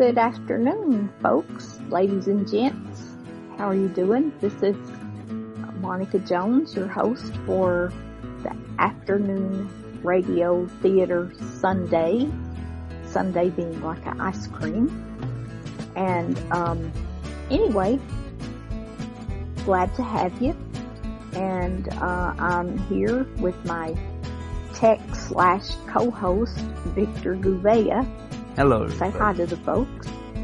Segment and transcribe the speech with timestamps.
[0.00, 3.02] Good afternoon, folks, ladies and gents.
[3.58, 4.32] How are you doing?
[4.40, 4.74] This is
[5.82, 7.92] Monica Jones, your host for
[8.42, 9.68] the afternoon
[10.02, 12.30] radio theater Sundae.
[13.08, 14.88] Sundae being like an ice cream.
[15.96, 16.90] And um,
[17.50, 18.00] anyway,
[19.66, 20.56] glad to have you.
[21.34, 23.94] And uh, I'm here with my
[24.72, 26.56] tech slash co-host
[26.96, 28.10] Victor Gouveia.
[28.56, 28.88] Hello.
[28.88, 29.89] Say hi to the folks.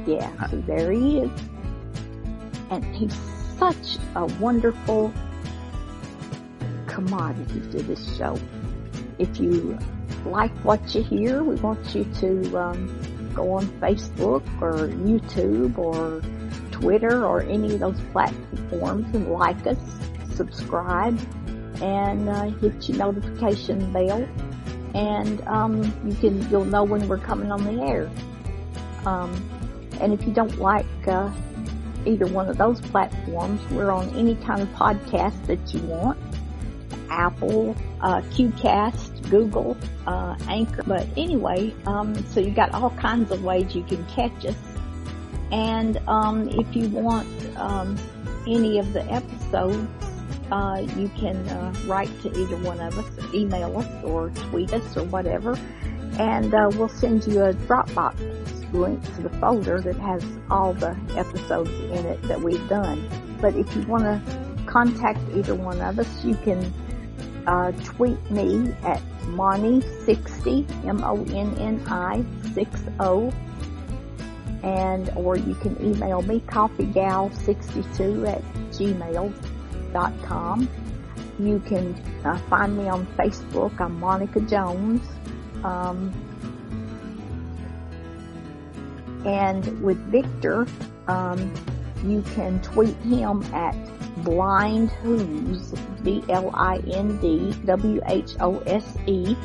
[0.06, 1.30] Yeah, so there he is.
[2.70, 3.14] And he's
[3.58, 5.12] such a wonderful
[6.86, 8.38] commodity to this show.
[9.18, 9.78] If you
[10.24, 16.22] like what you hear, we want you to um, go on Facebook or YouTube or
[16.70, 19.78] Twitter or any of those platforms and like us,
[20.34, 21.18] subscribe,
[21.82, 24.28] and uh, hit your notification bell.
[24.94, 28.10] And um, you can you'll know when we're coming on the air.
[29.04, 29.32] Um,
[30.00, 31.30] and if you don't like uh,
[32.04, 36.18] either one of those platforms, we're on any kind of podcast that you want.
[37.10, 40.82] Apple, uh, QCast, Google, uh, Anchor.
[40.86, 44.56] But anyway, um, so you got all kinds of ways you can catch us.
[45.50, 47.96] And um, if you want um,
[48.46, 49.88] any of the episodes,
[50.50, 54.96] uh, you can uh, write to either one of us, email us, or tweet us,
[54.96, 55.58] or whatever,
[56.18, 60.96] and uh, we'll send you a Dropbox link to the folder that has all the
[61.16, 63.08] episodes in it that we've done.
[63.40, 64.20] But if you want to
[64.66, 66.72] contact either one of us, you can
[67.46, 73.32] uh, tweet me at Moni60, M-O-N-N-I 60,
[74.62, 80.68] and or you can email me coffeegal62 at gmail.com.
[81.38, 81.94] You can
[82.24, 83.78] uh, find me on Facebook.
[83.80, 85.06] I'm Monica Jones.
[85.62, 86.12] Um,
[89.26, 90.66] and with Victor,
[91.08, 91.52] um,
[92.04, 93.74] you can tweet him at
[94.22, 95.72] blind whose
[96.02, 99.36] b l i n d w h o s e.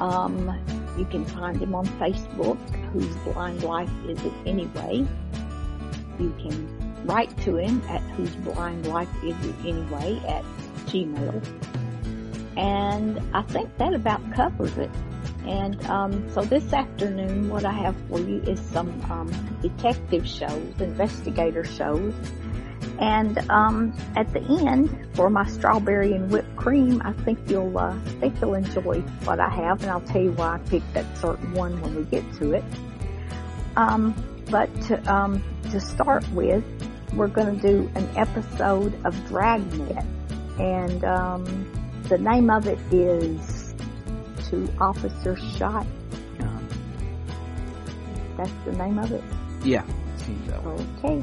[0.00, 0.52] Um,
[0.98, 2.58] you can find him on Facebook.
[2.92, 5.06] Whose blind life is it anyway?
[6.18, 6.56] You can
[7.04, 10.44] write to him at whose blind life is it anyway at
[10.86, 11.42] Gmail.
[12.56, 14.90] And I think that about covers it.
[15.46, 20.74] And um, so this afternoon, what I have for you is some um, detective shows,
[20.80, 22.14] investigator shows.
[22.98, 27.98] And um, at the end, for my strawberry and whipped cream, I think you'll uh,
[28.20, 31.52] think you'll enjoy what I have, and I'll tell you why I picked that certain
[31.52, 32.64] one when we get to it.
[33.76, 34.14] Um,
[34.50, 36.64] but to, um, to start with,
[37.14, 40.04] we're going to do an episode of Dragnet,
[40.58, 43.55] and um, the name of it is
[44.48, 45.86] "Two Officers Shot."
[46.40, 46.68] Um,
[48.36, 49.22] That's the name of it.
[49.64, 49.84] yeah,
[50.16, 50.86] seems that way.
[50.98, 51.22] Okay.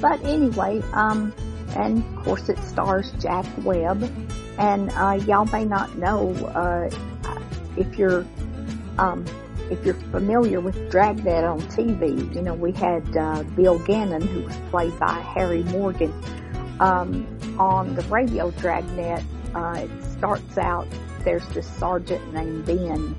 [0.00, 1.32] But anyway, um,
[1.74, 4.02] and of course it stars Jack Webb,
[4.58, 6.90] and uh, y'all may not know uh,
[7.76, 8.24] if you're
[8.98, 9.24] um,
[9.70, 12.34] if you're familiar with Dragnet on TV.
[12.34, 16.12] You know, we had uh, Bill Gannon, who was played by Harry Morgan,
[16.80, 17.26] um,
[17.58, 19.22] on the radio Dragnet.
[19.54, 20.86] Uh, it starts out
[21.26, 23.14] there's this sergeant named Ben.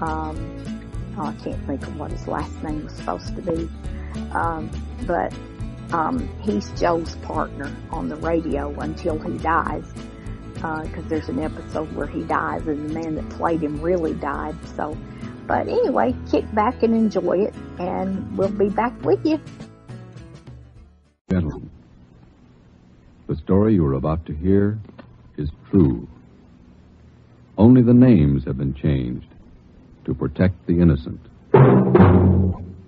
[0.00, 0.86] Um,
[1.18, 3.68] oh, I can't think of what his last name was supposed to be,
[4.30, 4.70] um,
[5.04, 5.34] but
[5.92, 9.84] um, he's Joe's partner on the radio until he dies.
[10.54, 14.54] Because there's an episode where he dies and the man that played him really died.
[14.76, 14.96] So,
[15.46, 19.40] but anyway, kick back and enjoy it, and we'll be back with you.
[21.30, 21.70] Gentlemen,
[23.26, 24.78] the story you are about to hear
[25.36, 26.06] is true.
[27.60, 29.26] Only the names have been changed
[30.06, 31.20] to protect the innocent.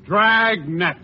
[0.06, 0.96] Dragnet.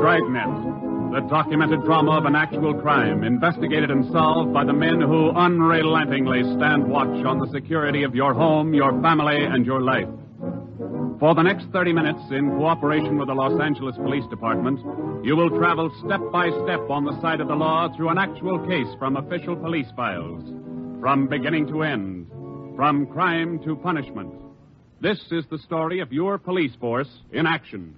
[0.00, 0.48] Dragnet,
[1.12, 6.42] the documented drama of an actual crime, investigated and solved by the men who unrelentingly
[6.56, 10.08] stand watch on the security of your home, your family, and your life.
[11.20, 14.78] For the next 30 minutes, in cooperation with the Los Angeles Police Department,
[15.24, 18.58] you will travel step by step on the side of the law through an actual
[18.66, 20.42] case from official police files.
[21.00, 22.26] From beginning to end,
[22.76, 24.34] from crime to punishment.
[25.00, 27.94] This is the story of your police force in action.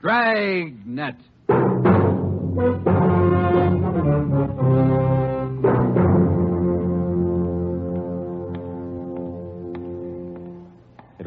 [0.00, 1.16] Dragnet.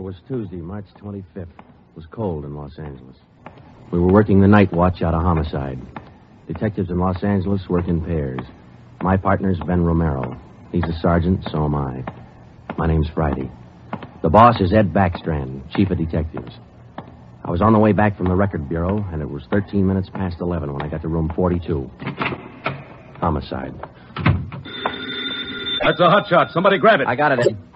[0.09, 1.23] Was Tuesday, March 25th.
[1.35, 1.49] It
[1.95, 3.15] was cold in Los Angeles.
[3.91, 5.79] We were working the night watch out of homicide.
[6.47, 8.39] Detectives in Los Angeles work in pairs.
[9.03, 10.35] My partner's Ben Romero.
[10.71, 12.03] He's a sergeant, so am I.
[12.75, 13.51] My name's Friday.
[14.23, 16.53] The boss is Ed Backstrand, chief of detectives.
[17.45, 20.09] I was on the way back from the record bureau, and it was 13 minutes
[20.11, 21.87] past 11 when I got to room 42.
[23.21, 23.75] Homicide.
[25.83, 26.47] That's a hot shot.
[26.51, 27.07] Somebody grab it.
[27.07, 27.68] I got it, Ed.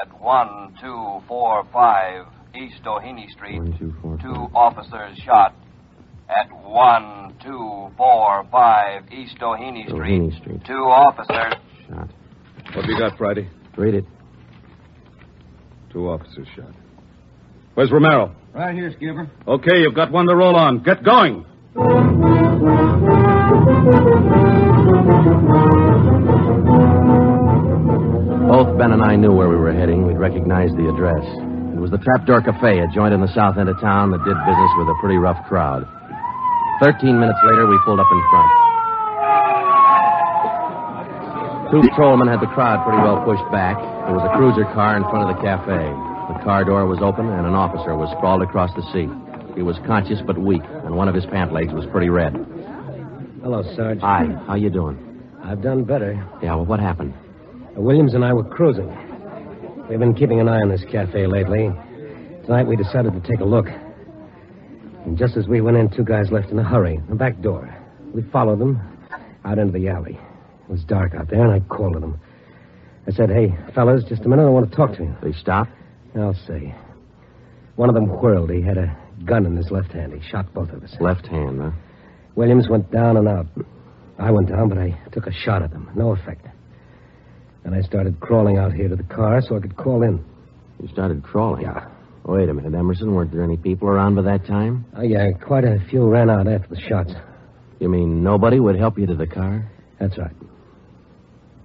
[0.00, 4.54] At 1245 East Doheny Street, One, two, four, two five.
[4.54, 5.54] officers shot.
[6.28, 10.60] At 1245 East Doheny Street, Doheny Street.
[10.66, 11.54] two officers.
[11.88, 12.08] Shot.
[12.74, 13.48] What have you got, Friday?
[13.76, 14.04] Read it.
[15.92, 16.72] Two officers shot.
[17.74, 18.34] Where's Romero?
[18.54, 19.28] Right here, Skipper.
[19.46, 20.82] Okay, you've got one to roll on.
[20.82, 21.44] Get going.
[28.48, 30.06] Both Ben and I knew where we were heading.
[30.06, 31.20] We'd recognized the address.
[31.76, 34.32] It was the Trapdoor Cafe, a joint in the south end of town that did
[34.48, 35.84] business with a pretty rough crowd.
[36.80, 38.50] Thirteen minutes later, we pulled up in front.
[41.70, 43.76] Two patrolmen had the crowd pretty well pushed back.
[44.08, 45.84] There was a cruiser car in front of the cafe.
[46.32, 49.12] The car door was open, and an officer was sprawled across the seat.
[49.54, 52.32] He was conscious but weak, and one of his pant legs was pretty red.
[53.44, 54.00] Hello, Sergeant.
[54.00, 54.96] Hi, how you doing?
[55.44, 56.16] I've done better.
[56.42, 57.12] Yeah, well, what happened?
[57.80, 58.88] Williams and I were cruising.
[59.88, 61.70] We've been keeping an eye on this cafe lately.
[62.44, 63.66] Tonight we decided to take a look.
[65.04, 67.72] And just as we went in, two guys left in a hurry, the back door.
[68.12, 68.80] We followed them
[69.44, 70.18] out into the alley.
[70.62, 72.20] It was dark out there, and I called to them.
[73.06, 75.16] I said, hey, fellas, just a minute, I want to talk to you.
[75.22, 75.70] They stopped?
[76.16, 76.74] I'll say.
[77.76, 78.50] One of them whirled.
[78.50, 80.12] He had a gun in his left hand.
[80.12, 80.96] He shot both of us.
[81.00, 81.70] Left hand, huh?
[82.34, 83.46] Williams went down and out.
[84.18, 85.88] I went down, but I took a shot at them.
[85.94, 86.46] No effect.
[87.68, 90.24] And I started crawling out here to the car so I could call in.
[90.80, 91.64] You started crawling.
[91.64, 91.86] Yeah.
[92.24, 93.14] Wait a minute, Emerson.
[93.14, 94.86] Weren't there any people around by that time?
[94.96, 97.12] Oh, yeah, quite a few ran out after the shots.
[97.78, 99.70] You mean nobody would help you to the car?
[100.00, 100.34] That's right.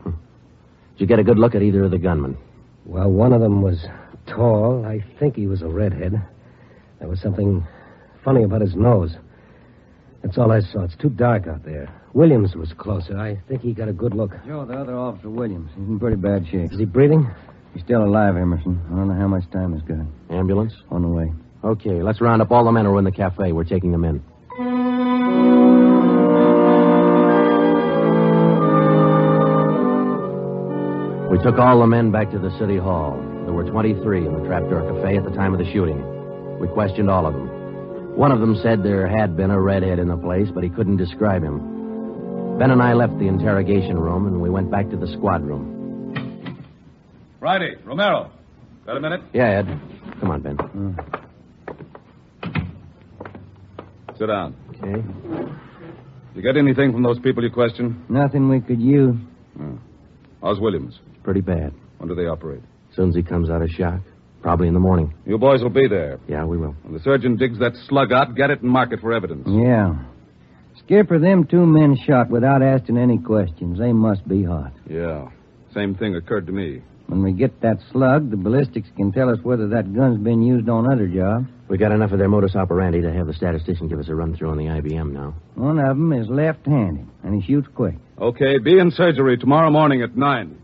[0.01, 0.09] Hmm.
[0.09, 2.37] Did you get a good look at either of the gunmen?
[2.85, 3.85] Well, one of them was
[4.27, 4.85] tall.
[4.85, 6.21] I think he was a redhead.
[6.99, 7.65] There was something
[8.25, 9.15] funny about his nose.
[10.21, 10.83] That's all I saw.
[10.83, 11.97] It's too dark out there.
[12.13, 13.17] Williams was closer.
[13.17, 14.31] I think he got a good look.
[14.45, 15.71] Joe, the other officer, Williams.
[15.75, 16.71] He's in pretty bad shape.
[16.71, 17.27] Is he breathing?
[17.73, 18.79] He's still alive, Emerson.
[18.91, 20.05] I don't know how much time he's got.
[20.29, 20.73] Ambulance?
[20.91, 21.33] On the way.
[21.63, 23.51] Okay, let's round up all the men who are in the cafe.
[23.51, 24.21] We're taking them in.
[31.31, 33.17] We took all the men back to the city hall.
[33.45, 35.97] There were 23 in the Trapdoor Cafe at the time of the shooting.
[36.59, 37.47] We questioned all of them.
[38.15, 40.97] One of them said there had been a redhead in the place, but he couldn't
[40.97, 41.72] describe him.
[42.59, 46.63] Ben and I left the interrogation room, and we went back to the squad room.
[47.39, 48.31] Friday, Romero.
[48.85, 49.21] Got a minute?
[49.33, 49.79] Yeah, Ed.
[50.19, 50.55] Come on, Ben.
[50.57, 50.91] Hmm.
[54.17, 54.55] Sit down.
[54.69, 55.03] Okay.
[56.35, 58.09] You get anything from those people you questioned?
[58.09, 59.15] Nothing we could use.
[60.41, 60.99] How's Williams?
[61.23, 61.73] Pretty bad.
[61.97, 62.61] When do they operate?
[62.91, 63.99] As soon as he comes out of shock.
[64.41, 65.13] Probably in the morning.
[65.25, 66.19] You boys will be there.
[66.27, 66.75] Yeah, we will.
[66.83, 69.47] When the surgeon digs that slug out, get it and mark it for evidence.
[69.47, 69.95] Yeah.
[70.85, 73.79] Skipper, them two men shot without asking any questions.
[73.79, 74.73] They must be hot.
[74.89, 75.29] Yeah.
[75.73, 76.81] Same thing occurred to me.
[77.07, 80.69] When we get that slug, the ballistics can tell us whether that gun's been used
[80.69, 81.47] on other jobs.
[81.67, 84.35] We got enough of their modus operandi to have the statistician give us a run
[84.35, 85.35] through on the IBM now.
[85.55, 87.95] One of them is left-handed, and he shoots quick.
[88.19, 90.57] Okay, be in surgery tomorrow morning at 9.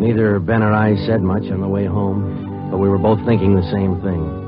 [0.00, 3.54] Neither Ben or I said much on the way home, but we were both thinking
[3.54, 4.39] the same thing.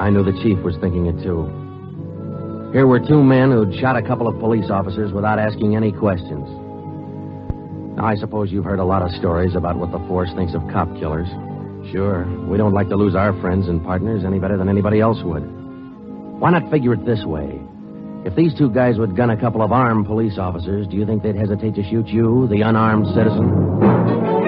[0.00, 1.44] I knew the chief was thinking it too.
[2.72, 6.48] Here were two men who'd shot a couple of police officers without asking any questions.
[7.96, 10.62] Now, I suppose you've heard a lot of stories about what the force thinks of
[10.72, 11.28] cop killers.
[11.92, 15.18] Sure, we don't like to lose our friends and partners any better than anybody else
[15.22, 15.42] would.
[16.40, 17.60] Why not figure it this way?
[18.24, 21.22] If these two guys would gun a couple of armed police officers, do you think
[21.22, 24.39] they'd hesitate to shoot you, the unarmed citizen?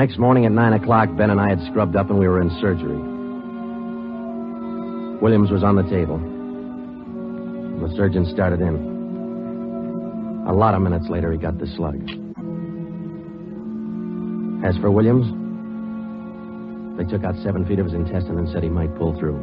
[0.00, 2.48] Next morning at 9 o'clock, Ben and I had scrubbed up and we were in
[2.58, 2.96] surgery.
[5.20, 6.16] Williams was on the table.
[7.86, 8.76] The surgeon started in.
[10.48, 12.00] A lot of minutes later, he got the slug.
[14.64, 15.26] As for Williams,
[16.96, 19.36] they took out seven feet of his intestine and said he might pull through.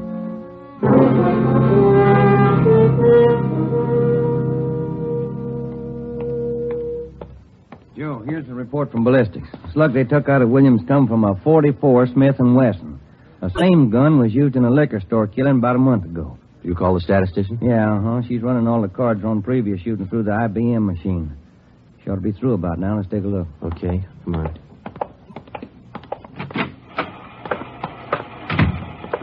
[7.98, 9.48] Joe, here's the report from ballistics.
[9.74, 13.00] Slug they took out of Williams come from a 44 Smith and Wesson.
[13.42, 16.38] The same gun was used in a liquor store killing about a month ago.
[16.64, 17.58] You call the statistician?
[17.60, 18.22] Yeah, uh-huh.
[18.28, 21.36] She's running all the cards on previous shooting through the IBM machine.
[22.04, 22.98] She ought to be through about now.
[22.98, 23.48] Let's take a look.
[23.64, 24.60] Okay, come on.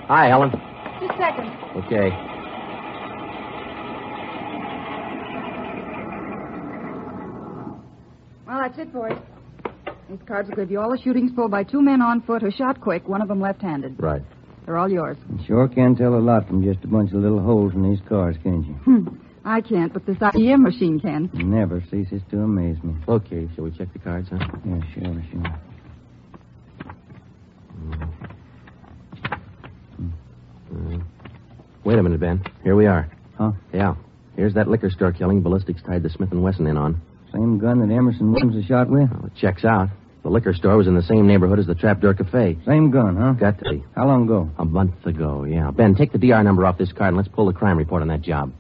[0.09, 0.50] Hi, Helen.
[1.00, 1.85] Just a second.
[1.85, 2.34] Okay.
[8.64, 9.18] That's it, boys.
[10.09, 12.50] These cards will give you all the shootings pulled by two men on foot who
[12.50, 13.97] shot quick, one of them left-handed.
[13.99, 14.23] Right.
[14.64, 15.18] They're all yours.
[15.30, 18.00] You sure can tell a lot from just a bunch of little holes in these
[18.09, 18.73] cards, can't you?
[18.73, 19.09] Hmm.
[19.44, 21.28] I can't, but this IBM machine can.
[21.35, 22.94] Never ceases to amaze me.
[23.06, 24.38] Okay, shall we check the cards, huh?
[24.64, 25.42] Yeah, sure, sure.
[30.75, 30.99] Uh,
[31.85, 32.42] wait a minute, Ben.
[32.62, 33.11] Here we are.
[33.37, 33.52] Huh?
[33.75, 33.97] Yeah.
[34.37, 37.02] Here's that liquor store killing ballistics tied the Smith and Wesson in on.
[37.35, 39.11] Same gun that Emerson Williams was shot with?
[39.11, 39.88] Well, it checks out.
[40.23, 42.57] The liquor store was in the same neighborhood as the Trapdoor Cafe.
[42.64, 43.33] Same gun, huh?
[43.33, 43.85] Got to be.
[43.97, 44.49] How long ago?
[44.57, 45.71] A month ago, yeah.
[45.73, 48.09] Ben, take the DR number off this card and let's pull the crime report on
[48.09, 48.53] that job.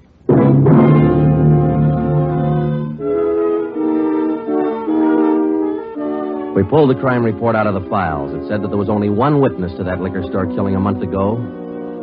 [6.54, 8.34] We pulled the crime report out of the files.
[8.34, 11.02] It said that there was only one witness to that liquor store killing a month
[11.02, 11.36] ago.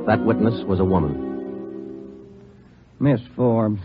[0.08, 1.28] That witness was a woman.
[3.00, 3.82] Miss Forbes,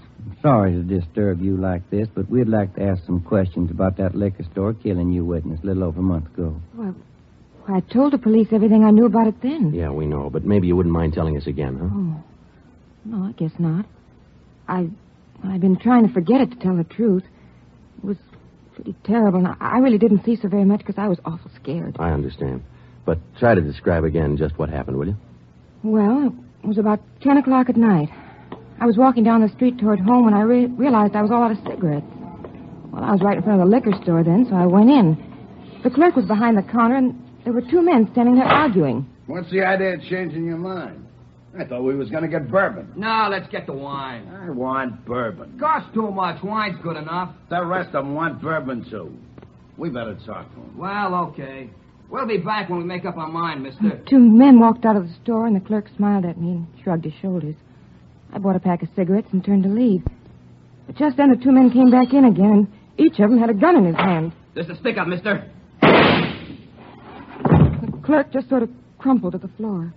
[0.47, 4.15] sorry to disturb you like this, but we'd like to ask some questions about that
[4.15, 6.61] liquor store killing you witness a little over a month ago.
[6.75, 6.95] Well,
[7.67, 9.75] I told the police everything I knew about it then.
[9.75, 11.89] Yeah, we know, but maybe you wouldn't mind telling us again, huh?
[11.91, 12.25] Oh.
[13.07, 13.87] No, I guess not.
[14.69, 14.89] I,
[15.45, 17.25] I've been trying to forget it to tell the truth.
[17.99, 18.17] It was
[18.77, 21.51] pretty terrible, and I, I really didn't see so very much because I was awful
[21.61, 21.97] scared.
[21.99, 22.63] I understand.
[23.05, 25.17] But try to describe again just what happened, will you?
[25.83, 28.11] Well, it was about 10 o'clock at night.
[28.81, 31.43] I was walking down the street toward home when I re- realized I was all
[31.43, 32.07] out of cigarettes.
[32.93, 35.17] Well, I was right in front of the liquor store then, so I went in.
[35.83, 37.15] The clerk was behind the counter, and
[37.45, 39.07] there were two men standing there arguing.
[39.27, 41.07] What's the idea of changing your mind?
[41.59, 42.93] I thought we was going to get bourbon.
[42.97, 44.29] No, let's get the wine.
[44.29, 45.59] I want bourbon.
[45.59, 46.43] Costs too much.
[46.43, 47.35] Wine's good enough.
[47.49, 49.17] The rest of them want bourbon, too.
[49.79, 50.77] We better talk to them.
[50.77, 51.71] Well, okay.
[52.11, 54.03] We'll be back when we make up our mind, mister.
[54.09, 57.05] Two men walked out of the store, and the clerk smiled at me and shrugged
[57.05, 57.57] his shoulders.
[58.33, 60.03] I bought a pack of cigarettes and turned to leave.
[60.87, 62.69] But just then the two men came back in again, and
[62.99, 64.33] each of them had a gun in his hand.
[64.55, 65.51] This is stick up, mister.
[65.83, 66.33] The
[68.05, 69.93] clerk just sort of crumpled to the floor.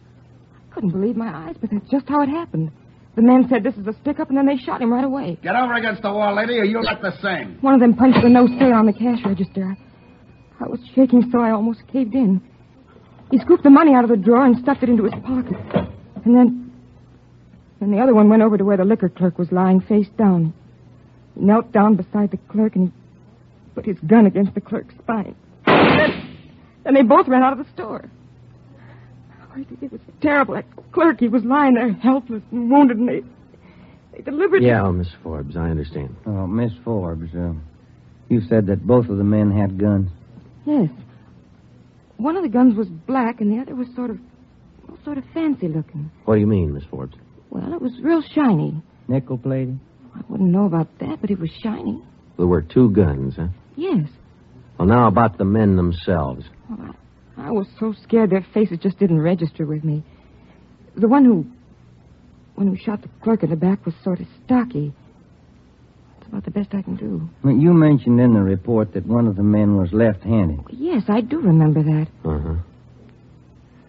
[0.56, 2.72] I couldn't believe my eyes, but that's just how it happened.
[3.16, 5.38] The men said this is a stick up, and then they shot him right away.
[5.42, 7.58] Get over against the wall, lady, or you'll look the same.
[7.62, 9.76] One of them punched the no sale on the cash register.
[10.60, 12.42] I, I was shaking so I almost caved in.
[13.32, 15.58] He scooped the money out of the drawer and stuffed it into his pocket.
[16.26, 16.69] And then.
[17.80, 20.54] Then the other one went over to where the liquor clerk was lying face down.
[21.36, 22.94] He knelt down beside the clerk and he
[23.74, 25.36] put his gun against the clerk's spine.
[25.66, 26.38] Then,
[26.84, 28.10] then they both ran out of the store.
[29.56, 30.56] Oh, it was terrible.
[30.56, 33.22] That clerk, he was lying there helpless and wounded, and they,
[34.12, 34.68] they deliberately.
[34.68, 36.16] Yeah, Miss Forbes, I understand.
[36.26, 37.54] Oh, Miss Forbes, uh,
[38.28, 40.10] you said that both of the men had guns.
[40.66, 40.90] Yes.
[42.18, 44.20] One of the guns was black, and the other was sort of,
[44.88, 46.12] well, sort of fancy looking.
[46.26, 47.16] What do you mean, Miss Forbes?
[47.50, 48.82] Well, it was real shiny.
[49.08, 49.80] Nickel plated?
[50.16, 52.02] I wouldn't know about that, but it was shiny.
[52.38, 53.48] There were two guns, huh?
[53.76, 54.08] Yes.
[54.78, 56.46] Well, now about the men themselves.
[56.70, 56.96] Well,
[57.38, 60.04] I, I was so scared their faces just didn't register with me.
[60.96, 61.46] The one who,
[62.56, 64.94] one who shot the clerk in the back was sort of stocky.
[66.18, 67.30] That's about the best I can do.
[67.44, 70.62] Well, you mentioned in the report that one of the men was left-handed.
[70.72, 72.08] Yes, I do remember that.
[72.24, 72.56] Uh-huh.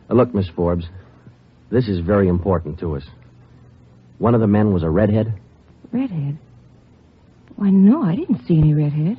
[0.08, 0.86] Uh, look, Miss Forbes,
[1.70, 3.04] this is very important to us.
[4.20, 5.32] One of the men was a redhead.
[5.92, 6.36] Redhead?
[7.56, 9.16] Why, no, I didn't see any redhead.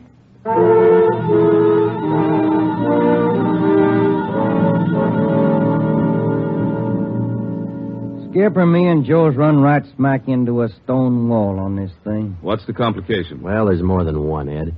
[8.29, 12.37] Skipper, me and Joe's run right smack into a stone wall on this thing.
[12.41, 13.41] What's the complication?
[13.41, 14.75] Well, there's more than one, Ed.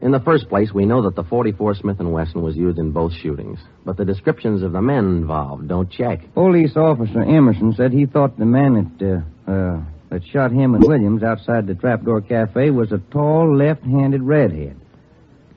[0.00, 2.92] In the first place, we know that the 44 Smith & Wesson was used in
[2.92, 6.32] both shootings, but the descriptions of the men involved don't check.
[6.32, 10.84] Police officer Emerson said he thought the man that uh, uh, that shot him and
[10.84, 14.76] Williams outside the Trapdoor Cafe was a tall, left-handed redhead.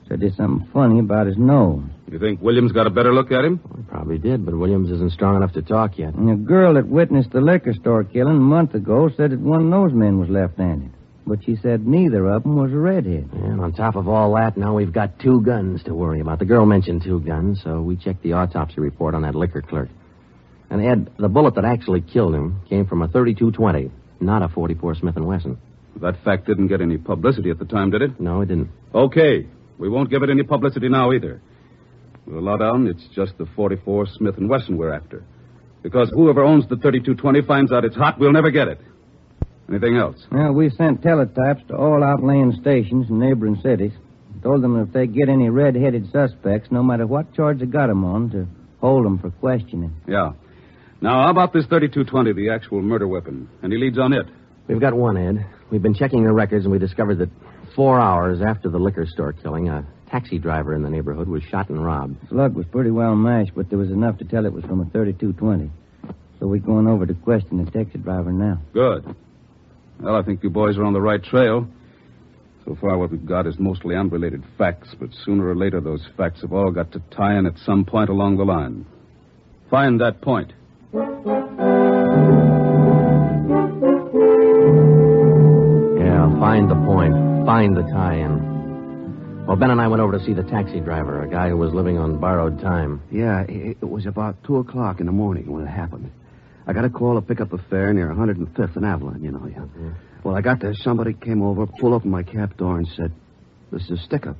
[0.08, 1.84] Said there's something funny about his nose.
[2.10, 3.60] You think Williams got a better look at him?
[3.68, 6.14] Well, he probably did, but Williams isn't strong enough to talk yet.
[6.14, 9.66] And a girl that witnessed the liquor store killing a month ago said that one
[9.66, 10.92] of those men was left-handed.
[11.26, 13.30] but she said neither of them was a redhead.
[13.34, 16.40] And on top of all that, now we've got two guns to worry about.
[16.40, 19.90] The girl mentioned two guns, so we checked the autopsy report on that liquor clerk.
[20.70, 24.96] And Ed, the bullet that actually killed him came from a 32-20, not a 44
[24.96, 25.58] Smith & Wesson.
[26.02, 28.20] That fact didn't get any publicity at the time, did it?
[28.20, 28.70] No, it didn't.
[28.94, 29.48] Okay.
[29.78, 31.42] We won't give it any publicity now either.
[32.26, 35.24] With a lowdown, it's just the 44 Smith & Wesson we're after.
[35.82, 38.82] Because whoever owns the 3220 finds out it's hot, we'll never get it.
[39.70, 40.18] Anything else?
[40.32, 43.94] Well, we sent teletypes to all outlying stations in neighboring cities.
[44.44, 48.04] Told them if they get any red-headed suspects, no matter what charge they got 'em
[48.04, 48.48] on, to
[48.80, 49.92] hold them for questioning.
[50.08, 50.34] Yeah.
[51.00, 53.48] Now, how about this 3220, the actual murder weapon?
[53.64, 54.26] Any leads on it?
[54.68, 55.46] We've got one, Ed.
[55.72, 57.30] We've been checking the records, and we discovered that
[57.76, 61.70] four hours after the liquor store killing, a taxi driver in the neighborhood was shot
[61.70, 62.20] and robbed.
[62.24, 64.82] The Slug was pretty well mashed, but there was enough to tell it was from
[64.82, 65.70] a 3220.
[66.40, 68.60] So we're going over to question the taxi driver now.
[68.74, 69.16] Good.
[70.00, 71.68] Well, I think you boys are on the right trail.
[72.66, 76.42] So far, what we've got is mostly unrelated facts, but sooner or later, those facts
[76.42, 78.86] have all got to tie in at some point along the line.
[79.70, 80.54] Find that point.
[80.98, 81.04] Yeah,
[86.40, 87.14] find the point.
[87.46, 89.46] Find the tie-in.
[89.46, 91.72] Well, Ben and I went over to see the taxi driver, a guy who was
[91.72, 93.04] living on borrowed time.
[93.12, 96.12] Yeah, it, was about 2 o'clock in the morning when it happened.
[96.66, 99.46] I got a call to pick up a fare near 105th and Avalon, you know.
[99.46, 99.60] Yeah.
[99.60, 99.92] Mm-hmm.
[100.24, 100.74] Well, I got there.
[100.74, 103.12] Somebody came over, pulled open my cab door, and said,
[103.72, 104.38] This is a stick up.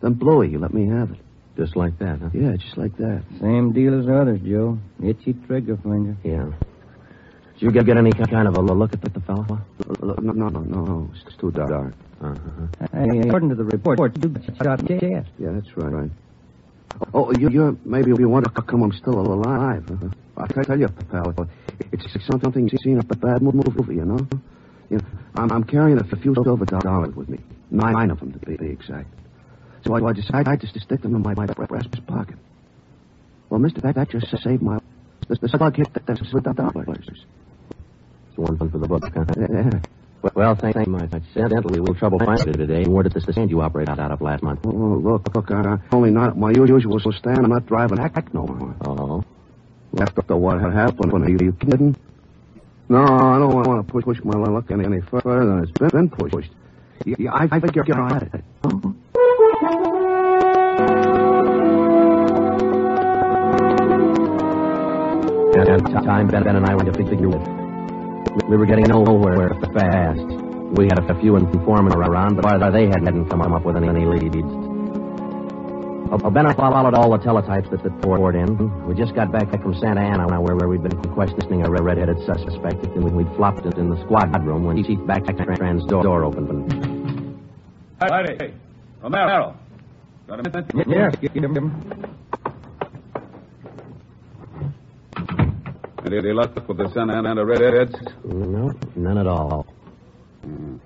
[0.00, 0.18] Then.
[0.20, 1.18] You let me have it.
[1.56, 2.30] Just like that, huh?
[2.32, 3.22] Yeah, just like that.
[3.40, 4.78] Same deal as others, Joe.
[5.02, 6.16] Itchy trigger finger.
[6.24, 6.50] Yeah.
[7.54, 9.60] Did you get, get any kind of a look at the, the fellow?
[10.00, 11.10] No, no, no, no, no.
[11.14, 11.94] It's too dark.
[12.20, 12.86] Uh-huh.
[12.92, 15.30] Hey, according to the report, you got shot in the chest.
[15.38, 15.92] Yeah, that's right.
[15.92, 16.10] right.
[17.12, 19.84] Oh, you, you're maybe you wonder how come I'm still alive.
[19.88, 20.08] Huh?
[20.36, 21.48] I can tell you, pal,
[21.90, 24.26] it's something you've seen a bad movie, you know.
[24.88, 25.04] You know,
[25.34, 27.38] I'm, I'm carrying a few silver dollars with me,
[27.70, 29.08] nine of them to be exact.
[29.84, 32.36] So I, decide I decided to stick them in my, my breast pocket.
[33.50, 34.78] Well, Mister, that, that just saved my.
[35.28, 37.08] The, the slug hit the, the silver dollars.
[37.08, 39.24] It's one for the book, huh?
[39.38, 39.80] Yeah.
[40.34, 41.12] Well, thank you much.
[41.12, 42.84] Incidentally, we were trouble finding it today.
[42.84, 44.60] Where did this stand you operated out of last month?
[44.64, 47.38] Oh, oh look, look, I'm only not my usual stand.
[47.38, 48.74] I'm not driving act no more.
[48.86, 49.24] Oh.
[50.00, 51.96] After what happened, are you, are you kidding?
[52.88, 56.08] No, I don't want to push, push my luck any, any further than it's been,
[56.08, 56.50] pushed.
[57.04, 58.44] Yeah, I, I figure you're at it.
[58.64, 58.92] Huh?
[59.62, 59.68] The
[66.04, 68.48] time, Ben ben and I went to figure it.
[68.48, 70.18] We were getting nowhere fast.
[70.74, 74.34] We had a few informants around, but they hadn't come up with any leads.
[76.10, 78.84] Oh, oh, ben and I followed all the teletypes that, that poured in.
[78.84, 82.84] We just got back from Santa Ana, where, where we'd been questioning a red-headed suspect,
[82.84, 86.72] and we'd flopped it in the squad room when Chief Backstrand's door, door opened.
[88.00, 88.71] And...
[89.02, 89.56] Romero.
[90.28, 90.66] Got a minute?
[90.86, 92.16] Yes, give him.
[96.04, 97.94] Any luck with the Santa Ana redheads?
[98.24, 99.66] No, none at all.
[100.46, 100.78] Mm.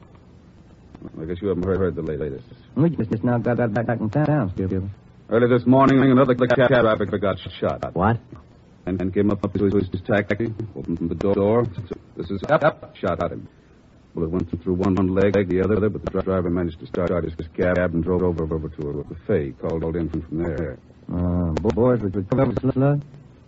[1.21, 2.45] I guess you haven't heard, heard the latest.
[2.75, 4.83] We just now got that back in town, Skip.
[5.29, 7.95] Early this morning, another cab driver got shot.
[7.95, 8.19] What?
[8.87, 11.67] And, and came up to his, his taxi, opened the door.
[12.17, 13.49] This is up, up, shot at him.
[14.17, 16.87] Well, it went through one one leg, leg the other, but the driver managed to
[16.87, 19.61] start his cab and drove over, over to a buffet.
[19.61, 20.79] Called in from, from there.
[21.13, 23.03] Uh, boys, we recovered the slug?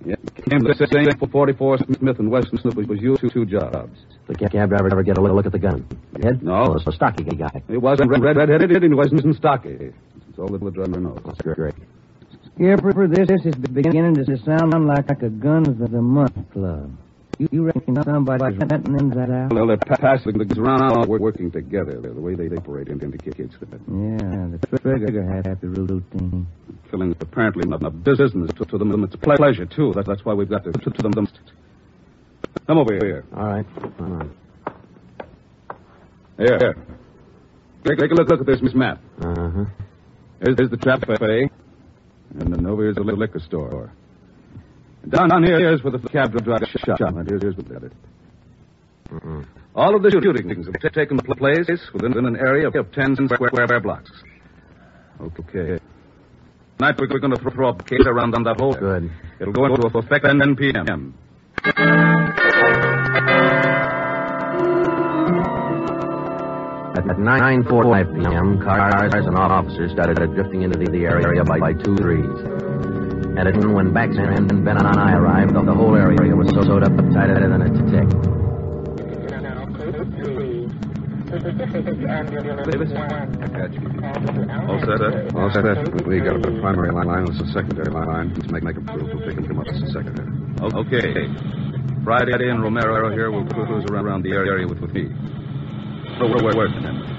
[0.04, 0.16] Yeah.
[0.50, 2.58] Came the same for 44 Smith and Wesson.
[2.58, 3.98] It was, was you two, two jobs.
[4.26, 5.88] The cab driver ever get a little look at the gun?
[6.22, 6.42] Head?
[6.42, 6.74] No.
[6.74, 7.62] It's a stocky guy.
[7.66, 9.74] He wasn't red, red-headed, he wasn't stocky.
[9.78, 11.18] That's all the driver knows.
[11.24, 11.74] That's great.
[12.54, 16.92] Skipper, this, this is beginning to sound like a Guns of the Month club.
[17.38, 19.52] You, you reckon somebody's renting that out?
[19.52, 22.00] Well, they're passing the around, we're working together.
[22.00, 23.80] The way they operate and indicates that.
[23.86, 26.48] Yeah, the trigger had happy routine.
[26.90, 29.04] Killing apparently not a business to, to them.
[29.04, 29.92] It's pleasure, too.
[29.94, 31.28] That, that's why we've got to, to, to them.
[32.66, 33.24] Come over here.
[33.36, 33.66] All right.
[33.96, 34.36] Come on.
[36.38, 36.76] Here, here.
[37.84, 39.00] Take, take a look, look at this, Miss Map.
[39.20, 39.64] Uh-huh.
[40.42, 41.48] Here's, here's the trap cafe.
[42.38, 43.92] And then over here's the liquor store.
[45.08, 46.98] Down, down here is where the cab driver shot.
[47.26, 47.92] Here's, here's did it.
[49.10, 49.46] Mm-mm.
[49.74, 53.80] All of the shootings have t- taken place within an area of 10 square, square
[53.80, 54.10] blocks.
[55.20, 55.78] Okay.
[56.78, 58.74] Tonight we're going to throw a case around on that hole.
[58.74, 59.10] Good.
[59.40, 61.14] It'll go into effect at 10 p.m.
[66.98, 71.96] At 9.45 p.m., cars and officers started drifting into the, the area by, by two
[71.96, 72.97] threes.
[73.38, 76.60] And it, when Backstrand and Ben and I arrived, the, the whole area was so
[76.62, 78.10] sewed up tighter than a tick.
[82.66, 82.90] Davis?
[82.90, 83.86] Got you.
[84.66, 84.98] All set?
[84.98, 85.38] Eh?
[85.38, 85.64] All set.
[85.70, 85.86] Eh?
[86.04, 87.26] We got a primary line.
[87.26, 88.34] This is a secondary line.
[88.34, 89.06] Let's make, make a proof.
[89.06, 90.26] We'll pick him up as a secondary.
[90.74, 91.30] Okay.
[92.02, 95.14] Friday and Romero here will cruise around the area with, with me.
[96.18, 97.17] So we're working them.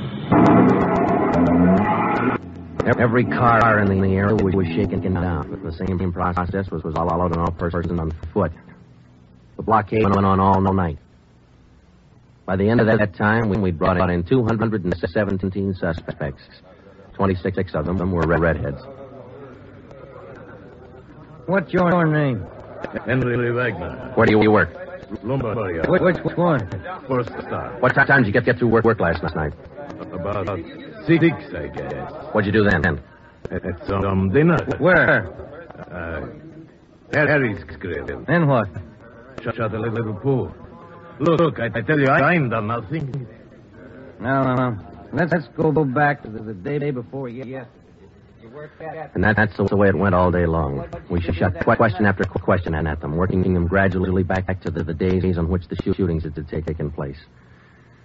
[2.85, 5.61] Every car in the area was shaken down.
[5.63, 8.51] The same process was, was all out on all persons on foot.
[9.57, 10.97] The blockade went on all night.
[12.45, 16.41] By the end of that time, we brought in 217 suspects.
[17.13, 18.81] 26 of them were redheads.
[21.45, 22.45] What's your name?
[23.05, 24.13] Henry Wagner.
[24.15, 24.69] Where do you work?
[25.23, 25.83] Lumber.
[25.89, 26.69] Which, which one?
[27.07, 27.75] First star.
[27.81, 29.53] What time did you get, get through work, work last night?
[30.13, 30.47] About
[31.17, 32.11] six, I guess.
[32.33, 33.01] What'd you do then?
[33.51, 34.57] At some dinner.
[34.77, 35.27] Where?
[35.91, 36.27] Uh,
[37.13, 38.23] Harry's grill.
[38.27, 38.67] Then what?
[39.41, 40.53] Shut, shut a little pool.
[41.19, 43.27] Look, look, I, I tell you, I ain't done nothing.
[44.19, 44.77] No, no, no.
[45.11, 47.67] Let's, let's go back to the, the day before yesterday.
[49.13, 50.87] And that, that's the way it went all day long.
[51.09, 55.37] We shot question after question at them, working them gradually back to the, the days
[55.37, 57.17] on which the shootings had taken place.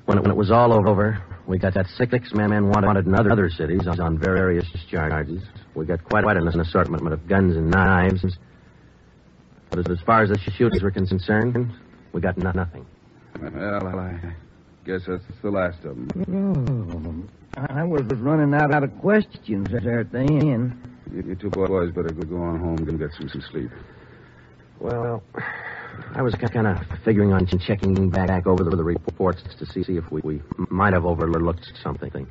[0.06, 3.30] When it, when it was all over, we got that six men wanted in other,
[3.32, 5.42] other cities on various charges.
[5.74, 8.24] We got quite, quite an assortment of guns and knives.
[9.70, 11.72] But as far as the shootings were concerned,
[12.12, 12.86] we got nothing.
[13.40, 14.34] Well, I
[14.84, 17.28] guess that's the last of them.
[17.56, 20.76] Oh, I was running out, out of questions there at the end.
[21.12, 23.70] You, you two boys better go on home and get some, some sleep.
[24.80, 25.22] Well,
[26.14, 30.20] I was kind of figuring on checking back over the, reports to see, if we,
[30.22, 32.26] we might have overlooked something.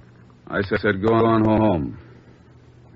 [0.48, 1.98] I said go on home.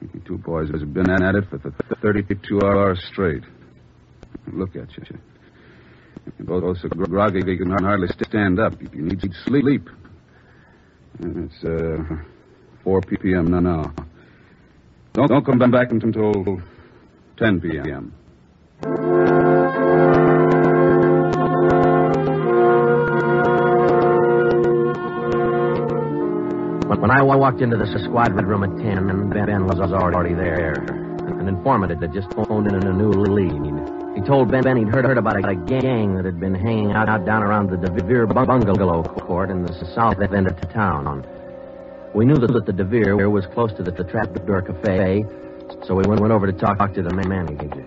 [0.02, 1.58] You two boys have been at it for
[2.02, 3.44] 32 hours straight.
[4.54, 5.18] Look at you.
[6.38, 8.80] You're both so groggy you can hardly stand up.
[8.82, 9.90] You need sleep.
[11.20, 12.04] And it's uh,
[12.84, 13.48] 4 p.m.
[13.48, 13.60] now.
[13.60, 13.94] now.
[15.14, 16.62] Don't, don't come back until
[17.38, 18.14] 10 p.m.
[27.00, 30.74] When I walked into the squad room at 10, and Ben was already there.
[30.74, 34.18] An informant had just phoned in a new lead.
[34.18, 37.08] He told Ben, ben he'd heard, heard about a, gang that had been hanging out,
[37.08, 41.24] out down around the DeVere bungalow court in the south end of town.
[42.16, 45.24] We knew that, the DeVere was close to the, the Trapdoor Cafe,
[45.86, 47.86] so we went, went over to talk, talk to the manager.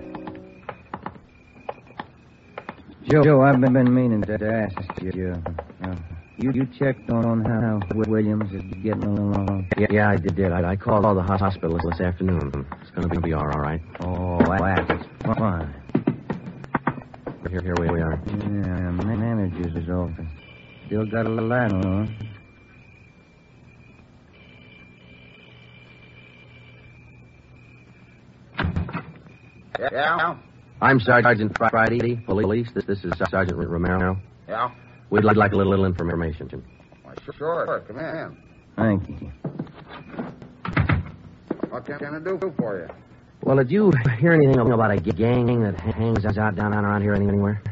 [3.11, 5.43] Joe, Joe, I've been, been meaning to ask you.
[5.83, 5.97] Uh,
[6.41, 9.69] you, you checked on how Williams is getting along?
[9.77, 10.37] Yeah, yeah I did.
[10.37, 10.53] did.
[10.53, 12.67] I, I called all the hospitals this afternoon.
[12.81, 13.81] It's going to be all right.
[14.01, 15.75] Oh, that's fine.
[17.51, 18.21] Here, here we are.
[18.27, 20.27] Yeah, manager's office.
[20.87, 22.17] Still got a light on.
[29.79, 30.37] Yeah?
[30.81, 32.69] I'm Sergeant Friday, police.
[32.75, 34.17] This, this is Sergeant Romero.
[34.49, 34.71] Yeah?
[35.11, 36.63] We'd like, like a little, little information.
[37.03, 37.83] Why, sure.
[37.87, 38.37] Come in.
[38.77, 39.33] Thank you.
[41.69, 42.89] What can I do for you?
[43.43, 47.63] Well, did you hear anything about a gang that hangs out down around here anywhere?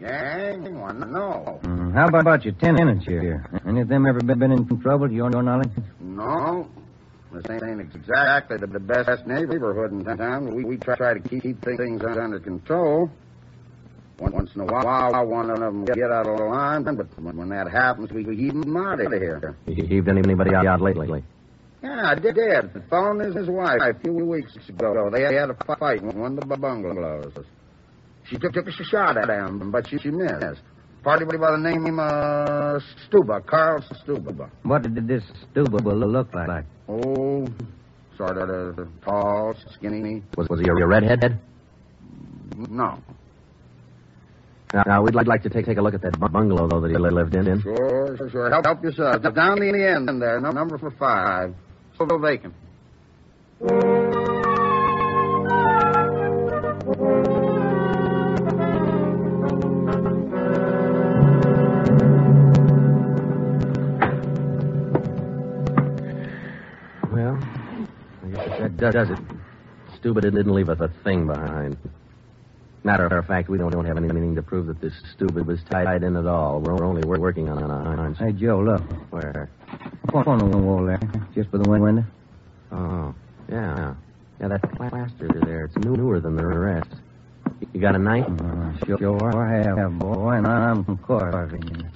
[0.00, 0.80] Gang?
[0.80, 1.60] Well, no.
[1.62, 3.46] Mm, how about, about your tenants here?
[3.66, 5.70] Any of them ever been, been in trouble to your knowledge?
[6.00, 6.68] No.
[7.32, 10.54] This ain't exactly the best neighborhood in town.
[10.54, 13.10] We, we try to keep things under control.
[14.18, 18.12] Once in a while, one of them get out of line, but when that happens,
[18.12, 19.56] we heave them out of here.
[19.66, 21.24] You heaved anybody out lately?
[21.82, 22.34] Yeah, I did.
[22.34, 25.10] The phone is his wife a few weeks ago.
[25.12, 27.32] They had a fight in one of the bungalows.
[28.28, 30.62] She took, took a shot at him, but she, she missed.
[31.02, 34.48] Party by the name uh, Stuba, Carl Stuba.
[34.62, 35.22] What did this
[35.54, 36.64] Stuba look like?
[36.88, 37.46] Oh,
[38.16, 40.22] sort of uh, tall, skinny.
[40.38, 41.38] Was, was he a redhead?
[42.70, 42.98] No.
[44.74, 47.36] Now, we'd like to take, take a look at that bungalow, though, that he lived
[47.36, 47.62] in.
[47.62, 48.50] Sure, sure, sure.
[48.50, 49.22] Help, help yourself.
[49.22, 51.54] Down the end there, number for five.
[51.94, 52.54] Still vacant.
[67.12, 67.38] Well,
[68.24, 69.18] I guess that does it.
[70.02, 71.76] Stuba didn't leave us a thing behind.
[72.84, 76.02] Matter of fact, we don't, don't have anything to prove that this Stuba was tied
[76.02, 76.60] in at all.
[76.60, 78.18] We're only working on our hunch.
[78.18, 78.82] Hey, Joe, look.
[79.10, 79.48] Where?
[80.12, 81.00] On the wall there,
[81.34, 82.04] just by the window.
[82.70, 83.14] Oh,
[83.48, 83.94] yeah.
[84.38, 86.90] Yeah, that plaster there, it's newer than the rest.
[87.72, 88.26] You got a knife?
[88.26, 91.90] Uh, sure, sure I have, boy, and I'm carving.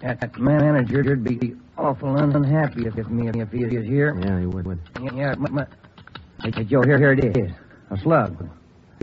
[0.00, 4.18] That manager'd be awful unhappy if, me if he is here.
[4.24, 4.66] Yeah, he would.
[4.66, 4.80] would.
[5.14, 5.68] Yeah, but, but,
[6.42, 7.52] hey, Joe, here, here it is.
[7.90, 8.48] A slug.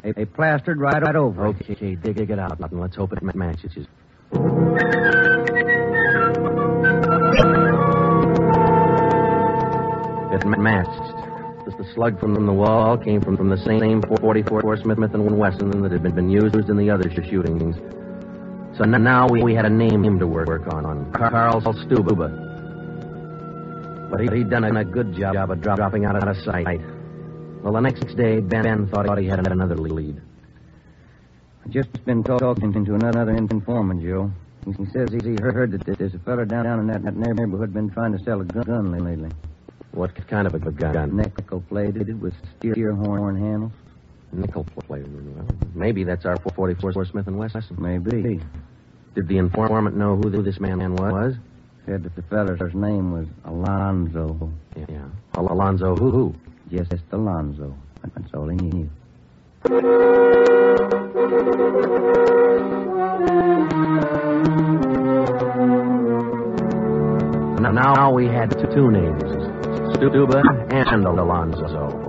[0.03, 1.47] They, they plastered right, right over.
[1.47, 3.71] Okay, okay, dig, it out, and let's hope it matches.
[3.75, 3.87] It
[10.45, 11.65] matched.
[11.65, 15.81] The, the slug from the wall came from, from the same 44 Smith and Wesson
[15.81, 17.75] that had been, been used in the other shootings.
[18.77, 22.43] So now we, we had a name to work, on, on Carl Stuba.
[24.11, 26.81] But he, he'd done a, a good job of drop, dropping out of sight.
[27.65, 30.21] Well, the next day, Ben, ben thought he had another lead.
[31.65, 34.31] I've just been talking to another informant, Joe.
[34.65, 37.89] He he says he he heard that there's a fella down in that, neighborhood been
[37.89, 39.31] trying to sell a gun, lately.
[39.93, 41.17] What kind of a gun?
[41.17, 43.71] Nickel plated with steer horn handles.
[44.31, 45.35] Nickel plated.
[45.35, 47.63] Well, maybe that's our 44 Smith and Wesson.
[47.79, 48.41] Maybe.
[49.15, 51.33] Did the informant know who this man was?
[51.87, 54.53] Said that the feller's name was Alonzo.
[54.75, 55.05] Yeah.
[55.33, 56.35] Al- Alonzo who?
[56.71, 57.75] Just Alonzo.
[58.15, 58.89] That's all he knew.
[67.61, 69.23] Now, now we had two names,
[69.95, 70.41] Stuba
[70.73, 72.01] and Alonzo.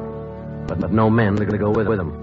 [0.66, 2.22] But, but no men to go with, them.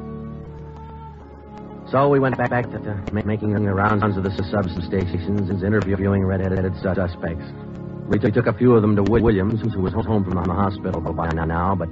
[1.90, 5.64] So we went back, back to, to ma- making the rounds of the substations and
[5.64, 7.46] interviewing red-headed suspects.
[8.08, 11.02] We took, a few of them to Wi- Williams, who was home from the hospital
[11.02, 11.88] by now, but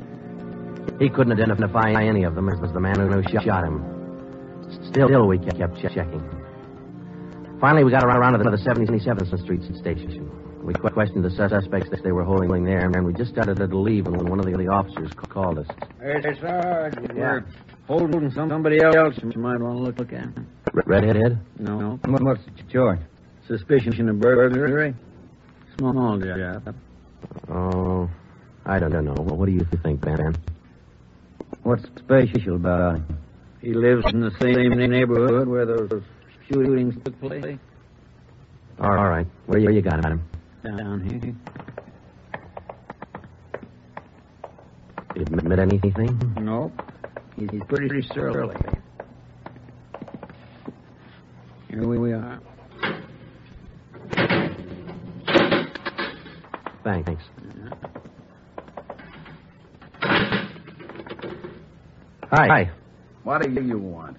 [1.00, 3.84] he couldn't identify any of them as was the man who shot him.
[4.91, 6.22] Still, we kept, checking.
[7.60, 10.30] Finally, we got around to the 77th Street station.
[10.63, 14.06] We questioned the suspects that they were holding there, and we just started to leave
[14.06, 15.67] when one of the, officers called us.
[16.00, 17.44] Hey, Sarge, we're
[17.88, 20.30] holding somebody else you might want to look, look at.
[20.86, 21.15] Redhead?
[21.15, 21.39] Head?
[21.58, 22.00] No.
[22.06, 23.00] What, what's the charge?
[23.48, 24.94] Suspicion of burglary.
[25.78, 26.76] Small job.
[27.50, 28.10] Oh,
[28.65, 29.13] I don't know.
[29.13, 30.36] What do you think, Ben?
[31.64, 33.18] What's special about him?
[33.62, 36.04] He lives in the same neighborhood where those
[36.50, 37.58] shootings took place.
[38.80, 39.28] All all right.
[39.46, 40.24] Where you, you got him?
[40.64, 41.36] Down here.
[45.16, 46.34] He admit anything?
[46.40, 46.72] No.
[47.36, 48.56] He's pretty surly.
[51.70, 52.40] Here we are.
[56.84, 57.24] Thanks.
[62.32, 62.48] Hi.
[62.48, 62.72] Hi.
[63.24, 64.17] What do you want?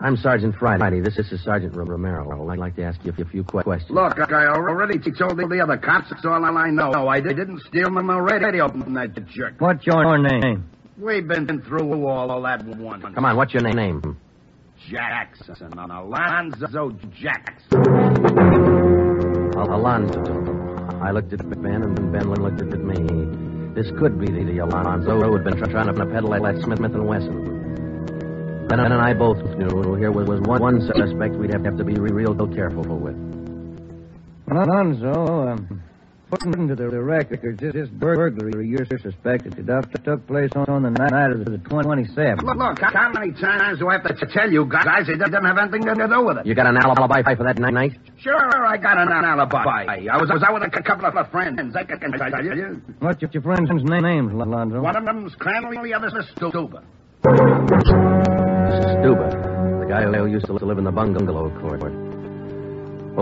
[0.00, 1.00] I'm Sergeant Friday.
[1.00, 2.50] This, this is Sergeant Romero.
[2.50, 3.88] I'd like to ask you a few questions.
[3.90, 6.10] Look, I already told the other cops.
[6.10, 6.90] That's all I know.
[6.90, 9.54] No, I didn't steal my radio from that jerk.
[9.60, 10.68] What's your name?
[10.98, 13.04] We've been through all of that once.
[13.14, 14.18] Come on, what's your name?
[14.90, 15.78] Jackson.
[15.78, 17.82] Alonzo Jackson.
[19.56, 20.24] Alonzo.
[21.00, 23.47] I looked at Ben, and Ben looked at me.
[23.78, 26.78] This could be the, the Alonzo who had been try- trying to peddle that Smith,
[26.78, 28.66] Smith and Wesson.
[28.66, 31.94] Ben and I both knew here was, was one, one suspect we'd have, to be
[31.94, 33.14] re- real careful with.
[34.50, 35.80] Alonzo, um,
[36.30, 40.66] putting to the, the records, this, this burglary you're suspected to have took place on,
[40.68, 42.42] on the night of the 27th.
[42.42, 45.58] Look, look, how many times do I have to tell you guys it didn't have
[45.58, 46.46] anything to do with it?
[46.46, 47.92] You got an alibi for that night?
[48.18, 49.64] Sure, I got an alibi.
[50.08, 51.74] I was, I was out with a c- couple of friends.
[51.76, 52.82] I can tell you.
[53.00, 54.80] What's your friend's name, Alonzo?
[54.80, 56.82] One of them's Crandall, the other's Stuba.
[58.98, 59.28] Stuba,
[59.80, 62.07] the guy who used to live in the bungalow court.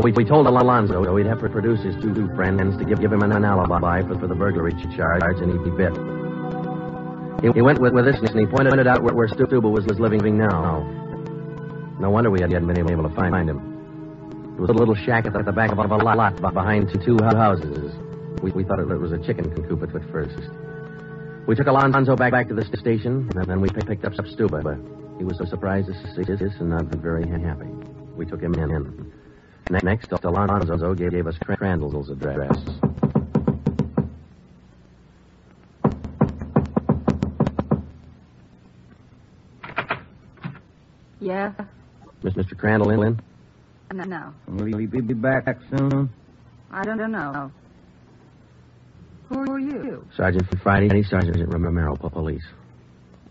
[0.03, 3.01] We, we told Alonzo that we'd have to produce his two, two friends to give,
[3.01, 5.93] give him an, an alibi for, for the burglary ch- charge, and he'd be bit.
[7.43, 9.99] He, he went with, with us, and he pointed out where, where Stuba was, was
[9.99, 10.85] living now.
[11.99, 14.53] No wonder we hadn't been able to find him.
[14.57, 17.17] It was a little shack at the, at the back of a lot behind two
[17.23, 17.95] houses.
[18.43, 20.39] We, we thought it was a chicken coop at first.
[21.47, 24.77] We took Alonzo back back to the station, and then we picked up Stuba.
[25.17, 27.71] He was so surprised to see this and not very happy.
[28.15, 29.13] We took him in.
[29.71, 32.57] Ne- Next, Alonzo gave, gave us Cran- Crandall's address.
[41.21, 41.53] Yeah?
[42.23, 42.57] Miss- Mr.
[42.57, 43.19] Crandall in?
[43.93, 44.33] No, no.
[44.49, 46.11] Will he be back soon?
[46.71, 47.51] I don't know.
[49.29, 50.07] Who are you?
[50.17, 52.45] Sergeant from Friday, Sergeant Romero, po- police.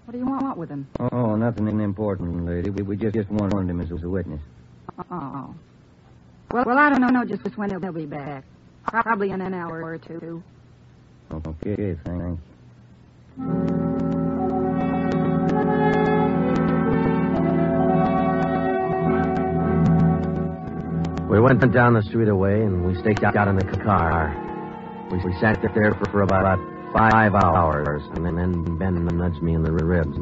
[0.06, 0.88] What do you want with him?
[1.00, 2.69] Oh, nothing important, lady.
[2.69, 4.41] We, we just, just wanted him as a witness.
[5.12, 5.54] Oh.
[6.56, 8.46] Well, well, I don't know no, just when he'll be back.
[8.88, 10.41] Probably in an hour or two.
[11.30, 12.41] Okay, thanks.
[21.30, 24.32] We went down the street away, and we staked out in the car.
[25.12, 26.58] We, we sat there for, for about
[26.94, 30.15] five hours, and then Ben nudged me in the ribs.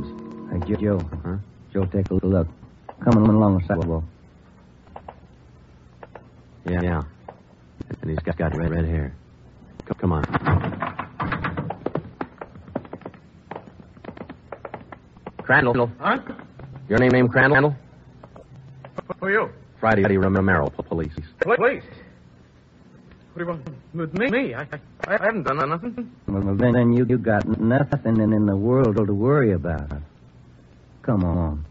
[0.65, 0.99] Hey, Joe.
[1.23, 1.37] Huh?
[1.71, 2.47] Joe, take a look.
[3.03, 4.03] Coming along the sidewalk.
[6.65, 7.03] Yeah, yeah.
[8.01, 9.13] And he's got, got red, red hair.
[9.85, 10.23] Come, come on.
[15.43, 15.91] Crandall.
[15.99, 16.19] Huh?
[16.89, 17.75] Your name, name Crandall?
[19.19, 19.49] Who are you?
[19.79, 21.11] Friday Eddie Romero, the police.
[21.41, 21.83] Police.
[23.33, 24.29] What do you want with me?
[24.29, 24.53] Me?
[24.53, 26.11] I, I, I haven't done nothing.
[26.27, 29.91] Well, then, then you, you got nothing in, in the world to worry about.
[31.01, 31.65] Come on.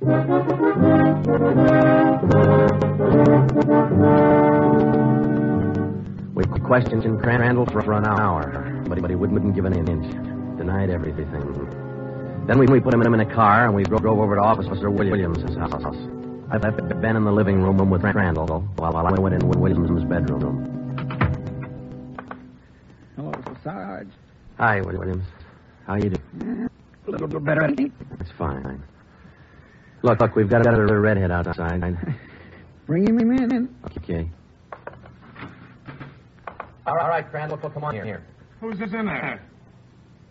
[0.00, 0.06] We
[6.60, 10.12] questioned Crandall for, for an hour, but he, but he wouldn't, give an inch.
[10.56, 11.26] Denied everything.
[12.46, 15.56] Then we, we put him in a car and we drove over to Officer Williams'
[15.56, 15.96] house.
[16.52, 20.76] I left Ben in the living room with Crandall while I went in Williams' bedroom.
[23.16, 23.32] Hello,
[23.64, 24.06] Sarge.
[24.58, 25.24] Hi, Williams.
[25.88, 26.70] How are you doing?
[27.08, 27.68] A little bit better,
[28.20, 28.80] It's fine.
[30.02, 31.80] Look, look, we've got a redhead outside.
[32.86, 33.74] Bring him in.
[33.98, 34.30] Okay.
[36.86, 38.22] All right, all right, Crandall, come on here.
[38.60, 39.42] Who's this in there?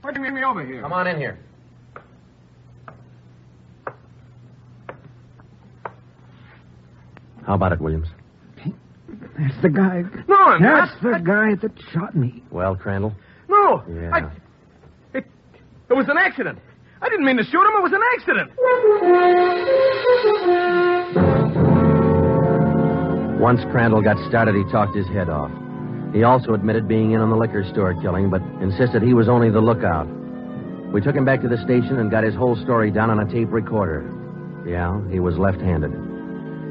[0.01, 0.81] Why'd you meet me over here?
[0.81, 1.37] Come on in here.
[7.45, 8.07] How about it, Williams?
[9.39, 10.03] That's the guy.
[10.27, 11.19] No, I'm That's not.
[11.19, 12.43] the guy that shot me.
[12.51, 13.13] Well, Crandall?
[13.47, 13.83] No.
[13.89, 14.09] Yeah.
[14.13, 15.25] I, it,
[15.89, 16.59] it was an accident.
[17.01, 17.73] I didn't mean to shoot him.
[17.77, 18.51] It was an accident.
[23.39, 25.51] Once Crandall got started, he talked his head off.
[26.13, 29.51] He also admitted being in on the liquor store killing, but insisted he was only
[29.51, 30.07] the lookout.
[30.91, 33.31] We took him back to the station and got his whole story down on a
[33.31, 34.03] tape recorder.
[34.65, 35.91] Yeah, he was left handed.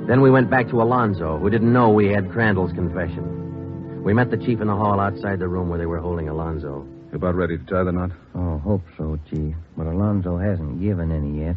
[0.09, 4.03] Then we went back to Alonzo, who didn't know we had Crandall's confession.
[4.03, 6.87] We met the chief in the hall outside the room where they were holding Alonzo.
[7.13, 8.11] You about ready to tie the knot?
[8.35, 9.55] Oh, hope so, Chief.
[9.77, 11.57] But Alonzo hasn't given any yet.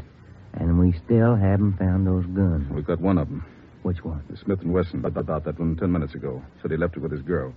[0.54, 2.70] And we still haven't found those guns.
[2.72, 3.46] We've got one of them.
[3.84, 4.22] Which one?
[4.44, 6.44] Smith and Wesson about, about that one ten minutes ago.
[6.62, 7.54] Said he left it with his girl.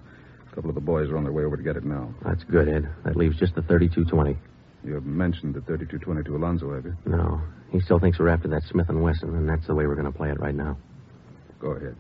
[0.51, 2.15] A couple of the boys are on their way over to get it now.
[2.25, 2.89] That's good, Ed.
[3.05, 4.37] That leaves just the 3220.
[4.85, 6.97] You have mentioned the 3220 to Alonzo, have you?
[7.07, 9.95] No, he still thinks we're after that Smith and Wesson, and that's the way we're
[9.95, 10.77] going to play it right now.
[11.61, 11.97] Go ahead.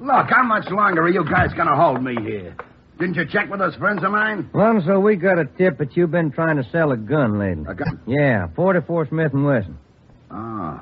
[0.00, 2.54] Look, how much longer are you guys going to hold me here?
[2.98, 4.48] Didn't you check with those friends of mine?
[4.54, 7.64] Alonzo, we got a tip that you've been trying to sell a gun lately.
[7.68, 8.00] A gun?
[8.06, 9.78] Yeah, 44 Smith and Wesson.
[10.28, 10.80] Oh.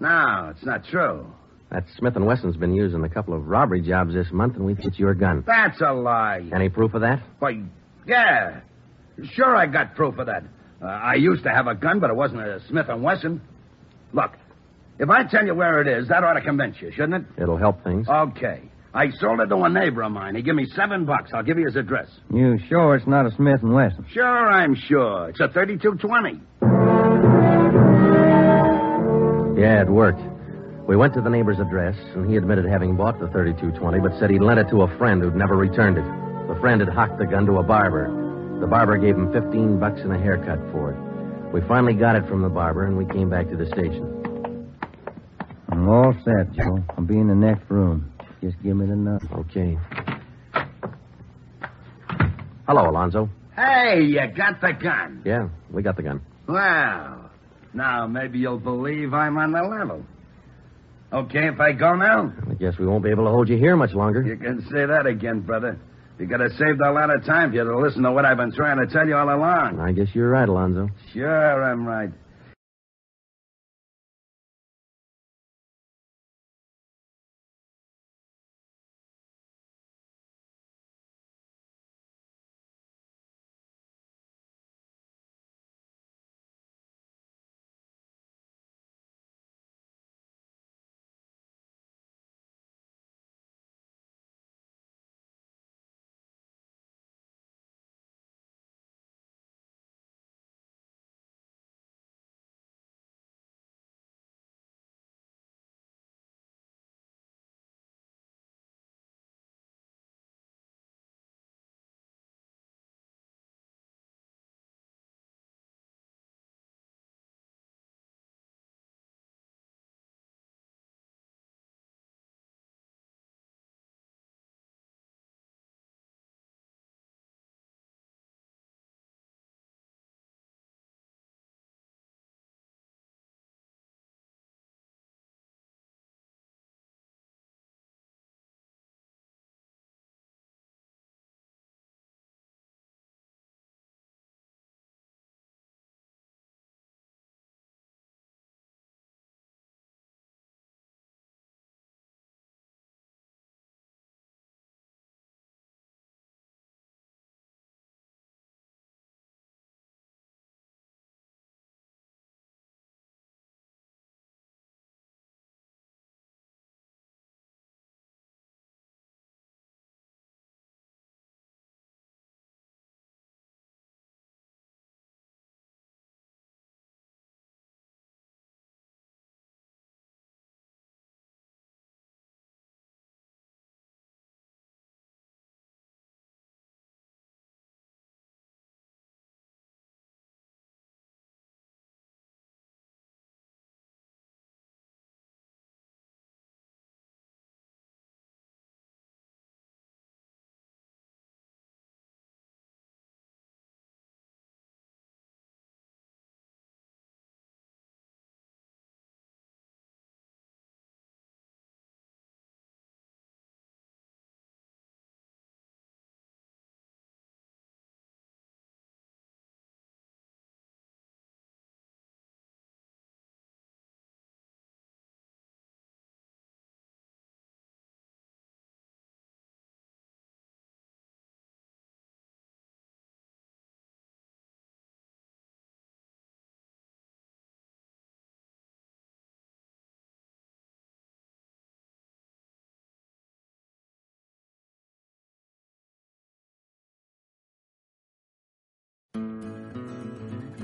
[0.00, 1.24] No, it's not true.
[1.70, 4.74] That Smith and Wesson's been using a couple of robbery jobs this month, and we
[4.74, 5.44] think it's your gun.
[5.46, 6.42] That's a lie.
[6.54, 7.22] Any proof of that?
[7.38, 7.62] Why,
[8.06, 8.60] yeah.
[9.34, 10.42] Sure, I got proof of that.
[10.82, 13.40] Uh, I used to have a gun, but it wasn't a Smith and Wesson.
[14.12, 14.32] Look,
[14.98, 17.42] if I tell you where it is, that ought to convince you, shouldn't it?
[17.42, 18.08] It'll help things.
[18.08, 18.62] Okay.
[18.94, 20.36] I sold it to a neighbor of mine.
[20.36, 21.32] He gave me seven bucks.
[21.34, 22.08] I'll give you his address.
[22.32, 24.06] You sure it's not a Smith and Wesson?
[24.12, 25.30] Sure, I'm sure.
[25.30, 26.40] It's a 3220.
[29.60, 30.20] Yeah, it worked.
[30.86, 34.30] We went to the neighbor's address, and he admitted having bought the 3220, but said
[34.30, 36.04] he'd lent it to a friend who'd never returned it.
[36.46, 38.06] The friend had hocked the gun to a barber.
[38.60, 41.52] The barber gave him 15 bucks and a haircut for it.
[41.52, 44.68] We finally got it from the barber, and we came back to the station.
[45.70, 46.78] I'm all set, Joe.
[46.96, 48.12] I'll be in the next room.
[48.44, 49.22] Just give me the nut.
[49.32, 49.78] Okay.
[52.66, 53.30] Hello, Alonzo.
[53.56, 55.22] Hey, you got the gun.
[55.24, 56.20] Yeah, we got the gun.
[56.46, 57.30] Well,
[57.72, 60.04] now maybe you'll believe I'm on the level.
[61.10, 62.34] Okay, if I go now?
[62.50, 64.20] I guess we won't be able to hold you here much longer.
[64.22, 65.78] You can say that again, brother.
[66.18, 68.36] You could have saved a lot of time if you'd have listened to what I've
[68.36, 69.80] been trying to tell you all along.
[69.80, 70.90] I guess you're right, Alonzo.
[71.14, 72.10] Sure, I'm right.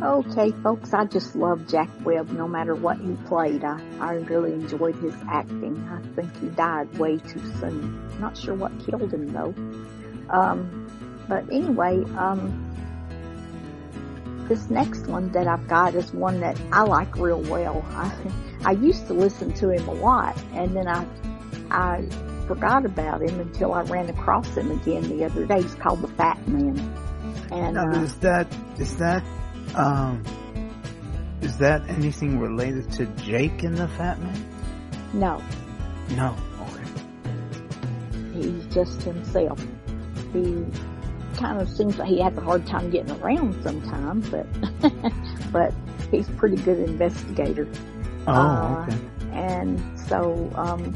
[0.03, 3.62] Okay, folks, I just love Jack Webb no matter what he played.
[3.62, 5.76] I, I really enjoyed his acting.
[5.90, 8.18] I think he died way too soon.
[8.18, 9.55] Not sure what killed him though.
[10.30, 12.66] Um, but anyway, um,
[14.48, 17.84] this next one that I've got is one that I like real well.
[17.90, 18.11] I,
[18.64, 21.07] I used to listen to him a lot and then I,
[21.70, 22.09] I
[22.46, 25.61] forgot about him until I ran across him again the other day.
[25.61, 26.78] He's called The Fat Man.
[27.53, 28.46] And, Now, uh, is that
[28.78, 29.24] is that
[29.74, 30.22] um
[31.42, 34.44] is that anything related to Jake and the Fat Man?
[35.14, 35.42] no,
[36.10, 36.36] No.
[36.62, 38.38] Okay.
[38.40, 39.60] He's just himself.
[40.32, 40.64] He
[41.36, 44.46] kind of seems like he has a hard time getting around sometimes, but
[45.52, 45.72] but
[46.10, 47.66] he's a pretty good investigator.
[48.26, 48.98] Oh, Uh, okay.
[49.32, 50.92] And so, um,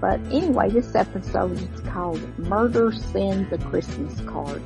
[0.00, 4.62] but anyway, this episode is called "Murder Sends a Christmas Card."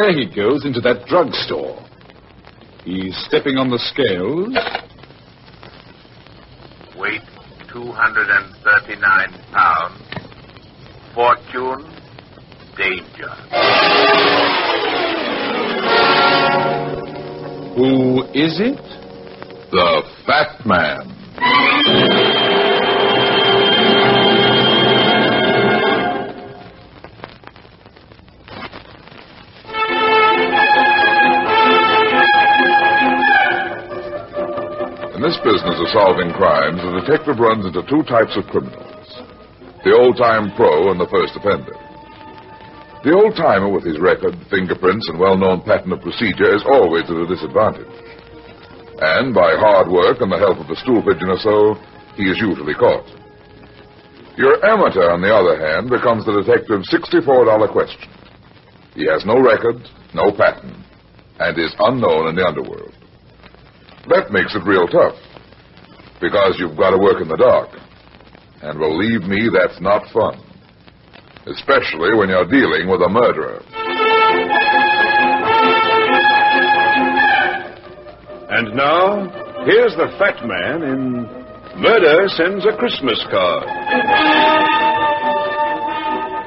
[0.00, 1.78] There he goes into that drugstore.
[2.84, 4.48] He's stepping on the scales.
[6.98, 7.20] Weight
[7.70, 10.00] 239 pounds.
[11.14, 11.84] Fortune,
[12.78, 13.28] danger.
[17.76, 18.80] Who is it?
[19.70, 22.29] The Fat Man.
[35.30, 38.98] This business of solving crimes, the detective runs into two types of criminals
[39.86, 41.72] the old time pro and the first offender.
[43.06, 47.06] The old timer with his record, fingerprints, and well known pattern of procedure is always
[47.06, 47.94] at a disadvantage.
[48.98, 51.78] And by hard work and the help of a stool pigeon or so,
[52.18, 53.06] he is usually caught.
[54.36, 57.24] Your amateur, on the other hand, becomes the detective's $64
[57.70, 58.10] question.
[58.98, 59.78] He has no record,
[60.12, 60.84] no pattern,
[61.38, 62.92] and is unknown in the underworld.
[64.08, 65.18] That makes it real tough.
[66.20, 67.68] Because you've got to work in the dark.
[68.62, 70.40] And believe me, that's not fun.
[71.46, 73.60] Especially when you're dealing with a murderer.
[78.50, 81.40] And now, here's the fat man in
[81.80, 83.64] Murder Sends a Christmas Card.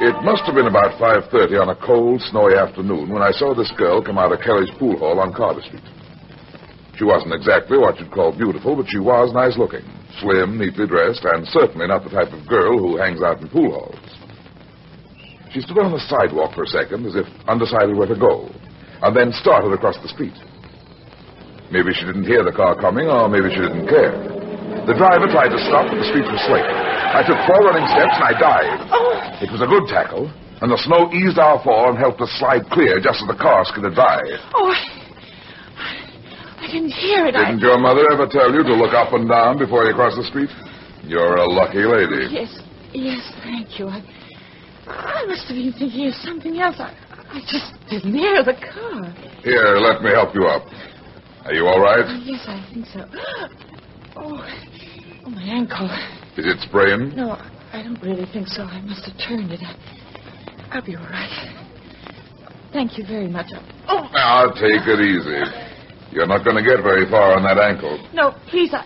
[0.01, 3.72] It must have been about 5.30 on a cold, snowy afternoon when I saw this
[3.78, 5.93] girl come out of Kelly's pool hall on Carter Street.
[6.98, 9.82] She wasn't exactly what you'd call beautiful, but she was nice looking,
[10.22, 13.74] slim, neatly dressed, and certainly not the type of girl who hangs out in pool
[13.74, 14.14] halls.
[15.52, 18.50] She stood on the sidewalk for a second as if undecided where to go,
[19.02, 20.38] and then started across the street.
[21.74, 24.14] Maybe she didn't hear the car coming, or maybe she didn't care.
[24.86, 26.66] The driver tried to stop, but the street was slick.
[26.66, 28.84] I took four running steps and I dived.
[28.94, 29.41] Oh.
[29.41, 30.30] It was a good tackle,
[30.62, 33.66] and the snow eased our fall and helped us slide clear just as the car
[33.66, 34.22] skidded by.
[34.54, 34.70] Oh,
[36.64, 37.34] I, I didn't hear it.
[37.34, 40.24] Didn't your mother ever tell you to look up and down before you cross the
[40.24, 40.49] street?
[41.03, 42.32] You're a lucky lady.
[42.32, 42.59] yes,
[42.93, 43.88] yes, thank you.
[43.89, 43.99] I,
[44.88, 46.76] I must have been thinking of something else.
[46.80, 46.95] I,
[47.30, 49.11] I just didn't hear the car.
[49.43, 50.64] Here, let me help you up.
[51.45, 52.05] Are you all right?
[52.07, 53.05] Oh, yes, I think so.
[54.16, 54.38] Oh,
[55.26, 55.89] oh, my ankle.
[56.38, 57.16] Is it sprained?
[57.16, 57.32] No,
[57.74, 58.61] I don't really think so.
[58.61, 59.59] I must have turned it.
[59.64, 59.74] I,
[60.70, 61.34] I'll be all right.
[62.72, 63.47] Thank you very much.
[63.89, 65.72] Oh, Now, take it easy.
[66.14, 67.97] You're not going to get very far on that ankle.
[68.14, 68.86] no, please, I,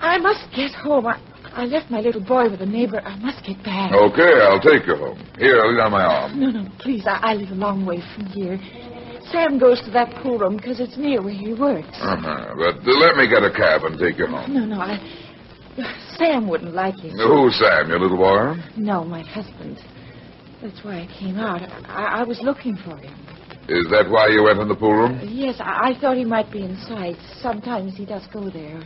[0.00, 1.06] I must get home.
[1.06, 1.18] I,
[1.54, 3.00] I left my little boy with a neighbor.
[3.04, 3.92] I must get back.
[3.92, 5.18] Okay, I'll take you home.
[5.38, 6.38] Here, lean on my arm.
[6.40, 7.04] No, no, please.
[7.06, 8.58] I, I live a long way from here.
[9.30, 11.88] Sam goes to that pool room because it's near where he works.
[12.00, 12.54] Uh-huh.
[12.56, 14.52] But uh, let me get a cab and take you home.
[14.54, 14.98] No, no, I.
[16.16, 17.12] Sam wouldn't like it.
[17.12, 18.54] Who's Sam, your little boy?
[18.76, 19.78] No, my husband.
[20.60, 21.62] That's why I came out.
[21.88, 23.14] I, I was looking for him.
[23.72, 25.18] Is that why you went in the pool room?
[25.24, 27.16] Yes, I, I thought he might be inside.
[27.40, 28.82] Sometimes he does go there.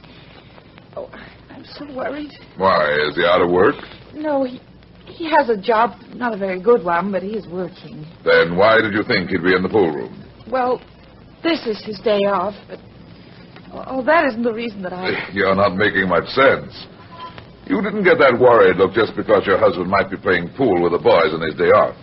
[0.97, 1.11] Oh,
[1.51, 2.30] I'm so worried.
[2.57, 3.74] Why, is he out of work?
[4.14, 4.61] No, he,
[5.07, 8.07] he has a job, not a very good one, but he is working.
[8.24, 10.24] Then why did you think he'd be in the pool room?
[10.49, 10.80] Well,
[11.43, 12.78] this is his day off, but.
[13.72, 15.30] Oh, oh that isn't the reason that I.
[15.32, 16.87] You're not making much sense.
[17.66, 20.93] You didn't get that worried look just because your husband might be playing pool with
[20.93, 21.97] the boys on his day off.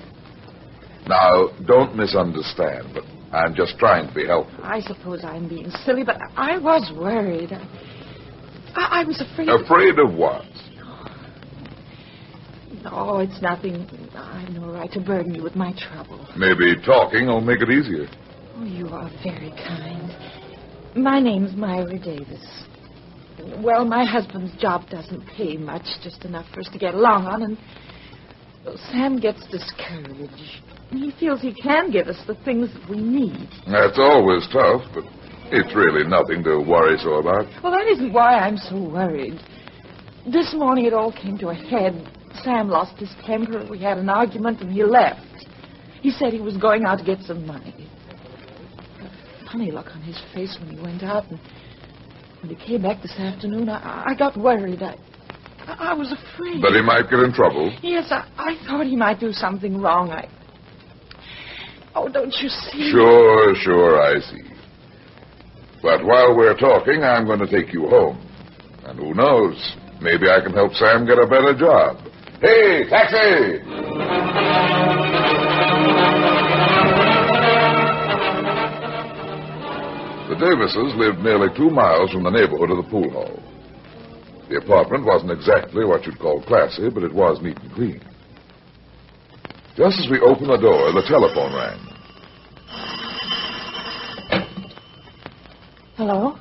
[1.08, 4.64] Now, don't misunderstand, but I'm just trying to be helpful.
[4.64, 7.52] I suppose I'm being silly, but I was worried.
[7.52, 7.68] I,
[8.76, 9.50] I, I was afraid.
[9.50, 10.46] Afraid of what?
[12.84, 13.88] No, it's nothing.
[14.16, 16.28] I've no right to burden you with my trouble.
[16.38, 18.08] Maybe talking will make it easier.
[18.56, 20.96] Oh, you are very kind.
[20.96, 22.46] My name's Myra Davis.
[23.64, 27.44] Well, my husband's job doesn't pay much, just enough for us to get along on,
[27.44, 27.58] and
[28.92, 30.62] Sam gets discouraged.
[30.92, 33.50] He feels he can give us the things that we need.
[33.70, 35.04] That's always tough, but
[35.52, 37.46] it's really nothing to worry so about.
[37.62, 39.40] Well, that isn't why I'm so worried.
[40.32, 42.10] This morning it all came to a head.
[42.44, 43.66] Sam lost his temper.
[43.70, 45.22] We had an argument, and he left.
[46.02, 47.90] He said he was going out to get some money.
[49.02, 51.40] A funny look on his face when he went out, and
[52.42, 54.82] when he came back this afternoon, I, I got worried.
[54.82, 54.98] I,
[55.68, 56.62] I was afraid.
[56.62, 57.76] That he might get in trouble.
[57.82, 60.12] Yes, I, I thought he might do something wrong.
[60.12, 60.30] I.
[61.96, 62.92] Oh, don't you see?
[62.92, 64.42] Sure, sure, I see.
[65.82, 68.18] But while we're talking, I'm going to take you home.
[68.86, 69.76] And who knows?
[70.02, 71.98] Maybe I can help Sam get a better job.
[72.42, 73.64] Hey, taxi!
[80.30, 83.40] The Davises lived nearly two miles from the neighborhood of the pool hall.
[84.54, 88.00] The apartment wasn't exactly what you'd call classy, but it was neat and clean.
[89.76, 91.80] Just as we opened the door, the telephone rang.
[95.98, 96.38] Hello?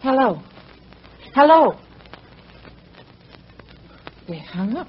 [0.00, 0.40] Hello?
[1.34, 1.76] Hello?
[4.28, 4.88] They hung up.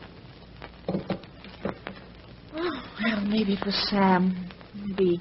[2.55, 4.49] Oh, well, maybe it was Sam.
[4.73, 5.19] Maybe.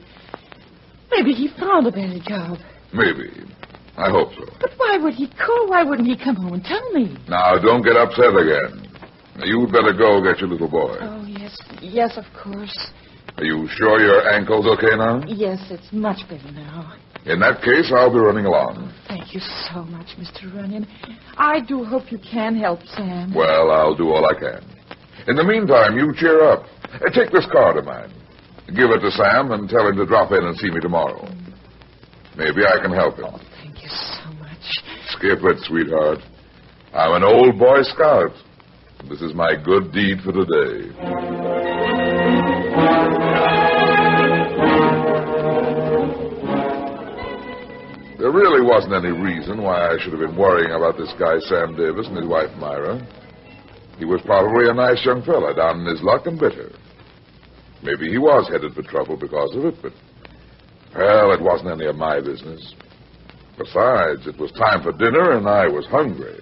[1.11, 2.59] Maybe he found a better job.
[2.95, 3.51] Maybe.
[4.01, 4.45] I hope so.
[4.61, 5.69] But why would he call?
[5.69, 7.17] Why wouldn't he come home and tell me?
[7.29, 8.89] Now, don't get upset again.
[9.45, 10.97] You'd better go get your little boy.
[11.01, 11.57] Oh, yes.
[11.83, 12.77] Yes, of course.
[13.37, 15.23] Are you sure your ankle's okay now?
[15.27, 16.95] Yes, it's much better now.
[17.27, 18.93] In that case, I'll be running along.
[19.07, 20.53] Thank you so much, Mr.
[20.55, 20.87] Runyon.
[21.37, 23.35] I do hope you can help Sam.
[23.35, 24.65] Well, I'll do all I can.
[25.29, 26.65] In the meantime, you cheer up.
[26.95, 28.11] Uh, Take this card of mine.
[28.69, 31.29] Give it to Sam and tell him to drop in and see me tomorrow.
[32.37, 33.35] Maybe I can help him.
[33.91, 34.83] So much.
[35.09, 36.19] Skip it, sweetheart.
[36.95, 38.33] I'm an old Boy Scout.
[39.09, 40.91] This is my good deed for today.
[48.19, 51.75] There really wasn't any reason why I should have been worrying about this guy, Sam
[51.75, 53.01] Davis, and his wife, Myra.
[53.99, 56.71] He was probably a nice young fellow, down in his luck and bitter.
[57.83, 59.93] Maybe he was headed for trouble because of it, but,
[60.95, 62.75] well, it wasn't any of my business.
[63.61, 66.41] Besides, it was time for dinner, and I was hungry.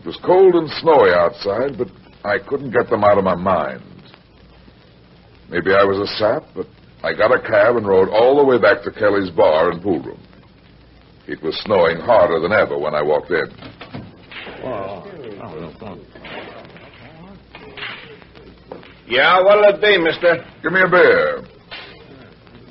[0.00, 1.86] It was cold and snowy outside, but
[2.24, 3.80] I couldn't get them out of my mind.
[5.48, 6.66] Maybe I was a sap, but
[7.04, 10.02] I got a cab and rode all the way back to Kelly's bar and pool
[10.02, 10.20] room.
[11.28, 13.46] It was snowing harder than ever when I walked in.
[19.06, 20.44] Yeah, what'll it be, mister?
[20.64, 21.44] Give me a beer.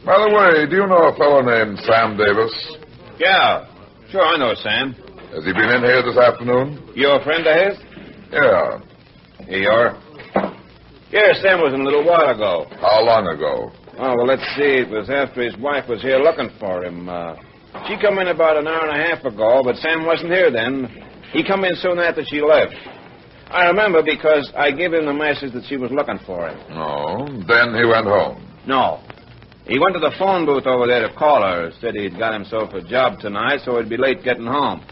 [0.05, 2.51] By the way, do you know a fellow named Sam Davis?
[3.19, 3.63] Yeah.
[4.11, 4.93] Sure, I know Sam.
[5.31, 6.91] Has he been in here this afternoon?
[6.93, 7.79] You a friend of his?
[8.31, 8.83] Yeah.
[9.47, 9.95] Here you are.
[11.09, 12.67] Yeah, Sam was in a little while ago.
[12.81, 13.71] How long ago?
[13.97, 14.83] Oh, well, let's see.
[14.83, 17.07] It was after his wife was here looking for him.
[17.07, 17.35] Uh,
[17.87, 20.91] she come in about an hour and a half ago, but Sam wasn't here then.
[21.31, 22.75] He come in soon after she left.
[23.47, 26.57] I remember because I gave him the message that she was looking for him.
[26.75, 27.23] No.
[27.47, 28.43] Then he went home.
[28.67, 28.99] No.
[29.65, 31.71] He went to the phone booth over there to call her.
[31.79, 34.85] Said he'd got himself a job tonight, so he'd be late getting home.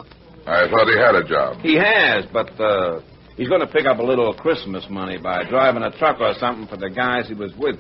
[0.47, 1.57] I thought he had a job.
[1.61, 3.01] He has, but uh,
[3.35, 6.67] he's going to pick up a little Christmas money by driving a truck or something
[6.67, 7.77] for the guys he was with.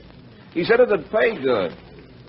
[0.53, 1.71] He said it'd pay good.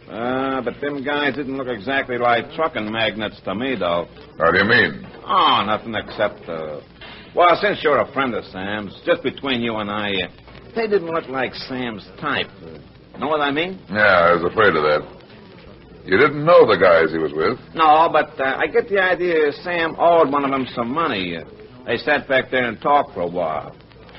[0.09, 4.07] Uh, but them guys didn't look exactly like trucking magnates to me, though.
[4.39, 5.07] How do you mean?
[5.27, 6.81] Oh, nothing except, uh...
[7.35, 10.29] Well, since you're a friend of Sam's, just between you and I, uh,
[10.75, 12.49] they didn't look like Sam's type.
[12.63, 12.79] Uh,
[13.19, 13.79] know what I mean?
[13.91, 15.03] Yeah, I was afraid of that.
[16.05, 17.59] You didn't know the guys he was with?
[17.75, 21.37] No, but uh, I get the idea Sam owed one of them some money.
[21.37, 21.45] Uh,
[21.87, 23.77] they sat back there and talked for a while.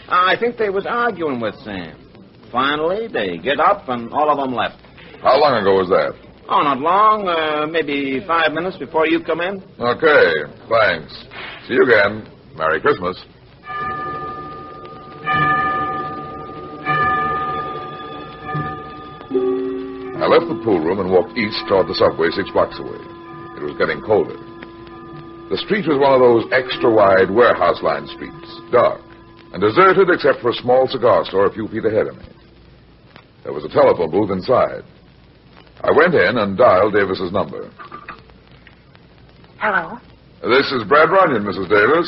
[0.07, 1.99] I think they was arguing with Sam.
[2.51, 4.79] Finally, they get up and all of them left.
[5.21, 6.13] How long ago was that?
[6.47, 7.27] Oh, not long.
[7.27, 9.63] Uh, maybe five minutes before you come in.
[9.79, 10.31] Okay,
[10.69, 11.11] thanks.
[11.67, 12.29] See you again.
[12.55, 13.17] Merry Christmas.
[20.23, 22.95] I left the pool room and walked east toward the subway six blocks away.
[23.59, 24.39] It was getting colder.
[25.51, 29.03] The street was one of those extra wide warehouse line streets, dark,
[29.51, 32.23] and deserted except for a small cigar store a few feet ahead of me.
[33.43, 34.87] There was a telephone booth inside.
[35.83, 37.67] I went in and dialed Davis's number.
[39.59, 39.99] Hello?
[40.39, 41.67] This is Brad Runyon, Mrs.
[41.67, 42.07] Davis.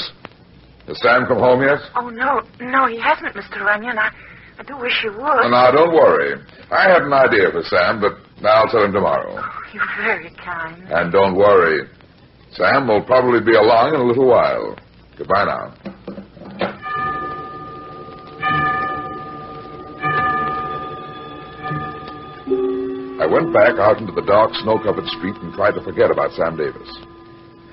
[0.88, 1.84] Has Sam come home yet?
[2.00, 3.60] Oh, no, no, he hasn't, Mr.
[3.60, 4.00] Runyon.
[4.00, 4.08] I,
[4.58, 5.52] I do wish you would.
[5.52, 6.36] Now, don't worry.
[6.72, 8.14] I had an idea for Sam, but
[8.48, 9.36] I'll tell him tomorrow.
[9.38, 10.84] Oh, you're very kind.
[10.90, 11.88] And don't worry.
[12.54, 14.78] Sam will probably be along in a little while.
[15.18, 15.74] Goodbye now.
[23.18, 26.56] I went back out into the dark, snow-covered street and tried to forget about Sam
[26.56, 26.88] Davis.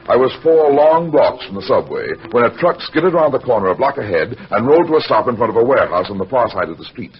[0.08, 3.68] I was four long blocks from the subway when a truck skidded around the corner
[3.68, 6.26] a block ahead and rolled to a stop in front of a warehouse on the
[6.26, 7.14] far side of the street.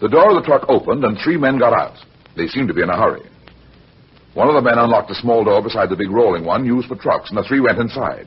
[0.00, 1.98] The door of the truck opened and three men got out.
[2.36, 3.26] They seemed to be in a hurry.
[4.34, 6.96] One of the men unlocked a small door beside the big rolling one used for
[6.96, 8.26] trucks, and the three went inside.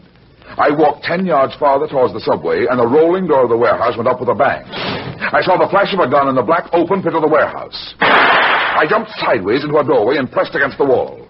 [0.56, 3.98] I walked ten yards farther towards the subway, and the rolling door of the warehouse
[3.98, 4.64] went up with a bang.
[4.64, 7.76] I saw the flash of a gun in the black open pit of the warehouse.
[8.00, 11.27] I jumped sideways into a doorway and pressed against the wall.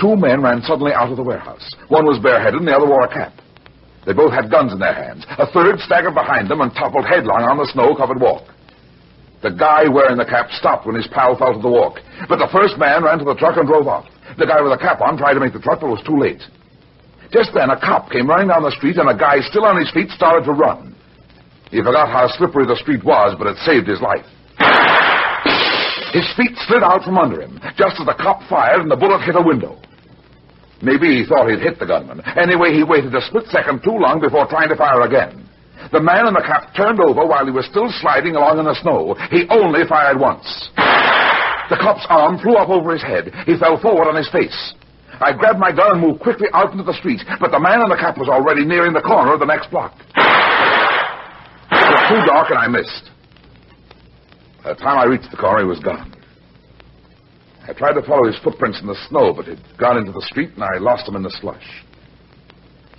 [0.00, 1.62] Two men ran suddenly out of the warehouse.
[1.88, 3.32] One was bareheaded, and the other wore a cap.
[4.06, 5.24] They both had guns in their hands.
[5.38, 8.50] A third staggered behind them and toppled headlong on the snow-covered walk.
[9.42, 11.98] The guy wearing the cap stopped when his pal fell to the walk.
[12.28, 14.06] But the first man ran to the truck and drove off.
[14.38, 16.42] The guy with the cap on tried to make the truck, but was too late.
[17.30, 19.90] Just then, a cop came running down the street, and a guy still on his
[19.90, 20.94] feet started to run.
[21.70, 24.26] He forgot how slippery the street was, but it saved his life.
[26.12, 29.24] His feet slid out from under him, just as the cop fired and the bullet
[29.24, 29.80] hit a window.
[30.82, 32.20] Maybe he thought he'd hit the gunman.
[32.36, 35.48] Anyway, he waited a split second too long before trying to fire again.
[35.90, 38.76] The man in the cap turned over while he was still sliding along in the
[38.82, 39.14] snow.
[39.30, 40.44] He only fired once.
[41.70, 43.32] The cop's arm flew up over his head.
[43.46, 44.74] He fell forward on his face.
[45.22, 47.88] I grabbed my gun and moved quickly out into the street, but the man in
[47.88, 49.94] the cap was already nearing the corner of the next block.
[51.72, 53.10] It was too dark and I missed.
[54.62, 56.14] By the time I reached the car, he was gone.
[57.68, 60.50] I tried to follow his footprints in the snow, but he'd gone into the street
[60.54, 61.84] and I lost him in the slush.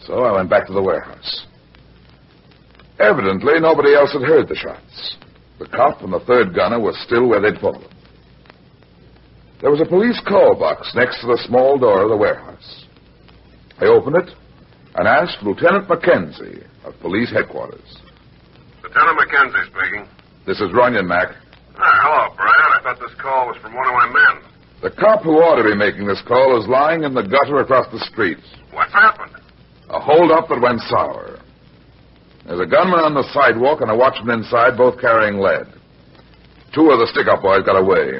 [0.05, 1.45] So I went back to the warehouse.
[2.99, 5.17] Evidently, nobody else had heard the shots.
[5.59, 7.87] The cop and the third gunner were still where they'd fallen.
[9.61, 12.85] There was a police call box next to the small door of the warehouse.
[13.79, 14.29] I opened it
[14.95, 17.97] and asked Lieutenant Mackenzie of police headquarters.
[18.83, 20.07] Lieutenant Mackenzie speaking.
[20.45, 21.29] This is Runyon, Mac.
[21.77, 22.69] Ah, hello, Brad.
[22.77, 24.43] I thought this call was from one of my men.
[24.81, 27.87] The cop who ought to be making this call is lying in the gutter across
[27.91, 28.37] the street.
[28.71, 29.31] What's happened?
[29.89, 31.39] A holdup that went sour.
[32.45, 35.67] There's a gunman on the sidewalk and a watchman inside, both carrying lead.
[36.75, 38.19] Two of the stick-up boys got away.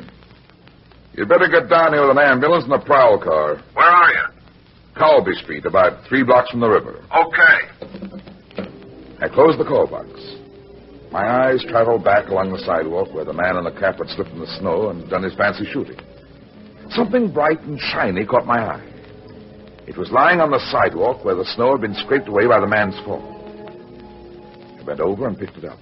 [1.14, 3.62] You'd better get down here with an ambulance and a prowl car.
[3.74, 4.24] Where are you?
[4.98, 7.04] Colby Street, about three blocks from the river.
[7.12, 7.58] Okay.
[9.20, 10.08] I closed the call box.
[11.14, 14.32] My eyes traveled back along the sidewalk where the man in the cap had slipped
[14.32, 16.00] in the snow and done his fancy shooting.
[16.90, 18.90] Something bright and shiny caught my eye.
[19.86, 22.66] It was lying on the sidewalk where the snow had been scraped away by the
[22.66, 23.22] man's fall.
[24.80, 25.78] I bent over and picked it up.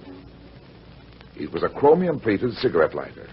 [1.34, 3.30] It was a chromium plated cigarette lighter.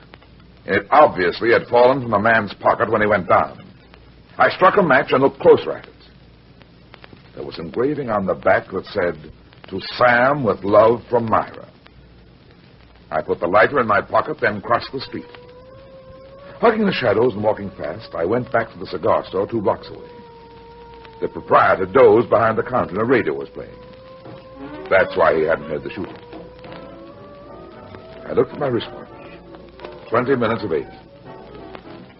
[0.68, 3.60] It obviously had fallen from the man's pocket when he went down.
[4.38, 5.94] I struck a match and looked closer at it.
[7.36, 9.34] There was engraving on the back that said,
[9.68, 11.70] To Sam with love from Myra.
[13.12, 15.26] I put the lighter in my pocket, then crossed the street.
[16.60, 19.88] Hugging the shadows and walking fast, I went back to the cigar store two blocks
[19.90, 20.10] away.
[21.22, 23.76] The proprietor dozed behind the counter and a radio was playing.
[24.90, 26.18] That's why he hadn't heard the shooting.
[28.28, 29.08] I looked at my wristwatch.
[30.10, 30.88] Twenty minutes of eight.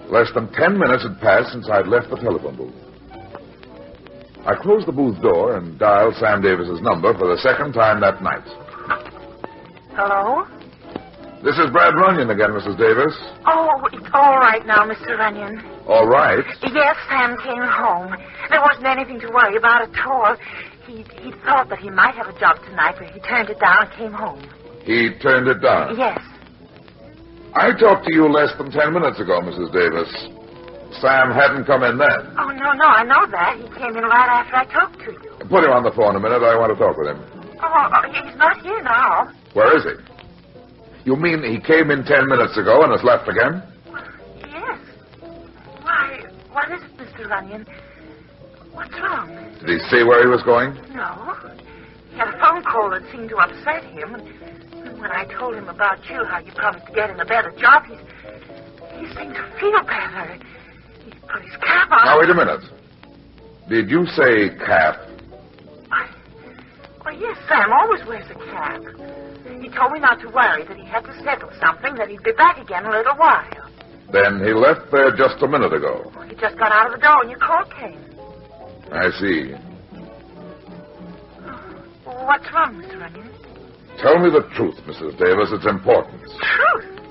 [0.10, 2.74] Less than ten minutes had passed since I'd left the telephone booth.
[4.46, 8.24] I closed the booth door and dialed Sam Davis's number for the second time that
[8.24, 8.46] night.
[9.94, 10.48] Hello?
[11.44, 12.76] This is Brad Runyon again, Mrs.
[12.76, 13.16] Davis.
[13.48, 15.16] Oh, it's all right now, Mr.
[15.18, 15.64] Runyon.
[15.88, 16.44] All right.
[16.68, 18.12] Yes, Sam came home.
[18.50, 20.36] There wasn't anything to worry about at all.
[20.86, 23.88] He, he thought that he might have a job tonight, but he turned it down
[23.88, 24.44] and came home.
[24.84, 25.96] He turned it down.
[25.98, 26.20] Yes.
[27.56, 29.72] I talked to you less than ten minutes ago, Mrs.
[29.72, 30.12] Davis.
[31.00, 32.36] Sam hadn't come in then.
[32.36, 33.56] Oh, no, no, I know that.
[33.56, 35.48] He came in right after I talked to you.
[35.48, 36.44] Put him on the phone a minute.
[36.44, 37.24] I want to talk with him.
[37.64, 39.32] Oh, oh, he's not here now.
[39.54, 40.09] Where is he?
[41.10, 43.64] You mean he came in ten minutes ago and has left again?
[44.46, 44.78] Yes.
[45.82, 47.28] Why, what is it, Mr.
[47.28, 47.66] Runyon?
[48.74, 49.34] What's wrong?
[49.60, 50.76] Did he say where he was going?
[50.94, 51.34] No.
[52.12, 54.14] He had a phone call that seemed to upset him.
[54.14, 57.50] And when I told him about you, how you promised to get him a better
[57.58, 57.98] job, he's,
[58.94, 60.38] he seemed to feel better.
[61.06, 62.06] He put his cap on.
[62.06, 62.62] Now, wait a minute.
[63.68, 65.10] Did you say cap?
[67.04, 68.84] Well, yes, Sam always wears a cap.
[69.60, 72.32] He told me not to worry, that he had to settle something, that he'd be
[72.32, 73.70] back again in a little while.
[74.12, 76.12] Then he left there just a minute ago.
[76.28, 78.00] He just got out of the door and your call came.
[78.92, 79.54] I see.
[82.06, 83.00] What's wrong, Mr.
[83.00, 83.30] Runyon?
[84.02, 85.18] Tell me the truth, Mrs.
[85.20, 85.52] Davis.
[85.52, 86.22] It's important.
[86.24, 87.02] Truth?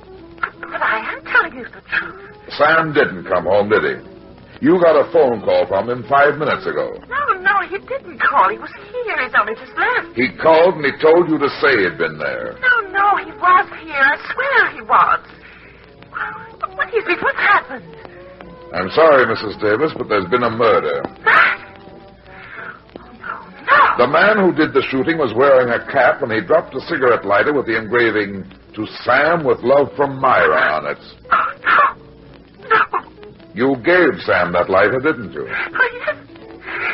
[0.61, 2.35] But I am telling you the truth.
[2.57, 4.18] Sam didn't come home, did he?
[4.61, 6.99] You got a phone call from him five minutes ago.
[7.07, 8.51] No, no, he didn't call.
[8.51, 9.17] He was here.
[9.23, 10.17] He's only just left.
[10.17, 12.59] He called and he told you to say he'd been there.
[12.59, 14.03] No, no, he was here.
[14.03, 15.21] I swear he was.
[16.75, 17.23] What is it?
[17.23, 17.87] What's happened?
[18.75, 19.61] I'm sorry, Mrs.
[19.63, 21.03] Davis, but there's been a murder.
[21.25, 21.65] Ah!
[23.71, 26.81] Oh, the man who did the shooting was wearing a cap and he dropped a
[26.81, 28.45] cigarette lighter with the engraving,
[28.75, 30.99] To Sam with love from Myra on it.
[31.31, 31.59] Oh,
[33.55, 35.47] You gave Sam that lighter, didn't you?
[35.49, 36.17] Oh, yes.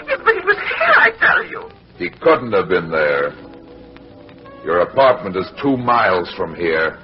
[0.07, 1.71] Yes, but he was here, I tell you.
[1.99, 3.33] He couldn't have been there.
[4.65, 6.99] Your apartment is two miles from here.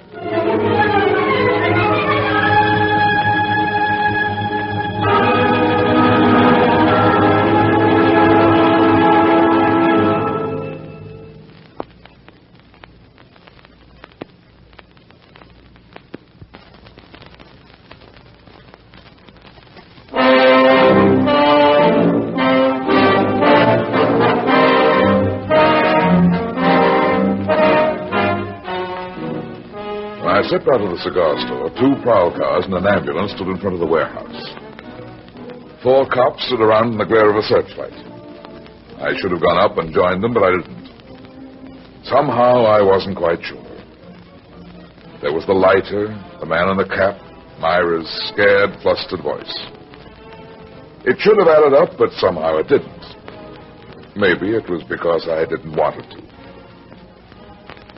[30.51, 33.74] Stepped out of the cigar store, two prowl cars and an ambulance stood in front
[33.74, 34.34] of the warehouse.
[35.80, 37.94] Four cops stood around in the glare of a searchlight.
[38.98, 40.90] I should have gone up and joined them, but I didn't.
[42.03, 43.62] Somehow I wasn't quite sure.
[45.22, 46.11] There was the lighter,
[46.42, 47.14] the man in the cap,
[47.62, 49.55] Myra's scared, flustered voice.
[51.07, 53.07] It should have added up, but somehow it didn't.
[54.18, 56.20] Maybe it was because I didn't want it to.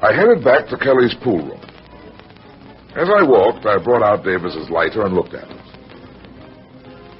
[0.05, 1.72] I headed back to Kelly's pool room.
[2.95, 5.57] As I walked, I brought out Davis's lighter and looked at it.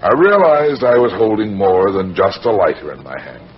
[0.03, 3.49] I realized I was holding more than just a lighter in my hand.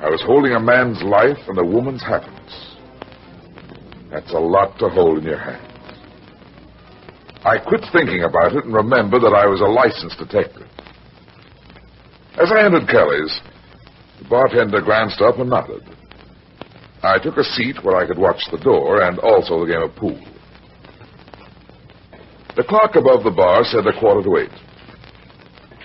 [0.00, 2.76] I was holding a man's life and a woman's happiness.
[4.10, 5.68] That's a lot to hold in your hands.
[7.44, 10.68] I quit thinking about it and remembered that I was a licensed detective.
[12.40, 13.40] As I entered Kelly's,
[14.22, 15.82] the bartender glanced up and nodded.
[17.02, 19.94] I took a seat where I could watch the door and also the game of
[19.96, 20.31] pool.
[22.56, 24.56] The clock above the bar said a quarter to eight.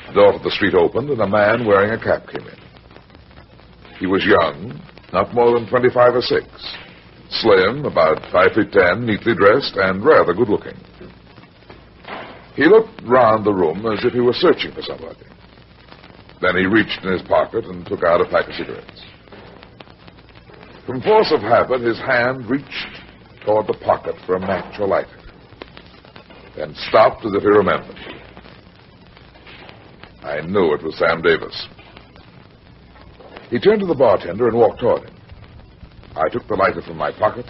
[0.07, 2.59] The door to the street opened and a man wearing a cap came in.
[3.99, 4.81] He was young,
[5.13, 6.45] not more than 25 or 6.
[7.29, 10.77] Slim, about 5 feet 10, neatly dressed, and rather good looking.
[12.55, 15.23] He looked round the room as if he were searching for somebody.
[16.41, 19.01] Then he reached in his pocket and took out a pack of cigarettes.
[20.85, 23.01] From force of habit, his hand reached
[23.45, 25.19] toward the pocket for a match or lighter,
[26.57, 27.95] then stopped as if he remembered.
[30.23, 31.67] I knew it was Sam Davis.
[33.49, 35.15] He turned to the bartender and walked toward him.
[36.15, 37.45] I took the lighter from my pocket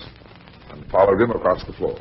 [0.70, 1.97] and followed him across the floor.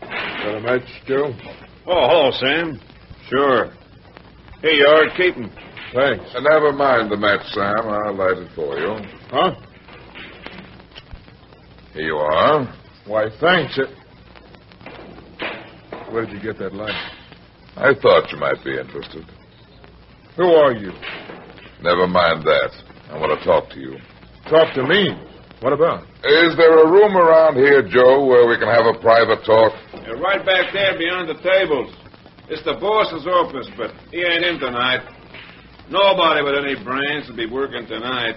[0.00, 1.32] Got a match, Joe?
[1.86, 2.80] Oh, hello, Sam.
[3.28, 3.70] Sure.
[4.62, 5.16] Here you are.
[5.16, 5.50] Keep 'em.
[5.94, 6.34] Thanks.
[6.34, 7.88] And never mind the match, Sam.
[7.88, 8.96] I'll light it for you.
[9.30, 9.54] Huh?
[11.92, 12.74] Here you are.
[13.06, 13.78] Why, thanks.
[13.78, 13.88] It...
[16.10, 16.94] Where did you get that light?
[17.76, 19.24] I thought you might be interested.
[20.36, 20.92] Who are you?
[21.82, 22.70] Never mind that.
[23.10, 23.98] I want to talk to you.
[24.48, 25.10] Talk to me.
[25.60, 26.04] What about?
[26.24, 29.72] Is there a room around here, Joe, where we can have a private talk?
[29.94, 31.92] Yeah, right back there beyond the tables.
[32.48, 35.00] It's the boss's office, but he ain't in tonight.
[35.90, 38.36] Nobody with any brains will be working tonight.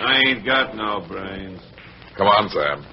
[0.00, 1.60] I ain't got no brains.
[2.16, 2.91] Come on, Sam.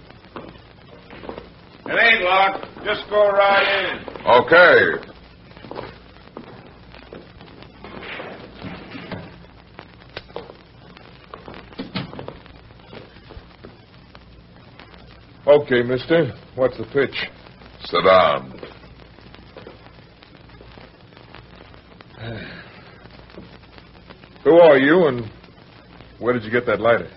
[1.91, 2.65] It ain't locked.
[2.85, 4.19] Just go right in.
[4.27, 5.09] Okay.
[15.47, 16.31] Okay, mister.
[16.53, 17.15] What's the pitch?
[17.85, 18.53] Sit down.
[24.43, 25.31] Who are you and
[26.19, 27.09] where did you get that lighter?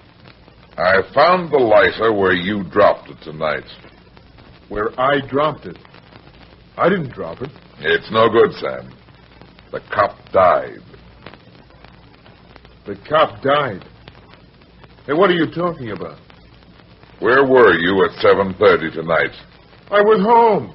[0.78, 3.64] I found the lighter where you dropped it tonight.
[4.72, 5.76] Where I dropped it.
[6.78, 7.50] I didn't drop it.
[7.80, 8.90] It's no good, Sam.
[9.70, 10.80] The cop died.
[12.86, 13.84] The cop died.
[15.04, 16.18] Hey, what are you talking about?
[17.20, 19.36] Where were you at 7.30 tonight?
[19.90, 20.74] I was home.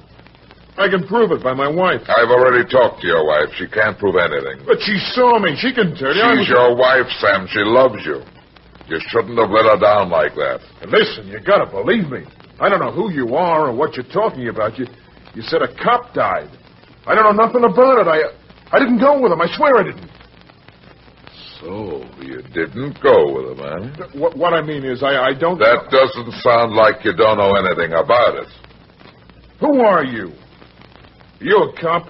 [0.78, 2.02] I can prove it by my wife.
[2.06, 3.48] I've already talked to your wife.
[3.58, 4.64] She can't prove anything.
[4.64, 5.56] But she saw me.
[5.58, 6.22] She can tell you.
[6.38, 6.54] She's was...
[6.54, 7.48] your wife, Sam.
[7.50, 8.22] She loves you.
[8.86, 10.60] You shouldn't have let her down like that.
[10.86, 12.22] Listen, you gotta believe me.
[12.60, 14.78] I don't know who you are or what you're talking about.
[14.78, 14.86] You,
[15.34, 16.50] you said a cop died.
[17.06, 18.08] I don't know nothing about it.
[18.08, 19.40] I, I didn't go with him.
[19.40, 20.10] I swear I didn't.
[21.60, 24.18] So you didn't go with him, eh?
[24.18, 25.58] What, what I mean is, I, I don't.
[25.58, 28.48] That doesn't sound like you don't know anything about it.
[29.60, 30.32] Who are you?
[31.40, 32.08] You a cop?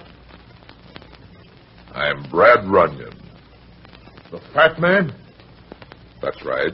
[1.93, 3.13] I'm Brad Runyon.
[4.31, 5.15] The fat man?
[6.21, 6.73] That's right.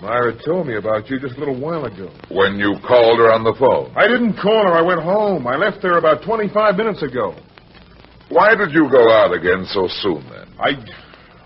[0.00, 2.10] Myra told me about you just a little while ago.
[2.30, 3.92] When you called her on the phone.
[3.94, 4.72] I didn't call her.
[4.72, 5.46] I went home.
[5.46, 7.34] I left there about 25 minutes ago.
[8.30, 10.48] Why did you go out again so soon then?
[10.58, 10.72] I.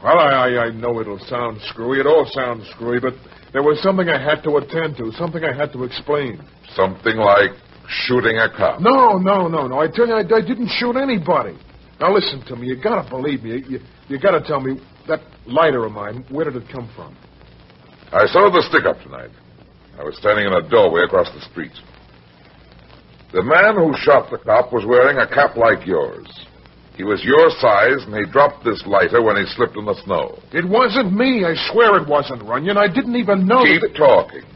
[0.04, 1.98] Well, I, I, I know it'll sound screwy.
[1.98, 3.14] It all sounds screwy, but
[3.52, 6.42] there was something I had to attend to, something I had to explain.
[6.76, 7.50] Something like
[7.88, 8.80] shooting a cop.
[8.80, 9.80] No, no, no, no.
[9.80, 11.58] I tell you, I, I didn't shoot anybody.
[11.98, 12.68] Now listen to me.
[12.68, 13.64] You gotta believe me.
[13.66, 14.78] You, you gotta tell me
[15.08, 16.24] that lighter of mine.
[16.30, 17.16] Where did it come from?
[18.14, 19.34] I saw the stick up tonight.
[19.98, 21.74] I was standing in a doorway across the street.
[23.32, 26.30] The man who shot the cop was wearing a cap like yours.
[26.94, 30.38] He was your size, and he dropped this lighter when he slipped in the snow.
[30.52, 31.44] It wasn't me.
[31.44, 32.78] I swear it wasn't, Runyon.
[32.78, 33.64] I didn't even know.
[33.64, 33.96] Keep that...
[33.98, 34.46] talking.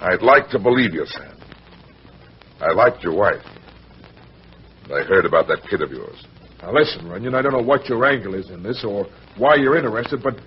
[0.00, 1.36] I'd like to believe you, Sam.
[2.58, 3.44] I liked your wife.
[4.86, 6.24] I heard about that kid of yours.
[6.62, 9.06] Now listen, Runyon, I don't know what your angle is in this or
[9.36, 10.40] why you're interested, but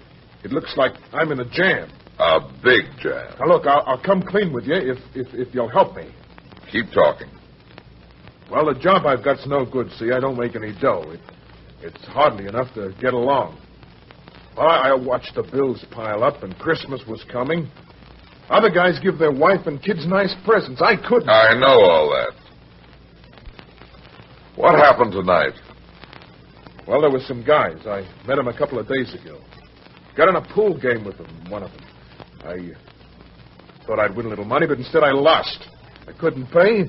[0.43, 1.89] it looks like I'm in a jam.
[2.19, 3.33] A big jam.
[3.39, 6.13] Now look, I'll, I'll come clean with you if, if if you'll help me.
[6.71, 7.29] Keep talking.
[8.51, 9.89] Well, the job I've got's no good.
[9.97, 11.11] See, I don't make any dough.
[11.11, 11.19] It,
[11.81, 13.59] it's hardly enough to get along.
[14.55, 17.69] Well, I, I watched the bills pile up, and Christmas was coming.
[18.49, 20.81] Other guys give their wife and kids nice presents.
[20.81, 21.29] I couldn't.
[21.29, 22.33] I know all that.
[24.55, 25.53] What happened tonight?
[26.87, 27.77] Well, there were some guys.
[27.87, 29.39] I met them a couple of days ago.
[30.16, 31.82] Got in a pool game with them, one of them.
[32.45, 35.68] I uh, thought I'd win a little money, but instead I lost.
[36.07, 36.86] I couldn't pay,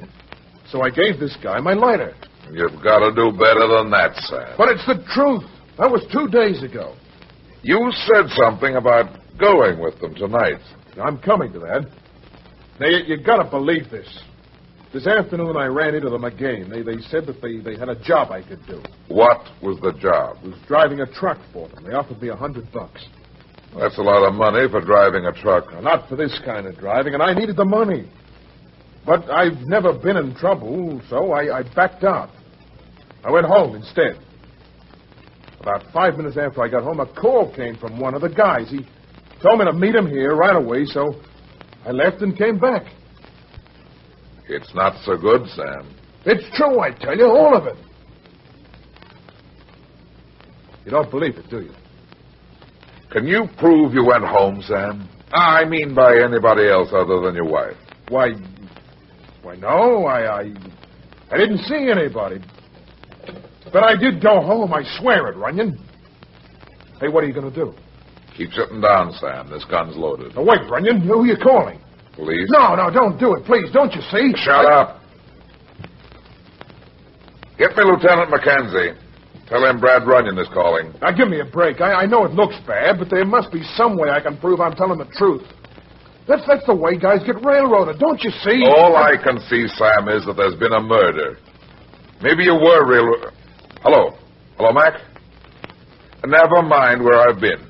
[0.68, 2.14] so I gave this guy my lighter.
[2.52, 4.54] You've got to do better than that, Sam.
[4.58, 5.44] But it's the truth.
[5.78, 6.94] That was two days ago.
[7.62, 10.60] You said something about going with them tonight.
[11.02, 11.86] I'm coming to that.
[12.78, 14.06] Now, you, you got to believe this.
[14.94, 16.70] This afternoon, I ran into them again.
[16.70, 18.80] They, they said that they, they had a job I could do.
[19.08, 20.36] What was the job?
[20.40, 21.82] I was driving a truck for them.
[21.82, 23.04] They offered me a hundred bucks.
[23.76, 25.72] That's a lot of money for driving a truck.
[25.72, 28.08] Now, not for this kind of driving, and I needed the money.
[29.04, 32.30] But I've never been in trouble, so I, I backed out.
[33.24, 34.20] I went home instead.
[35.58, 38.70] About five minutes after I got home, a call came from one of the guys.
[38.70, 38.86] He
[39.42, 41.20] told me to meet him here right away, so
[41.84, 42.84] I left and came back.
[44.48, 45.94] It's not so good, Sam.
[46.26, 47.76] It's true, I tell you, all of it.
[50.84, 51.72] You don't believe it, do you?
[53.10, 55.08] Can you prove you went home, Sam?
[55.32, 57.76] I mean by anybody else other than your wife.
[58.08, 58.32] Why,
[59.42, 60.54] why, no, I, I,
[61.30, 62.40] I didn't see anybody.
[63.72, 65.78] But I did go home, I swear it, Runyon.
[67.00, 67.74] Hey, what are you going to do?
[68.36, 69.48] Keep sitting down, Sam.
[69.48, 70.34] This gun's loaded.
[70.34, 71.00] Now, wait, Runyon.
[71.00, 71.80] Who are you calling?
[72.16, 72.48] Police?
[72.50, 73.70] No, no, don't do it, please.
[73.72, 74.32] Don't you see?
[74.36, 75.00] Shut up.
[77.58, 78.98] Get me Lieutenant Mackenzie.
[79.46, 80.92] Tell him Brad Runyon is calling.
[81.00, 81.80] Now, give me a break.
[81.80, 84.60] I, I know it looks bad, but there must be some way I can prove
[84.60, 85.42] I'm telling the truth.
[86.26, 88.64] That's, that's the way guys get railroaded, don't you see?
[88.64, 91.36] All I can see, Sam, is that there's been a murder.
[92.22, 93.30] Maybe you were real.
[93.82, 94.16] Hello.
[94.56, 94.94] Hello, Mac?
[96.26, 97.68] Never mind where I've been.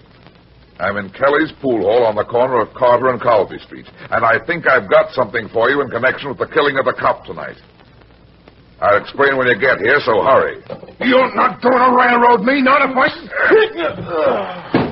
[0.78, 4.44] I'm in Kelly's pool hall on the corner of Carter and Colby Street, and I
[4.44, 7.56] think I've got something for you in connection with the killing of the cop tonight.
[8.80, 10.62] I'll explain when you get here, so hurry.
[11.00, 13.08] You're not going to railroad me, not if I.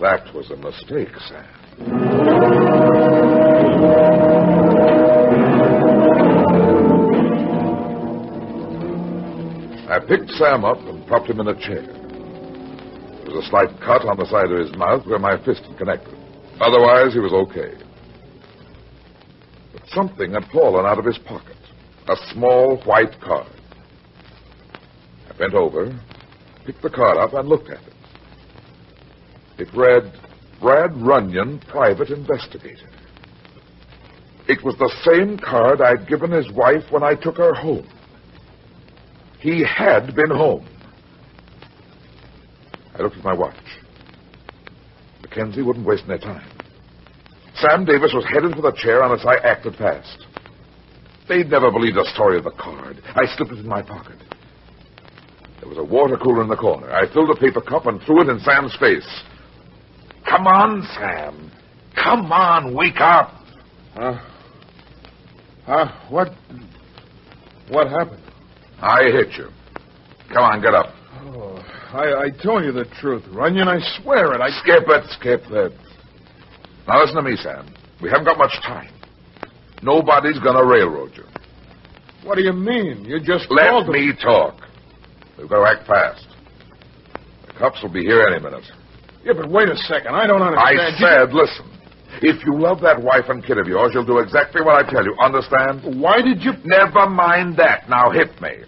[0.00, 1.44] That was a mistake, Sam.
[9.90, 11.99] I picked Sam up and propped him in a chair.
[13.30, 15.78] There was a slight cut on the side of his mouth where my fist had
[15.78, 16.18] connected.
[16.60, 17.74] Otherwise, he was okay.
[19.72, 21.56] But something had fallen out of his pocket.
[22.08, 23.52] A small white card.
[25.28, 25.96] I bent over,
[26.66, 27.92] picked the card up, and looked at it.
[29.58, 30.12] It read,
[30.60, 32.90] Brad Runyon, private investigator.
[34.48, 37.88] It was the same card I'd given his wife when I took her home.
[39.38, 40.66] He had been home.
[43.00, 43.56] I looked at my watch.
[45.22, 46.46] Mackenzie wouldn't waste any time.
[47.54, 50.26] Sam Davis was headed for the chair unless I acted fast.
[51.26, 53.02] They'd never believe the story of the card.
[53.14, 54.18] I slipped it in my pocket.
[55.60, 56.92] There was a water cooler in the corner.
[56.92, 59.08] I filled a paper cup and threw it in Sam's face.
[60.28, 61.50] Come on, Sam.
[61.94, 63.32] Come on, wake up.
[63.94, 64.18] Huh?
[65.64, 65.86] Huh?
[66.10, 66.32] What?
[67.70, 68.22] What happened?
[68.82, 69.48] I hit you.
[70.34, 70.94] Come on, get up.
[71.22, 73.68] Oh, I, I told you the truth, Runyon.
[73.68, 74.40] I swear it.
[74.40, 75.72] I skip it, skip it.
[76.86, 77.72] Now listen to me, Sam.
[78.02, 78.92] We haven't got much time.
[79.82, 81.24] Nobody's gonna railroad you.
[82.22, 83.04] What do you mean?
[83.04, 83.92] You just Let called them.
[83.94, 84.60] me talk.
[85.38, 86.26] We've got to act fast.
[87.46, 88.64] The cops will be here any minute.
[89.24, 90.14] Yeah, but wait a second.
[90.14, 90.98] I don't I understand.
[90.98, 91.66] Said, listen.
[92.20, 95.04] If you love that wife and kid of yours, you'll do exactly what I tell
[95.04, 95.16] you.
[95.22, 96.00] Understand?
[96.00, 96.52] Why did you...
[96.64, 97.88] Never mind that.
[97.88, 98.64] Now hit me.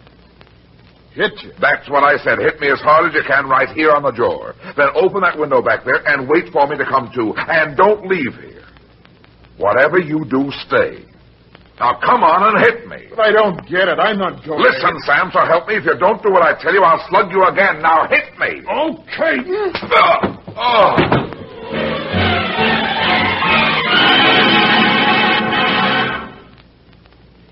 [1.14, 1.52] Hit you?
[1.60, 2.38] That's what I said.
[2.38, 4.52] Hit me as hard as you can right here on the jaw.
[4.76, 7.34] Then open that window back there and wait for me to come to.
[7.36, 8.64] And don't leave here.
[9.58, 11.04] Whatever you do, stay.
[11.78, 13.08] Now come on and hit me.
[13.10, 13.98] But I don't get it.
[13.98, 15.74] I'm not going Listen, Sam, so help me.
[15.76, 17.82] If you don't do what I tell you, I'll slug you again.
[17.82, 18.62] Now hit me.
[18.64, 19.44] Okay.
[19.92, 20.38] Oh.
[20.56, 20.96] oh.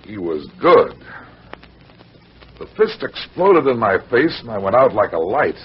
[0.04, 0.99] He was good.
[2.60, 5.56] The fist exploded in my face, and I went out like a light.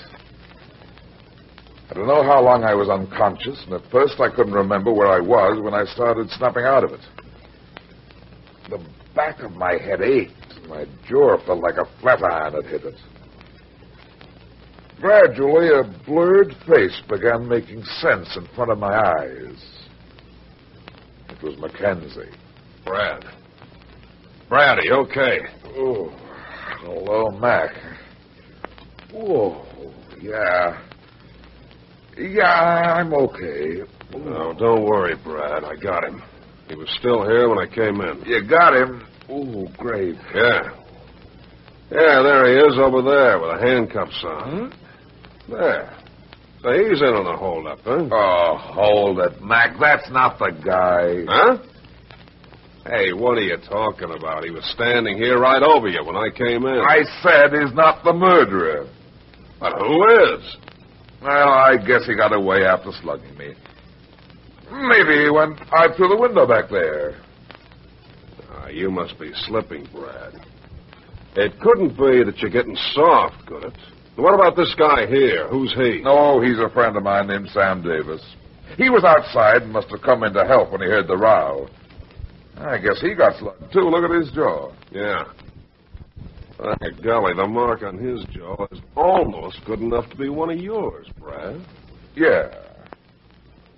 [1.89, 5.10] I don't know how long I was unconscious, and at first I couldn't remember where
[5.10, 7.02] I was when I started snapping out of it.
[8.70, 8.80] The
[9.14, 12.86] back of my head ached, and my jaw felt like a flat iron had hit
[12.86, 12.96] it.
[15.02, 19.66] Gradually, a blurred face began making sense in front of my eyes.
[21.28, 22.32] It was Mackenzie.
[22.86, 23.26] Brad.
[24.48, 25.39] Brad, are you okay?
[25.76, 26.14] Oh,
[26.86, 27.72] hello, Mac.
[29.14, 29.66] Oh,
[30.22, 30.82] yeah.
[32.18, 33.82] Yeah, I'm okay.
[34.14, 35.64] No, don't worry, Brad.
[35.64, 36.22] I got him.
[36.70, 38.24] He was still here when I came in.
[38.26, 39.06] You got him?
[39.30, 40.16] Oh, great.
[40.34, 40.70] Yeah.
[41.92, 44.72] Yeah, there he is over there with the handcuffs on.
[44.72, 45.52] Hmm?
[45.52, 45.98] There.
[46.62, 48.08] So he's in on the holdup, huh?
[48.12, 49.78] Oh, hold it, Mac.
[49.80, 51.26] That's not the guy.
[51.28, 51.58] Huh?
[52.88, 54.44] Hey, what are you talking about?
[54.44, 56.80] He was standing here right over you when I came in.
[56.88, 58.88] I said he's not the murderer.
[59.60, 60.58] But who is?
[61.20, 63.56] Well, I guess he got away after slugging me.
[64.72, 67.20] Maybe he went out through the window back there.
[68.52, 70.36] Ah, you must be slipping, Brad.
[71.36, 73.78] It couldn't be that you're getting soft, could it?
[74.16, 75.48] What about this guy here?
[75.48, 76.04] Who's he?
[76.06, 78.22] Oh, he's a friend of mine named Sam Davis.
[78.78, 81.68] He was outside and must have come in to help when he heard the row.
[82.58, 83.82] I guess he got slugged, too.
[83.82, 84.72] Look at his jaw.
[84.91, 85.26] Yeah.
[86.58, 90.58] By golly, the mark on his jaw is almost good enough to be one of
[90.58, 91.60] yours, Brad.
[92.16, 92.49] Yeah.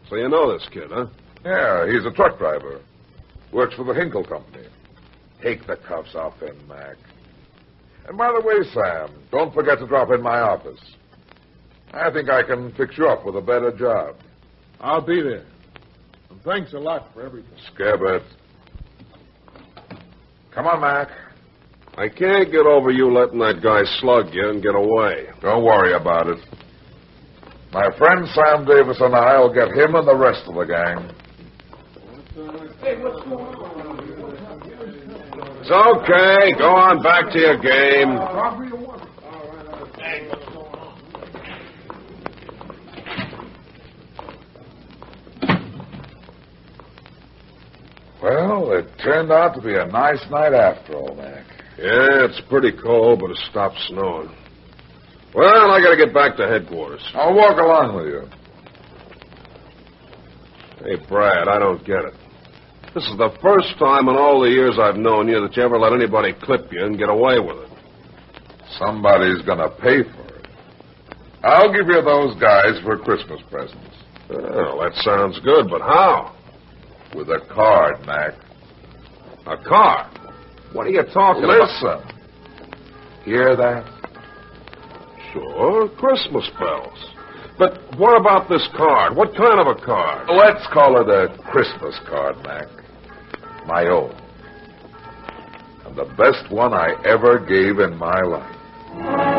[0.09, 1.07] So you know this kid, huh?
[1.43, 2.81] Yeah, he's a truck driver.
[3.51, 4.67] Works for the Hinkle Company.
[5.41, 6.97] Take the cuffs off him, Mac.
[8.07, 10.79] And by the way, Sam, don't forget to drop in my office.
[11.93, 14.15] I think I can fix you up with a better job.
[14.79, 15.45] I'll be there.
[16.29, 17.51] And thanks a lot for everything.
[17.73, 18.23] Scabbard.
[20.57, 21.09] Come on, Mac.
[21.99, 25.27] I can't get over you letting that guy slug you and get away.
[25.39, 26.39] Don't worry about it.
[27.71, 31.13] My friend Sam Davis and I will get him and the rest of the gang.
[35.61, 36.57] It's okay.
[36.57, 38.17] Go on back to your game.
[48.21, 51.45] Well, it turned out to be a nice night after all, Mac.
[51.77, 54.29] Yeah, it's pretty cold, but it stopped snowing.
[55.35, 57.03] Well, I gotta get back to headquarters.
[57.13, 58.23] I'll walk along with you.
[60.83, 62.13] Hey, Brad, I don't get it.
[62.95, 65.77] This is the first time in all the years I've known you that you ever
[65.77, 67.69] let anybody clip you and get away with it.
[68.79, 70.47] Somebody's gonna pay for it.
[71.43, 73.95] I'll give you those guys for Christmas presents.
[74.29, 76.33] Well, that sounds good, but how?
[77.15, 78.33] With a card, Mac.
[79.45, 80.19] A card?
[80.73, 81.87] What are you talking Listen.
[81.87, 82.13] about?
[83.23, 83.85] Hear that?
[85.33, 87.13] Sure, Christmas bells.
[87.57, 89.15] But what about this card?
[89.15, 90.29] What kind of a card?
[90.29, 92.67] Let's call it a Christmas card, Mac.
[93.65, 94.15] My own.
[95.85, 99.36] And the best one I ever gave in my life.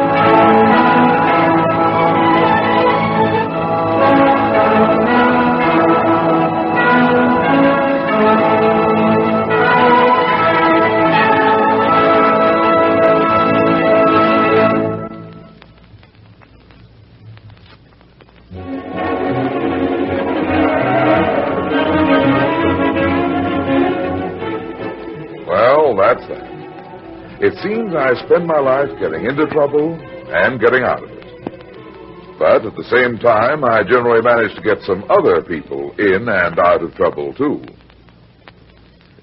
[28.39, 32.39] Spend my life getting into trouble and getting out of it.
[32.39, 36.59] But at the same time, I generally manage to get some other people in and
[36.61, 37.65] out of trouble, too.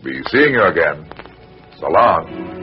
[0.04, 1.10] Be seeing you again.
[1.80, 2.55] So.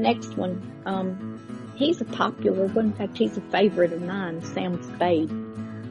[0.00, 2.86] Next one, um, he's a popular one.
[2.86, 5.30] In fact, he's a favorite of mine, Sam Spade.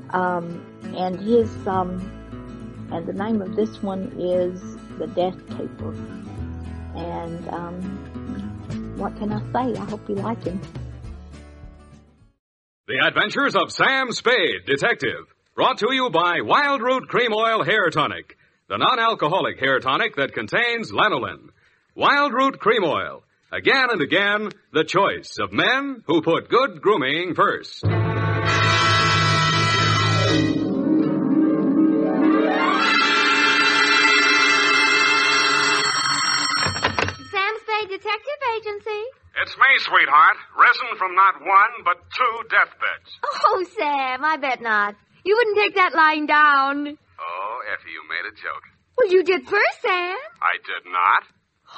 [0.09, 0.65] Um,
[0.97, 4.59] and his, um, and the name of this one is
[4.97, 5.93] The Death Caper.
[6.95, 9.79] And, um, what can I say?
[9.79, 10.59] I hope you like him.
[12.87, 15.27] The Adventures of Sam Spade, Detective.
[15.53, 18.37] Brought to you by Wildroot Cream Oil Hair Tonic,
[18.69, 21.49] the non-alcoholic hair tonic that contains lanolin.
[21.95, 23.23] Wildroot Cream Oil.
[23.51, 27.83] Again and again, the choice of men who put good grooming first.
[37.31, 39.01] Sam Spade Detective Agency.
[39.41, 40.37] It's me, sweetheart.
[40.57, 43.09] Risen from not one, but two deathbeds.
[43.45, 44.95] Oh, Sam, I bet not.
[45.23, 46.97] You wouldn't take that lying down.
[47.19, 48.63] Oh, Effie, you made a joke.
[48.97, 50.17] Well, you did first, Sam.
[50.41, 51.23] I did not.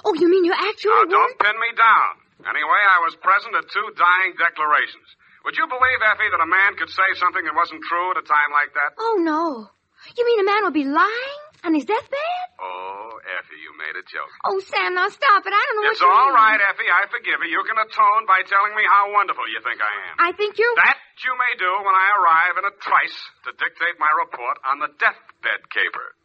[0.06, 2.14] Oh, you mean you actually Now, don't pin me down.
[2.48, 5.08] Anyway, I was present at two dying declarations.
[5.46, 8.26] Would you believe, Effie, that a man could say something that wasn't true at a
[8.26, 8.94] time like that?
[8.98, 9.70] Oh, no.
[10.18, 12.46] You mean a man would be lying on his deathbed?
[12.62, 14.30] Oh, Effie, you made a joke.
[14.46, 15.54] Oh, Sam, now stop it.
[15.54, 16.42] I don't know It's what you all mean.
[16.42, 16.89] right, Effie.
[16.89, 17.50] I forgive you.
[17.54, 20.16] You can atone by telling me how wonderful you think I am.
[20.18, 20.74] I think you're...
[20.82, 24.82] That you may do when I arrive in a trice to dictate my report on
[24.82, 26.18] the deathbed caper.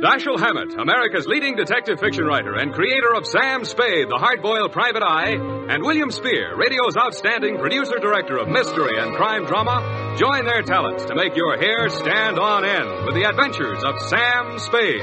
[0.00, 5.02] Dashiell Hammett, America's leading detective fiction writer and creator of Sam Spade, the hard-boiled private
[5.02, 11.04] eye, and William Spier, radio's outstanding producer-director of mystery and crime drama, join their talents
[11.06, 15.02] to make your hair stand on end with the adventures of Sam Spade.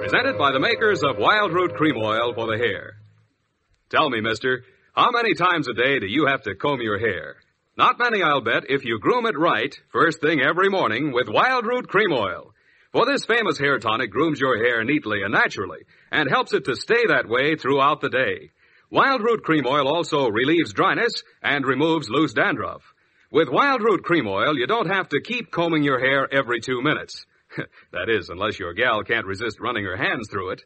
[0.00, 2.94] Presented by the makers of Wildroot Cream Oil for the hair.
[3.90, 4.64] Tell me, mister,
[4.94, 7.34] how many times a day do you have to comb your hair?
[7.76, 11.88] Not many, I'll bet, if you groom it right, first thing every morning with Wildroot
[11.88, 12.52] Cream Oil.
[12.92, 15.80] For this famous hair tonic grooms your hair neatly and naturally
[16.12, 18.52] and helps it to stay that way throughout the day.
[18.92, 22.82] Wildroot Cream Oil also relieves dryness and removes loose dandruff.
[23.32, 27.26] With Wildroot Cream Oil, you don't have to keep combing your hair every two minutes.
[27.92, 30.62] that is, unless your gal can't resist running her hands through it.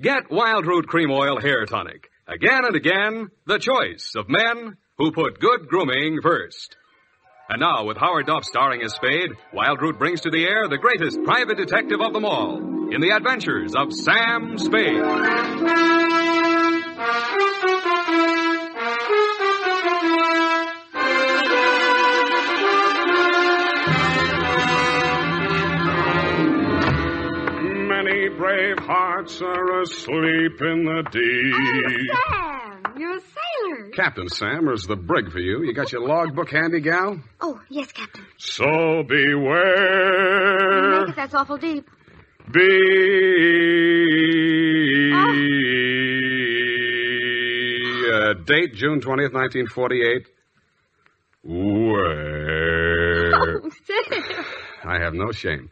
[0.00, 2.10] Get Wildroot Cream Oil Hair Tonic.
[2.28, 6.76] Again and again, the choice of men who put good grooming first.
[7.48, 11.22] And now, with Howard Duff starring as Spade, Wildroot brings to the air the greatest
[11.22, 12.56] private detective of them all
[12.92, 15.02] in the adventures of Sam Spade.
[28.26, 32.10] Many brave hearts are asleep in the deep.
[32.28, 33.90] Sam, you're a sailor.
[33.90, 35.62] Captain Sam, is the brig for you.
[35.62, 37.20] You got your logbook handy, gal?
[37.40, 38.26] Oh, yes, Captain.
[38.36, 41.02] So beware.
[41.02, 41.88] Make it, that's awful deep.
[42.50, 42.66] Be.
[48.12, 50.26] Uh, date June 20th, 1948.
[51.44, 53.36] Where?
[53.62, 54.44] Oh, Sam.
[54.84, 55.70] I have no shame.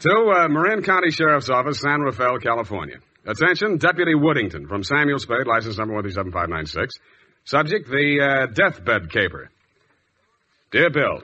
[0.00, 2.98] To uh, Marin County Sheriff's Office, San Rafael, California.
[3.26, 6.94] Attention, Deputy Woodington from Samuel Spade, license number 137596.
[7.44, 9.50] Subject, the uh, deathbed caper.
[10.70, 11.22] Dear Bill,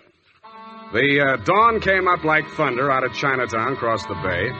[0.92, 4.50] the uh, dawn came up like thunder out of Chinatown across the bay.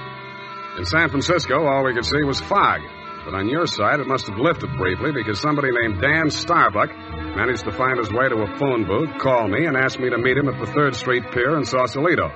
[0.79, 2.81] In San Francisco, all we could see was fog.
[3.25, 6.91] But on your side, it must have lifted briefly because somebody named Dan Starbuck
[7.35, 10.19] managed to find his way to a phone booth, call me, and ask me to
[10.19, 12.31] meet him at the 3rd Street Pier in Sausalito.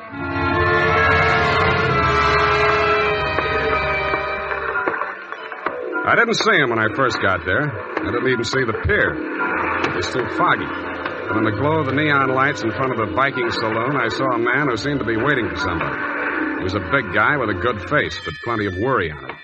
[6.08, 7.68] I didn't see him when I first got there.
[7.68, 9.12] I didn't even see the pier.
[9.12, 10.64] It was too foggy.
[10.64, 14.08] But in the glow of the neon lights in front of the Viking saloon, I
[14.08, 16.00] saw a man who seemed to be waiting for somebody.
[16.56, 19.36] He was a big guy with a good face, but plenty of worry on it.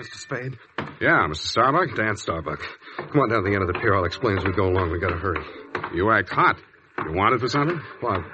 [0.00, 0.16] Mr.
[0.16, 0.56] Spade?
[0.98, 1.44] Yeah, Mr.
[1.44, 1.94] Starbuck?
[1.94, 2.64] Dan Starbuck.
[2.96, 3.94] Come on down to the end of the pier.
[3.94, 4.92] I'll explain as we go along.
[4.92, 5.44] We gotta hurry.
[5.92, 6.56] You act hot.
[7.04, 7.78] You wanted for something?
[8.00, 8.24] Well,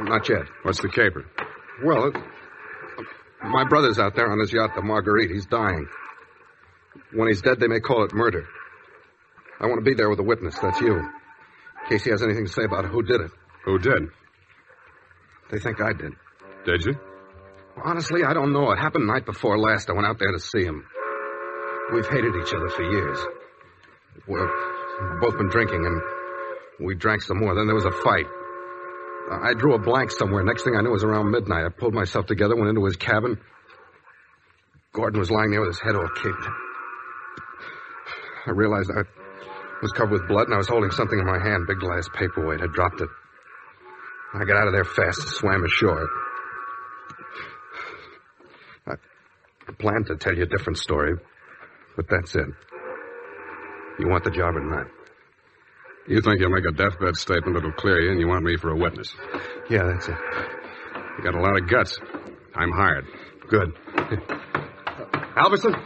[0.00, 0.44] not yet.
[0.62, 1.24] What's the caper?
[1.82, 2.16] Well, it,
[3.42, 5.30] my brother's out there on his yacht, the Marguerite.
[5.30, 5.88] He's dying.
[7.14, 8.46] When he's dead, they may call it murder.
[9.60, 10.58] I want to be there with a witness.
[10.58, 10.96] That's you.
[10.96, 13.30] In case he has anything to say about who did it.
[13.64, 14.08] Who did?
[15.50, 16.12] They think I did.
[16.64, 16.98] Did you?
[17.84, 18.70] Honestly, I don't know.
[18.72, 19.90] It happened night before last.
[19.90, 20.84] I went out there to see him.
[21.92, 23.18] We've hated each other for years.
[24.26, 27.54] We've both been drinking, and we drank some more.
[27.54, 28.26] Then there was a fight.
[29.30, 30.42] I drew a blank somewhere.
[30.44, 31.64] Next thing I knew it was around midnight.
[31.64, 33.38] I pulled myself together, went into his cabin.
[34.92, 36.46] Gordon was lying there with his head all kicked.
[38.46, 39.02] I realized I
[39.80, 42.60] was covered with blood and I was holding something in my hand, big glass paperweight.
[42.60, 43.08] I dropped it.
[44.34, 46.08] I got out of there fast and swam ashore.
[48.86, 51.14] I planned to tell you a different story,
[51.96, 52.46] but that's it.
[53.98, 54.86] You want the job or not?
[56.08, 58.70] You think you'll make a deathbed statement that'll clear you, and you want me for
[58.70, 59.14] a witness.
[59.70, 60.16] Yeah, that's it.
[61.18, 62.00] You got a lot of guts.
[62.56, 63.06] I'm hired.
[63.48, 63.72] Good.
[65.36, 65.76] Alberson?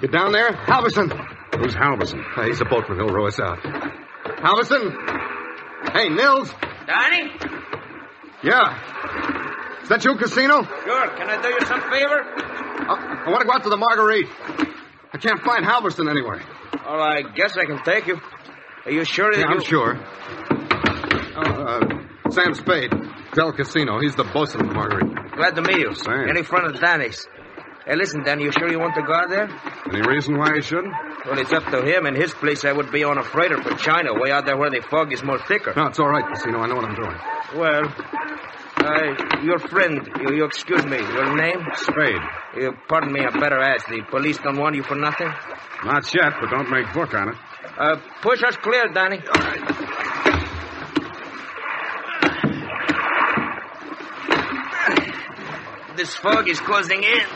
[0.00, 0.52] Get down there?
[0.52, 1.35] Alverson!
[1.56, 1.64] Halverson!
[1.64, 2.22] Who's Halverson?
[2.36, 2.98] Uh, he's a boatman.
[2.98, 3.58] He'll row us out.
[3.62, 4.92] Halverson!
[5.92, 6.52] Hey, Nils!
[6.86, 7.32] Danny?
[8.42, 9.82] Yeah.
[9.82, 10.62] Is that you, Casino?
[10.62, 11.08] Sure.
[11.16, 12.22] Can I do you some favor?
[12.88, 14.26] I, I want to go out to the Marguerite.
[15.12, 16.42] I can't find Halverson anywhere.
[16.84, 18.20] Well, I guess I can take you.
[18.84, 19.44] Are you sure Yeah, you...
[19.46, 19.98] I'm sure.
[21.38, 22.92] Oh, uh, Sam Spade,
[23.32, 24.00] Del Casino.
[24.00, 25.32] He's the bosun of the Marguerite.
[25.36, 25.94] Glad to meet you.
[25.94, 26.28] Sam.
[26.28, 27.26] Any friend of Danny's.
[27.86, 29.48] Hey, listen, Danny, you sure you want to go out there?
[29.92, 30.92] Any reason why you shouldn't?
[31.24, 32.04] Well, it's up to him.
[32.06, 34.70] In his place, I would be on a freighter for China, way out there where
[34.70, 35.72] the fog is more thicker.
[35.76, 36.58] No, it's all right, Casino.
[36.58, 37.16] I know what I'm doing.
[37.54, 37.84] Well,
[38.78, 41.64] uh, your friend, you, you excuse me, your name?
[41.76, 42.22] Spade.
[42.56, 43.86] You, pardon me, I better ask.
[43.86, 45.32] The police don't want you for nothing?
[45.84, 47.36] Not yet, but don't make book on it.
[47.78, 49.22] Uh, push us clear, Danny.
[55.96, 57.26] This fog is closing in.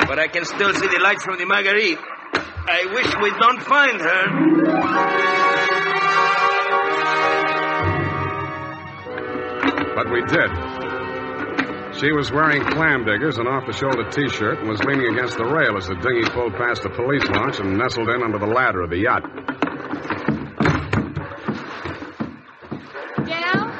[0.00, 1.98] But I can still see the lights from the Marguerite.
[2.34, 4.26] I wish we don't find her.
[9.94, 10.50] But we did.
[12.00, 15.86] She was wearing clam diggers and off-the-shoulder T-shirt and was leaning against the rail as
[15.86, 18.98] the dinghy pulled past the police launch and nestled in under the ladder of the
[18.98, 19.22] yacht.
[23.24, 23.70] Del?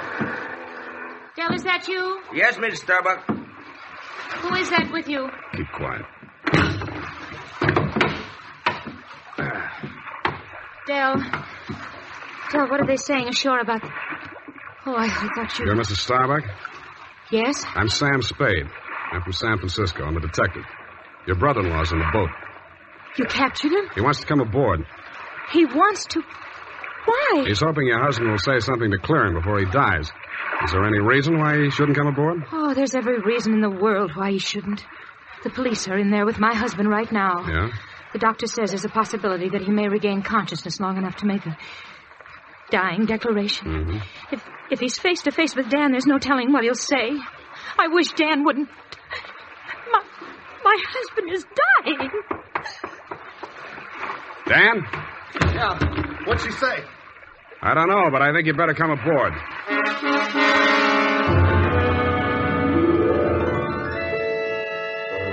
[1.35, 2.23] Del, is that you?
[2.33, 3.46] Yes, Miss Starbuck.
[4.49, 5.29] Who is that with you?
[5.57, 6.05] Keep quiet.
[10.87, 11.17] Del.
[12.53, 13.83] Del, what are they saying ashore about...
[14.87, 15.67] Oh, I, I thought you...
[15.67, 15.97] You're Mrs.
[15.97, 16.45] Starbuck?
[17.33, 17.65] Yes?
[17.75, 18.67] I'm Sam Spade.
[19.11, 20.05] I'm from San Francisco.
[20.05, 20.63] I'm a detective.
[21.27, 22.31] Your brother-in-law's in the boat.
[23.19, 23.89] You captured him?
[23.97, 24.87] He wants to come aboard.
[25.51, 26.23] He wants to...
[27.05, 27.45] Why?
[27.49, 30.09] He's hoping your husband will say something to clear him before he dies.
[30.65, 32.45] Is there any reason why he shouldn't come aboard?
[32.53, 34.85] Oh, there's every reason in the world why he shouldn't.
[35.45, 37.47] The police are in there with my husband right now.
[37.47, 37.71] Yeah?
[38.13, 41.45] The doctor says there's a possibility that he may regain consciousness long enough to make
[41.47, 41.57] a
[42.71, 43.67] dying declaration.
[43.67, 44.35] Mm-hmm.
[44.35, 47.13] If if he's face to face with Dan, there's no telling what he'll say.
[47.79, 48.69] I wish Dan wouldn't.
[49.93, 50.03] My
[50.65, 51.45] my husband is
[51.85, 52.11] dying.
[54.49, 54.83] Dan?
[55.55, 56.25] Yeah.
[56.25, 56.85] What'd she say?
[57.63, 59.33] I don't know, but I think you better come aboard.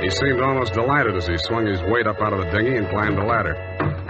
[0.04, 2.90] He seemed almost delighted as he swung his weight up out of the dinghy and
[2.90, 3.56] climbed the ladder.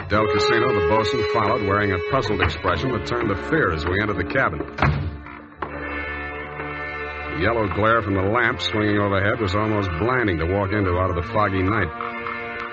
[0.09, 4.01] Del Casino, the bosun, followed, wearing a puzzled expression that turned to fear as we
[4.01, 4.57] entered the cabin.
[7.29, 11.11] The yellow glare from the lamp swinging overhead was almost blinding to walk into out
[11.11, 11.93] of the foggy night.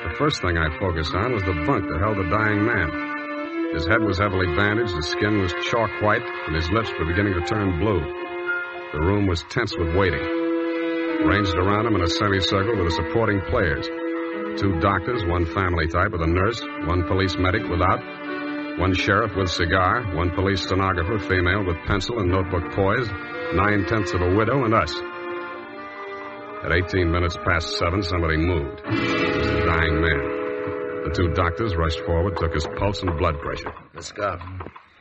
[0.09, 2.89] The first thing I focused on was the bunk that held the dying man.
[3.75, 7.35] His head was heavily bandaged, his skin was chalk white, and his lips were beginning
[7.35, 8.01] to turn blue.
[8.93, 10.40] The room was tense with waiting.
[11.25, 13.87] Ranged around him in a semicircle were the supporting players.
[14.61, 18.01] Two doctors, one family type with a nurse, one police medic without,
[18.79, 23.11] one sheriff with cigar, one police stenographer, female with pencil and notebook poised,
[23.55, 24.95] nine tenths of a widow, and us.
[26.65, 28.81] At 18 minutes past seven, somebody moved.
[28.85, 30.41] It was the dying man.
[31.05, 33.73] The two doctors rushed forward, took his pulse and blood pressure.
[33.95, 34.41] The scout.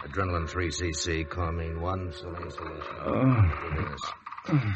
[0.01, 2.95] Adrenaline 3cc, Coramine 1, saline solution.
[3.05, 4.75] Oh.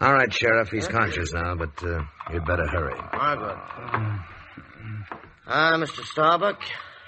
[0.00, 2.02] All right, Sheriff, he's conscious now, but uh,
[2.32, 2.98] you'd better hurry.
[3.12, 3.58] Margaret.
[5.46, 6.04] Ah, Mr.
[6.06, 6.62] Starbuck,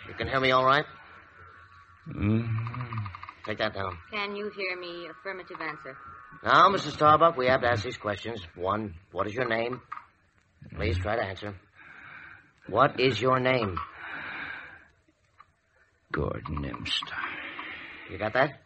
[0.09, 0.85] you can hear me all right?
[3.47, 3.97] Take that down.
[4.13, 5.07] Can you hear me?
[5.09, 5.97] Affirmative answer.
[6.45, 6.91] Now, Mr.
[6.91, 8.43] Starbuck, we have to ask these questions.
[8.57, 9.81] One, what is your name?
[10.77, 11.55] Please try to answer.
[12.69, 13.79] What is your name?
[16.13, 16.85] Gordon M.
[16.87, 17.19] Starr.
[18.11, 18.61] You got that?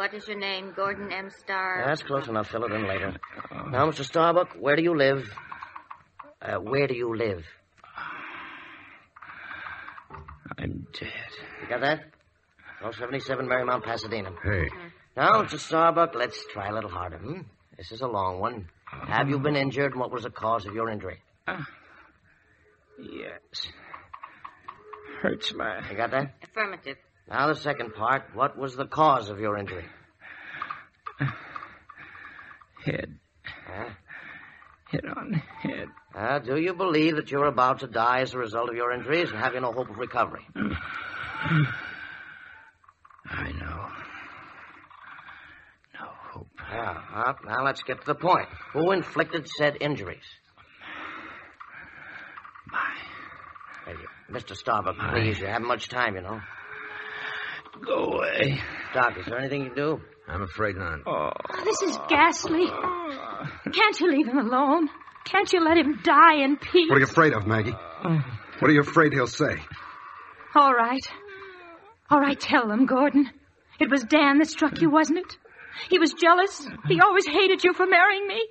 [0.00, 0.72] What is your name?
[0.74, 1.28] Gordon M.
[1.28, 1.84] Starr.
[1.86, 2.48] That's close enough.
[2.48, 3.20] Fill it in later.
[3.68, 4.02] Now, Mr.
[4.02, 5.30] Starbuck, where do you live?
[6.40, 7.44] Uh, where do you live?
[10.56, 11.30] I'm dead.
[11.60, 11.98] You got that?
[12.80, 14.30] 1277 Marymount, Pasadena.
[14.42, 14.70] Hey,
[15.18, 15.58] Now, Mr.
[15.58, 17.18] Starbuck, let's try a little harder.
[17.18, 17.42] Hmm?
[17.76, 18.70] This is a long one.
[18.86, 21.20] Have you been injured, and what was the cause of your injury?
[22.98, 23.68] Yes.
[25.20, 26.36] Hurts my You got that?
[26.42, 26.96] Affirmative.
[27.30, 28.24] Now, the second part.
[28.34, 29.84] What was the cause of your injury?
[32.84, 33.18] head.
[33.66, 33.90] Huh?
[34.90, 35.88] Hit on head.
[36.14, 39.30] Uh, do you believe that you're about to die as a result of your injuries,
[39.30, 40.44] and have you no hope of recovery?
[43.26, 43.86] I know.
[46.72, 48.48] Yeah, uh, now let's get to the point.
[48.72, 50.24] Who inflicted said injuries?
[54.30, 54.56] Mr.
[54.56, 56.40] Starbuck, please, you haven't much time, you know.
[57.84, 58.60] Go away.
[58.94, 60.00] Doc, is there anything you can do?
[60.28, 61.00] I'm afraid not.
[61.06, 61.30] Oh.
[61.32, 62.66] oh, this is ghastly.
[63.72, 64.88] Can't you leave him alone?
[65.24, 66.88] Can't you let him die in peace?
[66.88, 67.72] What are you afraid of, Maggie?
[67.72, 69.56] What are you afraid he'll say?
[70.54, 71.04] All right.
[72.10, 73.30] All right, tell them, Gordon.
[73.78, 75.38] It was Dan that struck you, wasn't it?
[75.88, 76.66] He was jealous.
[76.88, 78.42] He always hated you for marrying me.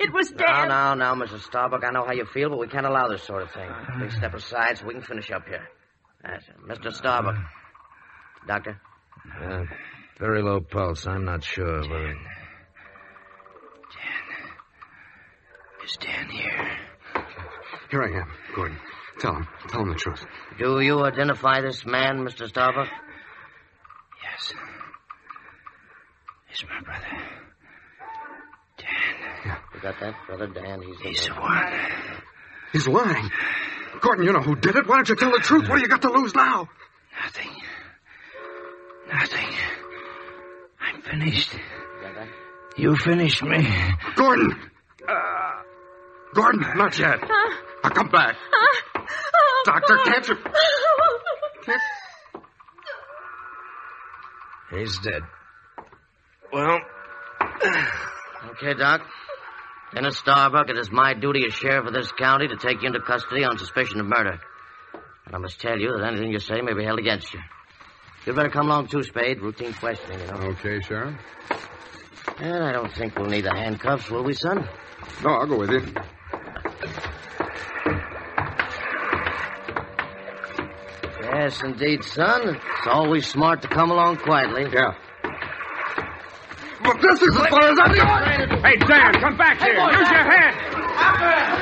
[0.00, 0.68] It was Dan.
[0.68, 1.42] No, no, now, Mrs.
[1.42, 1.84] Starbuck.
[1.84, 3.70] I know how you feel, but we can't allow this sort of thing.
[3.98, 5.68] Please step aside so we can finish up here.
[6.22, 6.54] That's it.
[6.66, 6.92] Mr.
[6.92, 7.36] Starbuck.
[8.46, 8.80] Doctor?
[9.42, 9.64] Uh,
[10.18, 11.06] very low pulse.
[11.06, 12.14] I'm not sure, but.
[15.84, 16.78] Is Dan here?
[17.90, 18.78] Here I am, Gordon.
[19.18, 19.46] Tell him.
[19.68, 20.24] Tell him the truth.
[20.58, 22.48] Do you identify this man, Mr.
[22.48, 22.88] Starbuck?
[24.22, 24.52] Yes.
[26.48, 27.06] He's my brother.
[28.78, 29.56] Dan.
[29.74, 30.82] You got that, brother Dan?
[30.82, 31.62] He's the, He's the one.
[32.72, 33.30] He's lying.
[34.00, 34.86] Gordon, you know who did it.
[34.86, 35.68] Why don't you tell the truth?
[35.68, 36.68] What do you got to lose now?
[37.24, 37.55] Nothing.
[39.12, 39.48] Nothing.
[40.80, 41.54] I'm finished.
[42.76, 43.66] You finished me.
[44.16, 44.52] Gordon!
[45.08, 45.12] Uh,
[46.34, 47.22] Gordon, not yet.
[47.22, 47.28] Uh,
[47.84, 48.34] I'll come back.
[48.36, 50.36] Uh, oh, Doctor, can't you?
[51.64, 51.80] Can't...
[54.70, 55.22] He's dead.
[56.52, 56.80] Well,
[58.50, 59.02] Okay, Doc.
[59.94, 63.00] Dennis Starbuck, it is my duty as sheriff of this county to take you into
[63.00, 64.38] custody on suspicion of murder.
[65.24, 67.40] And I must tell you that anything you say may be held against you.
[68.26, 69.40] You'd better come along too, Spade.
[69.40, 70.34] Routine questioning, you know.
[70.48, 71.14] Okay, Sheriff.
[72.38, 74.68] And I don't think we'll need the handcuffs, will we, son?
[75.22, 75.86] No, I'll go with you.
[81.22, 82.56] Yes, indeed, son.
[82.56, 84.66] It's always smart to come along quietly.
[84.72, 84.94] Yeah.
[86.82, 88.62] But this is as far as I'm going.
[88.62, 89.74] Hey, Dan, come back here.
[89.74, 91.55] Use your head.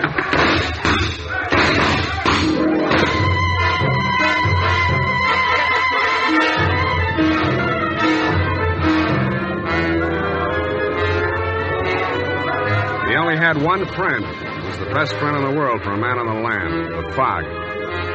[13.54, 14.24] Had one friend.
[14.24, 17.12] It was the best friend in the world for a man on the land, the
[17.14, 17.44] fog.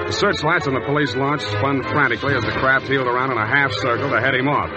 [0.08, 3.46] The searchlights on the police launch spun frantically as the craft heeled around in a
[3.46, 4.70] half circle to head him off.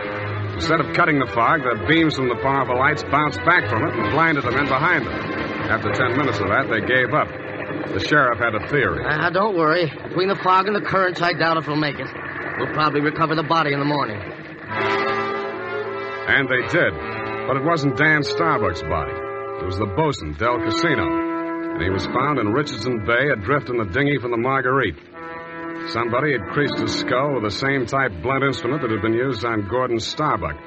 [0.55, 3.95] Instead of cutting the fog, the beams from the powerful lights bounced back from it
[3.95, 5.15] and blinded the men behind them.
[5.73, 7.29] After ten minutes of that, they gave up.
[7.93, 9.03] The sheriff had a theory.
[9.05, 9.91] Ah, don't worry.
[9.91, 12.09] Between the fog and the currents, I doubt if we'll make it.
[12.59, 14.21] We'll probably recover the body in the morning.
[16.29, 16.93] And they did.
[17.49, 19.32] But it wasn't Dan Starbuck's body.
[19.63, 21.07] It was the bosun, Del Casino.
[21.07, 24.99] And he was found in Richardson Bay, adrift in the dinghy from the Marguerite.
[25.91, 29.45] Somebody had creased his skull with the same type blunt instrument that had been used
[29.45, 30.59] on Gordon Starbuck.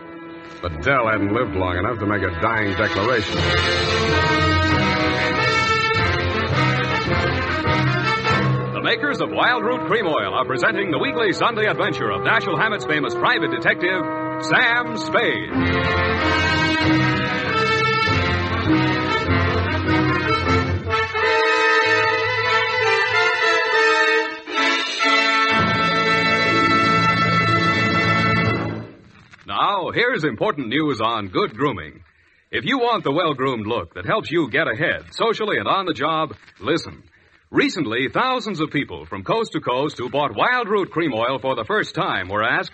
[0.62, 3.36] But Del hadn't lived long enough to make a dying declaration.
[8.74, 12.86] The makers of Wildroot Cream Oil are presenting the weekly Sunday adventure of Dashiell Hammett's
[12.86, 14.02] famous private detective,
[14.40, 16.45] Sam Spade.
[29.76, 32.02] Now, here's important news on good grooming.
[32.50, 35.86] If you want the well groomed look that helps you get ahead, socially and on
[35.86, 37.04] the job, listen.
[37.52, 41.66] Recently, thousands of people from coast to coast who bought Wildroot Cream Oil for the
[41.66, 42.72] first time were asked,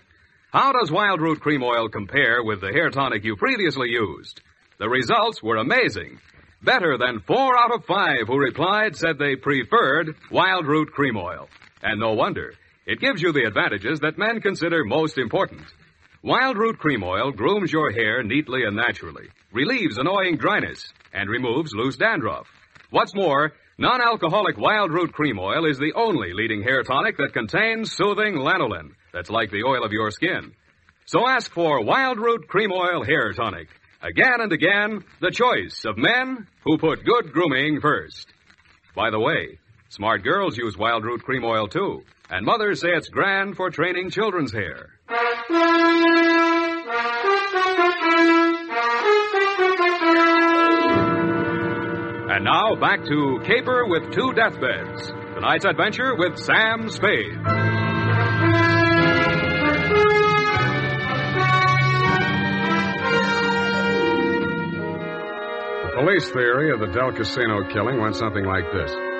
[0.51, 4.39] How does Wildroot Cream Oil compare with the hair tonic you previously used?
[4.77, 6.19] The results were amazing.
[6.61, 11.49] Better than four out of five who replied said they preferred Wildroot Cream Oil.
[11.81, 12.53] And no wonder.
[12.85, 15.63] It gives you the advantages that men consider most important.
[16.23, 21.97] Wildroot Cream Oil grooms your hair neatly and naturally, relieves annoying dryness, and removes loose
[21.97, 22.45] dandruff.
[22.91, 28.35] What's more, non-alcoholic Wildroot Cream Oil is the only leading hair tonic that contains soothing
[28.35, 30.51] lanolin that's like the oil of your skin.
[31.05, 33.69] So ask for Wildroot Cream Oil Hair Tonic.
[34.03, 38.31] Again and again, the choice of men who put good grooming first.
[38.95, 39.57] By the way,
[39.89, 44.53] smart girls use Wildroot Cream Oil too, and mothers say it's grand for training children's
[44.53, 44.91] hair.
[45.11, 45.19] And
[52.45, 55.11] now back to Caper with Two Deathbeds.
[55.35, 57.43] Tonight's adventure with Sam Spade.
[65.83, 69.10] The police theory of the Del Casino killing went something like this.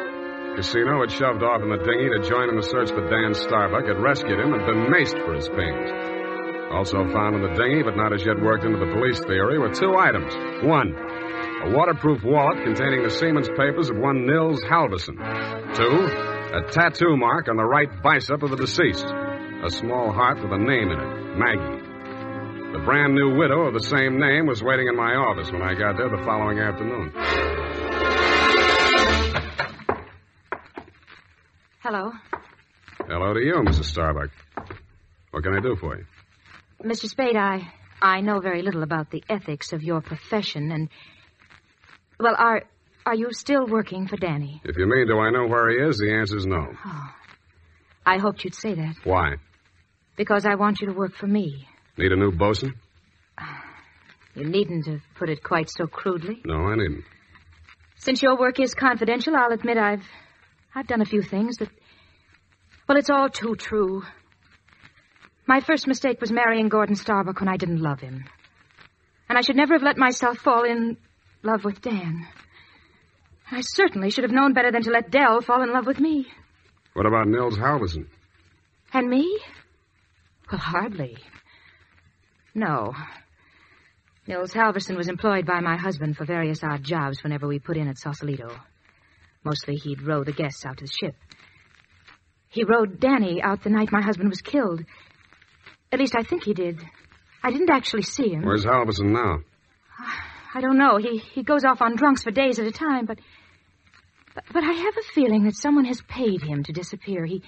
[0.55, 3.87] Casino had shoved off in the dinghy to join in the search for Dan Starbuck,
[3.87, 5.89] had rescued him, and been maced for his pains.
[6.71, 9.73] Also found in the dinghy, but not as yet worked into the police theory, were
[9.73, 10.33] two items.
[10.63, 10.95] One,
[11.63, 15.15] a waterproof wallet containing the seaman's papers of one Nils Halverson.
[15.75, 16.09] Two,
[16.53, 19.05] A tattoo mark on the right bicep of the deceased.
[19.05, 21.87] A small heart with a name in it Maggie.
[22.73, 25.75] The brand new widow of the same name was waiting in my office when I
[25.75, 27.11] got there the following afternoon.
[31.83, 32.11] Hello.
[33.07, 33.85] Hello to you, Mrs.
[33.85, 34.29] Starbuck.
[35.31, 36.05] What can I do for you?
[36.83, 37.07] Mr.
[37.07, 37.71] Spade, I
[38.01, 40.89] I know very little about the ethics of your profession and
[42.19, 42.63] well, are
[43.05, 44.61] are you still working for Danny?
[44.63, 46.67] If you mean do I know where he is, the answer's no.
[46.85, 47.11] Oh.
[48.05, 49.35] I hoped you'd say that Why?
[50.17, 51.67] because I want you to work for me.
[51.97, 52.73] Need a new bosun?
[54.33, 56.41] You needn't have put it quite so crudely.
[56.45, 57.03] No, I needn't.
[57.97, 60.05] Since your work is confidential, I'll admit I've
[60.73, 61.69] I've done a few things that
[62.87, 64.03] well, it's all too true.
[65.47, 68.25] My first mistake was marrying Gordon Starbuck when I didn't love him.
[69.29, 70.97] And I should never have let myself fall in
[71.41, 72.27] love with Dan.
[73.49, 76.27] I certainly should have known better than to let Del fall in love with me.
[76.93, 78.07] What about Nils Halverson?
[78.93, 79.39] And me?
[80.51, 81.17] Well, hardly.
[82.53, 82.93] No.
[84.27, 87.87] Nils Halverson was employed by my husband for various odd jobs whenever we put in
[87.87, 88.53] at Sausalito.
[89.43, 91.15] Mostly he'd row the guests out to the ship.
[92.49, 94.83] He rowed Danny out the night my husband was killed.
[95.91, 96.79] At least I think he did.
[97.43, 98.43] I didn't actually see him.
[98.43, 99.39] Where's Halverson now?
[100.53, 100.97] I don't know.
[100.97, 103.19] He he goes off on drunks for days at a time, but
[104.35, 107.25] but, but I have a feeling that someone has paid him to disappear.
[107.25, 107.41] He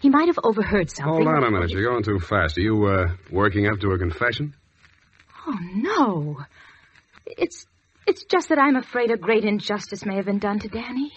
[0.00, 1.12] he might have overheard something.
[1.12, 1.70] Hold on a minute.
[1.70, 2.58] You're going too fast.
[2.58, 4.54] Are you, uh, working up to a confession?
[5.46, 6.38] Oh no.
[7.26, 7.66] It's
[8.06, 11.12] it's just that I'm afraid a great injustice may have been done to Danny.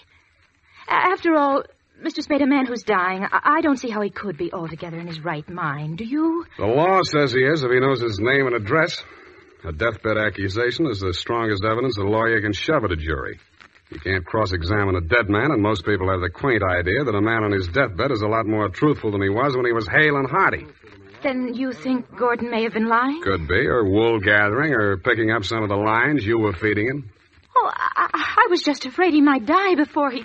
[0.88, 1.64] After all,
[2.02, 2.22] Mr.
[2.22, 5.06] Spade, a man who's dying, I, I don't see how he could be altogether in
[5.06, 5.98] his right mind.
[5.98, 6.44] Do you?
[6.58, 9.02] The law says he is if he knows his name and address.
[9.64, 13.40] A deathbed accusation is the strongest evidence a lawyer can shove at a jury.
[13.90, 17.14] You can't cross examine a dead man, and most people have the quaint idea that
[17.14, 19.72] a man on his deathbed is a lot more truthful than he was when he
[19.72, 20.66] was hale and hearty.
[21.22, 23.22] Then you think Gordon may have been lying?
[23.22, 26.86] Could be, or wool gathering, or picking up some of the lines you were feeding
[26.88, 27.10] him.
[27.56, 30.24] Oh, I, I was just afraid he might die before he.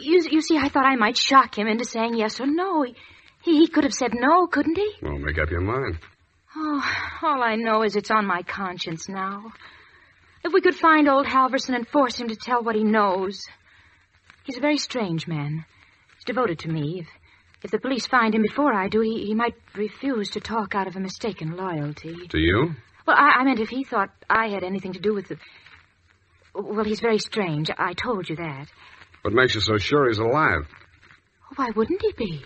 [0.00, 2.82] You, you see, I thought I might shock him into saying yes or no.
[2.82, 2.94] He,
[3.42, 4.90] he, he could have said no, couldn't he?
[5.02, 5.98] Well, make up your mind.
[6.56, 6.84] Oh,
[7.22, 9.52] all I know is it's on my conscience now.
[10.44, 13.40] If we could find old Halverson and force him to tell what he knows.
[14.44, 15.64] He's a very strange man.
[16.16, 17.00] He's devoted to me.
[17.00, 17.06] If,
[17.62, 20.88] if the police find him before I do, he, he might refuse to talk out
[20.88, 22.26] of a mistaken loyalty.
[22.28, 22.74] To you?
[23.06, 25.36] Well, I, I meant if he thought I had anything to do with the.
[26.54, 27.70] Well, he's very strange.
[27.78, 28.66] I told you that.
[29.22, 30.66] What makes you so sure he's alive?
[31.50, 32.44] Oh, why wouldn't he be?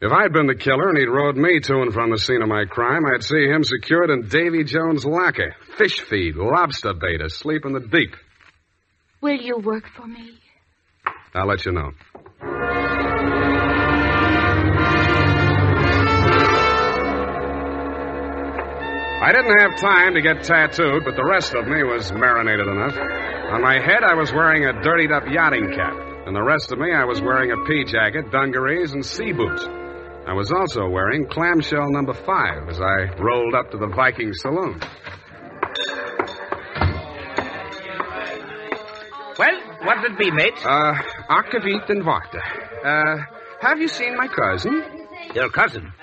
[0.00, 2.48] If I'd been the killer and he'd rode me to and from the scene of
[2.48, 5.54] my crime, I'd see him secured in Davy Jones' locker.
[5.78, 8.14] Fish feed, lobster bait, asleep in the deep.
[9.20, 10.38] Will you work for me?
[11.34, 11.92] I'll let you know.
[19.24, 22.94] I didn't have time to get tattooed, but the rest of me was marinated enough.
[23.54, 25.94] On my head, I was wearing a dirtied up yachting cap,
[26.26, 29.64] and the rest of me, I was wearing a pea jacket, dungarees, and sea boots.
[30.26, 34.78] I was also wearing clamshell number five as I rolled up to the Viking saloon.
[39.38, 40.58] Well, what'd it be, mate?
[40.62, 42.42] Uh, Akavit and Varta.
[42.84, 43.24] Uh,
[43.62, 44.84] have you seen my cousin?
[45.34, 45.94] Your cousin?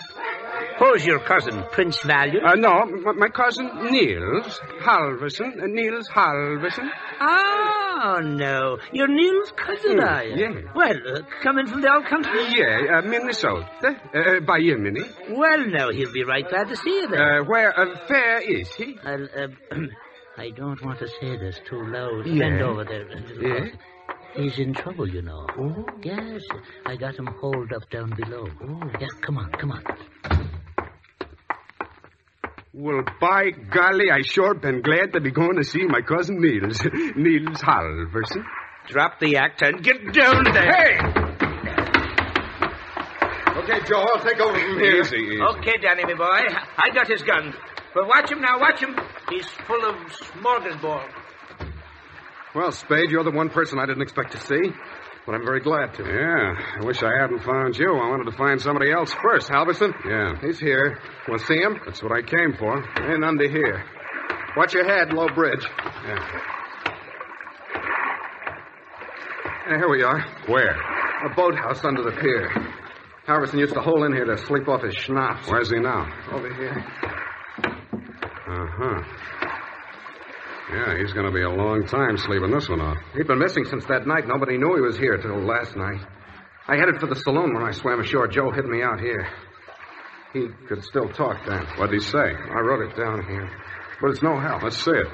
[0.82, 2.44] Who's your cousin, Prince Valiant?
[2.44, 5.62] Uh, no, my cousin Nils Halverson.
[5.62, 6.90] Uh, Nils Halverson.
[7.22, 8.80] Oh, no.
[8.92, 10.36] You're Neil's cousin, Hmm, are you?
[10.38, 10.72] yeah.
[10.74, 12.46] Well, uh, coming from the old country?
[12.58, 13.70] Yeah, uh, Minnesota.
[13.84, 15.04] Uh, by Yemeni.
[15.30, 17.42] Well, no, he'll be right glad to see you there.
[17.42, 18.98] Uh, where, uh, where is he?
[19.06, 19.18] Uh,
[20.38, 22.26] I don't want to say this too loud.
[22.26, 22.40] Yeah.
[22.40, 23.08] Bend over there.
[23.40, 23.66] Yeah.
[24.36, 25.46] He's in trouble, you know.
[25.60, 25.86] Oh.
[26.02, 26.42] Yes,
[26.88, 28.48] I got him holed up down below.
[28.64, 28.80] Oh.
[29.00, 29.84] Yeah, come on, come on.
[32.74, 36.80] Well, by golly, I sure been glad to be going to see my cousin Nils.
[37.18, 38.46] Nils Halverson.
[38.88, 40.72] Drop the act and get down there.
[40.72, 40.98] Hey!
[43.58, 45.02] Okay, Joe, I'll take over from here.
[45.02, 45.42] Easy, easy.
[45.42, 46.56] Okay, Danny, my boy.
[46.78, 47.54] I got his gun.
[47.94, 48.96] But watch him now, watch him.
[49.30, 51.12] He's full of smorgasbord.
[52.56, 54.72] Well, Spade, you're the one person I didn't expect to see.
[55.26, 56.04] But I'm very glad to.
[56.04, 57.94] Yeah, I wish I hadn't found you.
[57.94, 59.50] I wanted to find somebody else first.
[59.50, 59.94] Halverson?
[60.06, 60.98] Yeah, He's here.
[61.28, 61.80] Want to see him?
[61.86, 62.82] that's what I came for.
[62.96, 63.84] And under here.
[64.58, 65.64] Watch your head, low bridge.
[66.08, 66.42] Yeah.
[69.70, 70.20] Uh, here we are.
[70.48, 70.76] Where?
[71.26, 72.50] A boathouse under the pier.
[73.28, 75.48] Halverson used to hole in here to sleep off his schnapps.
[75.48, 76.12] Where's he now?
[76.32, 76.84] Over here.
[78.48, 79.04] Uh huh.
[80.72, 82.98] Yeah, he's going to be a long time sleeping this one off.
[83.14, 84.26] He'd been missing since that night.
[84.26, 86.00] Nobody knew he was here till last night.
[86.68, 88.28] I headed for the saloon when I swam ashore.
[88.28, 89.28] Joe hid me out here.
[90.32, 91.66] He could still talk then.
[91.78, 92.18] What'd he say?
[92.18, 93.50] I wrote it down here.
[94.00, 94.64] But it's no help.
[94.64, 95.08] Let's see it.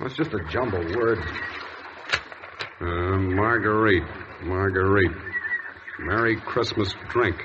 [0.00, 1.18] It's just a jumbled word.
[2.80, 4.02] Uh, Marguerite.
[4.42, 5.16] Marguerite.
[6.00, 7.36] Merry Christmas drink.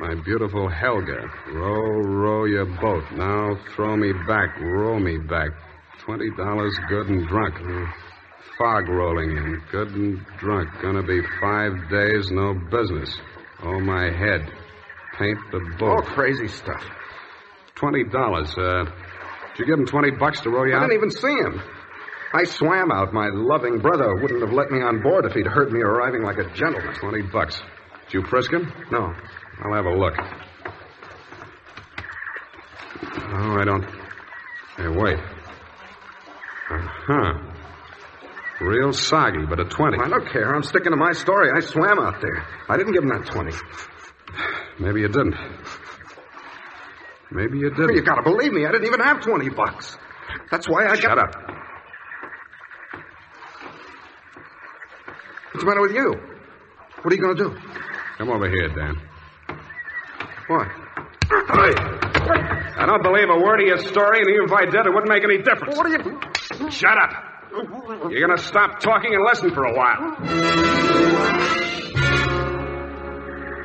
[0.00, 1.28] My beautiful Helga.
[1.52, 3.04] Row, row your boat.
[3.12, 4.58] Now throw me back.
[4.58, 5.50] Row me back.
[6.08, 7.54] Twenty dollars good and drunk.
[8.56, 9.62] Fog rolling in.
[9.70, 10.70] Good and drunk.
[10.80, 13.14] Gonna be five days, no business.
[13.62, 14.50] Oh, my head.
[15.18, 15.98] Paint the boat.
[15.98, 16.82] Oh, crazy stuff.
[17.74, 18.48] Twenty dollars.
[18.56, 18.84] Uh,
[19.54, 20.88] did you give him twenty bucks to row you I out?
[20.88, 21.60] didn't even see him.
[22.32, 23.12] I swam out.
[23.12, 26.38] My loving brother wouldn't have let me on board if he'd heard me arriving like
[26.38, 26.94] a gentleman.
[26.94, 27.60] Twenty bucks.
[28.06, 28.72] Did you frisk him?
[28.90, 29.12] No.
[29.62, 30.14] I'll have a look.
[33.30, 33.84] Oh, I don't.
[34.78, 35.18] Hey, wait.
[36.70, 37.32] Uh huh.
[38.60, 39.98] Real soggy, but a 20.
[39.98, 40.54] I don't care.
[40.54, 41.50] I'm sticking to my story.
[41.54, 42.44] I swam out there.
[42.68, 43.52] I didn't give him that 20.
[44.80, 45.36] Maybe you didn't.
[47.30, 47.94] Maybe you didn't.
[47.94, 48.66] You gotta believe me.
[48.66, 49.96] I didn't even have 20 bucks.
[50.50, 51.00] That's why I got.
[51.00, 51.34] Shut up.
[55.52, 56.14] What's the matter with you?
[57.02, 57.56] What are you gonna do?
[58.18, 59.00] Come over here, Dan.
[60.48, 60.68] What?
[61.28, 62.17] Hey!
[62.28, 65.08] I don't believe a word of your story, and even if I did, it wouldn't
[65.08, 65.76] make any difference.
[65.76, 66.70] What are you.
[66.70, 67.12] Shut up!
[68.10, 70.16] You're gonna stop talking and listen for a while.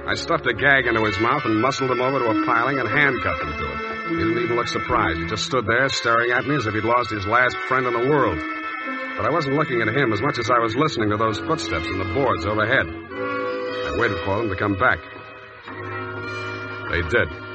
[0.05, 2.87] I stuffed a gag into his mouth and muscled him over to a piling and
[2.87, 4.09] handcuffed him to it.
[4.09, 5.19] He didn't even look surprised.
[5.19, 7.93] He just stood there staring at me as if he'd lost his last friend in
[7.93, 8.37] the world.
[9.17, 11.87] But I wasn't looking at him as much as I was listening to those footsteps
[11.87, 12.87] in the boards overhead.
[12.87, 14.99] I waited for them to come back.
[16.91, 17.52] They did.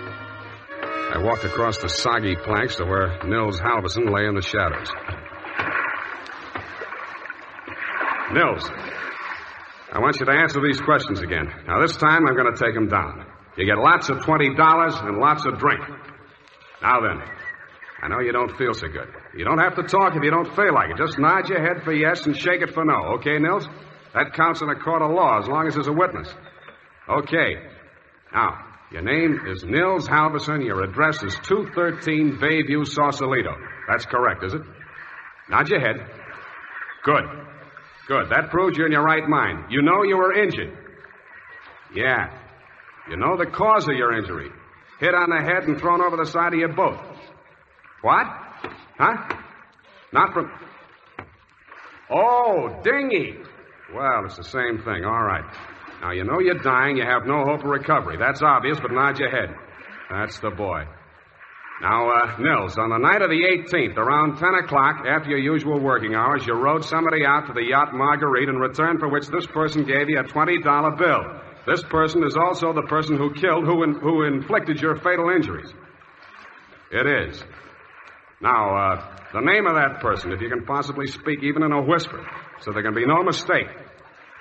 [1.10, 4.88] I walked across the soggy planks to where Nils Halverson lay in the shadows.
[8.32, 8.70] Nils,
[9.90, 11.50] I want you to answer these questions again.
[11.66, 13.24] Now, this time I'm going to take them down.
[13.56, 15.80] You get lots of $20 and lots of drink.
[16.82, 17.22] Now then,
[18.02, 19.08] I know you don't feel so good.
[19.34, 20.98] You don't have to talk if you don't feel like it.
[20.98, 23.16] Just nod your head for yes and shake it for no.
[23.16, 23.66] Okay, Nils?
[24.14, 26.28] That counts in a court of law as long as there's a witness.
[27.08, 27.56] Okay.
[28.32, 30.64] Now, your name is Nils Halverson.
[30.64, 33.54] Your address is 213 Bayview, Sausalito.
[33.88, 34.62] That's correct, is it?
[35.50, 35.96] Nod your head.
[37.04, 37.24] Good.
[38.06, 38.30] Good.
[38.30, 39.66] That proves you're in your right mind.
[39.70, 40.76] You know you were injured.
[41.94, 42.30] Yeah.
[43.10, 44.50] You know the cause of your injury.
[45.00, 46.98] Hit on the head and thrown over the side of your boat.
[48.02, 48.26] What?
[48.98, 49.36] Huh?
[50.12, 50.50] Not from.
[52.10, 53.36] Oh, dinghy.
[53.94, 55.04] Well, it's the same thing.
[55.04, 55.44] All right.
[56.00, 56.96] Now, you know you're dying.
[56.96, 58.16] You have no hope of recovery.
[58.18, 59.54] That's obvious, but nod your head.
[60.10, 60.84] That's the boy.
[61.80, 65.78] Now, uh, Nils, on the night of the 18th, around 10 o'clock, after your usual
[65.78, 69.46] working hours, you rode somebody out to the yacht Marguerite in return for which this
[69.46, 71.40] person gave you a $20 bill.
[71.66, 75.72] This person is also the person who killed, who, in, who inflicted your fatal injuries.
[76.90, 77.44] It is.
[78.40, 81.82] Now, uh, the name of that person, if you can possibly speak even in a
[81.82, 82.26] whisper,
[82.60, 83.68] so there can be no mistake.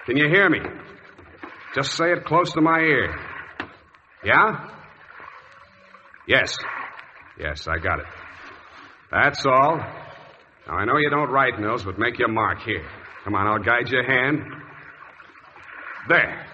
[0.05, 0.59] Can you hear me?
[1.77, 3.15] Just say it close to my ear.
[4.25, 4.67] Yeah?
[6.27, 6.57] Yes.
[7.39, 8.07] Yes, I got it.
[9.11, 9.77] That's all.
[9.77, 12.83] Now, I know you don't write, Nils, but make your mark here.
[13.23, 14.41] Come on, I'll guide your hand.
[16.09, 16.47] There.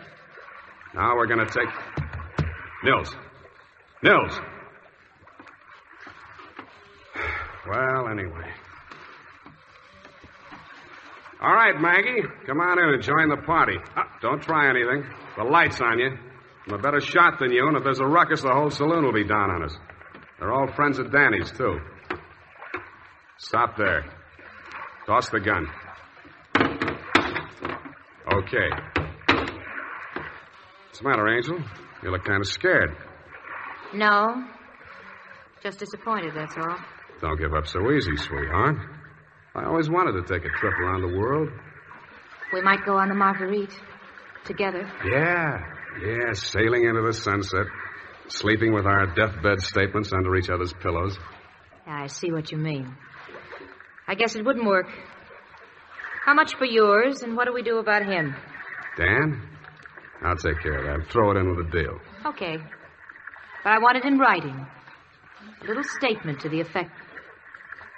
[0.94, 1.70] Now we're going to take.
[2.84, 3.16] Nils.
[4.04, 4.42] Nils.
[7.66, 8.52] Well, anyway.
[11.44, 12.24] All right, Maggie.
[12.48, 13.76] Come on in and join the party.
[13.98, 15.04] Uh, don't try anything.
[15.36, 16.18] The light's on you.
[16.68, 19.12] I'm a better shot than you, and if there's a ruckus, the whole saloon will
[19.12, 19.76] be down on us.
[20.40, 21.80] They're all friends of Danny's, too.
[23.38, 24.06] Stop there.
[25.06, 25.68] Toss the gun.
[28.34, 28.70] Okay.
[30.88, 31.60] What's the matter, Angel?
[32.04, 32.96] You look kind of scared.
[33.94, 34.46] No.
[35.62, 36.78] Just disappointed, that's all.
[37.20, 38.78] Don't give up so easy, sweetheart.
[39.56, 41.50] I always wanted to take a trip around the world.
[42.52, 43.74] We might go on the Marguerite.
[44.46, 44.92] Together.
[45.06, 45.64] Yeah,
[46.06, 47.66] yeah, sailing into the sunset,
[48.28, 51.18] sleeping with our deathbed statements under each other's pillows.
[51.88, 52.94] I see what you mean.
[54.06, 54.88] I guess it wouldn't work.
[56.26, 58.36] How much for yours, and what do we do about him?
[58.98, 59.48] Dan?
[60.24, 61.10] I'll take care of that.
[61.12, 62.00] Throw it in with the deal.
[62.26, 62.58] Okay.
[63.64, 64.68] But I want it in writing.
[65.62, 66.92] A little statement to the effect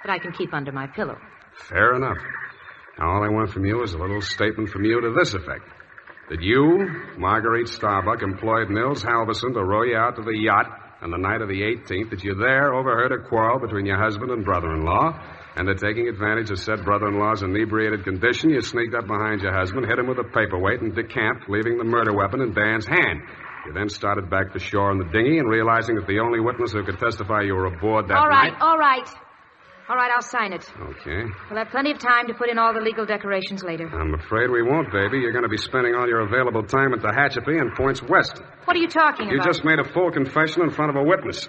[0.03, 1.17] that I can keep under my pillow.
[1.57, 2.17] Fair enough.
[2.99, 5.67] Now, all I want from you is a little statement from you to this effect.
[6.29, 6.87] That you,
[7.17, 10.65] Marguerite Starbuck, employed Nils Halverson to row you out to the yacht
[11.01, 14.31] on the night of the 18th, that you there overheard a quarrel between your husband
[14.31, 15.19] and brother-in-law,
[15.57, 19.85] And that taking advantage of said brother-in-law's inebriated condition, you sneaked up behind your husband,
[19.85, 23.21] hit him with a paperweight, and decamped, leaving the murder weapon in Dan's hand.
[23.65, 26.73] You then started back to shore in the dinghy, and realizing that the only witness
[26.73, 28.61] who could testify you were aboard that all right, night...
[28.61, 28.99] all right.
[28.99, 29.24] All right,
[29.87, 30.65] I'll sign it.
[30.79, 31.23] Okay.
[31.49, 33.87] We'll have plenty of time to put in all the legal decorations later.
[33.87, 35.19] I'm afraid we won't, baby.
[35.19, 38.41] You're going to be spending all your available time at the Tehachapi and points west.
[38.65, 39.45] What are you talking You about?
[39.45, 41.47] You just made a full confession in front of a witness.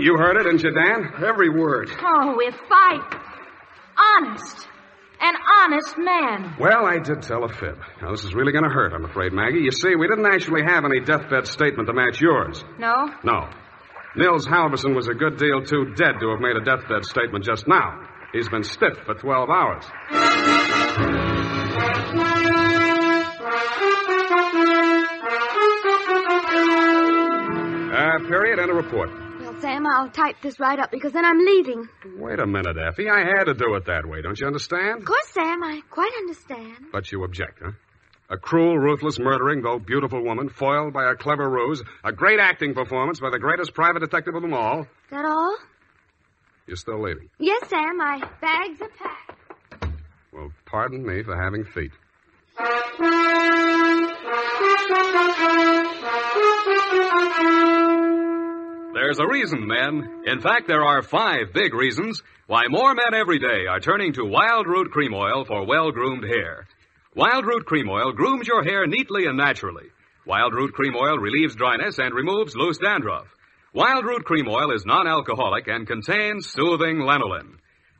[0.00, 1.12] You heard it, didn't you, Dan?
[1.26, 1.90] Every word.
[2.02, 3.24] Oh, if I.
[4.18, 4.68] Honest.
[5.20, 6.54] An honest man.
[6.60, 7.78] Well, I did tell a fib.
[8.00, 9.58] Now, this is really going to hurt, I'm afraid, Maggie.
[9.60, 12.62] You see, we didn't actually have any deathbed statement to match yours.
[12.78, 13.08] No?
[13.24, 13.48] No.
[14.18, 17.68] Nils Halverson was a good deal too dead to have made a deathbed statement just
[17.68, 18.00] now.
[18.32, 19.84] He's been stiff for 12 hours.
[27.90, 29.08] Uh, period and a report.
[29.40, 31.88] Well, Sam, I'll type this right up because then I'm leaving.
[32.16, 33.08] Wait a minute, Effie.
[33.08, 34.20] I had to do it that way.
[34.20, 34.98] Don't you understand?
[34.98, 36.86] Of course, Sam, I quite understand.
[36.92, 37.70] But you object, huh?
[38.30, 42.74] A cruel, ruthless, murdering, though beautiful woman, foiled by a clever ruse, a great acting
[42.74, 44.86] performance by the greatest private detective of them all.
[45.10, 45.56] That all?
[46.66, 47.30] You're still leaving.
[47.38, 49.92] Yes, Sam, my bags are packed.
[50.30, 51.92] Well, pardon me for having feet.
[58.92, 60.24] There's a reason, men.
[60.26, 64.22] In fact, there are five big reasons why more men every day are turning to
[64.22, 66.66] Wildroot Cream Oil for well groomed hair.
[67.18, 69.86] Wildroot Cream Oil grooms your hair neatly and naturally.
[70.24, 73.26] Wildroot Cream Oil relieves dryness and removes loose dandruff.
[73.74, 77.56] Wildroot Cream Oil is non alcoholic and contains soothing lanolin.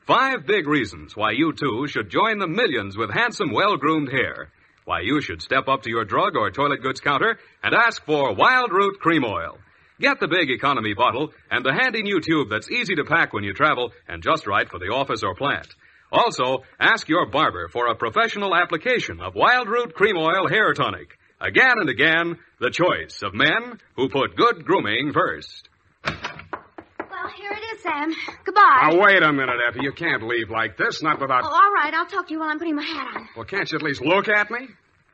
[0.07, 4.53] Five big reasons why you too should join the millions with handsome, well groomed hair.
[4.85, 8.37] Why you should step up to your drug or toilet goods counter and ask for
[8.37, 9.59] Wildroot Cream Oil.
[9.99, 13.43] Get the big economy bottle and the handy new tube that's easy to pack when
[13.43, 15.75] you travel and just right for the office or plant.
[16.11, 21.19] Also, ask your barber for a professional application of Wildroot Cream Oil Hair Tonic.
[21.41, 25.69] Again and again, the choice of men who put good grooming first.
[26.05, 28.13] Well, here it is, Sam.
[28.45, 28.89] Goodbye.
[28.91, 29.81] Now, wait a minute, Effie.
[29.83, 31.45] You can't leave like this, not without.
[31.45, 31.93] Oh, all right.
[31.95, 33.29] I'll talk to you while I'm putting my hat on.
[33.37, 34.69] Well, can't you at least look at me?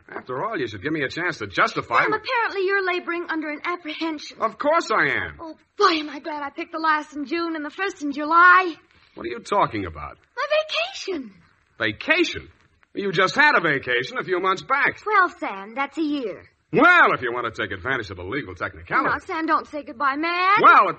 [0.09, 2.03] After all, you should give me a chance to justify.
[2.03, 4.37] Sam, apparently you're laboring under an apprehension.
[4.41, 5.39] Of course I am.
[5.41, 8.13] Oh, boy, am I glad I picked the last in June and the first in
[8.13, 8.75] July.
[9.15, 10.19] What are you talking about?
[10.37, 11.33] My vacation.
[11.79, 12.49] Vacation?
[12.95, 15.01] You just had a vacation a few months back.
[15.05, 16.45] Well, Sam, that's a year.
[16.73, 19.27] Well, if you want to take advantage of the legal Now, technicality.
[19.27, 20.57] Sam, don't say goodbye, man.
[20.61, 20.97] Well, it,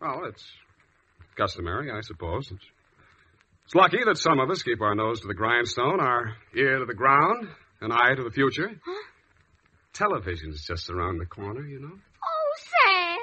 [0.00, 0.44] well, it's
[1.36, 2.50] customary, I suppose.
[2.50, 2.64] It's,
[3.64, 6.84] it's lucky that some of us keep our nose to the grindstone, our ear to
[6.86, 7.48] the ground,
[7.80, 8.70] an eye to the future.
[8.84, 9.02] Huh?
[9.94, 11.98] Television's just around the corner, you know.
[12.24, 13.18] Oh,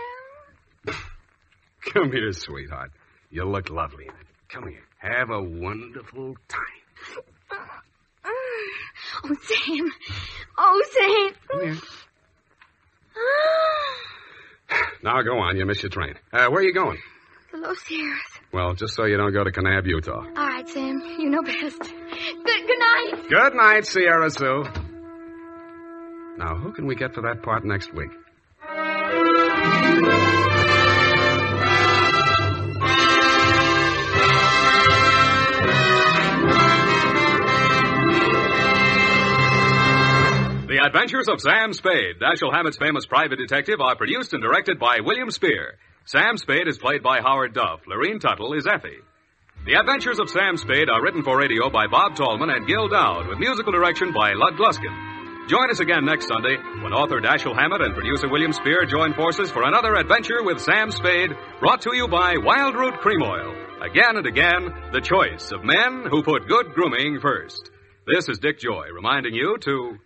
[0.85, 0.95] Sam.
[1.93, 2.91] Come here, sweetheart.
[3.35, 4.27] You look lovely in it.
[4.47, 4.79] Come here.
[4.97, 6.61] Have a wonderful time.
[9.25, 9.91] Oh, Sam.
[10.57, 11.35] Oh, Sam.
[11.51, 11.77] Come here.
[15.03, 15.57] Now go on.
[15.57, 16.15] You missed your train.
[16.31, 16.97] Uh, where are you going?
[17.51, 18.21] the Los Sierras.
[18.53, 20.23] Well, just so you don't go to Kanab, Utah.
[20.25, 21.01] All right, Sam.
[21.19, 21.77] You know best.
[21.79, 23.25] Good, good night.
[23.29, 24.63] Good night, Sierra Sue.
[26.37, 28.11] Now, who can we get for that part next week?
[40.95, 45.29] Adventures of Sam Spade, Dashiell Hammett's famous private detective, are produced and directed by William
[45.29, 45.75] Spier.
[46.05, 47.81] Sam Spade is played by Howard Duff.
[47.85, 49.03] Lorene Tuttle is Effie.
[49.65, 53.27] The Adventures of Sam Spade are written for radio by Bob Tallman and Gil Doud,
[53.27, 55.49] with musical direction by Lud Gluskin.
[55.49, 59.51] Join us again next Sunday when author Dashiell Hammett and producer William Spier join forces
[59.51, 63.53] for another adventure with Sam Spade, brought to you by Wildroot Cream Oil.
[63.81, 67.69] Again and again, the choice of men who put good grooming first.
[68.07, 69.97] This is Dick Joy reminding you to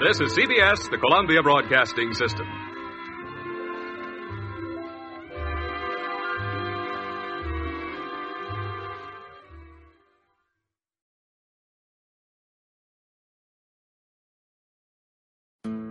[0.00, 2.46] This is CBS, the Columbia Broadcasting System.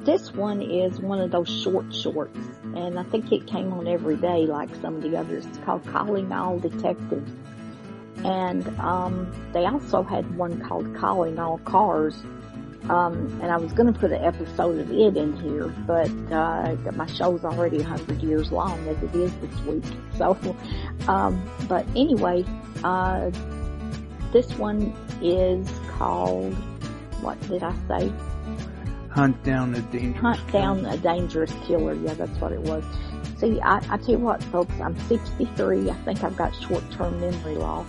[0.03, 2.37] this one is one of those short shorts,
[2.75, 5.45] and I think it came on every day like some of the others.
[5.45, 7.31] It's called Calling All Detectives.
[8.17, 12.15] And um, they also had one called Calling All Cars.
[12.89, 16.75] Um, and I was going to put an episode of it in here, but uh,
[16.91, 19.83] my show's already 100 years long as it is this week.
[20.17, 20.37] So,
[21.07, 22.45] um, but anyway,
[22.83, 23.31] uh,
[24.31, 24.93] this one
[25.23, 26.53] is called,
[27.21, 28.13] what did I say?
[29.09, 31.95] Hunt down a dangerous Hunt down a dangerous killer.
[31.95, 32.83] Yeah, that's what it was.
[33.39, 35.89] See, I, I tell you what, folks, I'm 63.
[35.89, 37.87] I think I've got short-term memory loss.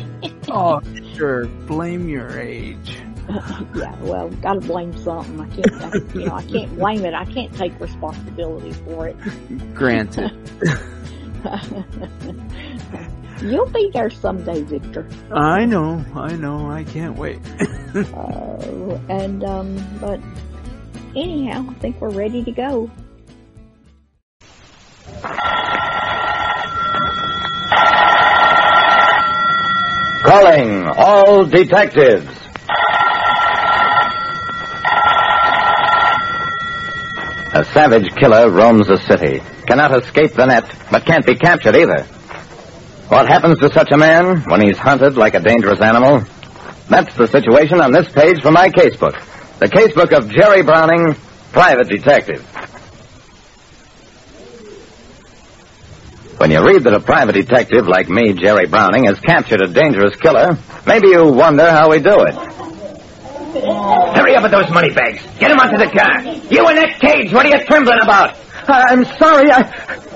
[0.48, 0.82] oh,
[1.14, 1.46] sure.
[1.46, 2.98] Blame your age.
[3.74, 5.40] yeah, well, gotta blame something.
[5.40, 7.14] I can't, I, you know, I can't blame it.
[7.14, 9.16] I can't take responsibility for it.
[9.74, 10.32] Granted.
[13.42, 15.08] You'll be there someday, Victor.
[15.32, 16.70] I know, I know.
[16.70, 17.40] I can't wait.
[17.94, 20.20] uh, and um, but
[21.16, 22.90] anyhow, I think we're ready to go.
[30.24, 32.31] Calling all detectives.
[37.54, 42.04] A savage killer roams the city, cannot escape the net, but can't be captured either.
[43.08, 46.24] What happens to such a man when he's hunted like a dangerous animal?
[46.88, 49.20] That's the situation on this page from my casebook.
[49.58, 51.14] The casebook of Jerry Browning,
[51.52, 52.42] private detective.
[56.38, 60.16] When you read that a private detective like me, Jerry Browning, has captured a dangerous
[60.16, 60.56] killer,
[60.86, 62.61] maybe you wonder how we do it.
[63.52, 65.20] Hurry up with those money bags.
[65.38, 66.22] Get them onto the car.
[66.50, 67.32] You in that cage.
[67.32, 68.36] What are you trembling about?
[68.66, 69.50] I'm sorry.
[69.50, 69.62] I.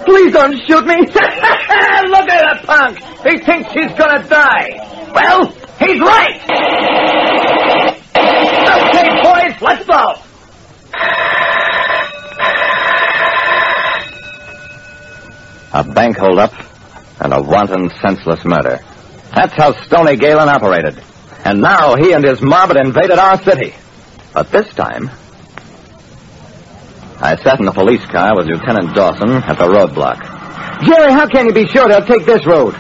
[0.06, 0.96] Please don't shoot me.
[1.04, 2.98] Look at the punk.
[3.26, 4.78] He thinks he's gonna die.
[5.12, 5.46] Well,
[5.80, 6.40] he's right.
[8.66, 10.14] Okay, boys, let's go.
[15.72, 16.54] A bank holdup
[17.20, 18.78] and a wanton, senseless murder.
[19.34, 21.02] That's how Stony Galen operated.
[21.46, 23.72] And now he and his mob had invaded our city.
[24.34, 25.06] But this time,
[27.22, 30.18] I sat in the police car with Lieutenant Dawson at the roadblock.
[30.82, 32.74] Jerry, how can you be sure they'll take this road?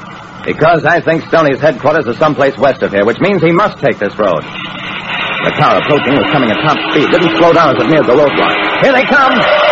[0.44, 4.00] Because I think Stoney's headquarters is someplace west of here, which means he must take
[4.00, 4.42] this road.
[4.42, 7.06] The car approaching was coming at top speed.
[7.14, 8.82] Didn't slow down as it neared the roadblock.
[8.82, 9.65] Here they come!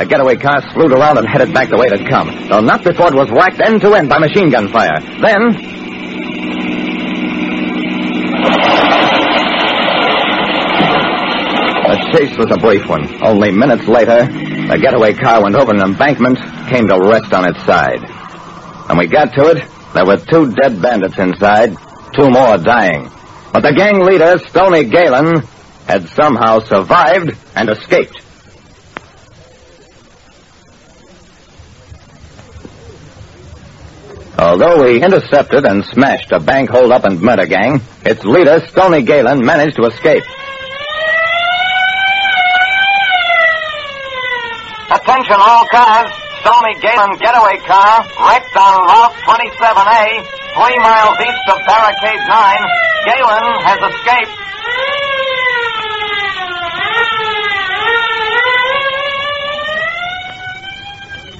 [0.00, 2.82] The getaway car slewed around and headed back the way it had come, though not
[2.82, 4.96] before it was whacked end to end by machine gun fire.
[5.20, 5.52] Then.
[11.84, 13.22] The chase was a brief one.
[13.22, 16.38] Only minutes later, the getaway car went over an embankment,
[16.70, 18.00] came to rest on its side.
[18.88, 21.76] When we got to it, there were two dead bandits inside,
[22.16, 23.10] two more dying.
[23.52, 25.42] But the gang leader, Stony Galen,
[25.86, 28.16] had somehow survived and escaped.
[34.40, 39.44] Although we intercepted and smashed a bank holdup and murder gang, its leader, Stony Galen,
[39.44, 40.24] managed to escape.
[44.90, 46.10] Attention all cars.
[46.40, 50.24] Stony Galen getaway car wrecked on Route 27A,
[50.56, 52.56] three miles east of Barricade 9.
[53.04, 54.36] Galen has escaped.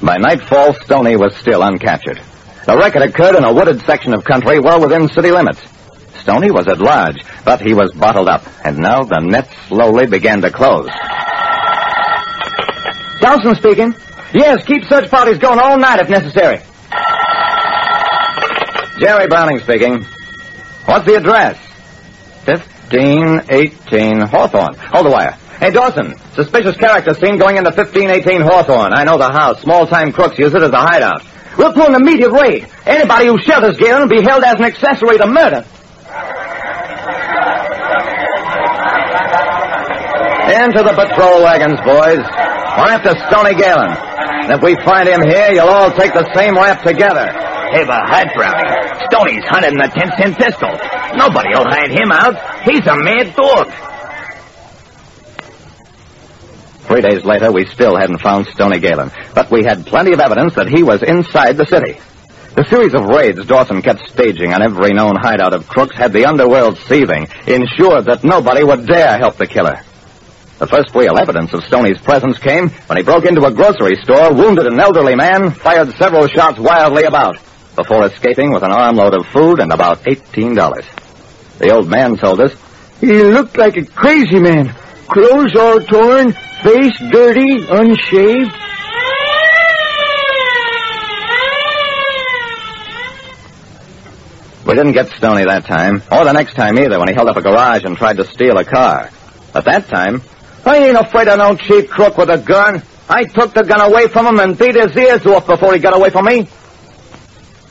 [0.03, 2.21] By nightfall, Stony was still uncaptured.
[2.67, 5.61] The wreck had occurred in a wooded section of country well within city limits.
[6.21, 10.43] Stony was at large, but he was bottled up, and now the net slowly began
[10.43, 10.91] to close.
[13.21, 13.95] Dawson speaking.
[14.33, 16.61] Yes, keep search parties going all night if necessary.
[19.01, 20.05] Jerry Browning speaking.
[20.85, 21.57] What's the address?
[22.45, 24.75] 1518 Hawthorne.
[24.77, 25.33] Hold the wire.
[25.59, 28.93] Hey, Dawson, suspicious character seen going into 1518 Hawthorne.
[28.95, 29.61] I know the house.
[29.63, 31.23] Small-time crooks use it as a hideout.
[31.59, 32.67] We'll pull an immediate raid.
[32.87, 35.65] Anybody who shelters Galen will be held as an accessory to murder.
[40.51, 42.27] Into the patrol wagons, boys.
[42.75, 43.95] We're after Stony Galen.
[44.51, 47.23] And if we find him here, you'll all take the same rap together.
[47.23, 48.67] Have a heart, Brownie.
[49.07, 50.75] Stoney's hunting the 10-cent pistol.
[51.15, 52.35] Nobody'll hide him out.
[52.67, 53.71] He's a mad dog.
[56.87, 60.55] Three days later, we still hadn't found Stony Galen, but we had plenty of evidence
[60.55, 61.99] that he was inside the city.
[62.57, 66.25] The series of raids Dawson kept staging on every known hideout of crooks had the
[66.25, 69.81] underworld seething, ensured that nobody would dare help the killer.
[70.59, 74.35] The first real evidence of Stoney's presence came when he broke into a grocery store,
[74.35, 77.39] wounded an elderly man, fired several shots wildly about,
[77.77, 80.85] before escaping with an armload of food and about $18.
[81.59, 82.55] The old man told us
[83.01, 84.75] He looked like a crazy man.
[85.07, 88.57] Clothes all torn, face dirty, unshaved.
[94.67, 97.37] We didn't get Stony that time, or the next time either, when he held up
[97.37, 99.11] a garage and tried to steal a car.
[99.53, 100.23] But that time,
[100.65, 102.83] I ain't afraid of no cheap crook with a gun.
[103.09, 105.97] I took the gun away from him and beat his ears off before he got
[105.97, 106.47] away from me.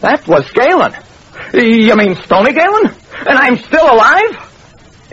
[0.02, 0.94] That was Galen.
[1.54, 2.94] You mean Stony Galen?
[3.28, 4.50] And I'm still alive?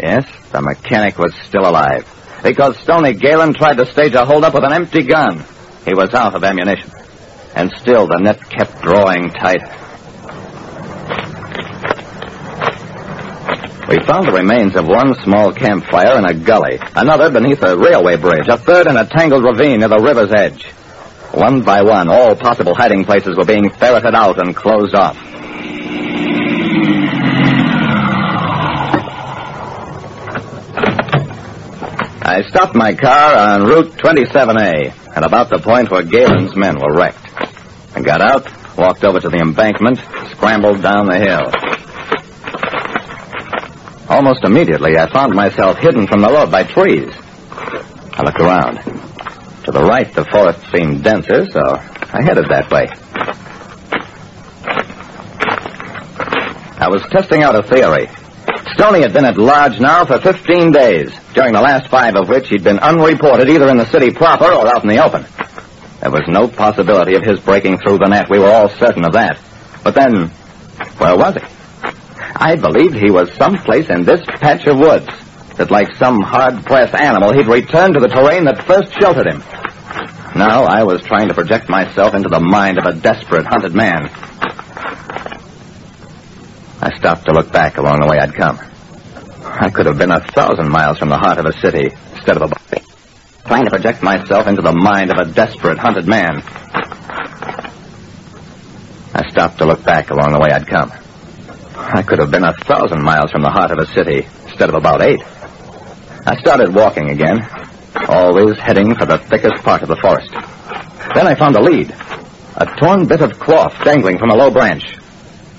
[0.02, 2.04] Yes, the mechanic was still alive.
[2.46, 5.44] Because Stony Galen tried to stage a holdup with an empty gun.
[5.84, 6.92] He was out of ammunition.
[7.56, 9.66] And still the net kept drawing tighter.
[13.88, 18.16] We found the remains of one small campfire in a gully, another beneath a railway
[18.16, 20.70] bridge, a third in a tangled ravine near the river's edge.
[21.34, 25.16] One by one, all possible hiding places were being ferreted out and closed off.
[32.28, 36.92] I stopped my car on Route 27A, at about the point where Galen's men were
[36.92, 37.24] wrecked.
[37.94, 39.98] I got out, walked over to the embankment,
[40.32, 41.46] scrambled down the hill.
[44.10, 47.14] Almost immediately, I found myself hidden from the road by trees.
[47.14, 48.82] I looked around.
[49.66, 52.88] To the right, the forest seemed denser, so I headed that way.
[56.78, 58.08] I was testing out a theory.
[58.76, 62.50] Stoney had been at large now for 15 days, during the last five of which
[62.50, 65.24] he'd been unreported either in the city proper or out in the open.
[66.02, 68.28] There was no possibility of his breaking through the net.
[68.28, 69.40] We were all certain of that.
[69.82, 70.28] But then,
[70.98, 71.40] where was he?
[72.36, 75.08] I believed he was someplace in this patch of woods.
[75.56, 79.40] That like some hard-pressed animal, he'd returned to the terrain that first sheltered him.
[80.36, 84.10] Now I was trying to project myself into the mind of a desperate, hunted man.
[86.86, 88.60] I stopped to look back along the way I'd come.
[89.42, 92.42] I could have been a thousand miles from the heart of a city instead of
[92.42, 92.86] a body.
[93.44, 96.44] Trying to project myself into the mind of a desperate, hunted man.
[99.18, 100.92] I stopped to look back along the way I'd come.
[101.74, 104.76] I could have been a thousand miles from the heart of a city instead of
[104.76, 105.26] about eight.
[106.24, 107.42] I started walking again,
[108.06, 110.30] always heading for the thickest part of the forest.
[111.18, 111.90] Then I found a lead,
[112.54, 114.84] a torn bit of cloth dangling from a low branch.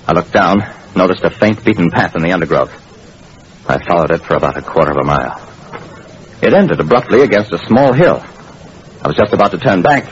[0.08, 0.64] I looked down,
[0.98, 2.74] noticed a faint beaten path in the undergrowth.
[3.70, 5.40] I followed it for about a quarter of a mile.
[6.42, 8.24] It ended abruptly against a small hill.
[9.02, 10.06] I was just about to turn back,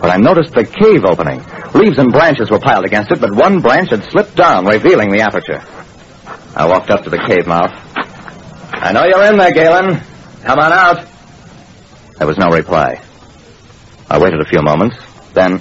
[0.00, 1.44] but I noticed the cave opening.
[1.74, 5.20] Leaves and branches were piled against it, but one branch had slipped down, revealing the
[5.20, 5.62] aperture.
[6.54, 7.72] I walked up to the cave mouth.
[8.72, 10.00] I know you're in there, Galen.
[10.42, 11.06] Come on out.
[12.18, 13.00] There was no reply.
[14.10, 14.96] I waited a few moments.
[15.34, 15.60] Then,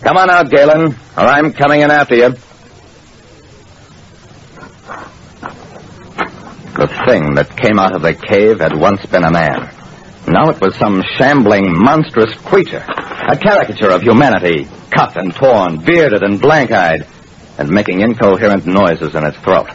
[0.00, 2.34] come on out, Galen, or I'm coming in after you.
[6.74, 9.70] The thing that came out of the cave had once been a man.
[10.26, 12.84] Now it was some shambling, monstrous creature.
[12.84, 17.06] A caricature of humanity, cut and torn, bearded and blank-eyed,
[17.58, 19.68] and making incoherent noises in its throat.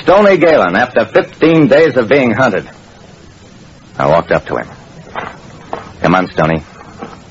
[0.00, 2.68] Stony Galen, after 15 days of being hunted.
[3.96, 4.68] I walked up to him.
[6.00, 6.64] Come on, Stony.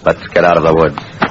[0.05, 1.30] Let's get out of the woods.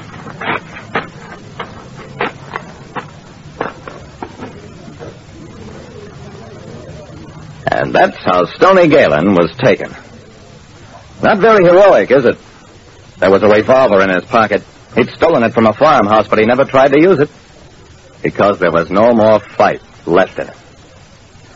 [7.66, 9.94] And that's how Stony Galen was taken.
[11.22, 12.38] Not very heroic, is it?
[13.18, 14.62] There was a revolver in his pocket.
[14.94, 17.30] He'd stolen it from a farmhouse, but he never tried to use it.
[18.22, 20.56] Because there was no more fight left in him.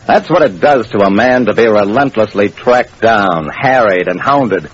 [0.05, 4.69] That's what it does to a man to be relentlessly tracked down, harried, and hounded,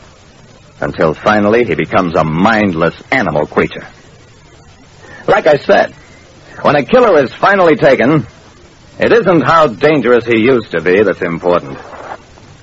[0.82, 3.88] until finally he becomes a mindless animal creature.
[5.28, 5.94] Like I said,
[6.62, 8.28] when a killer is finally taken,
[9.02, 11.76] it isn't how dangerous he used to be that's important,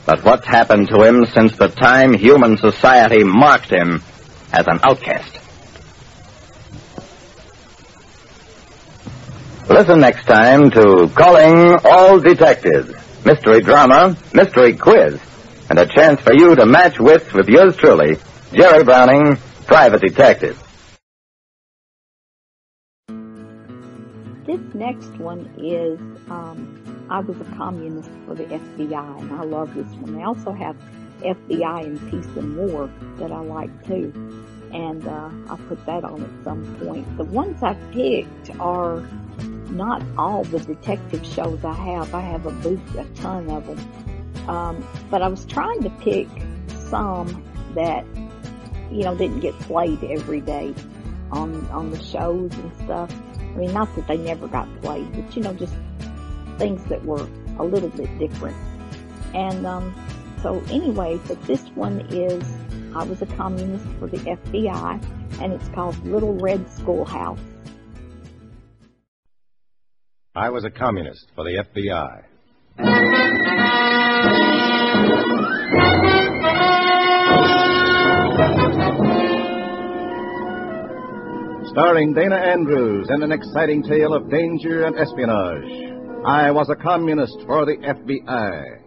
[0.07, 4.01] but what's happened to him since the time human society marked him
[4.53, 5.35] as an outcast.
[9.69, 12.95] Listen next time to Calling All Detectives,
[13.25, 15.21] mystery drama, mystery quiz,
[15.69, 18.17] and a chance for you to match wits with yours truly,
[18.53, 19.37] Jerry Browning,
[19.67, 20.68] private detective.
[24.49, 26.01] This next one is
[26.31, 30.15] um, I was a communist for the FBI, and I love this one.
[30.15, 30.75] They also have
[31.21, 34.11] FBI and Peace and War that I like too,
[34.73, 37.15] and uh, I'll put that on at some point.
[37.19, 39.07] The ones I picked are
[39.69, 42.15] not all the detective shows I have.
[42.15, 44.49] I have a booth, a ton of them.
[44.49, 46.27] Um, but I was trying to pick
[46.89, 47.45] some
[47.75, 48.07] that,
[48.91, 50.75] you know, didn't get played every day
[51.33, 53.13] on, on the shows and stuff.
[53.55, 55.75] I mean, not that they never got played, but you know, just
[56.59, 58.57] things that were a little bit different.
[59.35, 59.95] And um,
[60.43, 62.45] so anyway, but this one is
[62.95, 67.39] I was a communist for the FBI, and it's called Little Red Schoolhouse.
[70.35, 72.25] I was a communist for the FBI.
[81.73, 85.71] Starring Dana Andrews in an exciting tale of danger and espionage.
[86.25, 88.79] I was a communist for the FBI.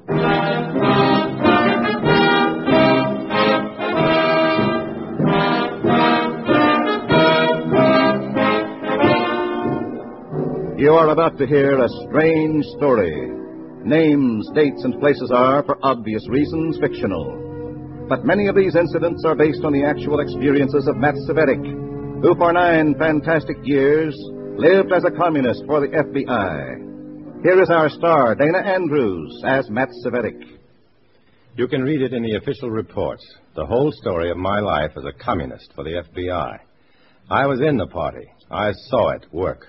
[10.79, 13.29] You are about to hear a strange story.
[13.83, 18.07] Names, dates, and places are, for obvious reasons, fictional.
[18.09, 21.90] But many of these incidents are based on the actual experiences of Matt Cvetic,
[22.21, 24.15] who for nine fantastic years
[24.55, 27.43] lived as a communist for the FBI.
[27.43, 30.39] Here is our star, Dana Andrews, as Matt Cvetic.
[31.55, 33.25] You can read it in the official reports.
[33.55, 36.59] The whole story of my life as a communist for the FBI.
[37.31, 38.27] I was in the party.
[38.51, 39.67] I saw it work.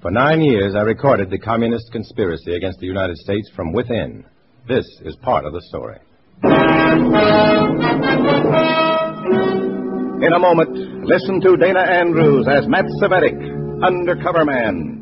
[0.00, 4.24] For nine years, I recorded the communist conspiracy against the United States from within.
[4.66, 5.98] This is part of the story.
[10.22, 10.70] In a moment,
[11.04, 13.34] listen to Dana Andrews as Matt Cvetic,
[13.82, 15.01] Undercover Man.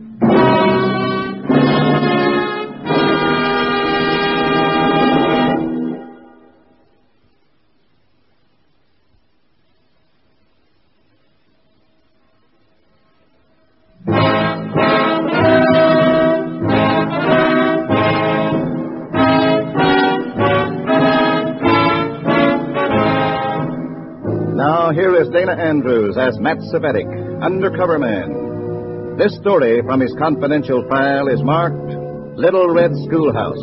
[26.21, 29.17] As Matt Cvetic, Undercover Man.
[29.17, 31.81] This story from his confidential file is marked
[32.37, 33.57] Little Red Schoolhouse.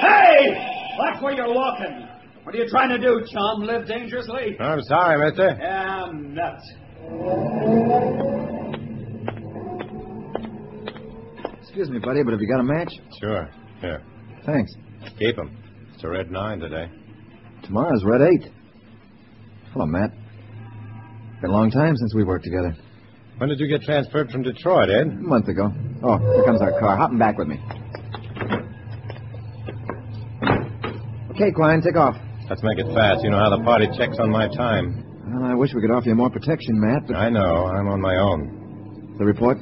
[0.00, 0.94] Hey!
[0.96, 2.06] Watch where you're walking.
[2.44, 3.62] What are you trying to do, chum?
[3.62, 4.56] Live dangerously?
[4.60, 5.56] I'm sorry, mister.
[5.60, 6.72] Yeah, I'm nuts.
[11.78, 12.92] Excuse me, buddy, but have you got a match?
[13.20, 13.48] Sure.
[13.80, 14.02] Here.
[14.44, 14.72] Thanks.
[15.16, 15.56] Keep 'em.
[15.94, 16.90] It's a red nine today.
[17.62, 18.50] Tomorrow's Red 8.
[19.72, 20.10] Hello, Matt.
[21.40, 22.74] Been a long time since we worked together.
[23.36, 25.06] When did you get transferred from Detroit, Ed?
[25.06, 25.72] A month ago.
[26.02, 26.96] Oh, here comes our car.
[26.96, 27.60] Hop 'em back with me.
[31.30, 32.16] Okay, Klein, take off.
[32.50, 33.22] Let's make it fast.
[33.22, 35.04] You know how the party checks on my time.
[35.28, 37.14] Well, I wish we could offer you more protection, Matt, but...
[37.14, 37.66] I know.
[37.66, 39.14] I'm on my own.
[39.16, 39.58] The report?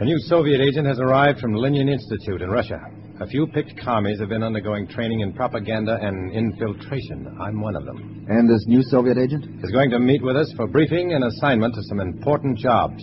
[0.00, 2.78] A new Soviet agent has arrived from Lenin Institute in Russia.
[3.20, 7.36] A few picked commies have been undergoing training in propaganda and infiltration.
[7.42, 8.24] I'm one of them.
[8.28, 9.44] And this new Soviet agent?
[9.64, 13.02] Is going to meet with us for briefing and assignment to some important jobs.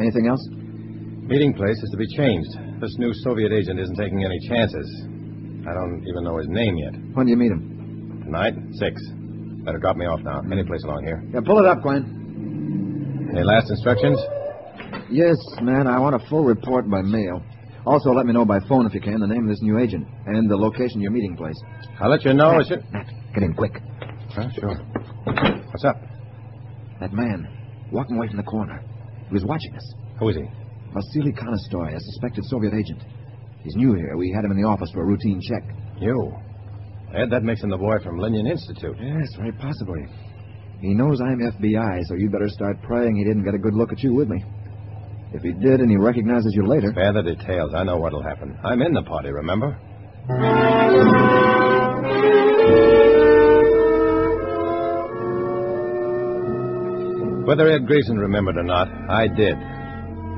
[0.00, 0.40] Anything else?
[1.28, 2.80] Meeting place is to be changed.
[2.80, 4.88] This new Soviet agent isn't taking any chances.
[5.68, 6.94] I don't even know his name yet.
[7.12, 8.22] When do you meet him?
[8.24, 9.02] Tonight, six.
[9.66, 10.40] Better drop me off now.
[10.50, 11.22] Any place along here.
[11.34, 13.28] Yeah, pull it up, Klein.
[13.30, 14.18] Any last instructions?
[15.12, 15.86] Yes, man.
[15.86, 17.42] I want a full report by mail.
[17.84, 20.06] Also, let me know by phone if you can the name of this new agent
[20.26, 21.56] and the location of your meeting place.
[22.00, 22.58] I'll let you know.
[22.58, 23.78] As soon- Matt, get in quick.
[24.30, 24.74] Huh, sure.
[25.24, 26.00] What's up?
[27.00, 27.46] That man,
[27.90, 28.80] walking away from the corner.
[29.28, 29.94] He was watching us.
[30.18, 30.44] Who is he?
[30.94, 33.02] Vasily Konostoy, a suspected Soviet agent.
[33.64, 34.16] He's new here.
[34.16, 35.62] We had him in the office for a routine check.
[36.00, 36.32] You.
[37.14, 38.96] Ed, that makes him the boy from Lenin Institute.
[38.98, 40.06] Yes, very possibly.
[40.80, 43.92] He knows I'm FBI, so you'd better start praying he didn't get a good look
[43.92, 44.42] at you with me.
[45.34, 46.90] If he did and he recognizes you later.
[46.92, 47.72] Spare the details.
[47.74, 48.58] I know what'll happen.
[48.62, 49.78] I'm in the party, remember?
[57.44, 59.56] Whether Ed Grayson remembered or not, I did.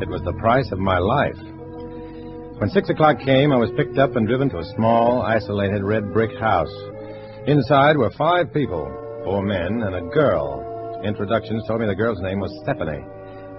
[0.01, 1.37] It was the price of my life.
[2.59, 6.13] When six o'clock came, I was picked up and driven to a small, isolated red
[6.13, 6.73] brick house.
[7.47, 8.89] Inside were five people,
[9.25, 11.03] four men and a girl.
[11.05, 13.05] Introductions told me the girl's name was Stephanie,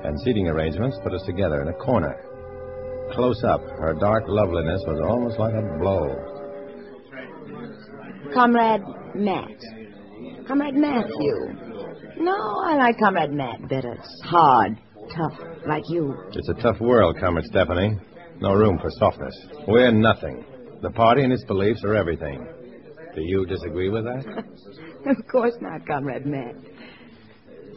[0.06, 2.16] and seating arrangements put us together in a corner.
[3.14, 6.36] Close up, her dark loveliness was almost like a blow.
[8.34, 8.82] Comrade
[9.16, 9.60] Matt.
[10.48, 11.66] Comrade Matthew.
[12.18, 13.94] No, I like Comrade Matt better.
[13.94, 14.78] It's hard,
[15.16, 16.16] tough, like you.
[16.32, 17.98] It's a tough world, Comrade Stephanie.
[18.40, 19.36] No room for softness.
[19.68, 20.44] We're nothing.
[20.82, 22.46] The party and its beliefs are everything.
[23.16, 24.26] Do you disagree with that?
[25.06, 26.56] of course not, Comrade Matt.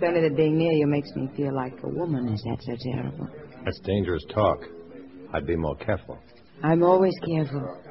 [0.00, 2.28] It's only that being near you makes me feel like a woman.
[2.28, 3.28] Is that so terrible?
[3.64, 4.60] That's dangerous talk.
[5.34, 6.16] I'd be more careful.
[6.62, 7.82] I'm always careful.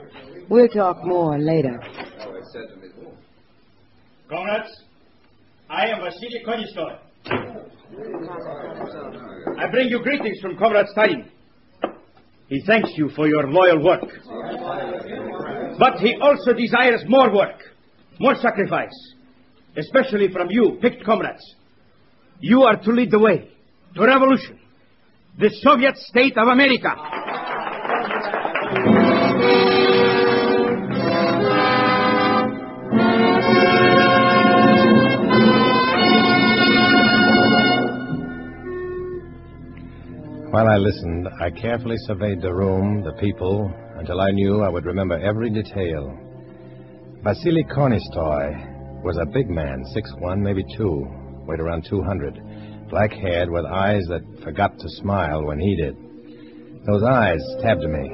[0.48, 1.78] We'll talk more later.
[4.30, 4.84] Comrades,
[5.70, 6.98] I am Vasily Konistoy.
[9.60, 11.30] I bring you greetings from Comrade Stalin.
[12.48, 14.06] He thanks you for your loyal work.
[15.78, 17.60] But he also desires more work,
[18.22, 18.96] more sacrifice,
[19.76, 21.44] especially from you, picked comrades.
[22.40, 23.50] You are to lead the way
[23.96, 24.60] to revolution,
[25.40, 26.90] the Soviet state of America.
[40.52, 44.86] While I listened, I carefully surveyed the room, the people, until I knew I would
[44.86, 46.16] remember every detail.
[47.24, 51.06] Vasily Kornistoy was a big man, six one, maybe two,
[51.48, 55.96] weighed around 200, black haired with eyes that forgot to smile when he did.
[56.86, 58.10] Those eyes stabbed me,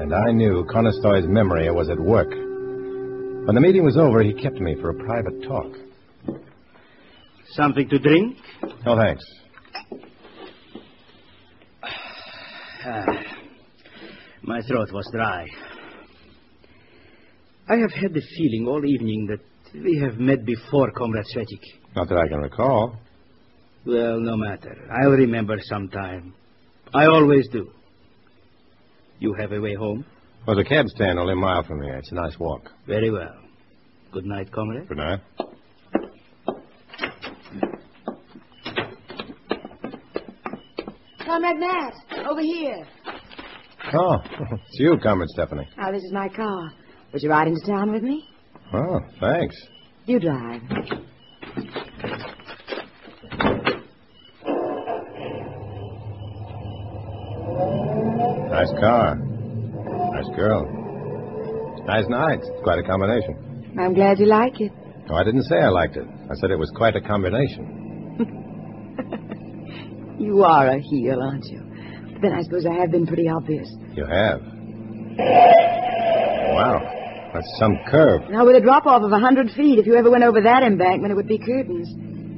[0.00, 2.30] and I knew Kornistoy's memory was at work.
[2.30, 5.72] When the meeting was over, he kept me for a private talk.
[7.52, 8.36] Something to drink?
[8.86, 9.24] No, thanks.
[12.84, 13.04] Ah,
[14.42, 15.46] my throat was dry.
[17.68, 19.40] I have had the feeling all evening that
[19.74, 21.79] we have met before, Comrade Cvetic.
[21.96, 22.96] Not that I can recall.
[23.84, 24.76] Well, no matter.
[25.02, 26.34] I'll remember sometime.
[26.94, 27.70] I always do.
[29.18, 30.04] You have a way home?
[30.46, 31.96] Well, the cab stand only a mile from here.
[31.96, 32.70] It's a nice walk.
[32.86, 33.34] Very well.
[34.12, 34.88] Good night, comrade.
[34.88, 35.20] Good night.
[41.24, 41.94] Comrade Matt,
[42.28, 42.86] over here.
[43.92, 45.68] Oh, it's you, Comrade Stephanie.
[45.80, 46.72] Oh, this is my car.
[47.12, 48.24] Would you ride into town with me?
[48.72, 49.56] Oh, thanks.
[50.06, 50.62] You drive.
[58.50, 59.14] Nice car.
[59.16, 60.66] Nice girl.
[61.86, 62.40] Nice night.
[62.42, 63.74] It's quite a combination.
[63.78, 64.72] I'm glad you like it.
[65.08, 66.06] No, I didn't say I liked it.
[66.30, 67.76] I said it was quite a combination.
[70.20, 71.62] You are a heel, aren't you?
[72.12, 73.66] But then I suppose I have been pretty obvious.
[73.94, 74.42] You have.
[76.52, 77.30] Wow.
[77.32, 78.28] That's some curve.
[78.28, 80.62] Now, with a drop off of a hundred feet, if you ever went over that
[80.62, 81.88] embankment, it would be curtains.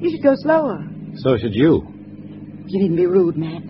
[0.00, 0.84] You should go slower.
[1.16, 1.82] So should you.
[2.66, 3.62] You needn't be rude, Matt.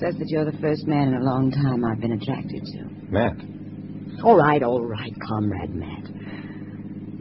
[0.00, 2.88] Says that you're the first man in a long time I've been attracted to.
[3.12, 3.36] Matt.
[4.24, 6.06] All right, all right, comrade Matt.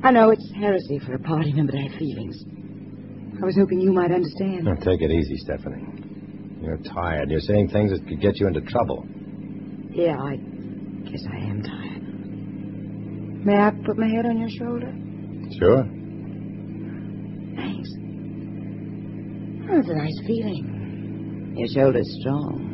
[0.02, 2.42] I know it's heresy for a party member to have feelings.
[3.42, 4.64] I was hoping you might understand.
[4.64, 5.86] Now, take it easy, Stephanie.
[6.62, 7.30] You're tired.
[7.30, 9.06] You're saying things that could get you into trouble.
[9.92, 10.38] Yeah, I
[11.04, 13.46] guess I am tired.
[13.46, 14.94] May I put my head on your shoulder?
[15.60, 15.84] Sure.
[17.60, 17.90] Thanks.
[19.68, 21.56] Oh, it's a nice feeling.
[21.58, 22.69] Your shoulder's strong.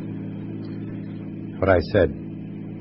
[1.58, 2.10] What I said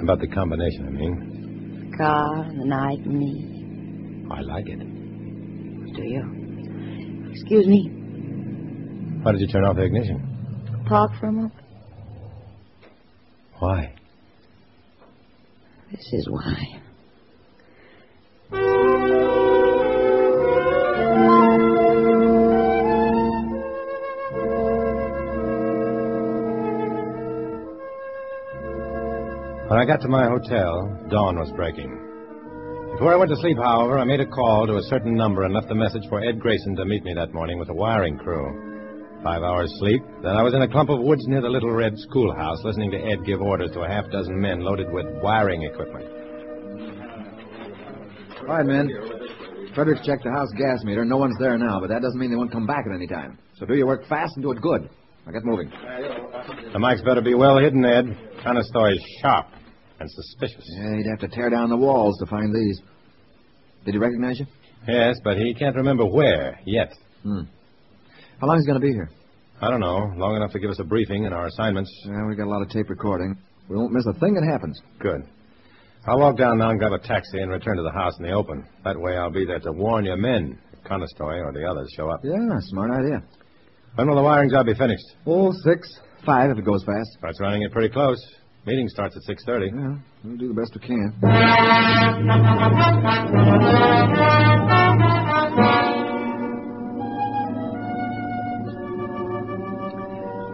[0.02, 1.89] about the combination, I mean.
[1.91, 4.27] The car, the night, and me.
[4.30, 4.80] I like it.
[4.80, 7.31] Do you?
[7.31, 7.89] Excuse me.
[9.22, 10.84] Why did you turn off the ignition?
[10.89, 11.53] Talk for a moment.
[13.60, 13.95] Why?
[15.91, 16.81] This is why.
[29.86, 31.94] I got to my hotel, dawn was breaking.
[32.94, 35.53] Before I went to sleep, however, I made a call to a certain number and
[35.53, 39.22] left a message for Ed Grayson to meet me that morning with a wiring crew.
[39.22, 41.99] Five hours sleep, then I was in a clump of woods near the Little Red
[41.99, 46.06] schoolhouse listening to Ed give orders to a half dozen men loaded with wiring equipment.
[48.41, 48.90] All right, men.
[49.76, 51.06] Fredericks checked the house gas meter.
[51.06, 53.38] No one's there now, but that doesn't mean they won't come back at any time.
[53.60, 54.90] So do your work fast and do it good.
[55.28, 55.70] Now get moving.
[55.70, 58.18] The mics better be well hidden, Ed.
[58.44, 59.45] Conestoy is sharp
[60.00, 60.64] and suspicious.
[60.78, 62.82] Yeah, he'd have to tear down the walls to find these.
[63.86, 64.46] Did he recognize you?
[64.88, 66.94] Yes, but he can't remember where yet.
[67.24, 67.42] Hmm.
[68.40, 69.10] How long is he going to be here?
[69.62, 70.12] I don't know.
[70.18, 71.90] Long enough to give us a briefing and our assignments.
[72.06, 73.38] Yeah, we got a lot of tape recording.
[73.70, 74.80] We won't miss a thing that happens.
[75.00, 75.22] Good.
[76.08, 78.32] I'll walk down now and grab a taxi and return to the house in the
[78.32, 78.64] open.
[78.84, 82.10] That way I'll be there to warn your men if Conestoy or the others show
[82.10, 82.20] up.
[82.24, 83.24] Yeah, smart idea.
[83.96, 85.06] When will the wiring job be finished?
[85.26, 87.18] Oh, six, five if it goes fast.
[87.22, 88.20] That's running it pretty close.
[88.66, 89.68] Meeting starts at 6.30.
[89.72, 91.14] Yeah, we'll do the best we can.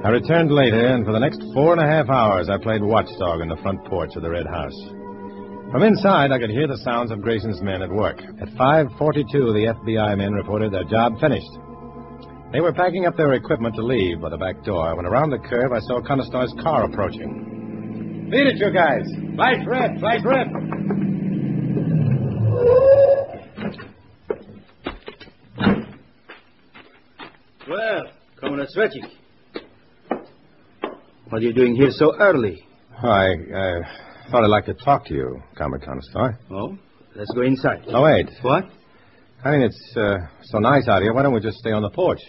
[0.04, 3.40] I returned later, and for the next four and a half hours, I played watchdog
[3.40, 4.76] on the front porch of the Red House.
[5.72, 8.20] From inside, I could hear the sounds of Grayson's men at work.
[8.42, 11.52] At 5.42, the FBI men reported their job finished.
[12.52, 15.38] They were packing up their equipment to leave by the back door when around the
[15.38, 17.61] curve I saw Conestoy's car approaching.
[18.32, 19.06] Beat it, you guys.
[19.36, 20.48] Flash red, flash red.
[27.70, 28.04] Well,
[28.40, 29.04] Comrade Cvetic.
[31.28, 32.66] What are you doing here so early?
[33.04, 33.82] I, I
[34.32, 36.38] thought I'd like to talk to you, Comrade Conistar.
[36.50, 36.78] Oh,
[37.18, 37.84] let's go inside.
[37.90, 38.30] Oh, wait.
[38.44, 38.64] What?
[39.44, 41.12] I mean, it's uh, so nice out here.
[41.14, 42.22] Why don't we just stay on the porch?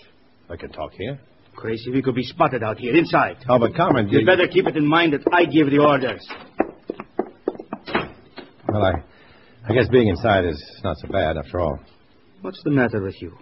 [0.51, 1.20] I can talk here.
[1.55, 3.37] Crazy, we could be spotted out here, inside.
[3.49, 4.27] Oh, but Comrade, You'd you...
[4.27, 6.27] better keep it in mind that I give the orders.
[8.69, 8.93] Well, I,
[9.69, 11.79] I guess being inside is not so bad, after all.
[12.41, 13.37] What's the matter with you?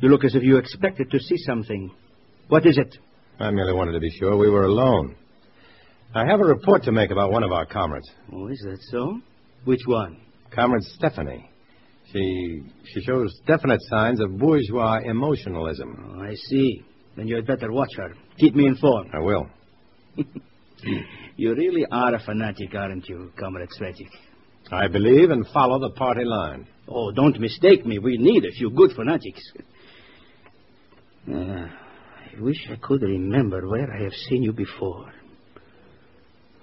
[0.00, 1.90] You look as if you expected to see something.
[2.48, 2.98] What is it?
[3.38, 5.16] I merely wanted to be sure we were alone.
[6.14, 8.08] I have a report to make about one of our comrades.
[8.32, 9.20] Oh, is that so?
[9.64, 10.20] Which one?
[10.50, 11.50] Comrade Stephanie.
[12.12, 12.62] She
[12.92, 16.14] she shows definite signs of bourgeois emotionalism.
[16.16, 16.84] Oh, I see.
[17.16, 18.14] Then you had better watch her.
[18.38, 19.10] Keep me informed.
[19.14, 19.48] I will.
[21.36, 24.10] You really are a fanatic, aren't you, Comrade Svechik?
[24.70, 26.66] I believe and follow the party line.
[26.86, 27.98] Oh, don't mistake me.
[27.98, 29.42] We need a few good fanatics.
[31.30, 35.12] Uh, I wish I could remember where I have seen you before.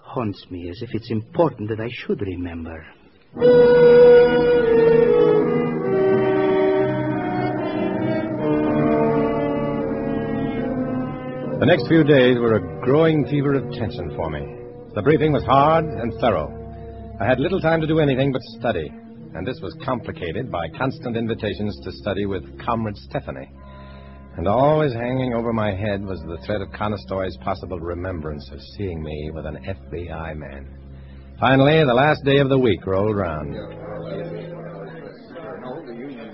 [0.02, 2.86] Haunts me as if it's important that I should remember.
[11.61, 14.41] The next few days were a growing fever of tension for me.
[14.95, 16.49] The briefing was hard and thorough.
[17.21, 18.89] I had little time to do anything but study,
[19.35, 23.47] and this was complicated by constant invitations to study with Comrade Stephanie.
[24.38, 29.03] And always hanging over my head was the threat of Conestoy's possible remembrance of seeing
[29.03, 30.67] me with an FBI man.
[31.39, 33.53] Finally, the last day of the week rolled round.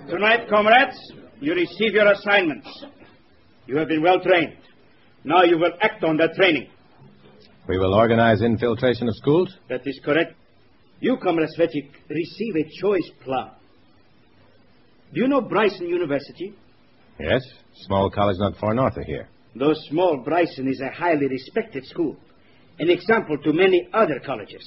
[0.09, 0.97] Tonight, comrades,
[1.41, 2.85] you receive your assignments.
[3.65, 4.55] You have been well trained.
[5.27, 6.69] Now you will act on that training.
[7.67, 9.53] We will organize infiltration of schools.
[9.67, 10.35] That is correct.
[11.01, 13.49] You, Comrade Svechik, receive a choice plan.
[15.13, 16.53] Do you know Bryson University?
[17.19, 17.41] Yes,
[17.87, 19.27] small college not far north of here.
[19.53, 22.15] Though small, Bryson is a highly respected school,
[22.79, 24.65] an example to many other colleges.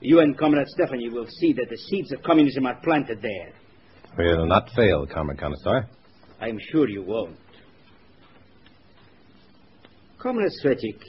[0.00, 3.52] You and Comrade Stephanie will see that the seeds of communism are planted there.
[4.18, 5.86] We'll not fail, Comrade Conestoy.
[6.40, 7.36] I'm sure you won't.
[10.24, 11.00] Comrade Svechik,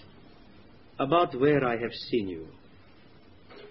[1.00, 2.48] about where I have seen you.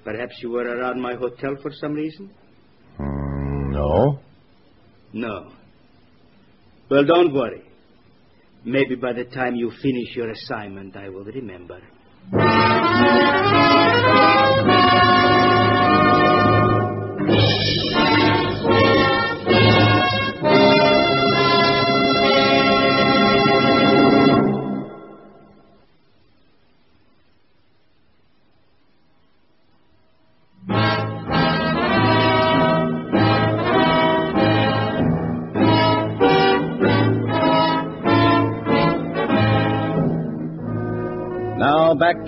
[0.02, 2.30] Perhaps you were around my hotel for some reason?
[2.98, 4.20] Mm, no.
[5.12, 5.52] No.
[6.90, 7.62] Well, don't worry.
[8.64, 11.82] Maybe by the time you finish your assignment, I will remember.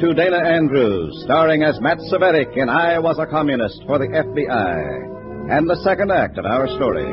[0.01, 5.51] To Dana Andrews, starring as Matt Cvetic in I Was a Communist for the FBI,
[5.57, 7.07] and the second act of our story.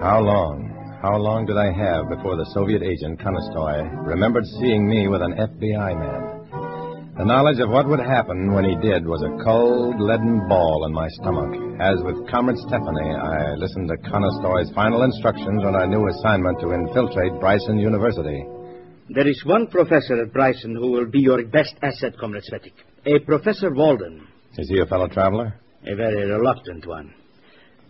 [0.00, 0.98] How long?
[1.02, 5.34] How long did I have before the Soviet agent, Konostoy, remembered seeing me with an
[5.34, 6.33] FBI man?
[7.16, 10.92] The knowledge of what would happen when he did was a cold, leaden ball in
[10.92, 11.78] my stomach.
[11.78, 16.72] As with Comrade Stephanie, I listened to Konostoy's final instructions on our new assignment to
[16.72, 18.44] infiltrate Bryson University.
[19.10, 22.74] There is one professor at Bryson who will be your best asset, Comrade Cvetic.
[23.06, 24.26] A Professor Walden.
[24.58, 25.54] Is he a fellow traveler?
[25.86, 27.14] A very reluctant one.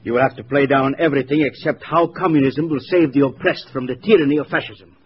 [0.02, 3.86] You will have to play down everything except how communism will save the oppressed from
[3.86, 4.98] the tyranny of fascism.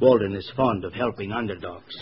[0.00, 1.94] Walden is fond of helping underdogs.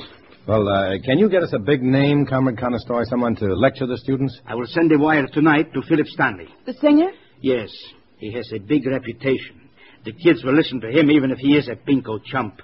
[0.47, 3.97] Well, uh, can you get us a big name, Comrade Conostoy, someone to lecture the
[3.99, 4.37] students?
[4.45, 6.49] I will send a wire tonight to Philip Stanley.
[6.67, 7.11] The singer?
[7.41, 7.71] Yes,
[8.19, 9.71] he has a big reputation.
[10.05, 12.61] The kids will listen to him even if he is a pinko chump.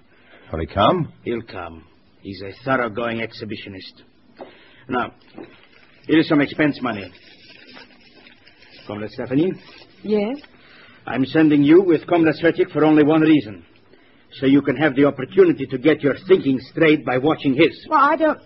[0.53, 1.13] Will he come?
[1.23, 1.85] He'll come.
[2.21, 4.03] He's a thoroughgoing exhibitionist.
[4.89, 5.13] Now,
[6.09, 7.13] here is some expense money.
[8.89, 9.53] Comrade Stephanie,
[10.03, 10.37] Yes?
[11.07, 13.65] I'm sending you with Comrade Cvetic for only one reason.
[14.33, 17.87] So you can have the opportunity to get your thinking straight by watching his.
[17.89, 18.39] Well, I don't.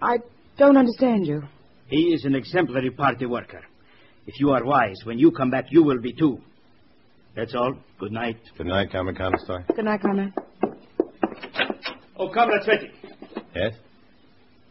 [0.00, 0.18] I
[0.58, 1.42] don't understand you.
[1.86, 3.62] He is an exemplary party worker.
[4.26, 6.38] If you are wise, when you come back, you will be too.
[7.34, 7.74] That's all.
[7.98, 8.36] Good night.
[8.58, 9.66] Good night, Comrade Conostoy.
[9.74, 10.32] Good night, Comrade.
[12.18, 12.90] Oh, Comrade Cvetic,
[13.54, 13.74] Yes?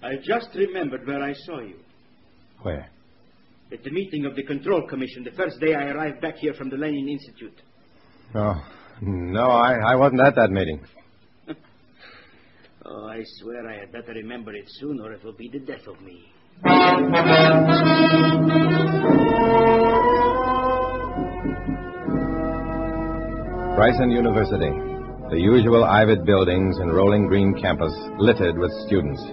[0.03, 1.75] I just remembered where I saw you.
[2.61, 2.88] Where?
[3.71, 6.69] At the meeting of the Control Commission, the first day I arrived back here from
[6.69, 7.55] the Lenin Institute.
[8.35, 8.63] Oh,
[9.01, 10.79] no, I, I wasn't at that meeting.
[12.85, 15.87] oh, I swear I had better remember it soon, or it will be the death
[15.87, 16.31] of me.
[23.75, 24.69] Bryson University,
[25.31, 29.23] the usual ivied buildings and rolling green campus littered with students.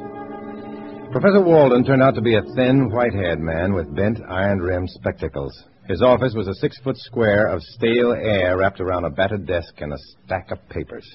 [1.12, 4.88] Professor Walden turned out to be a thin, white haired man with bent, iron rimmed
[4.88, 5.52] spectacles.
[5.88, 9.92] His office was a six-foot square of stale air wrapped around a battered desk and
[9.92, 11.06] a stack of papers.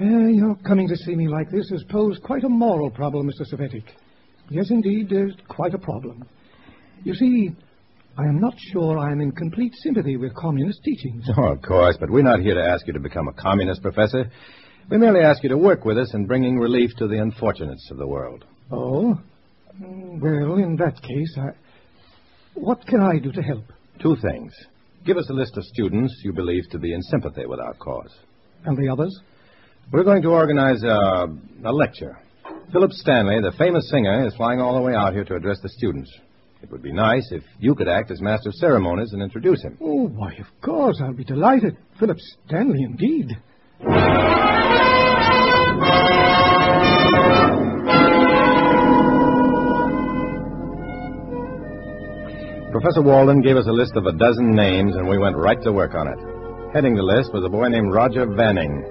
[0.00, 3.42] Uh, your coming to see me like this has posed quite a moral problem, Mr.
[3.52, 3.84] Cvetic.
[4.48, 6.24] Yes, indeed, there's quite a problem.
[7.04, 7.50] You see,
[8.16, 11.24] I am not sure I am in complete sympathy with communist teachings.
[11.36, 14.30] Oh, of course, but we're not here to ask you to become a communist, Professor.
[14.90, 17.98] We merely ask you to work with us in bringing relief to the unfortunates of
[17.98, 18.44] the world.
[18.70, 19.18] Oh?
[19.80, 21.50] Mm, Well, in that case, I.
[22.54, 23.64] What can I do to help?
[24.00, 24.52] Two things.
[25.04, 28.14] Give us a list of students you believe to be in sympathy with our cause.
[28.64, 29.18] And the others?
[29.92, 31.26] We're going to organize a,
[31.64, 32.18] a lecture.
[32.72, 35.68] Philip Stanley, the famous singer, is flying all the way out here to address the
[35.68, 36.10] students.
[36.62, 39.78] It would be nice if you could act as master of ceremonies and introduce him.
[39.80, 41.76] Oh, why, of course, I'll be delighted.
[42.00, 43.28] Philip Stanley, indeed.
[52.76, 55.72] Professor Walden gave us a list of a dozen names, and we went right to
[55.72, 56.18] work on it.
[56.74, 58.84] Heading the list was a boy named Roger Vanning.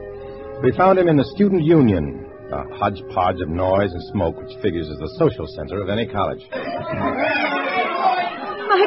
[0.63, 4.89] We found him in the Student Union, a hodgepodge of noise and smoke which figures
[4.89, 6.41] as the social center of any college.
[6.49, 6.57] My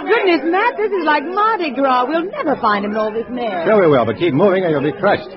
[0.03, 2.07] goodness, Matt, this is like Mardi Gras.
[2.09, 3.67] We'll never find him in all this mess.
[3.71, 5.31] Sure we will, but keep moving or you'll be crushed.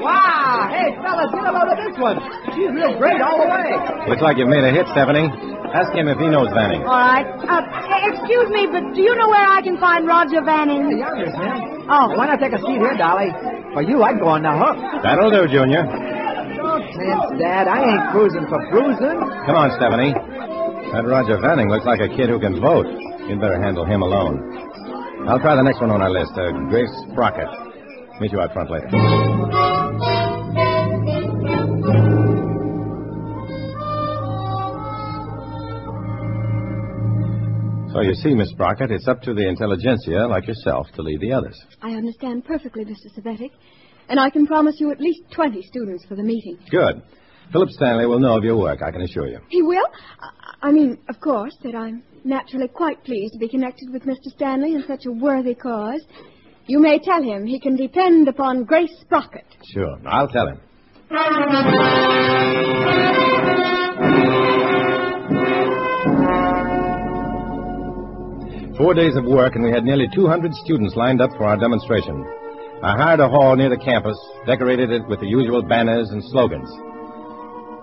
[0.00, 0.68] Wow!
[0.70, 2.18] Hey, fellas, get a load of this one.
[2.54, 3.70] She's real great all the way.
[4.08, 5.28] Looks like you've made a hit, Stephanie.
[5.74, 6.80] Ask him if he knows Vanning.
[6.88, 7.28] All right.
[7.28, 7.60] Uh,
[8.08, 10.88] excuse me, but do you know where I can find Roger Vanning?
[10.96, 11.84] Yeah, yes, ma'am.
[11.92, 13.28] Oh, why not take a seat here, Dolly?
[13.76, 14.76] For you, I'd go on the hook.
[15.04, 15.84] That'll do, Junior.
[15.84, 17.68] Don't tense, Dad.
[17.68, 19.18] I ain't cruising for bruising.
[19.44, 20.16] Come on, Stephanie.
[20.92, 22.88] That Roger Vanning looks like a kid who can vote.
[23.28, 24.40] You'd better handle him alone.
[25.28, 27.48] I'll try the next one on our list, uh, Grace Sprocket.
[28.20, 28.88] Meet you out front later.
[37.98, 41.32] So you see, Miss Sprocket, it's up to the intelligentsia like yourself to lead the
[41.32, 41.60] others.
[41.82, 43.08] I understand perfectly, Mr.
[43.18, 43.50] Cvetic.
[44.08, 46.58] And I can promise you at least 20 students for the meeting.
[46.70, 47.02] Good.
[47.50, 49.40] Philip Stanley will know of your work, I can assure you.
[49.48, 49.84] He will?
[50.20, 54.30] I- I mean, of course, that I'm naturally quite pleased to be connected with Mr.
[54.36, 56.00] Stanley in such a worthy cause.
[56.66, 59.44] You may tell him he can depend upon Grace Sprocket.
[59.74, 59.98] Sure.
[60.06, 60.60] I'll tell him.
[68.78, 72.24] Four days of work, and we had nearly 200 students lined up for our demonstration.
[72.80, 76.70] I hired a hall near the campus, decorated it with the usual banners and slogans.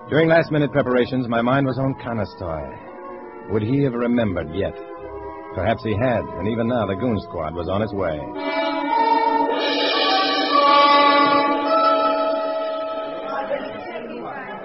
[0.10, 3.52] During last minute preparations, my mind was on Conestoy.
[3.52, 4.74] Would he have remembered yet?
[5.54, 8.18] Perhaps he had, and even now the goon squad was on its way.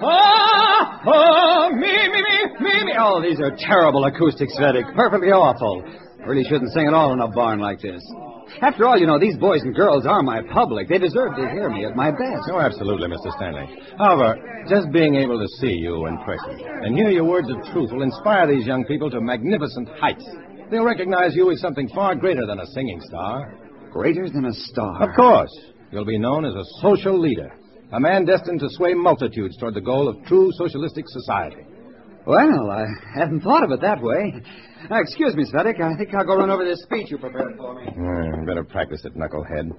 [0.03, 1.01] Ah!
[1.07, 2.93] Oh, me, me, me, me, me.
[3.01, 4.87] Oh, these are terrible acoustics, Vedic.
[4.95, 5.83] Perfectly awful.
[6.27, 8.03] Really shouldn't sing at all in a barn like this.
[8.63, 10.89] After all, you know, these boys and girls are my public.
[10.89, 12.51] They deserve to hear me at my best.
[12.53, 13.33] Oh, absolutely, Mr.
[13.37, 13.69] Stanley.
[13.97, 14.37] However,
[14.69, 18.03] just being able to see you in person and hear your words of truth will
[18.03, 20.27] inspire these young people to magnificent heights.
[20.71, 23.55] They'll recognize you as something far greater than a singing star.
[23.91, 25.09] Greater than a star?
[25.09, 25.51] Of course.
[25.91, 27.53] You'll be known as a social leader,
[27.93, 31.65] a man destined to sway multitudes toward the goal of true socialistic society.
[32.31, 34.33] Well, I hadn't thought of it that way.
[34.89, 35.81] Uh, excuse me, Cvetic.
[35.81, 37.91] I think I'll go run over this speech you prepared for me.
[37.93, 39.77] Hmm, better practice it, knucklehead.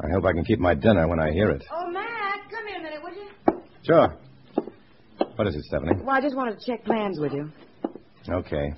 [0.00, 1.62] I hope I can keep my dinner when I hear it.
[1.70, 3.62] Oh, Matt, come here a minute, would you?
[3.82, 4.16] Sure.
[5.36, 6.00] What is it, Stephanie?
[6.02, 7.52] Well, I just wanted to check plans with you.
[8.26, 8.72] Okay.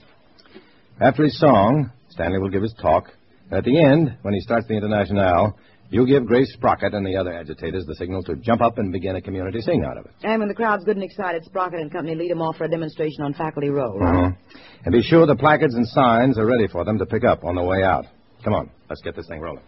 [1.00, 3.12] After his song, Stanley will give his talk.
[3.52, 5.56] At the end, when he starts the Internationale,
[5.90, 9.16] you give Grace Sprocket and the other agitators the signal to jump up and begin
[9.16, 10.12] a community sing out of it.
[10.22, 12.68] And when the crowd's good and excited, Sprocket and Company lead them off for a
[12.68, 13.98] demonstration on Faculty Row.
[13.98, 14.36] Mhm.
[14.84, 17.54] And be sure the placards and signs are ready for them to pick up on
[17.54, 18.06] the way out.
[18.44, 19.62] Come on, let's get this thing rolling.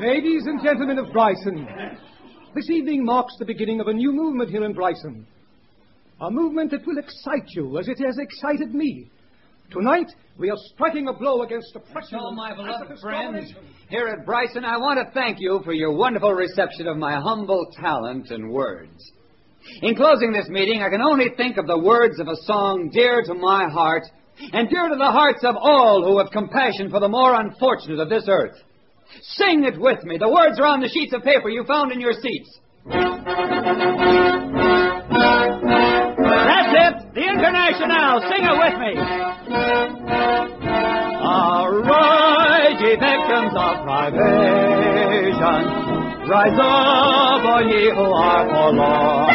[0.00, 1.68] Ladies and gentlemen of Bryson,
[2.54, 5.26] this evening marks the beginning of a new movement here in Bryson.
[6.20, 9.08] A movement that will excite you as it has excited me.
[9.70, 12.18] Tonight, we are striking a blow against oppression.
[12.20, 13.54] Oh, my beloved friends,
[13.88, 17.66] here at Bryson, I want to thank you for your wonderful reception of my humble
[17.80, 19.12] talent and words.
[19.82, 23.22] In closing this meeting, I can only think of the words of a song dear
[23.22, 24.02] to my heart
[24.52, 28.08] and dear to the hearts of all who have compassion for the more unfortunate of
[28.08, 28.56] this earth.
[29.22, 30.18] Sing it with me.
[30.18, 32.58] The words are on the sheets of paper you found in your seats.
[32.86, 33.08] That's
[36.72, 36.94] it.
[37.14, 38.94] The International, sing it with me.
[41.20, 45.62] Arise, ye victims of privation.
[46.30, 49.28] Rise up, all ye who are forlorn.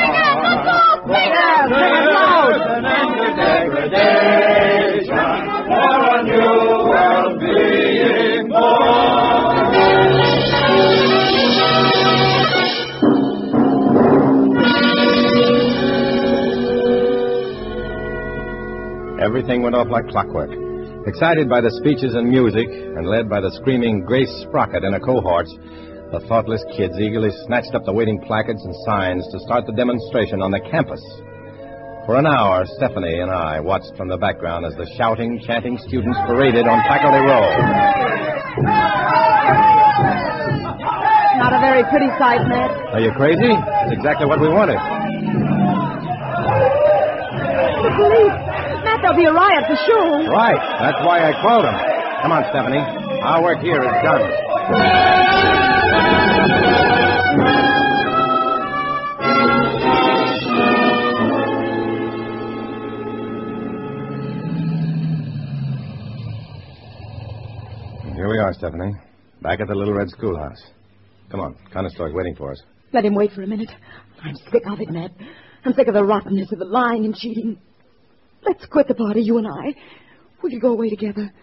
[1.08, 2.56] Yes, sing it loud.
[2.76, 5.32] An end to degradation,
[5.68, 6.56] for a new
[6.90, 8.48] world being
[19.26, 20.54] Everything went off like clockwork.
[21.08, 25.02] Excited by the speeches and music, and led by the screaming Grace Sprocket and her
[25.02, 25.50] cohorts,
[26.14, 30.46] the thoughtless kids eagerly snatched up the waiting placards and signs to start the demonstration
[30.46, 31.02] on the campus.
[32.06, 36.20] For an hour, Stephanie and I watched from the background as the shouting, chanting students
[36.30, 37.50] paraded on Faculty Row.
[41.42, 42.70] Not a very pretty sight, Matt.
[42.94, 43.58] Are you crazy?
[43.90, 44.78] It's exactly what we wanted.
[47.82, 48.55] The police.
[48.96, 50.30] Matt, there'll be a riot for sure.
[50.30, 50.56] Right.
[50.80, 51.76] That's why I called him.
[52.22, 52.80] Come on, Stephanie.
[53.24, 54.22] Our work here is done.
[68.16, 68.94] Here we are, Stephanie.
[69.42, 70.64] Back at the Little Red Schoolhouse.
[71.30, 72.62] Come on, Conestoy's waiting for us.
[72.94, 73.70] Let him wait for a minute.
[74.24, 75.12] I'm sick of it, Matt.
[75.66, 77.60] I'm sick of the rottenness of the lying and cheating.
[78.46, 79.74] Let's quit the party, you and I.
[80.44, 81.34] We could go away together.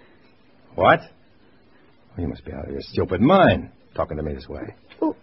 [0.75, 1.01] What?
[1.01, 4.75] Well, you must be out of your stupid mind, talking to me this way.
[5.01, 5.17] What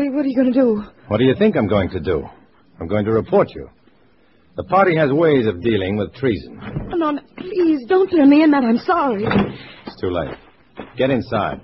[0.00, 0.82] are you, what are you going to do?
[1.08, 2.26] What do you think I'm going to do?
[2.80, 3.68] I'm going to report you.
[4.56, 6.58] The party has ways of dealing with treason.
[6.92, 8.64] Oh, no, no, please, don't turn me in, that.
[8.64, 9.24] I'm sorry.
[9.86, 10.34] It's too late.
[10.96, 11.60] Get inside.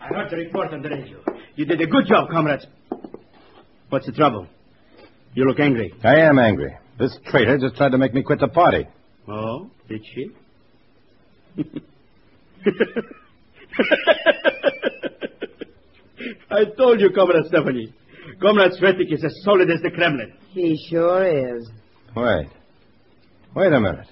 [0.00, 1.18] I heard the report on the radio.
[1.56, 2.66] You did a good job, comrades.
[3.88, 4.46] What's the trouble?
[5.34, 5.92] You look angry.
[6.02, 6.76] I am angry.
[6.98, 8.86] This traitor just tried to make me quit the party.
[9.28, 10.30] Oh, did she?
[16.50, 17.92] I told you, Comrade Stephanie.
[18.40, 20.32] Comrade Cvetic is as solid as the Kremlin.
[20.50, 21.68] He sure is.
[22.16, 22.48] Wait.
[23.54, 24.06] Wait a minute.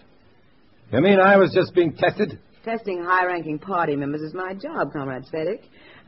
[0.93, 2.39] You mean I was just being tested?
[2.65, 5.63] Testing high-ranking party members is my job, Comrade Cvetic.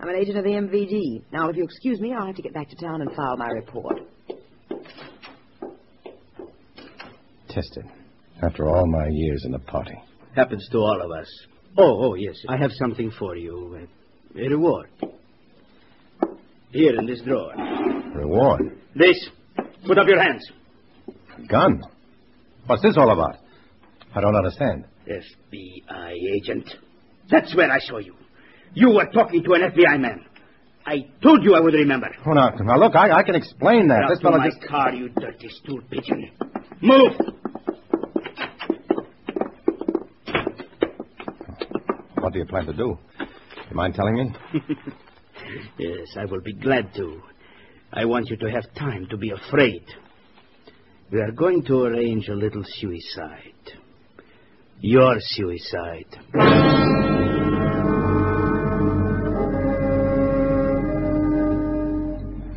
[0.05, 1.33] I'm an agent of the MVD.
[1.33, 3.49] Now, if you'll excuse me, I'll have to get back to town and file my
[3.49, 4.01] report.
[7.49, 7.87] Tested.
[8.43, 9.95] After all my years in the party.
[10.37, 11.27] Happens to all of us.
[11.79, 12.37] Oh, oh, yes.
[12.51, 13.79] I have something for you.
[14.37, 14.91] A, a reward.
[16.71, 17.55] Here in this drawer.
[18.15, 18.77] Reward?
[18.95, 19.31] This.
[19.87, 20.47] Put up your hands.
[21.49, 21.83] Gun?
[22.67, 23.39] What's this all about?
[24.15, 24.85] I don't understand.
[25.09, 26.69] FBI agent.
[27.31, 28.15] That's where I saw you.
[28.75, 30.25] You were talking to an FBI man.
[30.87, 32.09] I told you I would remember.
[32.27, 34.03] Oh, now, now look, I, I can explain that.
[34.03, 34.63] Get this fellow my just...
[34.69, 36.31] car, you dirty stool pigeon.
[36.83, 37.13] Move!
[42.19, 42.99] What do you plan to do?
[43.71, 44.35] You mind telling me?
[45.79, 47.23] yes, I will be glad to.
[47.93, 49.85] I want you to have time to be afraid.
[51.11, 53.53] We are going to arrange a little suicide.
[54.81, 56.19] Your suicide.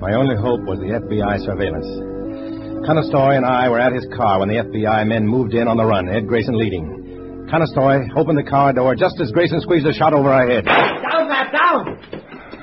[0.08, 1.84] My only hope was the FBI surveillance.
[2.88, 5.84] Conestoy and I were at his car when the FBI men moved in on the
[5.84, 7.44] run, Ed Grayson leading.
[7.52, 10.64] Conestoy opened the car door just as Grayson squeezed a shot over our head.
[10.64, 12.00] Down, Matt, down!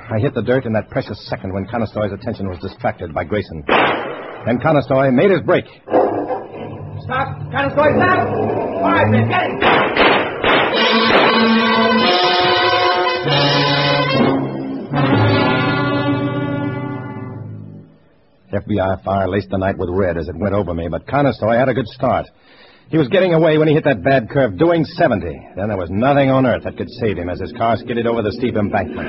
[0.09, 3.63] I hit the dirt in that precious second when Conestoy's attention was distracted by Grayson.
[3.69, 5.67] Then Conestoy made his break.
[5.85, 7.29] Stop!
[7.53, 8.25] Conestoy, stop!
[8.25, 9.53] All right, man, get
[13.69, 13.74] him!
[18.55, 21.69] FBI fire laced the night with red as it went over me, but Conestoy had
[21.69, 22.27] a good start.
[22.91, 25.27] He was getting away when he hit that bad curve, doing 70.
[25.57, 28.23] Then there was nothing on earth that could save him as his car skidded over
[28.23, 29.09] the steep embankment.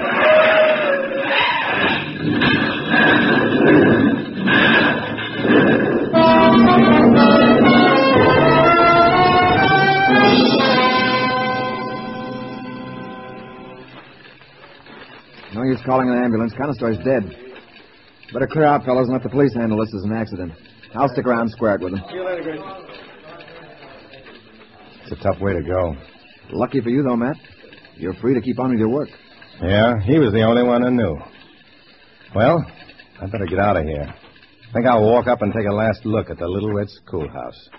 [15.53, 16.53] No use calling an ambulance.
[16.57, 17.44] Conestoy's dead.
[18.33, 20.53] Better clear out, fellows, and let the police handle this as an accident.
[20.93, 22.03] I'll stick around and square it with them.
[25.03, 25.95] It's a tough way to go.
[26.51, 27.37] Lucky for you, though, Matt.
[27.95, 29.09] You're free to keep on with your work.
[29.61, 31.17] Yeah, he was the only one who knew.
[32.35, 32.65] Well,
[33.21, 34.13] I better get out of here.
[34.69, 37.69] I think I'll walk up and take a last look at the Little Red Schoolhouse.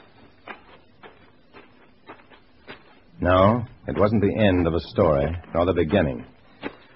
[3.21, 6.25] No, it wasn't the end of a story, nor the beginning.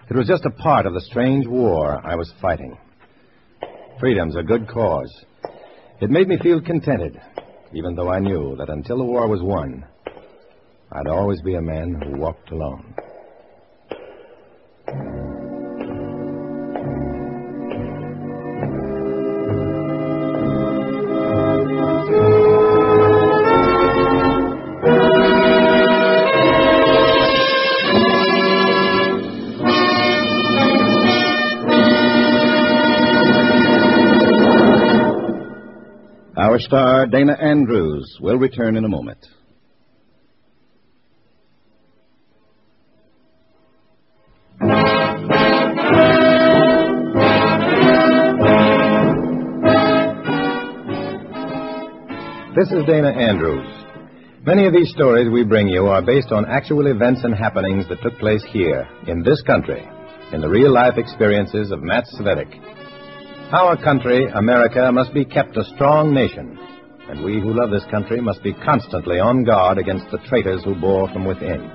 [0.09, 2.79] It was just a part of the strange war I was fighting.
[4.01, 5.27] Freedom's a good cause.
[6.01, 7.21] It made me feel contented,
[7.75, 9.85] even though I knew that until the war was won,
[10.91, 12.95] I'd always be a man who walked alone.
[36.51, 39.21] Our star, Dana Andrews, will return in a moment.
[52.57, 53.65] This is Dana Andrews.
[54.45, 58.03] Many of these stories we bring you are based on actual events and happenings that
[58.03, 59.89] took place here, in this country,
[60.33, 62.80] in the real life experiences of Matt Cvetic.
[63.53, 66.57] Our country, America, must be kept a strong nation,
[67.09, 70.81] and we who love this country must be constantly on guard against the traitors who
[70.81, 71.69] bore from within.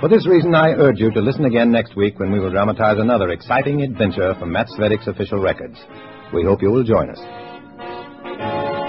[0.00, 2.98] For this reason, I urge you to listen again next week when we will dramatize
[2.98, 5.78] another exciting adventure from Matt Cvetic's official records.
[6.34, 8.79] We hope you will join us.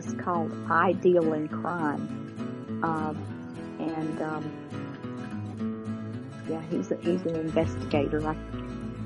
[0.00, 2.00] Is called I Deal in Crime.
[2.82, 4.50] Um, and, um,
[6.48, 8.26] yeah, he's, a, he's an investigator.
[8.26, 8.34] I,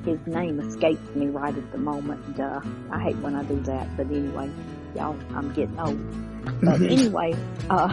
[0.05, 2.39] his name escapes me right at the moment.
[2.39, 2.61] Uh,
[2.93, 4.49] I hate when I do that, but anyway,
[4.95, 5.99] y'all, I'm getting old.
[6.63, 7.35] But anyway,
[7.69, 7.93] uh,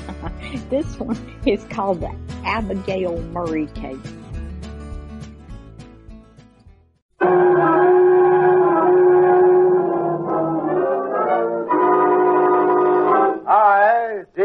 [0.68, 1.16] this one
[1.46, 2.12] is called the
[2.44, 4.12] Abigail Murray case.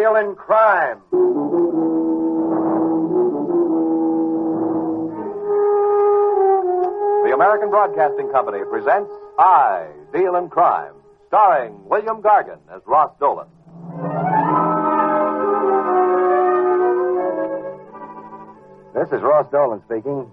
[0.07, 1.01] Deal in crime.
[7.25, 10.93] The American Broadcasting Company presents I Deal in Crime,
[11.27, 13.47] starring William Gargan as Ross Dolan.
[18.93, 20.31] This is Ross Dolan speaking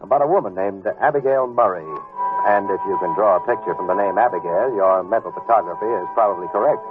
[0.00, 1.86] about a woman named Abigail Murray.
[2.48, 6.08] And if you can draw a picture from the name Abigail, your mental photography is
[6.14, 6.82] probably correct.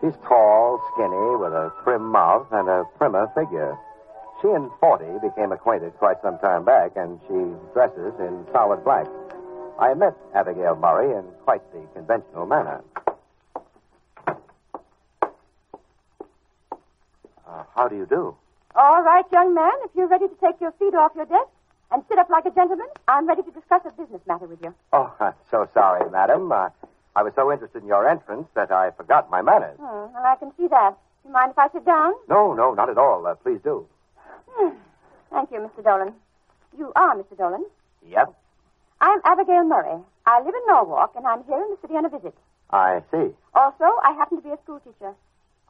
[0.00, 3.76] She's tall, skinny, with a prim mouth and a primmer figure.
[4.42, 7.34] She and Forty became acquainted quite some time back, and she
[7.72, 9.06] dresses in solid black.
[9.80, 12.82] I met Abigail Murray in quite the conventional manner.
[17.46, 18.36] Uh, how do you do?
[18.74, 21.48] All right, young man, if you're ready to take your feet off your desk
[21.90, 24.74] and sit up like a gentleman, I'm ready to discuss a business matter with you.
[24.92, 26.52] Oh, I'm so sorry, madam.
[26.52, 26.68] Uh,
[27.16, 29.78] I was so interested in your entrance that I forgot my manners.
[29.80, 30.90] Hmm, well, I can see that.
[31.22, 32.12] Do you mind if I sit down?
[32.28, 33.26] No, no, not at all.
[33.26, 33.86] Uh, please do.
[34.52, 34.76] Hmm.
[35.30, 35.82] Thank you, Mr.
[35.82, 36.12] Dolan.
[36.76, 37.34] You are Mr.
[37.38, 37.64] Dolan.
[38.06, 38.34] Yep,
[39.00, 39.98] I'm Abigail Murray.
[40.26, 42.34] I live in Norwalk, and I'm here in the city on a visit.
[42.70, 43.32] I see.
[43.54, 45.14] Also, I happen to be a schoolteacher.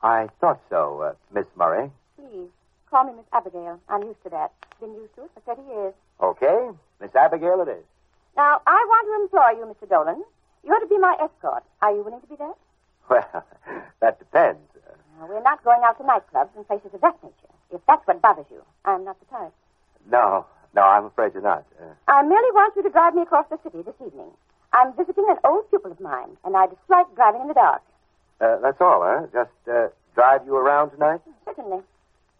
[0.02, 1.90] I thought so, uh, Miss Murray.
[2.18, 2.48] Please,
[2.90, 3.80] call me Miss Abigail.
[3.88, 4.50] I'm used to that.
[4.80, 5.94] Been used to it for 30 years.
[6.20, 6.70] Okay,
[7.00, 7.84] Miss Abigail it is.
[8.36, 9.88] Now, I want to employ you, Mr.
[9.88, 10.24] Dolan.
[10.66, 11.62] You're to be my escort.
[11.82, 12.54] Are you willing to be that?
[13.08, 13.44] Well,
[14.00, 14.58] that depends.
[15.18, 17.52] Now, we're not going out to nightclubs and places of that nature.
[17.72, 19.52] If that's what bothers you, I'm not the type.
[20.10, 20.44] No,
[20.74, 21.64] no, I'm afraid you're not.
[21.80, 24.30] Uh, I merely want you to drive me across the city this evening.
[24.72, 27.82] I'm visiting an old pupil of mine, and I dislike driving in the dark.
[28.40, 29.26] uh, that's all, huh?
[29.32, 31.20] Just uh, drive you around tonight?
[31.46, 31.80] Certainly.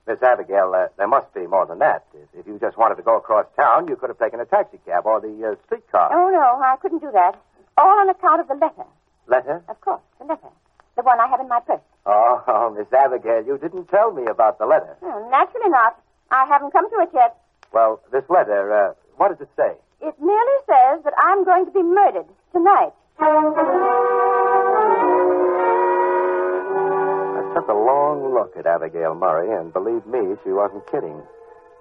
[0.06, 2.04] Miss Abigail, uh, there must be more than that.
[2.14, 4.78] If, if you just wanted to go across town, you could have taken a taxi
[4.84, 6.10] cab or the uh, streetcar.
[6.12, 7.40] Oh, no, I couldn't do that.
[7.78, 8.84] All on account of the letter.
[9.26, 9.62] Letter?
[9.68, 10.48] Of course, the letter.
[10.96, 11.80] The one I have in my purse.
[12.06, 14.96] Oh, oh, Miss Abigail, you didn't tell me about the letter.
[15.02, 16.00] Oh, naturally not.
[16.30, 17.36] I haven't come to it yet.
[17.72, 19.74] Well, this letter, uh, what does it say?
[20.00, 22.92] It merely says that I'm going to be murdered tonight.
[26.16, 31.20] I took a long look at Abigail Murray, and believe me, she wasn't kidding.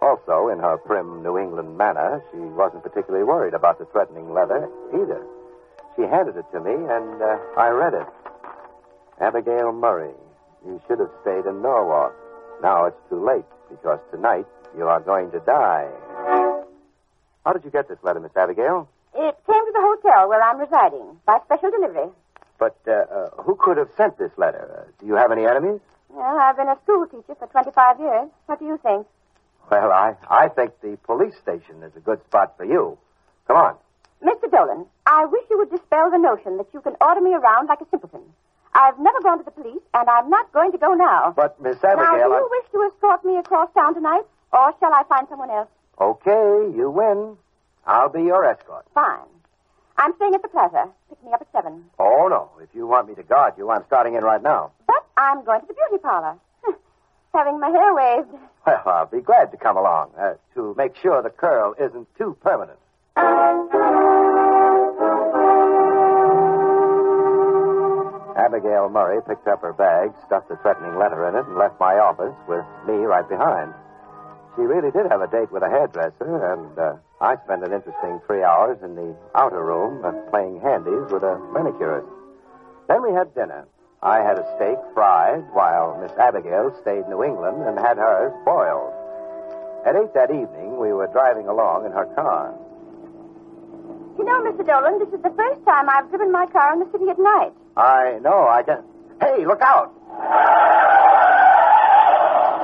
[0.01, 4.69] Also, in her prim New England manner, she wasn't particularly worried about the threatening letter
[4.93, 5.25] either.
[5.95, 8.07] She handed it to me, and uh, I read it.
[9.21, 10.13] Abigail Murray,
[10.65, 12.13] you should have stayed in Norwalk.
[12.61, 14.45] Now it's too late, because tonight
[14.77, 15.87] you are going to die.
[17.45, 18.89] How did you get this letter, Miss Abigail?
[19.13, 22.09] It came to the hotel where I'm residing by special delivery.
[22.59, 24.85] But uh, uh, who could have sent this letter?
[24.87, 25.79] Uh, do you have any enemies?
[26.09, 28.29] Well, I've been a school teacher for 25 years.
[28.47, 29.07] What do you think?
[29.71, 32.97] Well, I, I think the police station is a good spot for you.
[33.47, 33.75] Come on.
[34.25, 34.49] Mr.
[34.49, 37.79] Dolan, I wish you would dispel the notion that you can order me around like
[37.81, 38.21] a simpleton.
[38.73, 41.33] I've never gone to the police, and I'm not going to go now.
[41.35, 44.93] But, Miss now, Abigail, do you wish to escort me across town tonight, or shall
[44.93, 45.69] I find someone else?
[46.01, 47.37] Okay, you win.
[47.85, 48.85] I'll be your escort.
[48.95, 49.29] Fine.
[49.97, 50.89] I'm staying at the plaza.
[51.07, 51.85] Pick me up at seven.
[51.99, 54.71] Oh no, if you want me to guard you, I'm starting in right now.
[54.87, 56.37] But I'm going to the beauty parlor.
[57.33, 58.33] Having my hair waved.
[58.65, 62.35] Well, I'll be glad to come along uh, to make sure the curl isn't too
[62.41, 62.79] permanent.
[68.35, 71.95] Abigail Murray picked up her bag, stuffed a threatening letter in it, and left my
[71.95, 73.73] office with me right behind.
[74.55, 78.19] She really did have a date with a hairdresser, and uh, I spent an interesting
[78.27, 82.07] three hours in the outer room uh, playing handies with a manicurist.
[82.87, 83.67] Then we had dinner.
[84.03, 88.35] I had a steak fried, while Miss Abigail stayed in New England and had hers
[88.43, 88.93] boiled.
[89.87, 92.53] At eight that evening, we were driving along in her car.
[94.17, 94.65] You know, Mr.
[94.65, 97.53] Dolan, this is the first time I've driven my car in the city at night.
[97.77, 98.83] I know, I can.
[99.21, 99.91] Hey, look out!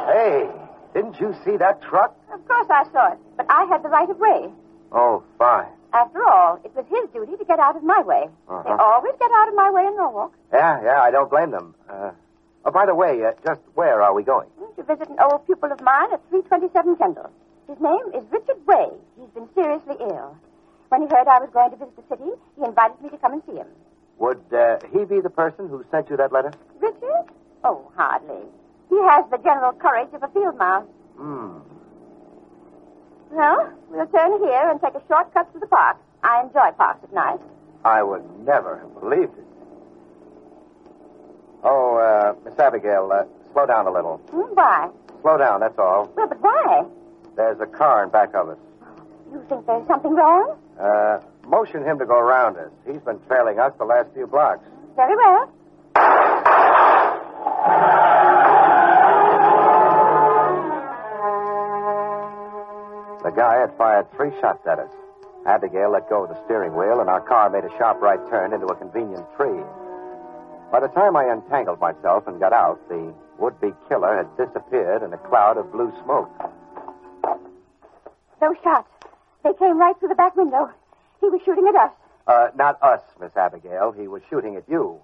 [0.07, 0.49] Hey,
[0.93, 2.15] didn't you see that truck?
[2.33, 4.49] Of course I saw it, but I had the right of way.
[4.91, 5.67] Oh, fine.
[5.93, 8.29] After all, it was his duty to get out of my way.
[8.47, 8.63] Uh-huh.
[8.63, 10.33] They always get out of my way in Norwalk.
[10.53, 11.75] Yeah, yeah, I don't blame them.
[11.89, 12.11] Uh,
[12.65, 14.47] oh, by the way, uh, just where are we going?
[14.77, 17.29] To visit an old pupil of mine at 327 Kendall.
[17.67, 18.87] His name is Richard Way.
[19.19, 20.37] He's been seriously ill.
[20.89, 23.33] When he heard I was going to visit the city, he invited me to come
[23.33, 23.67] and see him.
[24.21, 26.51] Would uh, he be the person who sent you that letter?
[26.79, 27.25] Richard?
[27.63, 28.45] Oh, hardly.
[28.87, 30.85] He has the general courage of a field mouse.
[31.17, 31.57] Hmm.
[33.31, 35.97] Well, we'll turn here and take a short cut to the park.
[36.21, 37.39] I enjoy parks at night.
[37.83, 39.45] I would never have believed it.
[41.63, 44.17] Oh, uh, Miss Abigail, uh, slow down a little.
[44.29, 44.89] Hmm, why?
[45.23, 46.13] Slow down, that's all.
[46.15, 46.83] Well, but why?
[47.35, 48.57] There's a car in back of us.
[49.31, 50.57] You think there's something wrong?
[50.77, 52.71] Uh, motion him to go around us.
[52.85, 54.65] He's been trailing us the last few blocks.
[54.95, 55.47] Very well.
[63.23, 64.89] The guy had fired three shots at us.
[65.45, 68.51] Abigail let go of the steering wheel, and our car made a sharp right turn
[68.53, 69.63] into a convenient tree.
[70.71, 75.13] By the time I untangled myself and got out, the would-be killer had disappeared in
[75.13, 76.29] a cloud of blue smoke.
[78.39, 78.89] Those shots.
[79.43, 80.69] They came right through the back window.
[81.19, 81.91] He was shooting at us.
[82.27, 83.91] Uh, not us, Miss Abigail.
[83.91, 84.99] He was shooting at you.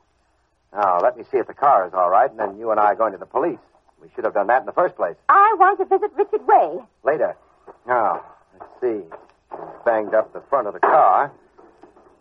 [0.73, 2.85] Now, let me see if the car is all right, and then you and I
[2.85, 3.59] are going to the police.
[4.01, 5.15] We should have done that in the first place.
[5.29, 6.79] I want to visit Richard Way.
[7.03, 7.35] Later.
[7.87, 8.23] Now,
[8.59, 9.03] let's see.
[9.49, 11.31] He's banged up the front of the car.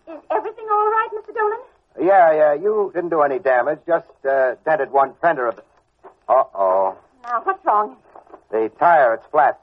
[0.09, 1.35] Is everything all right, Mr.
[1.35, 1.59] Dolan?
[2.01, 3.81] Yeah, yeah, you didn't do any damage.
[3.87, 5.63] Just uh, dented one fender of the.
[6.29, 6.97] Uh-oh.
[7.25, 7.97] Now, what's wrong?
[8.51, 9.61] The tire, it's flat.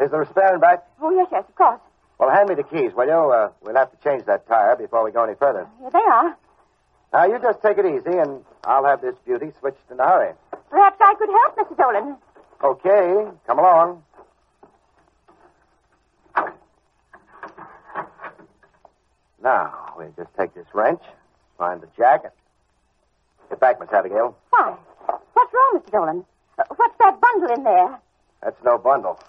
[0.00, 0.84] Is there a spare in back?
[1.00, 1.80] Oh, yes, yes, of course.
[2.18, 3.12] Well, hand me the keys, will you?
[3.32, 5.66] Uh, we'll have to change that tire before we go any further.
[5.80, 6.36] Here they are.
[7.12, 10.32] Now, you just take it easy, and I'll have this beauty switched in a hurry.
[10.70, 11.76] Perhaps I could help, Mr.
[11.76, 12.16] Dolan.
[12.64, 14.02] Okay, come along.
[19.42, 21.02] Now, we'll just take this wrench,
[21.58, 22.32] find the jacket.
[23.50, 24.36] Get back, Miss Abigail.
[24.50, 24.74] Why?
[25.34, 25.90] What's wrong, Mr.
[25.92, 26.24] Dolan?
[26.58, 27.98] Uh, what's that bundle in there?
[28.42, 29.20] That's no bundle.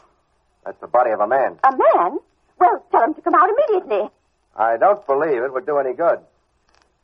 [0.66, 1.60] That's the body of a man.
[1.64, 2.20] A man?
[2.60, 4.10] Well, tell him to come out immediately.
[4.56, 6.20] I don't believe it would do any good.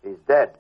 [0.04, 0.52] He's dead.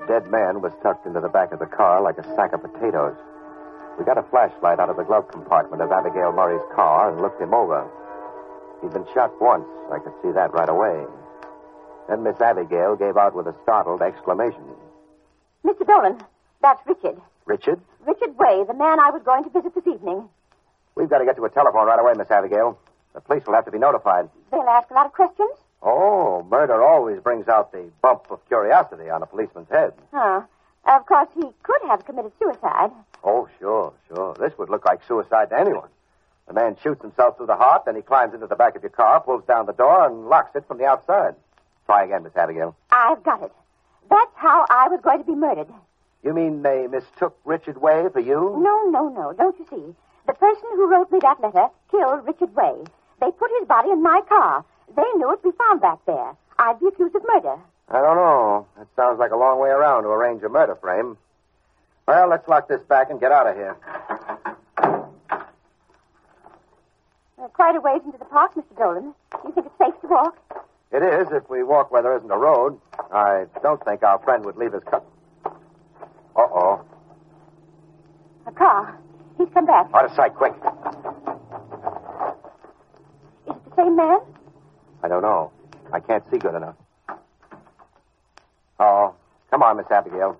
[0.00, 2.62] The dead man was tucked into the back of the car like a sack of
[2.62, 3.16] potatoes.
[3.98, 7.40] We got a flashlight out of the glove compartment of Abigail Murray's car and looked
[7.40, 7.86] him over.
[8.82, 9.64] He'd been shot once.
[9.92, 11.04] I could see that right away.
[12.08, 14.62] Then Miss Abigail gave out with a startled exclamation.
[15.64, 15.86] Mr.
[15.86, 16.20] Dolan,
[16.60, 17.20] that's Richard.
[17.46, 17.80] Richard?
[18.06, 20.28] Richard Way, the man I was going to visit this evening.
[20.94, 22.78] We've got to get to a telephone right away, Miss Abigail.
[23.14, 24.28] The police will have to be notified.
[24.50, 25.50] They'll ask a lot of questions.
[25.82, 29.92] Oh, murder always brings out the bump of curiosity on a policeman's head.
[30.12, 30.42] Huh.
[30.86, 32.90] Of course, he could have committed suicide.
[33.22, 34.34] Oh, sure, sure.
[34.34, 35.88] This would look like suicide to anyone.
[36.46, 38.90] The man shoots himself through the heart, then he climbs into the back of your
[38.90, 41.34] car, pulls down the door, and locks it from the outside.
[41.86, 42.76] Try again, Miss Abigail.
[42.90, 43.52] I've got it.
[44.10, 45.68] That's how I was going to be murdered.
[46.24, 48.56] You mean they mistook Richard Way for you?
[48.58, 49.34] No, no, no.
[49.34, 49.94] Don't you see?
[50.26, 52.72] The person who wrote me that letter killed Richard Way.
[53.20, 54.64] They put his body in my car.
[54.96, 55.40] They knew it.
[55.44, 56.34] We found back there.
[56.58, 57.56] I'd be accused of murder.
[57.88, 58.66] I don't know.
[58.78, 61.18] That sounds like a long way around to arrange a murder frame.
[62.08, 63.76] Well, let's lock this back and get out of here.
[67.52, 68.76] quite a ways into the park, Mr.
[68.76, 69.14] Dolan.
[69.30, 70.36] Do you think it's safe to walk?
[70.90, 72.80] It is if we walk where there isn't a road.
[73.12, 75.02] I don't think our friend would leave his car.
[76.36, 76.80] Uh-oh.
[78.46, 78.98] A car.
[79.38, 79.86] He's come back.
[79.94, 80.52] Out of sight, quick.
[83.46, 84.18] Is it the same man?
[85.02, 85.50] I don't know.
[85.92, 86.76] I can't see good enough.
[88.80, 89.14] Oh,
[89.50, 90.36] come on, Miss Abigail.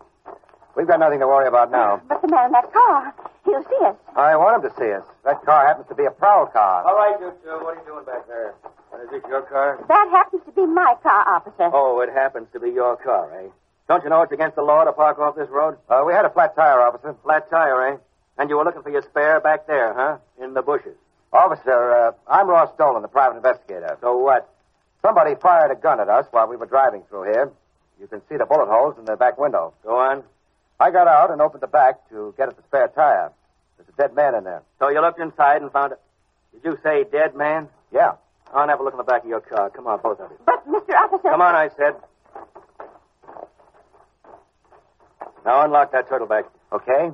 [0.77, 2.03] We've got nothing to worry about now.
[2.09, 3.15] But the man in that car.
[3.45, 3.95] He'll see us.
[4.17, 5.05] I want him to see us.
[5.25, 6.83] That car happens to be a prowl car.
[6.85, 7.51] All right, you two.
[7.63, 8.55] What are you doing back there?
[9.05, 9.79] Is this your car?
[9.87, 11.71] That happens to be my car, officer.
[11.73, 13.49] Oh, it happens to be your car, eh?
[13.89, 15.77] Don't you know it's against the law to park off this road?
[15.89, 17.15] Uh, we had a flat tire, officer.
[17.23, 17.97] Flat tire, eh?
[18.39, 20.19] And you were looking for your spare back there, huh?
[20.43, 20.97] In the bushes.
[21.33, 23.99] Officer, uh, I'm Ross Dolan, the private investigator.
[24.01, 24.49] So what?
[25.03, 27.53] Somebody fired a gun at us while we were driving through here.
[28.01, 29.75] You can see the bullet holes in the back window.
[29.85, 30.23] Go on.
[30.81, 33.31] I got out and opened the back to get at the spare tire.
[33.77, 34.63] There's a dead man in there.
[34.79, 36.01] So you looked inside and found it.
[36.53, 37.69] Did you say dead man?
[37.93, 38.13] Yeah.
[38.53, 39.71] I'll have a look in the back of your car.
[39.71, 40.39] Come on, both of you.
[40.47, 40.95] But, Mr.
[40.95, 41.31] Officer.
[41.31, 41.95] Come on, I said.
[45.45, 46.45] Now unlock that turtle back.
[46.73, 47.11] Okay.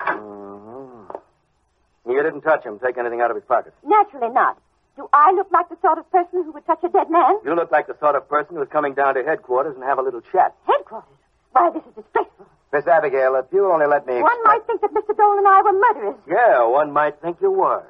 [0.00, 2.10] Mm-hmm.
[2.10, 3.74] You didn't touch him, take anything out of his pocket.
[3.86, 4.58] Naturally not.
[4.96, 7.38] Do I look like the sort of person who would touch a dead man?
[7.44, 10.02] You look like the sort of person who's coming down to headquarters and have a
[10.02, 10.54] little chat.
[10.66, 11.08] Headquarters?
[11.52, 12.46] Why, this is disgraceful.
[12.72, 14.22] Miss Abigail, if you only let me.
[14.22, 15.16] One might think that Mr.
[15.16, 16.16] Dolan and I were murderers.
[16.26, 17.84] Yeah, one might think you were.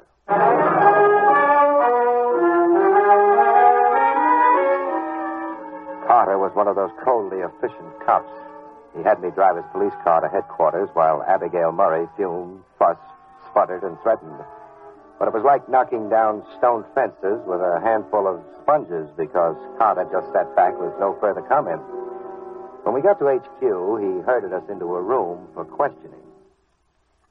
[6.23, 8.31] Carter was one of those coldly efficient cops.
[8.95, 13.03] He had me drive his police car to headquarters while Abigail Murray fumed, fussed,
[13.51, 14.39] sputtered, and threatened.
[15.19, 20.07] But it was like knocking down stone fences with a handful of sponges because Carter
[20.15, 21.81] just sat back with no further comment.
[22.87, 26.23] When we got to HQ, he herded us into a room for questioning.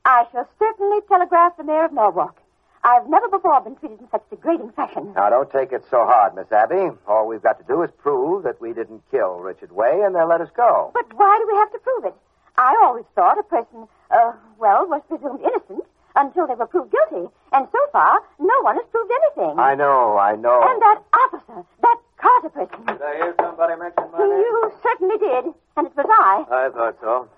[0.05, 2.42] I shall certainly telegraph the mayor of Norwalk.
[2.85, 5.13] I've never before been treated in such degrading fashion.
[5.15, 6.91] Now, don't take it so hard, Miss Abby.
[7.07, 10.27] All we've got to do is prove that we didn't kill Richard Way, and they'll
[10.29, 10.91] let us go.
[10.93, 12.15] But why do we have to prove it?
[12.59, 15.85] I always thought a person, uh, well, was presumed innocent
[16.17, 17.31] until they were proved guilty.
[17.53, 19.59] And so far, no one has proved anything.
[19.59, 20.61] I know, I know.
[20.61, 22.87] And that officer, that Carter person.
[22.87, 24.31] Did I hear somebody mention my name?
[24.31, 25.45] You certainly did.
[25.77, 26.45] And it was I.
[26.51, 27.29] I thought so.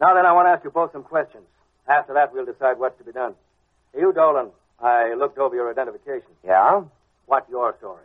[0.00, 1.44] Now then, I want to ask you both some questions.
[1.86, 3.34] After that, we'll decide what's to be done.
[3.96, 4.50] You, Dolan,
[4.80, 6.28] I looked over your identification.
[6.44, 6.82] Yeah?
[7.26, 8.04] What's your story?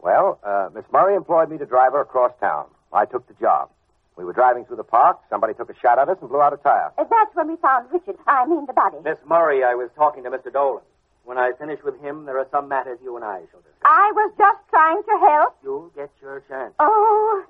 [0.00, 2.66] Well, uh, Miss Murray employed me to drive her across town.
[2.92, 3.70] I took the job.
[4.16, 5.18] We were driving through the park.
[5.28, 6.92] Somebody took a shot at us and blew out a tire.
[6.96, 8.16] Uh, That's when we found Richard.
[8.26, 8.98] I mean the body.
[9.04, 10.52] Miss Murray, I was talking to Mr.
[10.52, 10.82] Dolan.
[11.24, 13.82] When I finish with him, there are some matters you and I shall discuss.
[13.86, 15.56] I was just trying to help.
[15.64, 16.74] You'll get your chance.
[16.78, 17.44] Oh,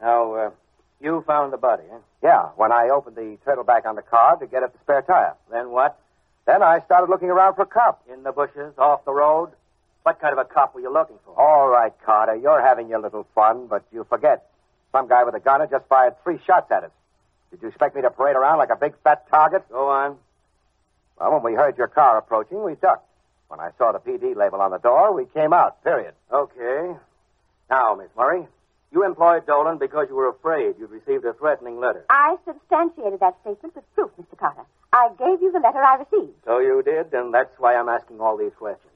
[0.00, 0.50] Now, uh,
[1.00, 1.98] you found the body, eh?
[2.22, 5.02] Yeah, when I opened the turtle back on the car to get at the spare
[5.02, 5.34] tire.
[5.50, 6.00] Then what?
[6.46, 8.02] Then I started looking around for a cop.
[8.12, 9.50] In the bushes, off the road?
[10.02, 11.38] What kind of a cop were you looking for?
[11.40, 14.48] All right, Carter, you're having your little fun, but you forget.
[14.90, 16.90] Some guy with a gun had just fired three shots at us.
[17.50, 19.68] Did you expect me to parade around like a big fat target?
[19.70, 20.16] Go on.
[21.20, 23.06] Well, when we heard your car approaching, we ducked.
[23.48, 26.14] When I saw the PD label on the door, we came out, period.
[26.32, 26.94] Okay.
[27.70, 28.46] Now, Miss Murray,
[28.90, 32.04] you employed Dolan because you were afraid you'd received a threatening letter.
[32.10, 34.36] I substantiated that statement with proof, Mr.
[34.38, 34.64] Carter.
[34.92, 36.32] I gave you the letter I received.
[36.44, 38.92] So you did, and that's why I'm asking all these questions.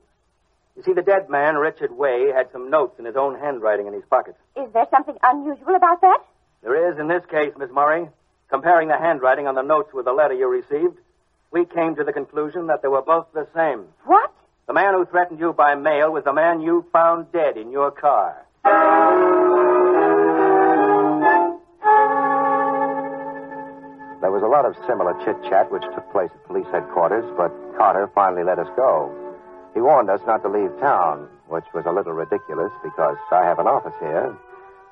[0.77, 3.95] You see, the dead man, Richard Way, had some notes in his own handwriting in
[3.95, 4.37] his pockets.
[4.57, 6.19] Is there something unusual about that?
[6.63, 8.09] There is in this case, Miss Murray.
[8.51, 10.99] Comparing the handwriting on the notes with the letter you received,
[11.51, 13.87] we came to the conclusion that they were both the same.
[14.05, 14.31] What?
[14.67, 17.91] The man who threatened you by mail was the man you found dead in your
[17.91, 18.45] car.
[24.57, 28.59] Lot of similar chit chat which took place at police headquarters, but Carter finally let
[28.59, 29.13] us go.
[29.75, 33.59] He warned us not to leave town, which was a little ridiculous because I have
[33.59, 34.35] an office here.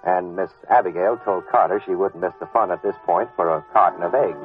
[0.04, 3.64] And Miss Abigail told Carter she wouldn't miss the fun at this point for a
[3.72, 4.36] carton of eggs.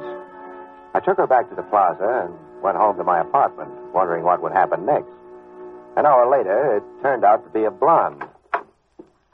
[0.94, 4.40] I took her back to the plaza and went home to my apartment, wondering what
[4.40, 5.12] would happen next.
[5.98, 8.24] An hour later, it turned out to be a blonde.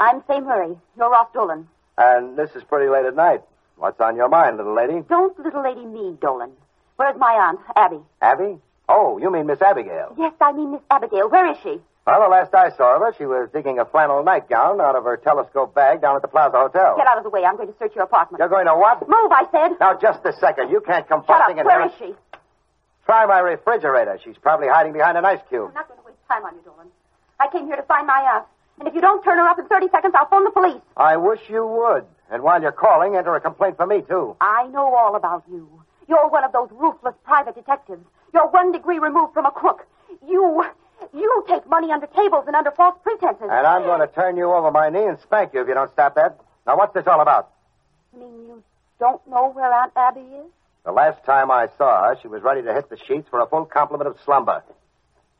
[0.00, 0.76] I'm Fay Murray.
[0.96, 1.68] You're Ross Dolan.
[1.96, 3.42] And this is pretty late at night.
[3.76, 5.02] What's on your mind, little lady?
[5.08, 6.52] Don't little lady me, Dolan.
[6.96, 8.00] Where's my aunt, Abby?
[8.22, 8.58] Abby?
[8.88, 10.14] Oh, you mean Miss Abigail.
[10.18, 11.28] Yes, I mean Miss Abigail.
[11.28, 11.78] Where is she?
[12.06, 15.04] Well, the last I saw of her, she was digging a flannel nightgown out of
[15.04, 16.94] her telescope bag down at the Plaza Hotel.
[16.96, 17.44] Get out of the way.
[17.44, 18.38] I'm going to search your apartment.
[18.38, 19.02] You're going to what?
[19.02, 19.76] Move, I said.
[19.80, 20.70] Now, just a second.
[20.70, 21.54] You can't come Shut up.
[21.66, 21.90] Where here.
[21.90, 22.14] is she?
[23.04, 24.18] Try my refrigerator.
[24.24, 25.68] She's probably hiding behind an ice cube.
[25.68, 26.86] I'm not going to waste time on you, Dolan.
[27.40, 28.46] I came here to find my aunt.
[28.78, 30.80] And if you don't turn her up in 30 seconds, I'll phone the police.
[30.96, 32.06] I wish you would.
[32.30, 34.36] And while you're calling, enter a complaint for me, too.
[34.40, 35.68] I know all about you.
[36.08, 39.86] You're one of those ruthless private detectives You're one degree removed from a crook.
[40.26, 40.64] You,
[41.14, 43.48] you take money under tables and under false pretenses.
[43.50, 45.90] And I'm going to turn you over my knee and spank you if you don't
[45.92, 46.38] stop that.
[46.66, 47.50] Now, what's this all about?
[48.12, 48.62] You mean you
[48.98, 50.46] don't know where Aunt Abby is?
[50.84, 53.46] The last time I saw her, she was ready to hit the sheets for a
[53.46, 54.62] full complement of slumber.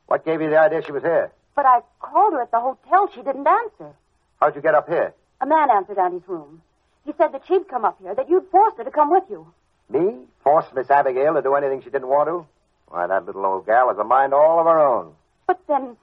[0.07, 1.31] What gave you the idea she was here?
[1.55, 3.11] But I called her at the hotel.
[3.15, 3.95] She didn't answer.
[4.41, 5.15] How'd you get up here?
[5.41, 6.63] A man answered Auntie's room.
[7.07, 9.47] He said that she'd come up here, that you'd forced her to come with you.
[9.89, 10.25] Me?
[10.43, 12.45] Force Miss Abigail to do anything she didn't want to?
[12.89, 15.13] Why, that little old gal has a mind all of her own.
[15.47, 15.97] But then,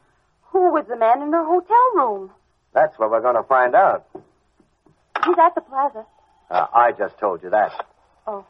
[0.44, 2.32] who was the man in her hotel room?
[2.74, 4.08] That's what we're going to find out.
[4.14, 6.06] He's at the plaza.
[6.50, 7.86] Uh, I just told you that.
[8.26, 8.46] Oh.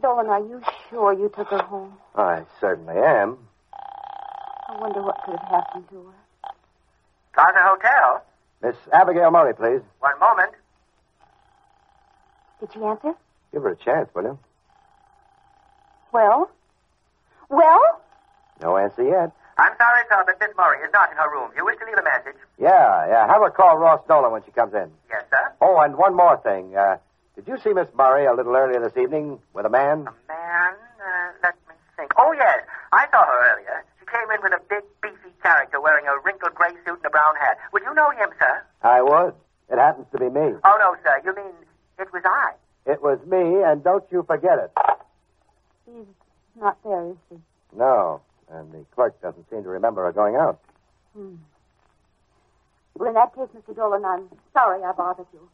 [0.00, 1.92] Dolan, are you sure you took her home?
[2.16, 3.36] I certainly am.
[3.74, 6.50] I wonder what could have happened to her.
[7.34, 8.24] Plaza Hotel?
[8.62, 9.82] Miss Abigail Murray, please.
[10.00, 10.52] One moment.
[12.60, 13.14] Did she answer?
[13.52, 14.38] Give her a chance, will you?
[16.12, 16.50] Well?
[17.48, 18.00] Well?
[18.62, 19.32] No answer yet.
[19.58, 21.50] I'm sorry, sir, but Miss Murray is not in her room.
[21.56, 22.38] You wish to leave a message?
[22.58, 23.26] Yeah, yeah.
[23.26, 24.90] Have her call Ross Dolan when she comes in.
[25.10, 25.52] Yes, sir.
[25.60, 26.74] Oh, and one more thing.
[26.76, 26.96] Uh,
[27.36, 30.06] did you see Miss Murray a little earlier this evening with a man?
[30.08, 32.12] A man, uh, let me think.
[32.16, 32.60] Oh, yes.
[32.92, 33.84] I saw her earlier.
[34.00, 37.10] She came in with a big, beefy character wearing a wrinkled gray suit and a
[37.10, 37.58] brown hat.
[37.72, 38.62] Would you know him, sir?
[38.82, 39.34] I would.
[39.70, 40.54] It happens to be me.
[40.64, 41.20] Oh, no, sir.
[41.24, 41.52] You mean
[41.98, 42.52] it was I?
[42.86, 44.70] It was me, and don't you forget it.
[45.86, 46.06] He's
[46.60, 47.36] not there, is he?
[47.76, 50.58] No, and the clerk doesn't seem to remember her going out.
[51.16, 51.34] Hmm.
[52.94, 53.74] Well, in that case, Mr.
[53.74, 55.48] Dolan, I'm sorry I bothered you.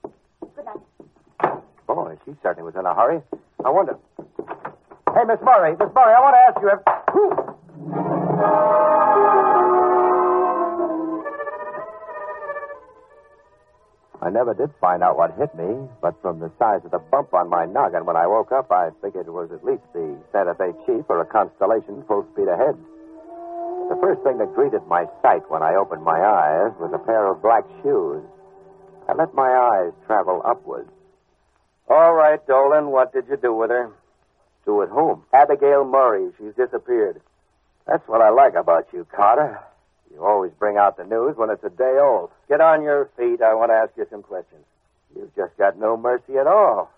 [0.56, 0.80] Good night.
[1.86, 3.20] Boy, she certainly was in a hurry.
[3.64, 3.96] I wonder.
[5.14, 6.80] Hey, Miss Murray, Miss Murray, I want to ask you if.
[14.20, 17.32] I never did find out what hit me, but from the size of the bump
[17.34, 20.54] on my noggin when I woke up, I figured it was at least the Santa
[20.54, 22.74] Fe Chief or a constellation full speed ahead.
[23.88, 27.30] The first thing that greeted my sight when I opened my eyes was a pair
[27.30, 28.22] of black shoes.
[29.08, 30.90] I let my eyes travel upwards.
[31.88, 33.90] All right, Dolan, what did you do with her?
[34.66, 35.22] Do with whom?
[35.32, 36.30] Abigail Murray.
[36.36, 37.22] She's disappeared.
[37.86, 39.58] That's what I like about you, Carter.
[40.12, 42.30] You always bring out the news when it's a day old.
[42.48, 43.42] Get on your feet.
[43.42, 44.64] I want to ask you some questions.
[45.14, 46.90] You've just got no mercy at all.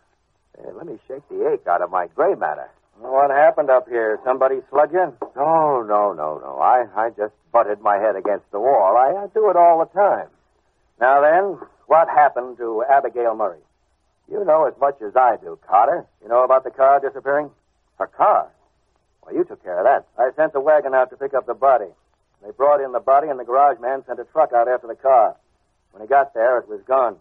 [0.56, 2.68] Hey, let me shake the ache out of my gray matter.
[2.98, 4.20] What happened up here?
[4.24, 5.16] Somebody slug you?
[5.34, 6.58] No, no, no, no.
[6.60, 8.96] I, I just butted my head against the wall.
[8.96, 10.28] I, I do it all the time.
[11.00, 13.60] Now then, what happened to Abigail Murray?
[14.30, 16.06] You know as much as I do, Carter.
[16.22, 17.50] You know about the car disappearing?
[17.98, 18.48] Her car?
[19.24, 20.06] Well, you took care of that.
[20.22, 21.88] I sent the wagon out to pick up the body.
[22.42, 24.94] They brought in the body, and the garage man sent a truck out after the
[24.94, 25.36] car.
[25.92, 27.16] When he got there, it was gone.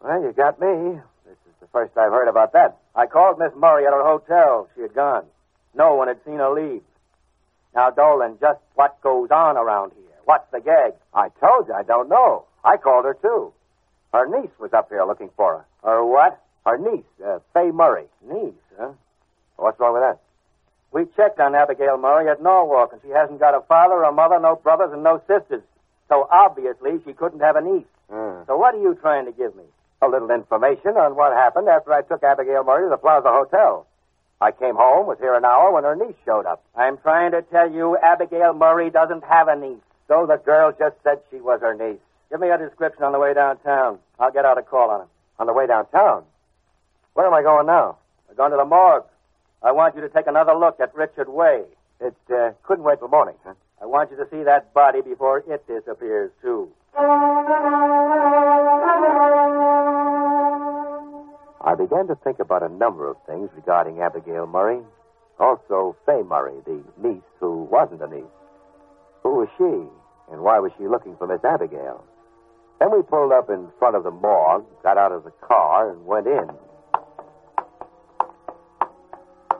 [0.00, 1.00] Well, you got me.
[1.24, 2.78] This is the first I've heard about that.
[2.94, 4.68] I called Miss Murray at her hotel.
[4.74, 5.24] She had gone.
[5.74, 6.82] No one had seen her leave.
[7.74, 10.16] Now, Dolan, just what goes on around here?
[10.24, 10.94] What's the gag?
[11.14, 12.44] I told you I don't know.
[12.64, 13.52] I called her, too.
[14.12, 15.64] Her niece was up here looking for her.
[15.88, 16.42] Her what?
[16.64, 18.06] Her niece, uh, Fay Murray.
[18.26, 18.92] Niece, huh?
[19.56, 20.20] What's wrong with that?
[20.96, 24.40] We checked on Abigail Murray at Norwalk, and she hasn't got a father, a mother,
[24.40, 25.60] no brothers, and no sisters.
[26.08, 27.84] So obviously she couldn't have a niece.
[28.10, 28.40] Hmm.
[28.46, 29.64] So what are you trying to give me?
[30.00, 33.86] A little information on what happened after I took Abigail Murray to the Plaza Hotel.
[34.40, 36.64] I came home, was here an hour when her niece showed up.
[36.74, 39.84] I'm trying to tell you, Abigail Murray doesn't have a niece.
[40.08, 42.00] So the girl just said she was her niece.
[42.30, 43.98] Give me a description on the way downtown.
[44.18, 45.06] I'll get out a call on her.
[45.40, 46.24] On the way downtown?
[47.12, 47.98] Where am I going now?
[48.30, 49.04] I'm going to the morgue.
[49.66, 51.64] I want you to take another look at Richard Way.
[52.00, 53.54] It uh, couldn't wait till morning, huh?
[53.82, 56.70] I want you to see that body before it disappears, too.
[56.96, 57.02] I
[61.76, 64.82] began to think about a number of things regarding Abigail Murray.
[65.40, 68.22] Also, Fay Murray, the niece who wasn't a niece.
[69.24, 69.64] Who was she,
[70.32, 72.04] and why was she looking for Miss Abigail?
[72.78, 76.06] Then we pulled up in front of the morgue, got out of the car, and
[76.06, 76.50] went in.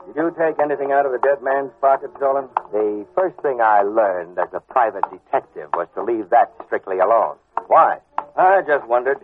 [0.07, 2.47] Did you take anything out of the dead man's pocket, Dolan?
[2.71, 7.35] The first thing I learned as a private detective was to leave that strictly alone.
[7.67, 7.99] Why?
[8.37, 9.17] I just wondered.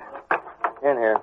[0.84, 1.16] In here.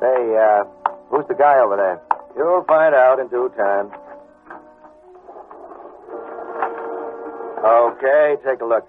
[0.00, 0.64] Say, uh,
[1.08, 2.02] who's the guy over there?
[2.36, 3.92] You'll find out in due time.
[7.64, 8.88] Okay, take a look.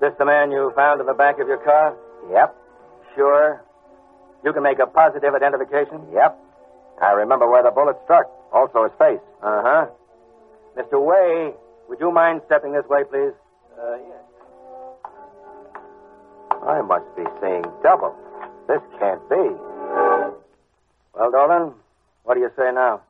[0.00, 1.94] This the man you found in the back of your car?
[2.32, 2.56] Yep.
[3.14, 3.62] Sure?
[4.42, 6.00] You can make a positive identification?
[6.14, 6.47] Yep.
[7.02, 8.26] I remember where the bullet struck.
[8.52, 9.20] Also his face.
[9.42, 9.86] Uh huh.
[10.76, 11.04] Mr.
[11.04, 11.52] Way,
[11.88, 13.32] would you mind stepping this way, please?
[13.78, 14.24] Uh, yes.
[16.66, 18.14] I must be seeing double.
[18.66, 19.36] This can't be.
[21.14, 21.74] Well, Dolan,
[22.24, 23.00] what do you say now?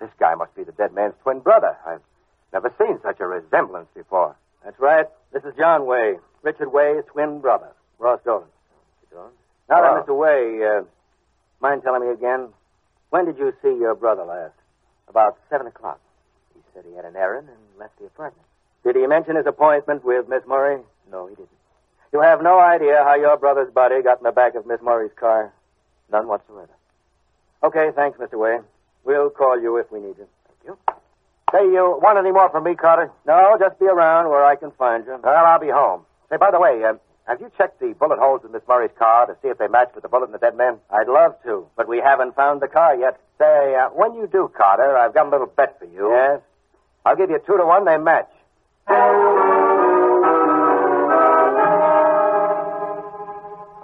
[0.00, 1.76] This guy must be the dead man's twin brother.
[1.86, 2.00] I've
[2.52, 4.34] never seen such a resemblance before.
[4.64, 5.06] That's right.
[5.32, 8.48] This is John Way, Richard Way's twin brother, Ross Dolan.
[9.12, 9.30] Dolan?
[9.68, 10.16] Now then, Mr.
[10.16, 10.82] Way, uh,
[11.60, 12.48] mind telling me again,
[13.10, 14.54] when did you see your brother last?
[15.08, 16.00] About seven o'clock.
[16.54, 18.46] He said he had an errand and left the apartment.
[18.84, 20.80] Did he mention his appointment with Miss Murray?
[21.10, 21.48] No, he didn't.
[22.12, 25.12] You have no idea how your brother's body got in the back of Miss Murray's
[25.18, 25.52] car?
[26.10, 26.70] None whatsoever.
[27.62, 28.38] Okay, thanks, Mr.
[28.38, 28.58] Way.
[29.04, 30.26] We'll call you if we need you.
[30.46, 30.78] Thank you.
[31.52, 33.10] Say, you want any more from me, Carter?
[33.26, 35.18] No, just be around where I can find you.
[35.22, 36.02] Well, I'll be home.
[36.30, 36.94] Say, by the way, uh,
[37.30, 39.90] have you checked the bullet holes in Miss Murray's car to see if they match
[39.94, 40.78] with the bullet in the dead man?
[40.90, 43.20] I'd love to, but we haven't found the car yet.
[43.38, 46.10] Say, uh, when you do, Carter, I've got a little bet for you.
[46.10, 46.40] Yes?
[47.06, 47.84] I'll give you two to one.
[47.84, 48.28] They match.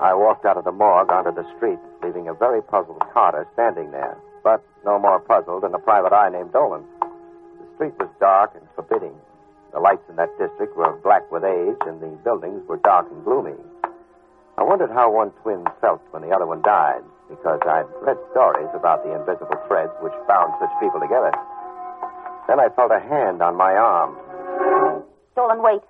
[0.02, 3.92] I walked out of the morgue onto the street, leaving a very puzzled Carter standing
[3.92, 6.82] there, but no more puzzled than a private eye named Dolan.
[7.00, 9.14] The street was dark and forbidding.
[9.76, 13.22] The lights in that district were black with age, and the buildings were dark and
[13.22, 13.60] gloomy.
[14.56, 18.72] I wondered how one twin felt when the other one died, because I'd read stories
[18.72, 21.28] about the invisible threads which bound such people together.
[22.48, 24.16] Then I felt a hand on my arm.
[25.36, 25.84] Dolan, wait.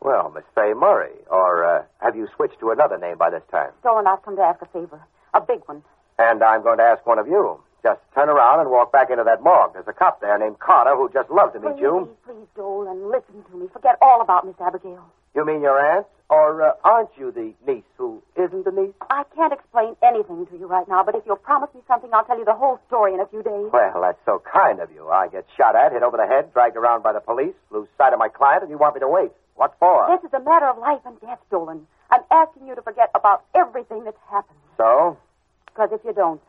[0.00, 3.70] Well, Miss Fay Murray, or uh, have you switched to another name by this time?
[3.84, 5.00] Dolan, I've come to ask a favor.
[5.32, 5.84] A big one.
[6.18, 7.62] And I'm going to ask one of you.
[7.82, 9.72] Just turn around and walk back into that morgue.
[9.74, 12.14] There's a cop there named Carter who'd just love to meet you.
[12.24, 13.66] Please, please, Dolan, listen to me.
[13.72, 15.02] Forget all about Miss Abigail.
[15.34, 16.06] You mean your aunt?
[16.30, 18.94] Or uh, aren't you the niece who isn't the niece?
[19.10, 22.24] I can't explain anything to you right now, but if you'll promise me something, I'll
[22.24, 23.68] tell you the whole story in a few days.
[23.72, 25.08] Well, that's so kind of you.
[25.08, 28.12] I get shot at, hit over the head, dragged around by the police, lose sight
[28.14, 29.32] of my client, and you want me to wait.
[29.56, 30.08] What for?
[30.08, 31.86] This is a matter of life and death, Dolan.
[32.10, 34.58] I'm asking you to forget about everything that's happened.
[34.78, 35.18] So?
[35.66, 36.40] Because if you don't,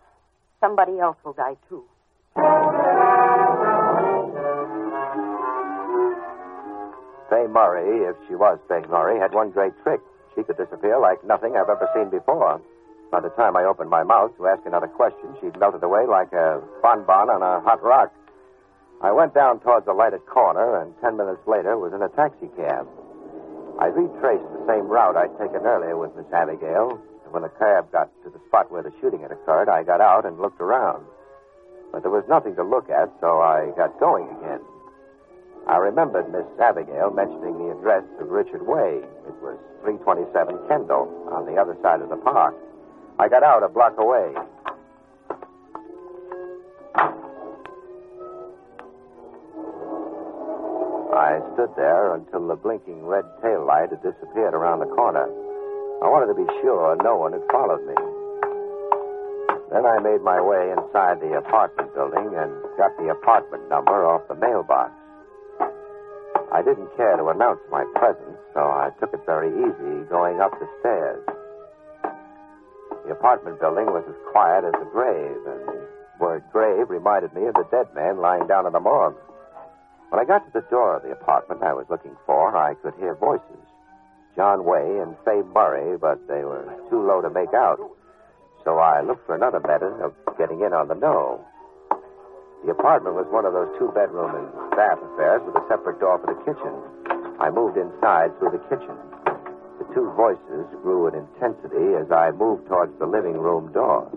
[0.63, 1.83] somebody else will die, too.
[7.29, 9.99] Fay Murray, if she was Fay Murray, had one great trick.
[10.35, 12.61] She could disappear like nothing I've ever seen before.
[13.11, 16.31] By the time I opened my mouth to ask another question, she'd melted away like
[16.31, 18.13] a bonbon on a hot rock.
[19.03, 22.47] I went down towards the lighted corner, and ten minutes later was in a taxi
[22.55, 22.87] cab.
[23.79, 27.01] I retraced the same route I'd taken earlier with Miss Abigail,
[27.33, 30.23] when the cab got to the spot where the shooting had occurred, I got out
[30.23, 31.03] and looked around.
[31.91, 34.61] But there was nothing to look at, so I got going again.
[35.65, 39.01] I remembered Miss Abigail mentioning the address of Richard Way.
[39.25, 42.53] It was 327 Kendall, on the other side of the park.
[43.17, 44.35] I got out a block away.
[51.17, 55.29] I stood there until the blinking red tail light had disappeared around the corner.
[56.03, 57.95] I wanted to be sure no one had followed me.
[59.71, 64.27] Then I made my way inside the apartment building and got the apartment number off
[64.27, 64.91] the mailbox.
[66.51, 70.51] I didn't care to announce my presence, so I took it very easy going up
[70.59, 71.23] the stairs.
[73.07, 75.87] The apartment building was as quiet as a grave, and the
[76.19, 79.15] word grave reminded me of the dead man lying down in the morgue.
[80.11, 82.93] When I got to the door of the apartment I was looking for, I could
[82.99, 83.72] hear voices.
[84.35, 87.79] John Way and Fay Murray, but they were too low to make out.
[88.63, 91.45] So I looked for another method of getting in on the know.
[92.65, 96.17] The apartment was one of those two bedroom and bath affairs with a separate door
[96.23, 96.71] for the kitchen.
[97.39, 98.95] I moved inside through the kitchen.
[99.77, 104.07] The two voices grew in intensity as I moved towards the living room door.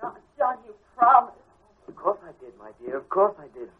[0.00, 1.40] John, John, you promised.
[1.88, 2.98] Of course I did, my dear.
[2.98, 3.70] Of course I did.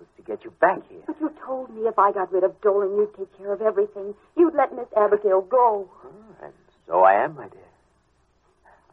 [0.00, 1.00] That was to get you back here.
[1.06, 4.14] But you told me if I got rid of Dolan, you'd take care of everything.
[4.36, 5.90] You'd let Miss Abigail go.
[6.04, 6.52] Ah, and
[6.86, 7.60] so I am, my dear.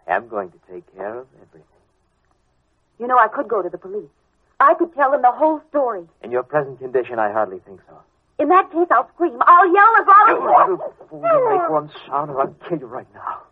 [0.08, 1.64] I am going to take care of everything.
[3.00, 4.10] You know, I could go to the police.
[4.60, 6.04] I could tell them the whole story.
[6.24, 7.96] In your present condition, I hardly think so.
[8.40, 9.38] In that case, I'll scream.
[9.42, 12.80] I'll yell as loud You as little fool, you make one sound or I'll kill
[12.80, 13.44] you right now.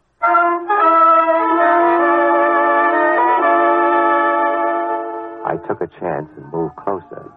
[5.47, 7.31] I took a chance and moved closer.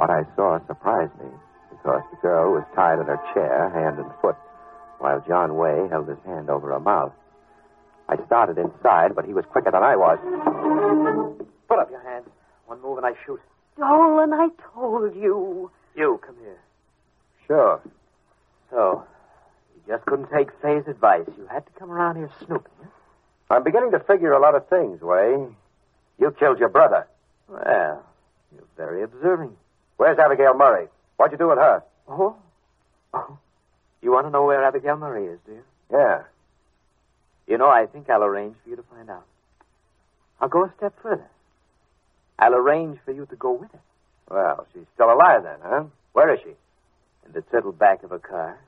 [0.00, 1.28] What I saw surprised me
[1.68, 4.36] because the girl was tied in her chair, hand and foot,
[4.98, 7.12] while John Way held his hand over her mouth.
[8.08, 10.16] I started inside, but he was quicker than I was.
[11.68, 12.24] Put up your hands.
[12.64, 13.40] One move and I shoot.
[13.76, 15.70] Dolan, I told you.
[15.94, 16.60] You, come here.
[17.46, 17.82] Sure.
[18.70, 19.04] So,
[19.74, 21.28] you just couldn't take Fay's advice.
[21.36, 22.72] You had to come around here snooping.
[22.80, 22.86] Huh?
[23.50, 25.44] I'm beginning to figure a lot of things, Way.
[26.18, 27.06] You killed your brother.
[27.48, 28.02] Well,
[28.50, 29.54] you're very observing.
[30.00, 30.86] Where's Abigail Murray?
[31.18, 31.82] What'd you do with her?
[32.08, 32.34] Oh?
[33.12, 33.38] Oh.
[34.02, 35.62] You want to know where Abigail Murray is, do you?
[35.92, 36.22] Yeah.
[37.46, 39.26] You know, I think I'll arrange for you to find out.
[40.40, 41.28] I'll go a step further.
[42.38, 43.80] I'll arrange for you to go with her.
[44.30, 45.84] Well, she's still alive then, huh?
[46.14, 46.54] Where is she?
[47.26, 48.58] In the turtle back of a car.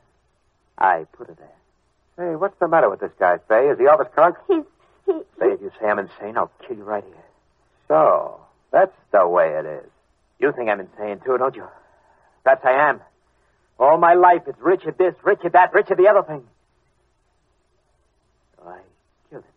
[0.76, 2.28] I put her there.
[2.28, 3.70] Hey, what's the matter with this guy, Fay?
[3.70, 4.36] Is he off his crunk?
[4.48, 4.64] He's.
[5.06, 5.12] He.
[5.40, 7.24] Say, if you say I'm insane, I'll kill you right here.
[7.88, 8.38] So,
[8.70, 9.91] that's the way it is.
[10.42, 11.64] You think I'm insane, too, don't you?
[12.42, 13.00] Perhaps I am.
[13.78, 16.42] All my life, it's Richard this, Richard that, Richard the other thing.
[18.56, 18.80] So I
[19.30, 19.50] killed him.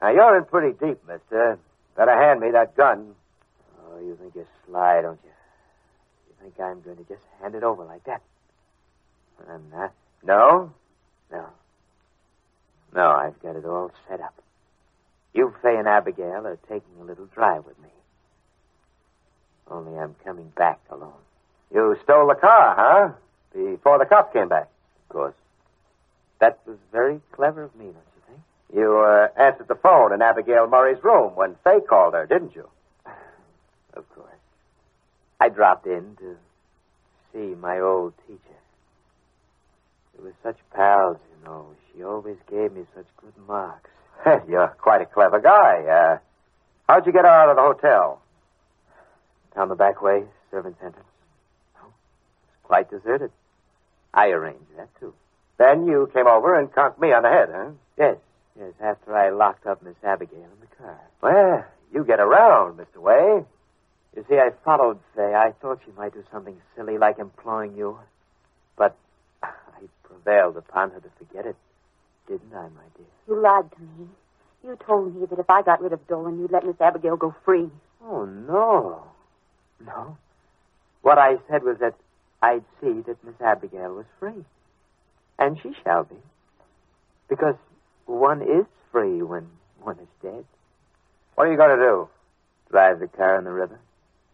[0.00, 1.58] Now, you're in pretty deep, mister.
[1.96, 3.14] Better hand me that gun.
[3.80, 5.30] Oh, you think you're sly, don't you?
[6.28, 8.22] You think I'm going to just hand it over like that?
[9.40, 9.92] Uh, I'm not.
[10.22, 10.72] No?
[11.32, 11.46] No.
[12.94, 14.34] No, I've got it all set up.
[15.32, 17.88] You, Fay, and Abigail are taking a little drive with me.
[19.70, 21.12] Only I'm coming back alone.
[21.72, 23.12] You stole the car, huh?
[23.52, 24.68] Before the cops came back.
[25.04, 25.34] Of course.
[26.40, 28.40] That was very clever of me, don't you think?
[28.74, 32.68] You uh, answered the phone in Abigail Murray's room when Fay called her, didn't you?
[33.94, 34.28] Of course.
[35.40, 36.36] I dropped in to
[37.32, 38.40] see my old teacher.
[40.18, 41.66] We were such pals, you know.
[41.92, 43.90] She always gave me such good marks.
[44.48, 45.84] You're quite a clever guy.
[45.84, 46.18] Uh,
[46.88, 48.20] how'd you get her out of the hotel?
[49.54, 51.06] Down the back way, servant's entrance.
[51.80, 53.30] Oh, it's quite deserted.
[54.12, 55.14] I arranged that, too.
[55.58, 57.70] Then you came over and conked me on the head, huh?
[57.96, 58.16] Yes,
[58.58, 61.00] yes, after I locked up Miss Abigail in the car.
[61.22, 63.00] Well, you get around, Mr.
[63.00, 63.44] Way.
[64.16, 65.34] You see, I followed Fay.
[65.34, 67.98] I thought she might do something silly like employing you.
[68.76, 68.96] But
[69.42, 69.48] I
[70.02, 71.56] prevailed upon her to forget it.
[72.26, 73.06] Didn't I, my dear?
[73.28, 74.08] You lied to me.
[74.64, 77.34] You told me that if I got rid of Dolan, you'd let Miss Abigail go
[77.44, 77.68] free.
[78.04, 79.04] Oh, no.
[79.86, 80.16] No.
[81.02, 81.94] What I said was that
[82.42, 84.44] I'd see that Miss Abigail was free.
[85.38, 86.16] And she shall be.
[87.28, 87.56] Because
[88.06, 89.48] one is free when
[89.80, 90.44] one is dead.
[91.34, 92.08] What are you going to do?
[92.70, 93.78] Drive the car in the river.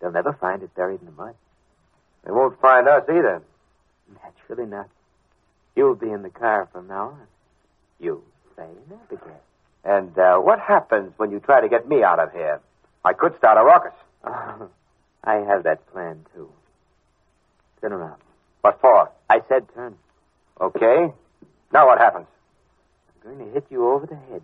[0.00, 1.34] They'll never find it buried in the mud.
[2.24, 3.42] They won't find us either.
[4.22, 4.88] Naturally not.
[5.74, 7.26] You'll be in the car from now on.
[7.98, 8.22] You,
[8.58, 9.40] and Abigail.
[9.84, 12.60] And uh, what happens when you try to get me out of here?
[13.04, 13.92] I could start a ruckus.
[15.24, 16.50] I have that plan, too.
[17.80, 18.20] Turn around.
[18.60, 19.10] What for?
[19.28, 19.96] I said turn.
[20.60, 21.12] Okay.
[21.72, 22.26] Now what happens?
[23.24, 24.42] I'm going to hit you over the head.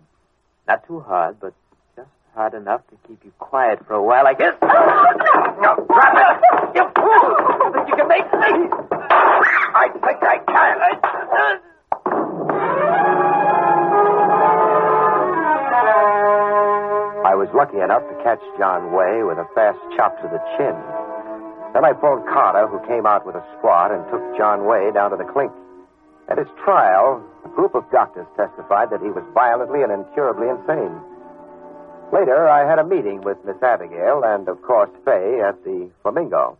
[0.67, 1.53] Not too hard, but
[1.95, 4.53] just hard enough to keep you quiet for a while like this.
[4.61, 6.75] No, drop it!
[6.75, 7.35] You fool!
[7.65, 8.69] You think you can make me?
[8.91, 10.77] I think I can.
[10.81, 11.59] I
[17.35, 20.75] was lucky enough to catch John Way with a fast chop to the chin.
[21.73, 25.11] Then I phoned Carter, who came out with a squad and took John Way down
[25.11, 25.51] to the clink.
[26.29, 30.93] At his trial, a group of doctors testified that he was violently and incurably insane.
[32.11, 36.57] Later, I had a meeting with Miss Abigail and, of course, Fay at the Flamingo.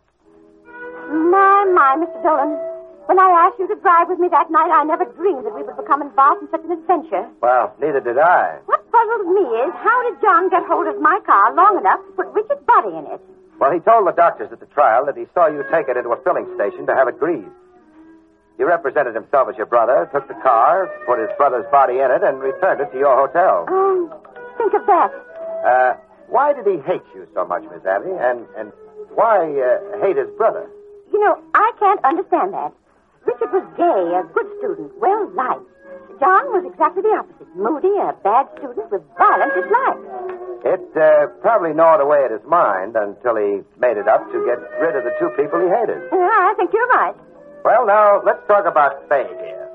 [1.08, 2.22] My, my, Mr.
[2.22, 2.77] Dolan.
[3.08, 5.64] When I asked you to drive with me that night, I never dreamed that we
[5.64, 7.24] would become involved in such an adventure.
[7.40, 8.60] Well, neither did I.
[8.68, 12.12] What puzzles me is how did John get hold of my car long enough to
[12.12, 13.20] put Richard's body in it?
[13.58, 16.10] Well, he told the doctors at the trial that he saw you take it into
[16.12, 17.48] a filling station to have it greased.
[18.58, 22.22] He represented himself as your brother, took the car, put his brother's body in it,
[22.22, 23.64] and returned it to your hotel.
[23.72, 24.12] Oh,
[24.58, 25.10] think of that.
[25.64, 25.96] Uh,
[26.28, 28.12] why did he hate you so much, Miss Abby?
[28.12, 28.70] And and
[29.16, 30.68] why uh, hate his brother?
[31.10, 32.74] You know, I can't understand that.
[33.28, 35.68] Richard was gay, a good student, well liked.
[36.16, 37.46] John was exactly the opposite.
[37.54, 40.08] Moody, a bad student with violent dislikes.
[40.64, 44.58] It uh, probably gnawed away at his mind until he made it up to get
[44.80, 46.00] rid of the two people he hated.
[46.08, 47.14] Yeah, I think you're right.
[47.68, 49.68] Well, now, let's talk about Fay here.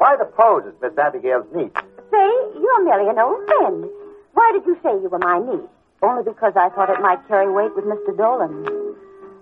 [0.00, 1.76] Why the pose as Miss Abigail's niece?
[2.10, 3.84] Say, you're merely an old friend.
[4.32, 5.68] Why did you say you were my niece?
[6.02, 8.16] Only because I thought it might carry weight with Mr.
[8.16, 8.81] Dolan.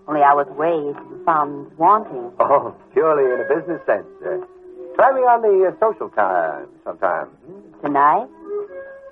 [0.09, 2.33] Only I was weighed and found wanting.
[2.41, 4.07] Oh, purely in a business sense.
[4.25, 4.43] Uh,
[4.97, 7.29] try me on the uh, social time sometime.
[7.83, 8.27] Tonight?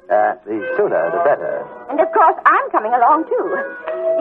[0.09, 1.69] Uh, the sooner, the better.
[1.91, 3.47] And of course, I'm coming along, too.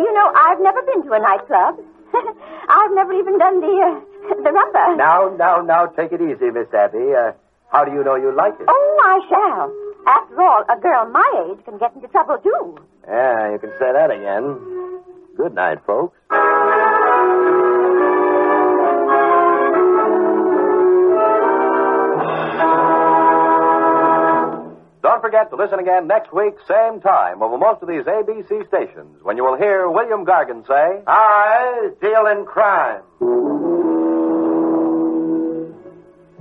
[0.04, 1.80] You know, I've never been to a nightclub.
[2.70, 4.98] I've never even done the, uh, the rumba.
[4.98, 7.16] Now, now, now, take it easy, Miss Abby.
[7.16, 7.32] Uh,
[7.72, 8.68] how do you know you like it?
[8.68, 9.72] Oh, I shall.
[10.08, 12.78] After all, a girl my age can get into trouble, too.
[13.08, 14.60] Yeah, you can say that again.
[15.38, 16.18] Good night, folks.
[25.04, 29.22] Don't forget to listen again next week, same time, over most of these ABC stations,
[29.22, 33.02] when you will hear William Gargan say, I deal in crime.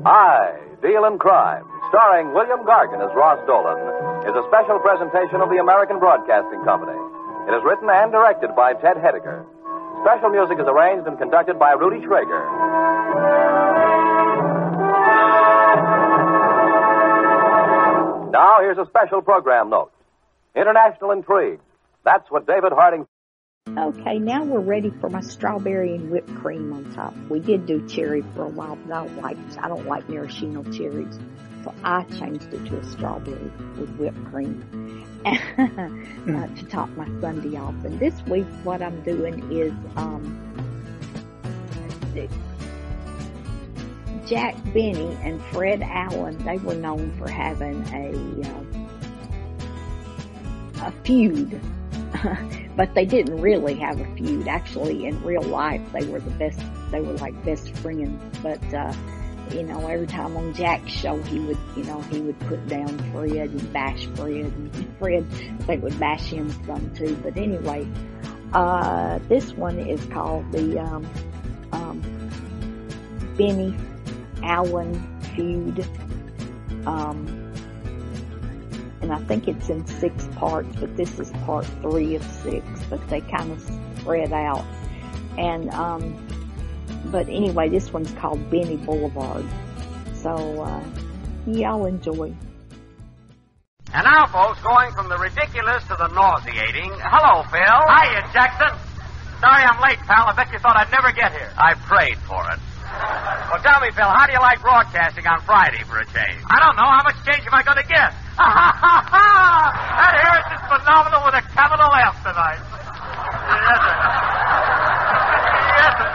[0.05, 3.75] I Deal in Crime, starring William Gargan as Ross Dolan,
[4.29, 6.95] is a special presentation of the American Broadcasting Company.
[7.49, 9.43] It is written and directed by Ted Hediger.
[10.05, 13.56] Special music is arranged and conducted by Rudy Schrager.
[18.31, 19.93] Now, here's a special program note
[20.55, 21.61] International Intrigue.
[22.05, 23.07] That's what David Harding.
[23.69, 27.15] Okay, now we're ready for my strawberry and whipped cream on top.
[27.29, 30.63] We did do cherry for a while, but I don't like I don't like maraschino
[30.73, 31.19] cherries,
[31.65, 37.57] so I changed it to a strawberry with whipped cream uh, to top my Sunday
[37.59, 37.75] off.
[37.85, 40.41] And this week, what I'm doing is um,
[44.27, 46.37] Jack Benny and Fred Allen.
[46.45, 48.13] They were known for having a
[48.49, 48.65] uh,
[50.89, 51.61] a feud.
[52.77, 54.49] but they didn't really have a feud.
[54.49, 56.61] Actually, in real life, they were the best.
[56.91, 58.39] They were like best friends.
[58.43, 58.93] But uh,
[59.53, 62.99] you know, every time on Jack's show, he would, you know, he would put down
[63.13, 65.31] Fred and bash Fred, and Fred
[65.67, 67.17] they would bash him some too.
[67.23, 67.87] But anyway,
[68.53, 71.09] uh, this one is called the um,
[71.73, 72.01] um,
[73.37, 73.77] Benny
[74.43, 75.87] Allen feud.
[76.87, 77.53] Um,
[79.03, 83.07] and I think it's in six parts, but this is part three of six, but
[83.09, 83.61] they kind of
[83.99, 84.65] spread out.
[85.39, 86.27] And, um,
[87.07, 89.45] but anyway, this one's called Benny Boulevard.
[90.15, 90.85] So, uh,
[91.47, 92.35] y'all enjoy.
[93.93, 96.91] And now, folks, going from the ridiculous to the nauseating.
[96.99, 97.63] Hello, Phil.
[97.63, 98.77] Hiya, Jackson.
[99.41, 100.27] Sorry I'm late, pal.
[100.27, 101.53] I bet you thought I'd never get here.
[101.57, 102.59] I prayed for it.
[103.51, 106.43] Well, tell me, Phil, how do you like broadcasting on Friday for a change?
[106.51, 106.87] I don't know.
[106.87, 108.11] How much change am I going to get?
[108.37, 109.27] Ha ha ha ha!
[109.97, 112.61] That Harris is phenomenal with a capital F tonight.
[113.57, 113.95] Yes, sir.
[115.79, 116.11] Yes, sir.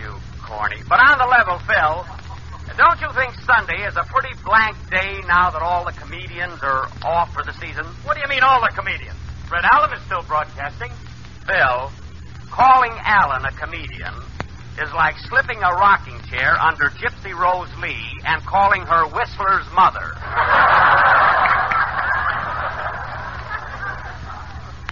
[0.00, 0.10] You
[0.42, 0.80] corny.
[0.88, 2.08] But on the level, Phil,
[2.76, 6.88] don't you think Sunday is a pretty blank day now that all the comedians are
[7.04, 7.84] off for the season?
[8.08, 9.18] What do you mean, all the comedians?
[9.46, 10.90] Fred Allen is still broadcasting.
[11.44, 11.92] Phil,
[12.48, 14.14] calling Allen a comedian
[14.78, 20.14] is like slipping a rocking chair under Gypsy Rose Lee and calling her Whistler's mother.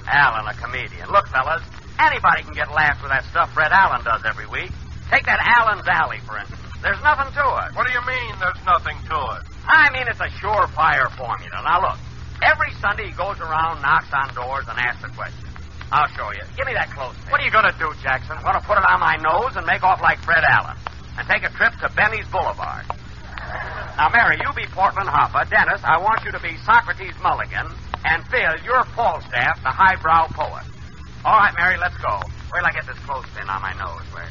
[0.08, 1.08] Allen, a comedian.
[1.10, 1.62] Look, fellas,
[2.00, 4.72] anybody can get laughs with that stuff Fred Allen does every week.
[5.10, 6.60] Take that Allen's Alley, for instance.
[6.82, 7.74] There's nothing to it.
[7.74, 9.42] What do you mean there's nothing to it?
[9.66, 11.60] I mean, it's a surefire formula.
[11.64, 11.98] Now, look,
[12.42, 15.47] every Sunday he goes around, knocks on doors, and asks a question.
[15.90, 16.44] I'll show you.
[16.56, 17.30] Give me that clothespin.
[17.32, 18.36] What are you going to do, Jackson?
[18.36, 20.76] I'm going to put it on my nose and make off like Fred Allen.
[21.16, 22.84] And take a trip to Benny's Boulevard.
[23.96, 25.48] Now, Mary, you be Portland Hoffa.
[25.48, 27.66] Dennis, I want you to be Socrates Mulligan.
[28.04, 30.62] And Phil, you're Falstaff, the highbrow poet.
[31.24, 32.20] All right, Mary, let's go.
[32.52, 34.06] Where till I get this clothespin on my nose?
[34.12, 34.28] Where?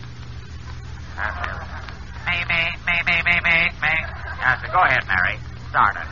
[2.30, 3.02] Me, me, me,
[3.44, 3.95] me, me.
[4.40, 4.72] That's it.
[4.72, 5.40] Go ahead, Mary.
[5.69, 6.08] Start it.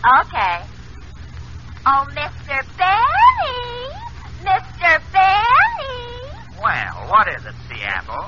[0.00, 0.64] Okay.
[1.84, 2.64] Oh, Mr.
[2.80, 3.92] Benny!
[4.40, 5.00] Mr.
[5.12, 6.24] Benny!
[6.56, 8.24] Well, what is it, Seattle?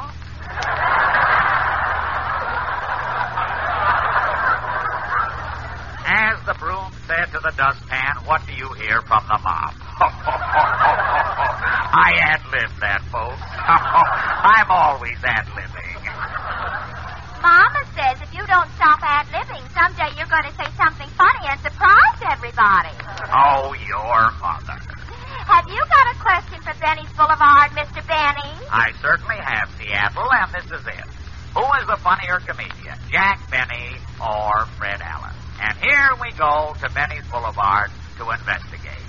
[6.05, 9.73] As the broom said to the dustpan, what do you hear from the mop?
[11.95, 13.41] I ad libbed that, folks.
[13.49, 16.05] I'm always ad libbing.
[17.41, 19.52] Mama says if you don't stop ad libbing,
[19.83, 22.95] someday you're going to say something funny and surprise everybody.
[23.35, 24.79] Oh, your mother.
[25.43, 28.07] Have you got a question for Benny's Boulevard, Mr.
[28.07, 28.53] Benny?
[28.71, 31.07] I certainly have, Seattle, and this is it.
[31.55, 35.35] Who is the funnier comedian, Jack Benny or Fred Allen?
[35.61, 39.03] And here we go to Benny's Boulevard to investigate.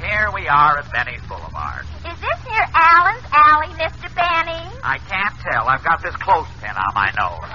[0.00, 1.84] Here we are at Benny's Boulevard.
[2.08, 4.08] Is this near Allen's Alley, Mr.
[4.16, 4.64] Benny?
[4.82, 5.68] I can't tell.
[5.68, 7.50] I've got this clothespin on my nose.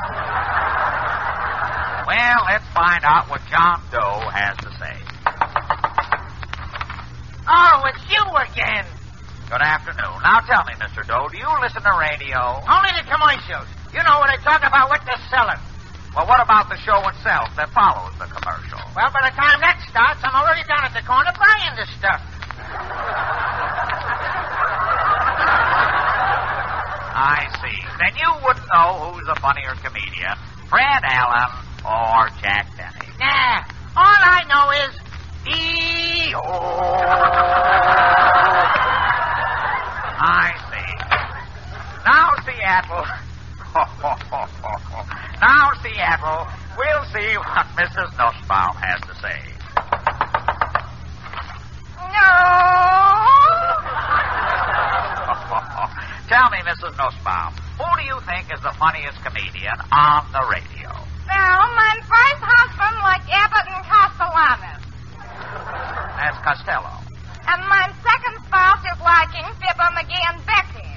[2.05, 4.95] well, let's find out what John Doe has to say.
[7.49, 8.85] Oh, it's you again.
[9.49, 10.17] Good afternoon.
[10.21, 11.05] Now tell me, Mr.
[11.05, 12.61] Doe, do you listen to radio?
[12.65, 13.69] Only the commercials.
[13.93, 15.61] You know what they talk about what they're selling.
[16.15, 18.79] Well, what about the show itself that follows the commercial?
[18.95, 22.23] Well, by the time that starts, I'm already down at the corner buying the stuff.
[27.17, 27.79] I see.
[27.99, 30.37] Then you wouldn't know who's the funnier comedian,
[30.69, 31.51] Fred Allen
[31.85, 33.07] or Jack Benny.
[33.19, 33.63] Nah.
[33.97, 34.91] All I know is.
[35.47, 36.41] E-oh.
[40.17, 40.91] I see.
[42.05, 43.05] Now, Seattle.
[45.41, 46.47] now, Seattle,
[46.77, 48.11] we'll see what Mrs.
[48.17, 49.39] Nussbaum has to say.
[52.11, 52.65] No!
[56.35, 56.91] Tell me, Mrs.
[56.99, 60.91] Nussbaum, who do you think is the funniest comedian on the radio?
[61.31, 64.83] Well, my first husband liked Abbott and Castellanos.
[66.19, 66.91] That's Costello.
[67.47, 70.91] And my second spouse is liking Fibber, McGee, and Becky.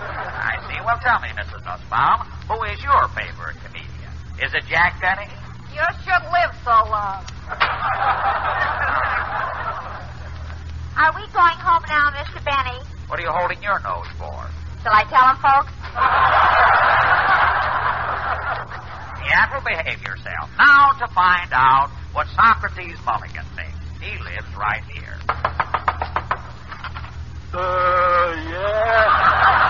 [0.00, 0.80] I see.
[0.80, 1.60] Well, tell me, Mrs.
[1.60, 4.12] Nussbaum, who is your favorite comedian?
[4.40, 5.28] Is it Jack Benny?
[5.76, 7.20] You should live so long.
[10.96, 12.40] Are we going home now, Mr.
[12.40, 12.80] Benny?
[13.10, 14.39] What are you holding your nose for?
[14.82, 15.72] Shall I tell him, folks?
[19.20, 20.50] Seattle, behave yourself.
[20.58, 23.76] Now to find out what Socrates Mulligan thinks.
[24.00, 25.20] He lives right here.
[27.52, 29.69] Uh, yeah.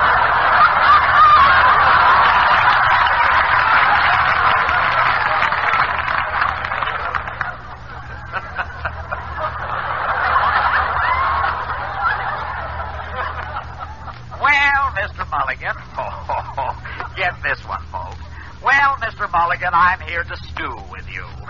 [17.31, 18.17] Get this one, folks.
[18.63, 19.31] Well, Mr.
[19.31, 21.25] Mulligan, I'm here to stew with you.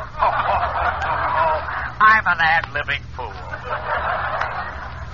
[2.03, 3.33] I'm an ad-libbing fool.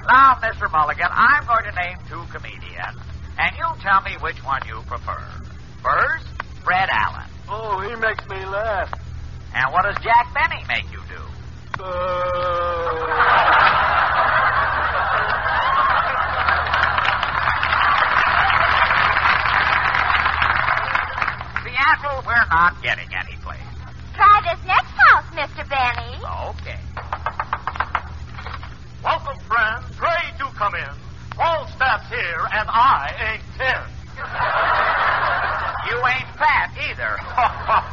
[0.09, 0.71] Now, Mr.
[0.71, 3.01] Mulligan, I'm going to name two comedians,
[3.39, 5.23] and you'll tell me which one you prefer.
[5.83, 6.27] First,
[6.63, 7.29] Fred Allen.
[7.49, 8.93] Oh, he makes me laugh.
[9.55, 11.23] And what does Jack Benny make you do?
[11.79, 12.46] Seattle,
[22.57, 23.61] not getting any place.
[24.15, 25.61] Try this next house, Mr.
[25.69, 26.17] Benny.
[26.57, 26.81] Okay.
[29.05, 29.85] Welcome, friends.
[29.95, 30.89] Pray do come in.
[31.37, 33.77] Falstaff's here, and I ain't ten.
[35.85, 37.21] You ain't fat either.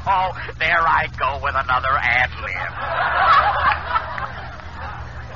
[0.08, 2.72] Oh, there I go with another ad lib.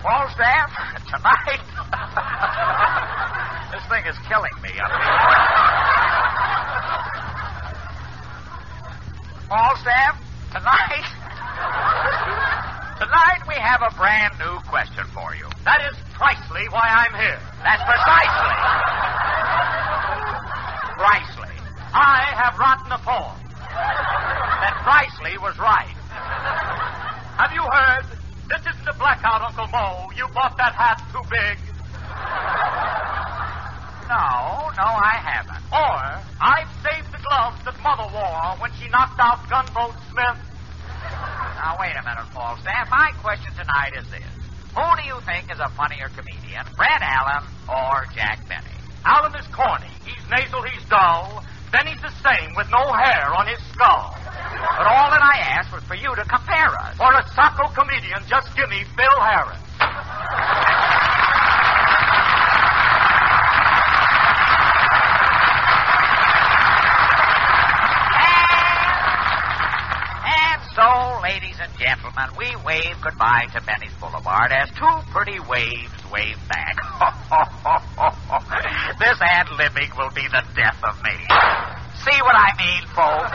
[0.08, 0.72] Falstaff,
[1.12, 1.68] tonight.
[3.76, 5.27] this thing is killing me up here.
[9.88, 10.20] Falstaff,
[10.52, 11.08] tonight.
[13.00, 15.48] Tonight we have a brand new question for you.
[15.64, 17.40] That is precisely why I'm here.
[17.64, 18.52] That's precisely.
[20.92, 21.56] Precisely.
[21.96, 23.40] I have rotten a poem.
[24.60, 25.96] That Precisely was right.
[27.40, 28.12] Have you heard?
[28.52, 30.12] This isn't a blackout, Uncle Mo.
[30.18, 31.56] You bought that hat too big.
[34.08, 35.64] No, no, I haven't.
[35.68, 36.00] Or,
[36.40, 39.44] I've saved the gloves that Mother wore when she knocked out.
[39.52, 39.67] Now,
[41.88, 42.92] wait a minute, Falstaff.
[42.92, 44.28] My question tonight is this.
[44.76, 48.76] Who do you think is a funnier comedian, Fred Allen or Jack Benny?
[49.06, 49.88] Allen is corny.
[50.04, 51.44] He's nasal, he's dull.
[51.88, 54.12] He's the same with no hair on his skull.
[54.20, 56.98] But all that I asked was for you to compare us.
[56.98, 57.74] For a socko
[72.68, 76.76] wave goodbye to Benny's Boulevard as two pretty waves wave back.
[79.00, 81.16] this ad libbing will be the death of me.
[82.04, 83.32] See what I mean, folks?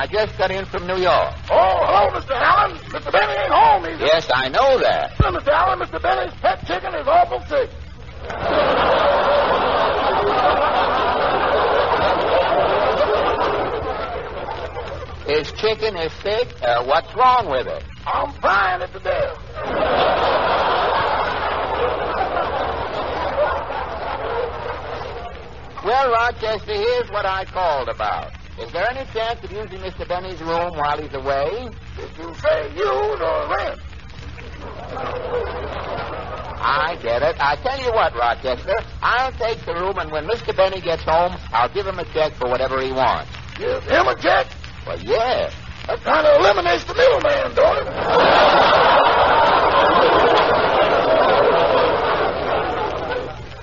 [0.00, 1.34] I just got in from New York.
[1.50, 2.30] Oh, hello, Mr.
[2.30, 2.78] Allen.
[2.88, 3.12] Mr.
[3.12, 3.84] Benny ain't home.
[4.00, 5.12] Yes, I know that.
[5.18, 5.48] Mr.
[5.48, 6.00] Allen, Mr.
[6.00, 7.68] Benny's pet chicken is awful sick.
[15.28, 16.48] His chicken is sick.
[16.62, 17.84] Uh, what's wrong with it?
[18.06, 19.36] I'm frying it to death.
[25.84, 28.39] Well, Rochester, here's what I called about.
[28.60, 30.06] Is there any chance of using Mr.
[30.06, 31.70] Benny's room while he's away?
[31.96, 33.80] Did you say use or rent?
[36.62, 37.36] I get it.
[37.40, 40.54] I tell you what, Rochester, I'll take the room, and when Mr.
[40.54, 43.30] Benny gets home, I'll give him a check for whatever he wants.
[43.56, 44.46] Give him a check?
[44.86, 45.50] Well, yeah.
[45.86, 47.90] That kind of eliminates the middleman, don't it?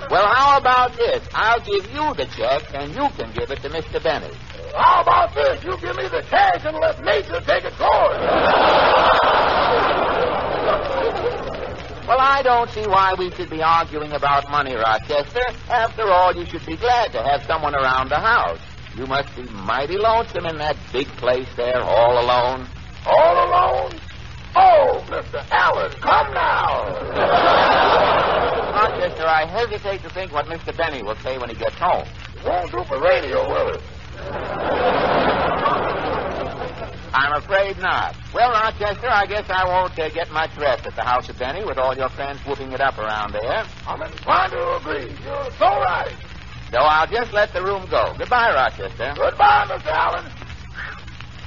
[0.09, 1.27] Well, how about this?
[1.34, 4.01] I'll give you the check, and you can give it to Mr.
[4.01, 4.34] Benny.
[4.77, 5.64] How about this?
[5.64, 8.17] You give me the cash and let nature take its course.
[12.07, 15.41] Well, I don't see why we should be arguing about money, Rochester.
[15.69, 18.59] After all, you should be glad to have someone around the house.
[18.95, 22.67] You must be mighty lonesome in that big place there, all alone.
[23.06, 23.91] All alone?
[24.56, 25.45] Oh, Mr.
[25.51, 26.85] Allen, come now.
[28.72, 30.75] Rochester, I hesitate to think what Mr.
[30.75, 32.07] Benny will say when he gets home.
[32.38, 33.81] It Won't do for radio, will it?
[37.38, 38.16] I'm afraid not.
[38.33, 41.64] Well, Rochester, I guess I won't uh, get much rest at the house of Benny
[41.64, 43.64] with all your friends whooping it up around there.
[43.85, 45.14] I'm inclined to agree.
[45.24, 46.16] You're so right.
[46.72, 48.16] So I'll just let the room go.
[48.17, 49.14] Goodbye, Rochester.
[49.16, 49.85] Goodbye, Mr.
[49.85, 50.25] Allen.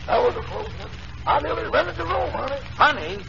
[0.06, 0.90] That was a close one.
[1.26, 2.60] I nearly rented the room, honey.
[2.78, 3.24] Honey?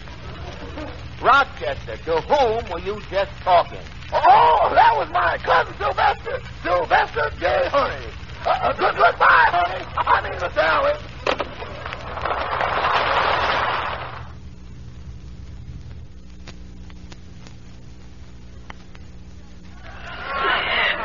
[1.20, 3.82] Rochester, to whom were you just talking?
[4.14, 6.40] Oh, that was my cousin Sylvester.
[6.62, 7.70] Sylvester J.
[7.74, 8.06] Honey.
[8.46, 9.84] Uh, uh, good goodbye, honey.
[9.98, 10.58] I mean, Mr.
[10.58, 11.12] Allen.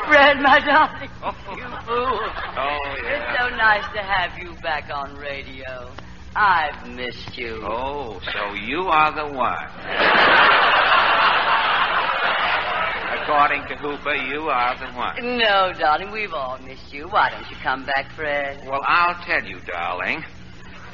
[0.06, 1.10] Fred, my darling.
[1.56, 2.20] You fool.
[2.56, 5.90] Oh, It's so nice to have you back on radio.
[6.36, 7.60] I've missed you.
[7.64, 9.56] Oh, so you are the one.
[13.22, 15.38] According to Hooper, you are the one.
[15.38, 17.08] No, darling, we've all missed you.
[17.08, 18.62] Why don't you come back, Fred?
[18.66, 20.22] Well, I'll tell you, darling.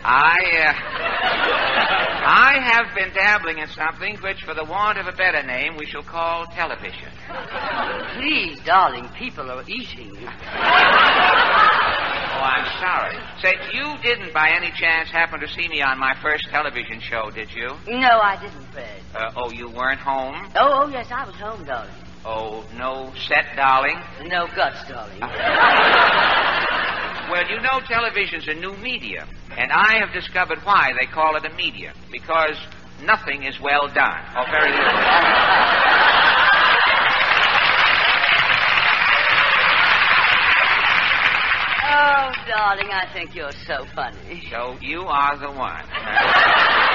[0.04, 0.72] I, uh,
[2.26, 5.86] I have been dabbling in something which, for the want of a better name, we
[5.86, 7.08] shall call television.
[8.16, 10.16] Please, darling, people are eating.
[12.34, 13.16] Oh, I'm sorry.
[13.40, 17.30] Say, you didn't by any chance happen to see me on my first television show,
[17.30, 17.68] did you?
[17.86, 19.02] No, I didn't, Fred.
[19.14, 20.34] Uh, oh, you weren't home?
[20.56, 21.94] Oh, oh, yes, I was home, darling.
[22.24, 24.00] Oh, no set, darling?
[24.26, 25.20] No guts, darling.
[27.30, 29.26] Well, you know television's a new media,
[29.56, 32.56] and I have discovered why they call it a media Because
[33.04, 34.22] nothing is well done.
[34.36, 36.02] Oh, very little.
[41.94, 44.48] Oh, darling, I think you're so funny.
[44.50, 45.84] So you are the one.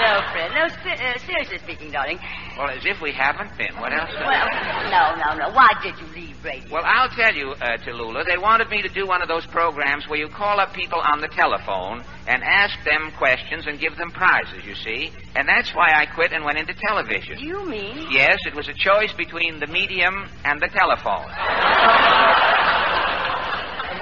[0.00, 0.50] No, Fred.
[0.56, 2.18] No, uh, seriously speaking, darling.
[2.56, 3.76] Well, as if we haven't been.
[3.76, 4.10] What else?
[4.16, 4.48] Well,
[4.88, 5.50] no, no, no.
[5.54, 6.72] Why did you leave radio?
[6.72, 10.08] Well, I'll tell you, uh, Tallulah, they wanted me to do one of those programs
[10.08, 14.10] where you call up people on the telephone and ask them questions and give them
[14.10, 15.12] prizes, you see.
[15.36, 17.38] And that's why I quit and went into television.
[17.38, 18.08] You mean?
[18.10, 21.28] Yes, it was a choice between the medium and the telephone.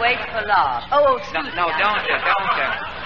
[0.00, 0.84] Wait for love.
[0.92, 1.72] Oh, No, excuse no, me.
[1.74, 2.97] I'm don't, uh, don't, uh,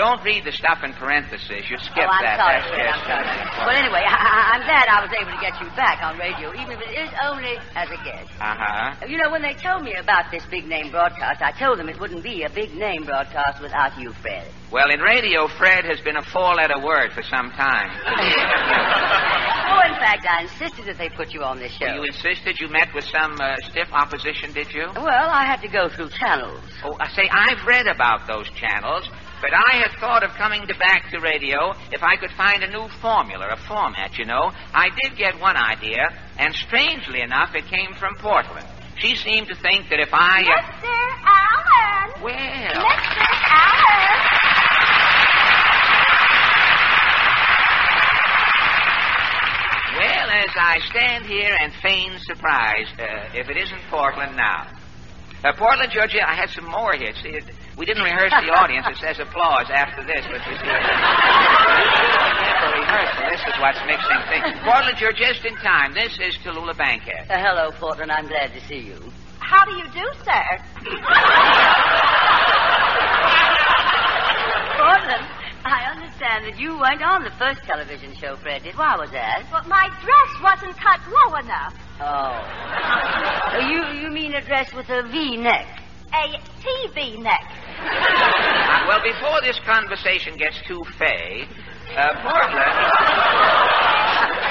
[0.00, 1.68] don't read the stuff in parentheses.
[1.68, 2.40] You skip oh, I'm that.
[2.40, 3.28] sorry, That's Fred, I'm sorry.
[3.68, 6.72] Well, anyway, I, I'm glad I was able to get you back on radio, even
[6.72, 8.32] if it is only as a guest.
[8.40, 8.96] Uh-huh.
[9.04, 12.00] You know, when they told me about this big name broadcast, I told them it
[12.00, 14.48] wouldn't be a big name broadcast without you, Fred.
[14.72, 17.92] Well, in radio, Fred has been a four-letter word for some time.
[19.70, 21.86] Oh, in fact, I insisted that they put you on this show.
[21.94, 24.90] You insisted you met with some uh, stiff opposition, did you?
[24.96, 26.58] Well, I had to go through channels.
[26.82, 29.08] Oh, I say, I've read about those channels,
[29.40, 32.70] but I had thought of coming to back to radio if I could find a
[32.70, 34.52] new formula, a format, you know.
[34.74, 38.66] I did get one idea, and strangely enough, it came from Portland.
[38.98, 40.42] She seemed to think that if I.
[40.42, 40.92] Uh, Mr.
[41.24, 42.22] Allen.
[42.22, 42.84] Well.
[42.84, 43.24] Mr.
[43.48, 44.10] Allen.
[49.96, 54.66] well, as I stand here and feign surprise, uh, if it isn't Portland now.
[55.42, 57.14] Uh, Portland, Georgia, I had some more here.
[57.22, 57.44] See, it,
[57.80, 58.84] we didn't rehearse the audience.
[58.92, 60.68] It says applause after this, but you see.
[62.76, 63.24] rehearsal.
[63.32, 64.52] This is what's mixing things.
[64.60, 65.94] Portland, you're just in time.
[65.96, 67.32] This is Tallulah Bankhead.
[67.32, 68.12] Uh, hello, Portland.
[68.12, 69.00] I'm glad to see you.
[69.40, 70.44] How do you do, sir?
[74.76, 75.24] Portland,
[75.64, 78.76] I understand that you weren't on the first television show Fred did.
[78.76, 79.48] Why was that?
[79.50, 81.72] But my dress wasn't cut low enough.
[81.96, 82.44] Oh.
[83.56, 85.80] Oh, you you mean a dress with a V neck?
[86.12, 87.69] A TV neck.
[87.80, 91.44] Uh, well, before this conversation gets too fey,
[91.96, 92.76] uh, Portland.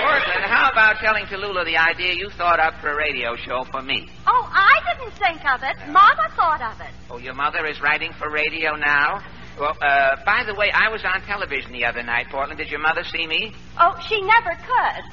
[0.02, 3.82] Portland, how about telling Tallulah the idea you thought up for a radio show for
[3.82, 4.10] me?
[4.28, 5.78] Oh, I didn't think of it.
[5.92, 6.94] Mama thought of it.
[7.10, 9.22] Oh, your mother is writing for radio now?
[9.60, 12.58] Well, uh, by the way, I was on television the other night, Portland.
[12.58, 13.54] Did your mother see me?
[13.80, 15.04] Oh, she never could.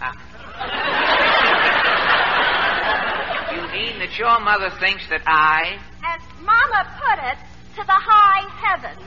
[3.54, 5.78] You mean that your mother thinks that I.
[6.04, 7.38] As Mama put it,
[7.76, 9.04] to the high heavens.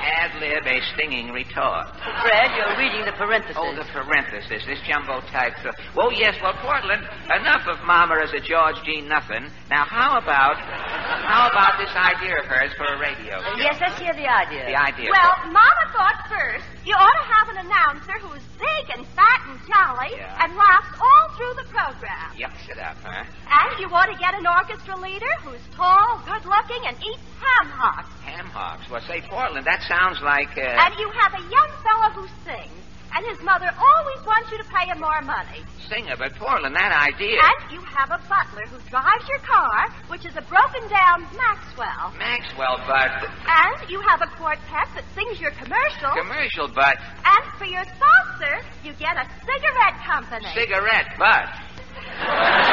[0.00, 1.86] Ad lib a stinging retort.
[2.24, 3.56] Fred, you're reading the parentheses.
[3.60, 5.52] Oh, the parenthesis, this jumbo type.
[5.60, 9.00] tr- Oh, yes, well, Portland, enough of Mama as a George G.
[9.04, 9.44] Nothing.
[9.68, 13.56] Now, how about, how about this idea of hers for a radio show?
[13.60, 14.64] Yes, let's hear the idea.
[14.66, 15.08] The idea.
[15.12, 19.58] Well, Mama thought first you ought to have an announcer who's big and fat and
[19.66, 20.44] jolly Yeah.
[20.44, 22.28] and laughs all through the program.
[22.36, 23.24] Yucks it up, huh?
[23.24, 27.68] And you want to get an orchestra leader who's tall, good looking, and eats ham
[27.72, 28.12] hocks.
[28.24, 28.84] Ham hocks.
[28.90, 30.60] Well, say, Portland, that sounds like, uh...
[30.84, 32.72] And you have a young fellow who sings.
[33.14, 35.66] And his mother always wants you to pay him more money.
[35.90, 37.42] singer, but Portland, that idea...
[37.42, 42.14] And you have a butler who drives your car, which is a broken down Maxwell.
[42.14, 43.10] Maxwell, but...
[43.50, 46.14] And you have a quartet that sings your commercial.
[46.14, 46.94] Commercial, but...
[47.26, 50.46] And for your sponsor, you get a cigarette company.
[50.54, 51.50] Cigarette, but...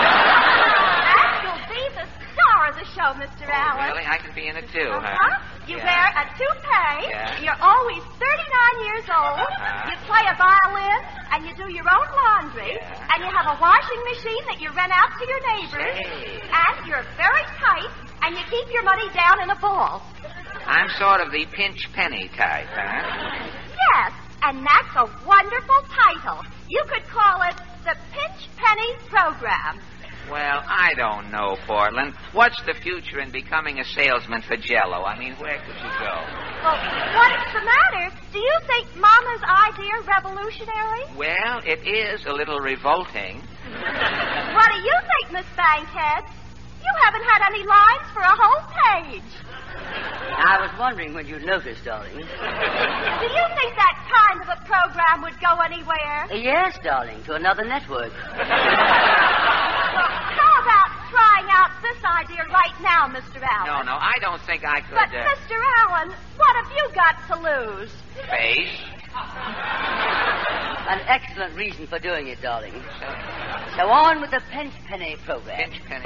[1.17, 2.05] And you'll be the
[2.37, 3.49] star of the show, Mr.
[3.49, 3.89] Allen.
[3.89, 4.05] Really?
[4.05, 5.01] I can be in it too, huh?
[5.01, 5.41] Huh?
[5.65, 5.89] You Yeah.
[5.89, 7.09] wear a toupee.
[7.09, 7.41] Yeah.
[7.41, 9.41] You're always 39 years old.
[9.41, 9.89] Uh-huh.
[9.89, 10.99] You play a violin,
[11.33, 12.77] and you do your own laundry.
[12.79, 15.95] And you have a washing machine that you rent out to your neighbors.
[15.97, 16.39] Say.
[16.47, 17.91] And you're very tight,
[18.23, 20.01] and you keep your money down in a ball.
[20.65, 23.49] I'm sort of the pinch penny type, huh?
[23.95, 24.11] Yes,
[24.43, 26.43] and that's a wonderful title.
[26.69, 29.79] You could call it the Pinch Penny Program.
[30.29, 32.13] Well, I don't know, Portland.
[32.33, 35.03] What's the future in becoming a salesman for Jello?
[35.07, 36.15] I mean, where could you go?
[36.63, 36.75] Well,
[37.15, 38.11] what's the matter?
[38.33, 41.07] Do you think Mama's idea revolutionary?
[41.15, 43.39] Well, it is a little revolting.
[43.39, 46.23] What do you think, Miss Bankhead?
[46.83, 49.31] You haven't had any lines for a whole page.
[50.37, 52.15] I was wondering when you'd notice, darling.
[52.15, 56.27] Do you think that kind of a program would go anywhere?
[56.35, 58.11] Yes, darling, to another network.
[59.97, 63.41] Well, how about trying out this idea right now, Mr.
[63.41, 63.85] Allen?
[63.85, 64.93] No, no, I don't think I could.
[64.93, 65.57] But, uh, Mr.
[65.81, 67.91] Allen, what have you got to lose?
[68.29, 68.69] face.
[70.89, 72.73] An excellent reason for doing it, darling.
[73.75, 75.69] So on with the Pinch Penny program.
[75.69, 76.03] Pinch Penny.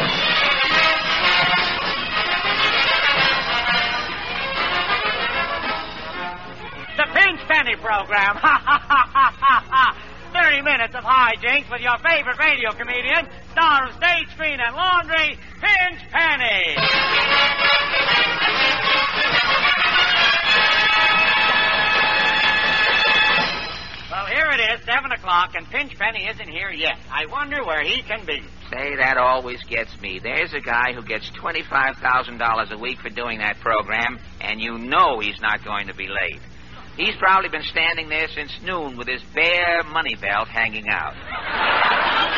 [6.98, 8.36] The Pinch Penny program.
[8.36, 9.86] Ha ha ha ha ha ha.
[10.32, 15.38] 30 minutes of hijinks with your favorite radio comedian, star of stage, screen, and laundry,
[15.60, 16.76] Pinch Penny.
[24.10, 26.98] Well, here it is, 7 o'clock, and Pinch Penny isn't here yet.
[27.10, 28.42] I wonder where he can be.
[28.70, 30.20] Say, that always gets me.
[30.22, 35.20] There's a guy who gets $25,000 a week for doing that program, and you know
[35.20, 36.42] he's not going to be late.
[36.98, 41.16] He's probably been standing there since noon with his bare money belt hanging out.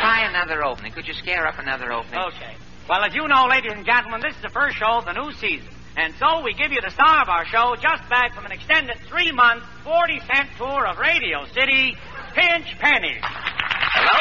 [0.03, 0.91] Try another opening.
[0.91, 2.19] Could you scare up another opening?
[2.27, 2.57] Okay.
[2.89, 5.31] Well, as you know, ladies and gentlemen, this is the first show of the new
[5.39, 5.69] season.
[5.95, 8.97] And so we give you the star of our show just back from an extended
[9.07, 11.95] three month, 40 cent tour of Radio City,
[12.35, 13.15] Pinch Penny.
[13.95, 14.19] Hello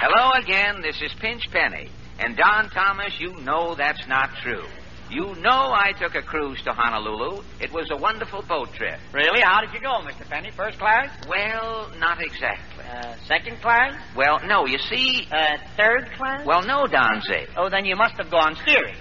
[0.00, 1.90] Hello again, this is Pinch Penny.
[2.18, 4.64] And Don Thomas, you know that's not true.
[5.10, 7.42] You know I took a cruise to Honolulu.
[7.60, 8.98] It was a wonderful boat trip.
[9.12, 9.40] Really?
[9.42, 10.28] How did you go, Mr.
[10.28, 10.50] Penny?
[10.50, 11.10] First class?
[11.28, 12.84] Well, not exactly.
[12.84, 13.94] Uh, second class?
[14.16, 15.28] Well, no, you see.
[15.30, 16.44] Uh, third class?
[16.46, 17.46] Well, no, Donze.
[17.56, 18.96] Oh, then you must have gone steerage.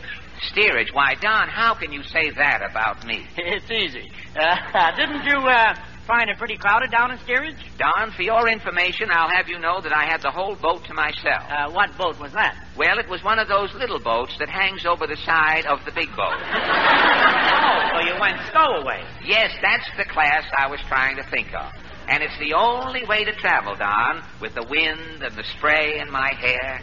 [0.51, 0.89] Steerage?
[0.93, 3.25] Why, Don, how can you say that about me?
[3.37, 4.11] It's easy.
[4.35, 5.73] Uh, didn't you uh,
[6.05, 7.57] find it pretty crowded down in steerage?
[7.77, 10.93] Don, for your information, I'll have you know that I had the whole boat to
[10.93, 11.43] myself.
[11.49, 12.55] Uh, what boat was that?
[12.77, 15.91] Well, it was one of those little boats that hangs over the side of the
[15.91, 16.39] big boat.
[17.63, 19.03] Oh, so you went stowaway.
[19.25, 21.71] Yes, that's the class I was trying to think of.
[22.07, 26.11] And it's the only way to travel, Don, with the wind and the spray in
[26.11, 26.81] my hair.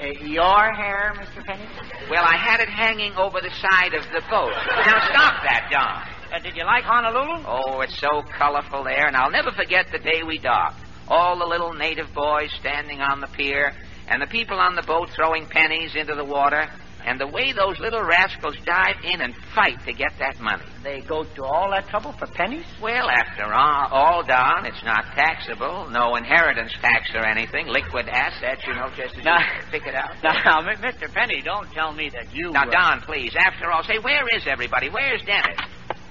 [0.00, 1.44] Uh, your hair, Mr.
[1.44, 1.66] Penny?
[2.10, 4.52] Well, I had it hanging over the side of the boat.
[4.86, 6.13] Now, stop that, Don.
[6.34, 7.44] Uh, did you like Honolulu?
[7.46, 10.80] Oh, it's so colorful there, and I'll never forget the day we docked.
[11.06, 13.72] All the little native boys standing on the pier,
[14.08, 16.68] and the people on the boat throwing pennies into the water,
[17.04, 20.64] and the way those little rascals dive in and fight to get that money.
[20.82, 22.64] They go to all that trouble for pennies?
[22.82, 28.62] Well, after all, all Don, it's not taxable, no inheritance tax or anything, liquid assets,
[28.66, 30.10] you know, just as Now- you pick it out.
[30.24, 31.12] Now, Mr.
[31.12, 32.50] Penny, don't tell me that you.
[32.50, 34.88] Now, uh, Don, please, after all, say, where is everybody?
[34.88, 35.58] Where's Dennis?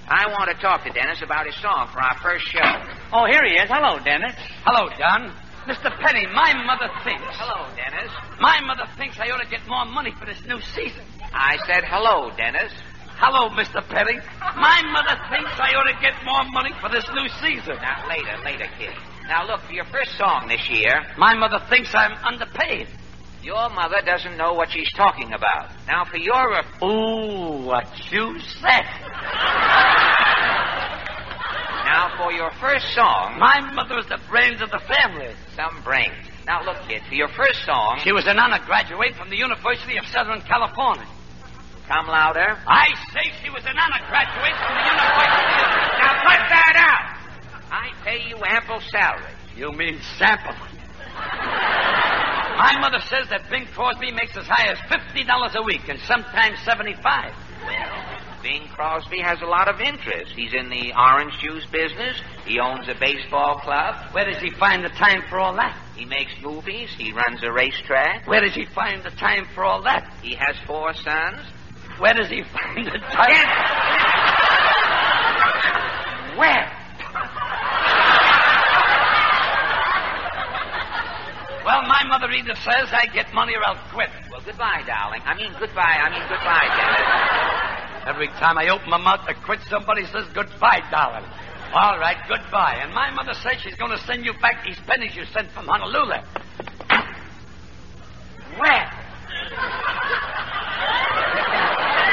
[0.07, 2.65] I want to talk to Dennis about his song for our first show.
[3.13, 3.69] Oh, here he is.
[3.71, 4.35] Hello, Dennis.
[4.65, 5.31] Hello, Don.
[5.63, 5.87] Mr.
[6.03, 7.23] Penny, my mother thinks.
[7.39, 8.11] Hello, Dennis.
[8.39, 11.07] My mother thinks I ought to get more money for this new season.
[11.31, 12.73] I said hello, Dennis.
[13.15, 13.79] Hello, Mr.
[13.87, 14.19] Penny.
[14.59, 17.79] My mother thinks I ought to get more money for this new season.
[17.79, 18.91] Now, later, later, kid.
[19.31, 22.91] Now, look, for your first song this year, My mother thinks I'm underpaid.
[23.43, 25.69] Your mother doesn't know what she's talking about.
[25.85, 26.63] Now, for your.
[26.81, 28.87] Ooh, what you said.
[31.83, 33.37] Now, for your first song.
[33.37, 35.35] My mother was the brains of the family.
[35.57, 36.15] Some brains.
[36.47, 37.99] Now, look, kid, for your first song.
[38.01, 41.07] She was an undergraduate from the University of Southern California.
[41.87, 42.55] Come louder.
[42.65, 45.71] I say she was an undergraduate from the University of...
[45.99, 47.19] Now, put that out!
[47.69, 49.35] I pay you ample salary.
[49.55, 50.55] You mean sample.
[52.57, 56.59] My mother says that Bing Crosby makes as high as $50 a week and sometimes
[56.63, 57.33] 75
[57.65, 60.33] Well, Bing Crosby has a lot of interest.
[60.35, 62.21] He's in the orange juice business.
[62.45, 63.95] He owns a baseball club.
[64.13, 65.79] Where does he find the time for all that?
[65.95, 66.89] He makes movies.
[66.97, 68.27] He runs a racetrack.
[68.27, 70.13] Where does he find the time for all that?
[70.21, 71.39] He has four sons.
[71.99, 73.47] Where does he find the time?
[76.37, 76.82] Where?
[81.65, 84.09] Well, my mother either says I get money or I'll quit.
[84.29, 85.21] Well, goodbye, darling.
[85.25, 85.97] I mean, goodbye.
[86.03, 88.03] I mean, goodbye, Dennis.
[88.05, 91.23] Every time I open my mouth to quit, somebody says goodbye, darling.
[91.73, 92.79] All right, goodbye.
[92.83, 95.65] And my mother says she's going to send you back these pennies you sent from
[95.67, 96.19] Honolulu.
[98.59, 98.91] Where?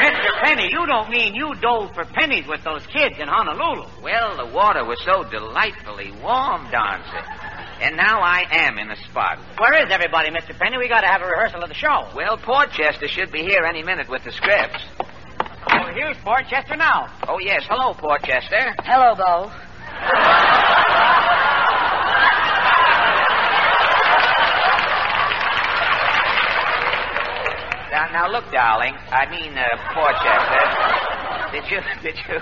[0.00, 0.30] Mr.
[0.44, 3.86] Penny, you don't mean you doled for pennies with those kids in Honolulu.
[4.02, 7.49] Well, the water was so delightfully warm, Darcy.
[7.80, 9.38] And now I am in the spot.
[9.58, 10.56] Where is everybody, Mr.
[10.58, 10.76] Penny?
[10.76, 12.12] We got to have a rehearsal of the show.
[12.14, 14.84] Well, Portchester should be here any minute with the scripts.
[15.00, 17.08] Oh, here's Portchester now.
[17.26, 17.64] Oh, yes.
[17.68, 18.74] Hello, Portchester.
[18.84, 19.50] Hello, Bo.
[27.90, 28.94] Now, now look, darling.
[29.08, 29.64] I mean, uh,
[29.96, 30.62] Portchester.
[31.52, 32.38] Did you, did you,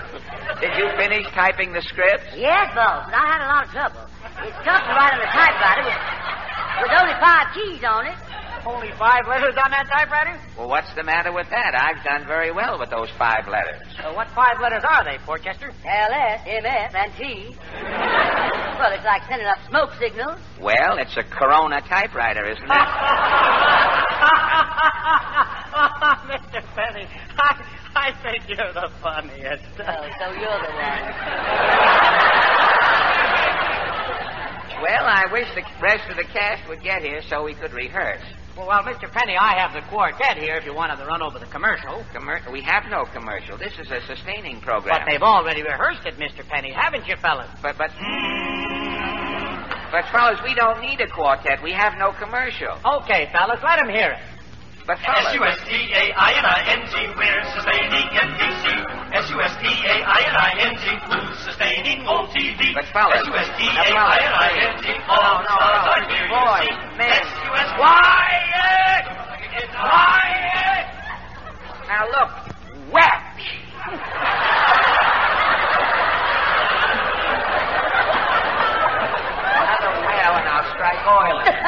[0.59, 2.27] did you finish typing the scripts?
[2.35, 4.08] Yes, Bo, but I had a lot of trouble.
[4.47, 5.99] It's tough to write on the typewriter with,
[6.83, 8.17] with only five keys on it.
[8.65, 10.37] Only five letters on that typewriter?
[10.57, 11.75] Well, what's the matter with that?
[11.75, 13.81] I've done very well with those five letters.
[14.03, 15.71] Uh, what five letters are they, Portchester?
[15.85, 17.55] L, S, M, F, and T.
[17.55, 20.39] well, it's like sending up smoke signals.
[20.59, 22.69] Well, it's a Corona typewriter, isn't it?
[26.29, 26.59] Mr.
[26.75, 27.63] Penny, I,
[27.95, 29.63] I think you're the funniest.
[29.79, 32.55] Oh, so you're the one.
[34.81, 38.21] well, I wish the rest of the cast would get here so we could rehearse.
[38.57, 39.09] Well, well, Mr.
[39.11, 42.03] Penny, I have the quartet here if you wanted to run over the commercial.
[42.13, 43.57] Commer- we have no commercial.
[43.57, 44.99] This is a sustaining program.
[44.99, 46.45] But they've already rehearsed it, Mr.
[46.47, 47.49] Penny, haven't you, fellas?
[47.61, 47.91] But, but.
[49.91, 51.63] But, fellas, we don't need a quartet.
[51.63, 52.77] We have no commercial.
[53.01, 54.19] Okay, fellas, let 'em hear it.
[54.89, 55.29] But, fellas.
[55.37, 58.65] S-U-S-T-A-I-N-I-N-G, we're sustaining NBC.
[59.21, 62.73] S-U-S-T-A-I-N-I-N-G, who's sustaining OTV.
[62.73, 63.21] But, fellas.
[63.21, 65.93] S-U-S-T-A-I-N-I-N-G, No, all no, stars no.
[65.93, 66.97] are here, you Boys, see.
[66.97, 67.21] men.
[67.21, 69.05] S-U-S- Quiet!
[69.77, 70.85] Quiet!
[71.87, 72.33] Now, look.
[72.91, 73.37] Whack!
[78.59, 81.59] Another well, and I'll strike oil in it.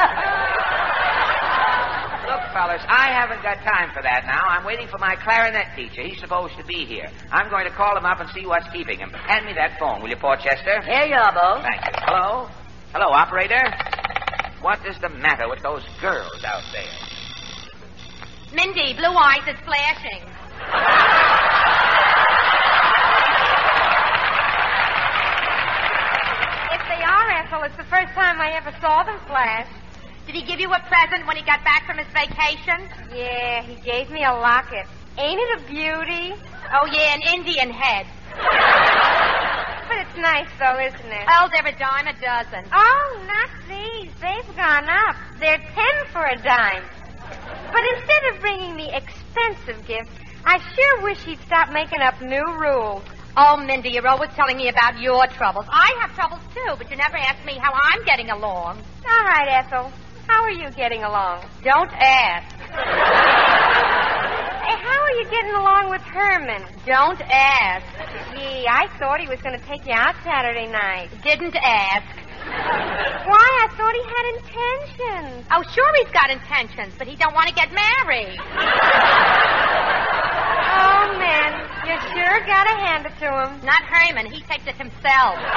[2.28, 4.44] Look, fellas, I haven't got time for that now.
[4.44, 6.02] I'm waiting for my clarinet teacher.
[6.02, 7.08] He's supposed to be here.
[7.30, 9.08] I'm going to call him up and see what's keeping him.
[9.08, 10.82] Hand me that phone, will you, Portchester?
[10.84, 11.62] Here you are, Bo.
[11.62, 11.92] Thank you.
[12.04, 12.48] Hello?
[12.92, 13.64] Hello, operator?
[14.60, 16.92] What is the matter with those girls out there?
[18.52, 20.28] Mindy, blue eyes is flashing.
[26.68, 29.81] If they are, Ethel, it's the first time I ever saw them flash.
[30.26, 32.88] Did he give you a present when he got back from his vacation?
[33.14, 34.86] Yeah, he gave me a locket.
[35.18, 36.34] Ain't it a beauty?
[36.72, 38.06] Oh, yeah, an Indian head.
[39.88, 41.26] But it's nice, though, isn't it?
[41.52, 42.64] They're a dime a dozen.
[42.72, 44.10] Oh, not these.
[44.20, 45.16] They've gone up.
[45.38, 46.84] They're ten for a dime.
[47.72, 50.12] But instead of bringing me expensive gifts,
[50.44, 53.02] I sure wish he'd stop making up new rules.
[53.36, 55.66] Oh, Mindy, you're always telling me about your troubles.
[55.68, 58.82] I have troubles, too, but you never ask me how I'm getting along.
[59.06, 59.92] All right, Ethel.
[60.26, 61.44] How are you getting along?
[61.62, 62.56] Don't ask.
[64.62, 66.62] Hey, how are you getting along with Herman?
[66.86, 67.84] Don't ask.
[68.32, 71.10] Gee, I thought he was going to take you out Saturday night.
[71.24, 72.06] Didn't ask.
[73.26, 73.48] Why?
[73.58, 75.46] I thought he had intentions.
[75.50, 78.38] Oh, sure he's got intentions, but he don't want to get married.
[80.78, 81.52] Oh, man,
[81.90, 83.60] you sure got to hand it to him.
[83.66, 84.30] Not Herman.
[84.30, 85.42] He takes it himself.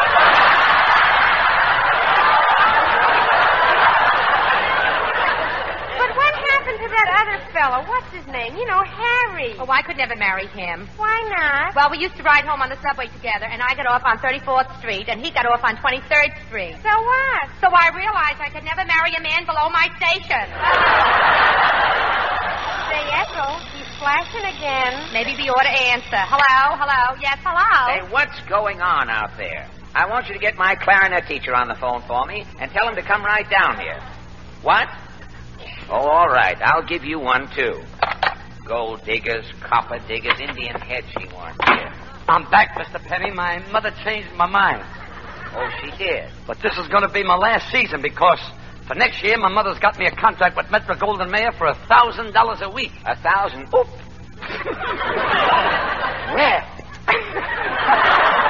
[5.96, 7.84] But what happened happened to that other fellow?
[7.88, 8.56] What's his name?
[8.56, 9.56] You know, Harry.
[9.60, 10.88] Oh, I could never marry him.
[10.96, 11.76] Why not?
[11.76, 14.18] Well, we used to ride home on the subway together, and I got off on
[14.20, 16.76] 34th Street, and he got off on 23rd Street.
[16.82, 17.44] So what?
[17.60, 20.46] So I realized I could never marry a man below my station.
[22.90, 24.94] Say, Ethel, he's flashing again.
[25.12, 26.22] Maybe we ought to answer.
[26.30, 27.72] Hello, hello, yes, hello.
[27.92, 29.68] Say, what's going on out there?
[29.96, 32.88] I want you to get my clarinet teacher on the phone for me and tell
[32.88, 34.00] him to come right down here.
[34.62, 34.90] What?
[35.90, 36.58] Oh, all right.
[36.62, 37.82] I'll give you one, too.
[38.66, 41.92] Gold diggers, copper diggers, Indian heads she wants here.
[42.28, 43.02] I'm back, Mr.
[43.04, 43.32] Penny.
[43.32, 44.84] My mother changed my mind.
[45.54, 46.30] Oh, she did.
[46.48, 48.40] But this is going to be my last season because
[48.88, 51.76] for next year my mother's got me a contract with Metro Goldwyn Mayer for a
[51.88, 52.92] thousand dollars a week.
[53.06, 53.68] A thousand?
[53.74, 53.88] Oop.
[56.36, 56.66] Where?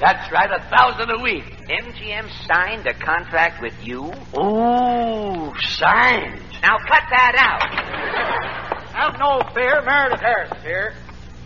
[0.00, 1.44] That's right, a thousand a week.
[1.68, 4.12] MGM signed a contract with you?
[4.32, 6.40] Oh, signed.
[6.62, 8.94] Now cut that out.
[8.94, 9.82] Have no fear.
[9.84, 10.94] Meredith Harris is here.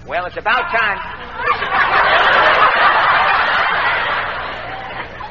[0.06, 0.98] Well, it's about time.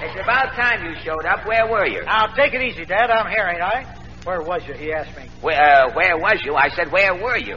[0.03, 1.45] It's about time you showed up.
[1.45, 2.03] Where were you?
[2.03, 3.11] Now, take it easy, Dad.
[3.11, 3.85] I'm here, ain't I?
[4.24, 4.74] Where was you?
[4.74, 5.30] He asked me.
[5.41, 6.56] Where, uh, where was you?
[6.56, 7.56] I said, where were you?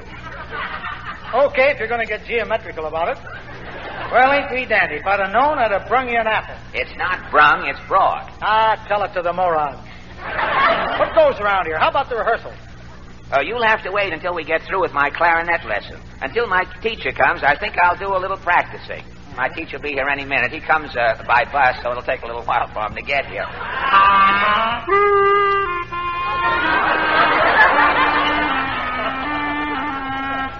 [1.34, 3.18] Okay, if you're going to get geometrical about it.
[4.12, 4.96] Well, ain't we dandy?
[4.96, 6.56] If I'd have known, I'd have brung you an apple.
[6.72, 8.30] It's not brung, it's brought.
[8.42, 9.80] Ah, tell it to the morons.
[10.98, 11.78] what goes around here?
[11.78, 12.52] How about the rehearsal?
[13.32, 15.98] Uh, you'll have to wait until we get through with my clarinet lesson.
[16.20, 19.02] Until my teacher comes, I think I'll do a little practicing.
[19.36, 20.52] My teacher will be here any minute.
[20.52, 23.26] He comes uh, by bus, so it'll take a little while for him to get
[23.26, 23.46] here.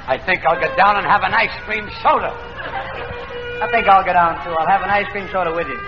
[0.06, 2.34] I think I'll get down and have an ice cream soda.
[3.62, 4.50] I think I'll get down, too.
[4.50, 5.78] I'll have an ice cream soda with you.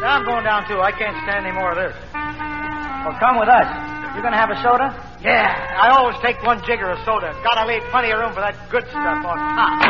[0.00, 0.80] Yeah, I'm going down, too.
[0.80, 1.94] I can't stand any more of this.
[2.14, 3.68] Well, come with us.
[4.16, 4.92] You gonna have a soda?
[5.22, 7.32] Yeah, I always take one jigger of soda.
[7.44, 9.82] Gotta leave plenty of room for that good stuff on top.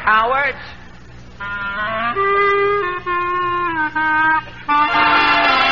[0.00, 0.56] Howard?
[4.70, 5.69] Mr.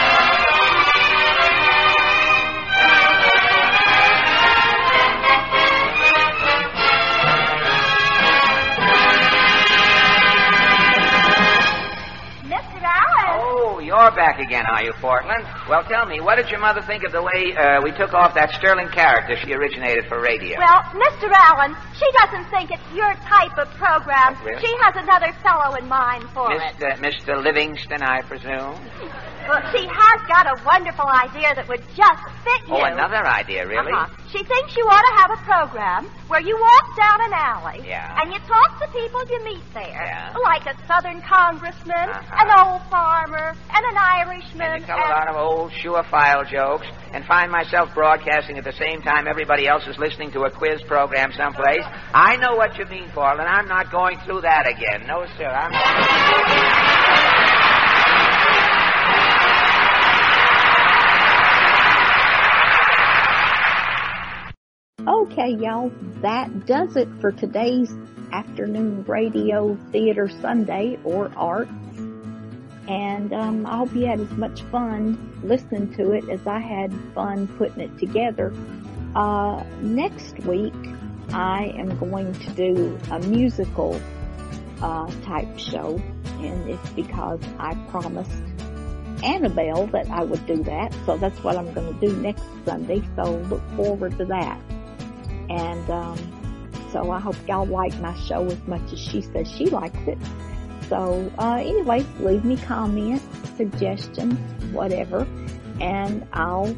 [13.99, 15.44] you're back again, are you, Portland?
[15.68, 18.33] Well, tell me, what did your mother think of the way uh, we took off
[18.35, 20.57] that Sterling character she originated for radio?
[20.59, 21.27] Well, Mr.
[21.35, 24.39] Allen, she doesn't think it's your type of program.
[24.44, 24.60] Really?
[24.60, 26.62] She has another fellow in mind for it.
[26.78, 26.94] Mr.
[27.02, 27.43] Mr.
[27.43, 28.78] Livingston, I presume?
[29.49, 32.75] Well, she has got a wonderful idea that would just fit you.
[32.77, 33.91] Oh, another idea, really?
[33.93, 34.07] Uh-huh.
[34.31, 38.20] She thinks you ought to have a program where you walk down an alley Yeah.
[38.20, 40.35] and you talk to people you meet there, Yeah.
[40.44, 42.44] like a Southern congressman, Uh-huh.
[42.44, 44.85] an old farmer, and an Irishman.
[44.85, 49.27] And a lot of old surefire jokes and find myself broadcasting at the same time
[49.27, 51.85] everybody else is listening to a quiz program someplace.
[52.15, 53.49] I know what you mean, Portland.
[53.49, 55.07] I'm not going through that again.
[55.07, 55.49] No, sir.
[55.49, 56.98] I'm
[65.09, 67.91] Okay, y'all, that does it for today's
[68.31, 71.73] afternoon radio theater Sundae or arts.
[72.87, 76.93] And um, I hope you had as much fun listening to it as I had
[77.15, 78.53] fun putting it together.
[79.17, 80.75] Uh, next week,
[81.33, 83.99] I am going to do a musical
[84.83, 85.99] uh, type show,
[86.41, 88.43] and it's because I promised
[89.25, 90.95] Annabelle that I would do that.
[91.07, 93.03] So that's what I'm going to do next Sunday.
[93.17, 94.61] So look forward to that.
[95.49, 96.18] And um,
[96.93, 100.18] so I hope y'all like my show as much as she says she likes it.
[100.89, 103.25] So uh, anyway, leave me comments,
[103.57, 104.39] suggestions,
[104.73, 105.27] whatever,
[105.81, 106.75] and I'll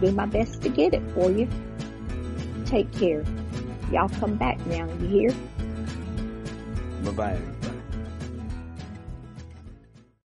[0.00, 1.48] do my best to get it for you.
[2.64, 3.24] Take care.
[3.90, 5.30] Y'all come back now, you hear?
[7.04, 7.51] Bye bye.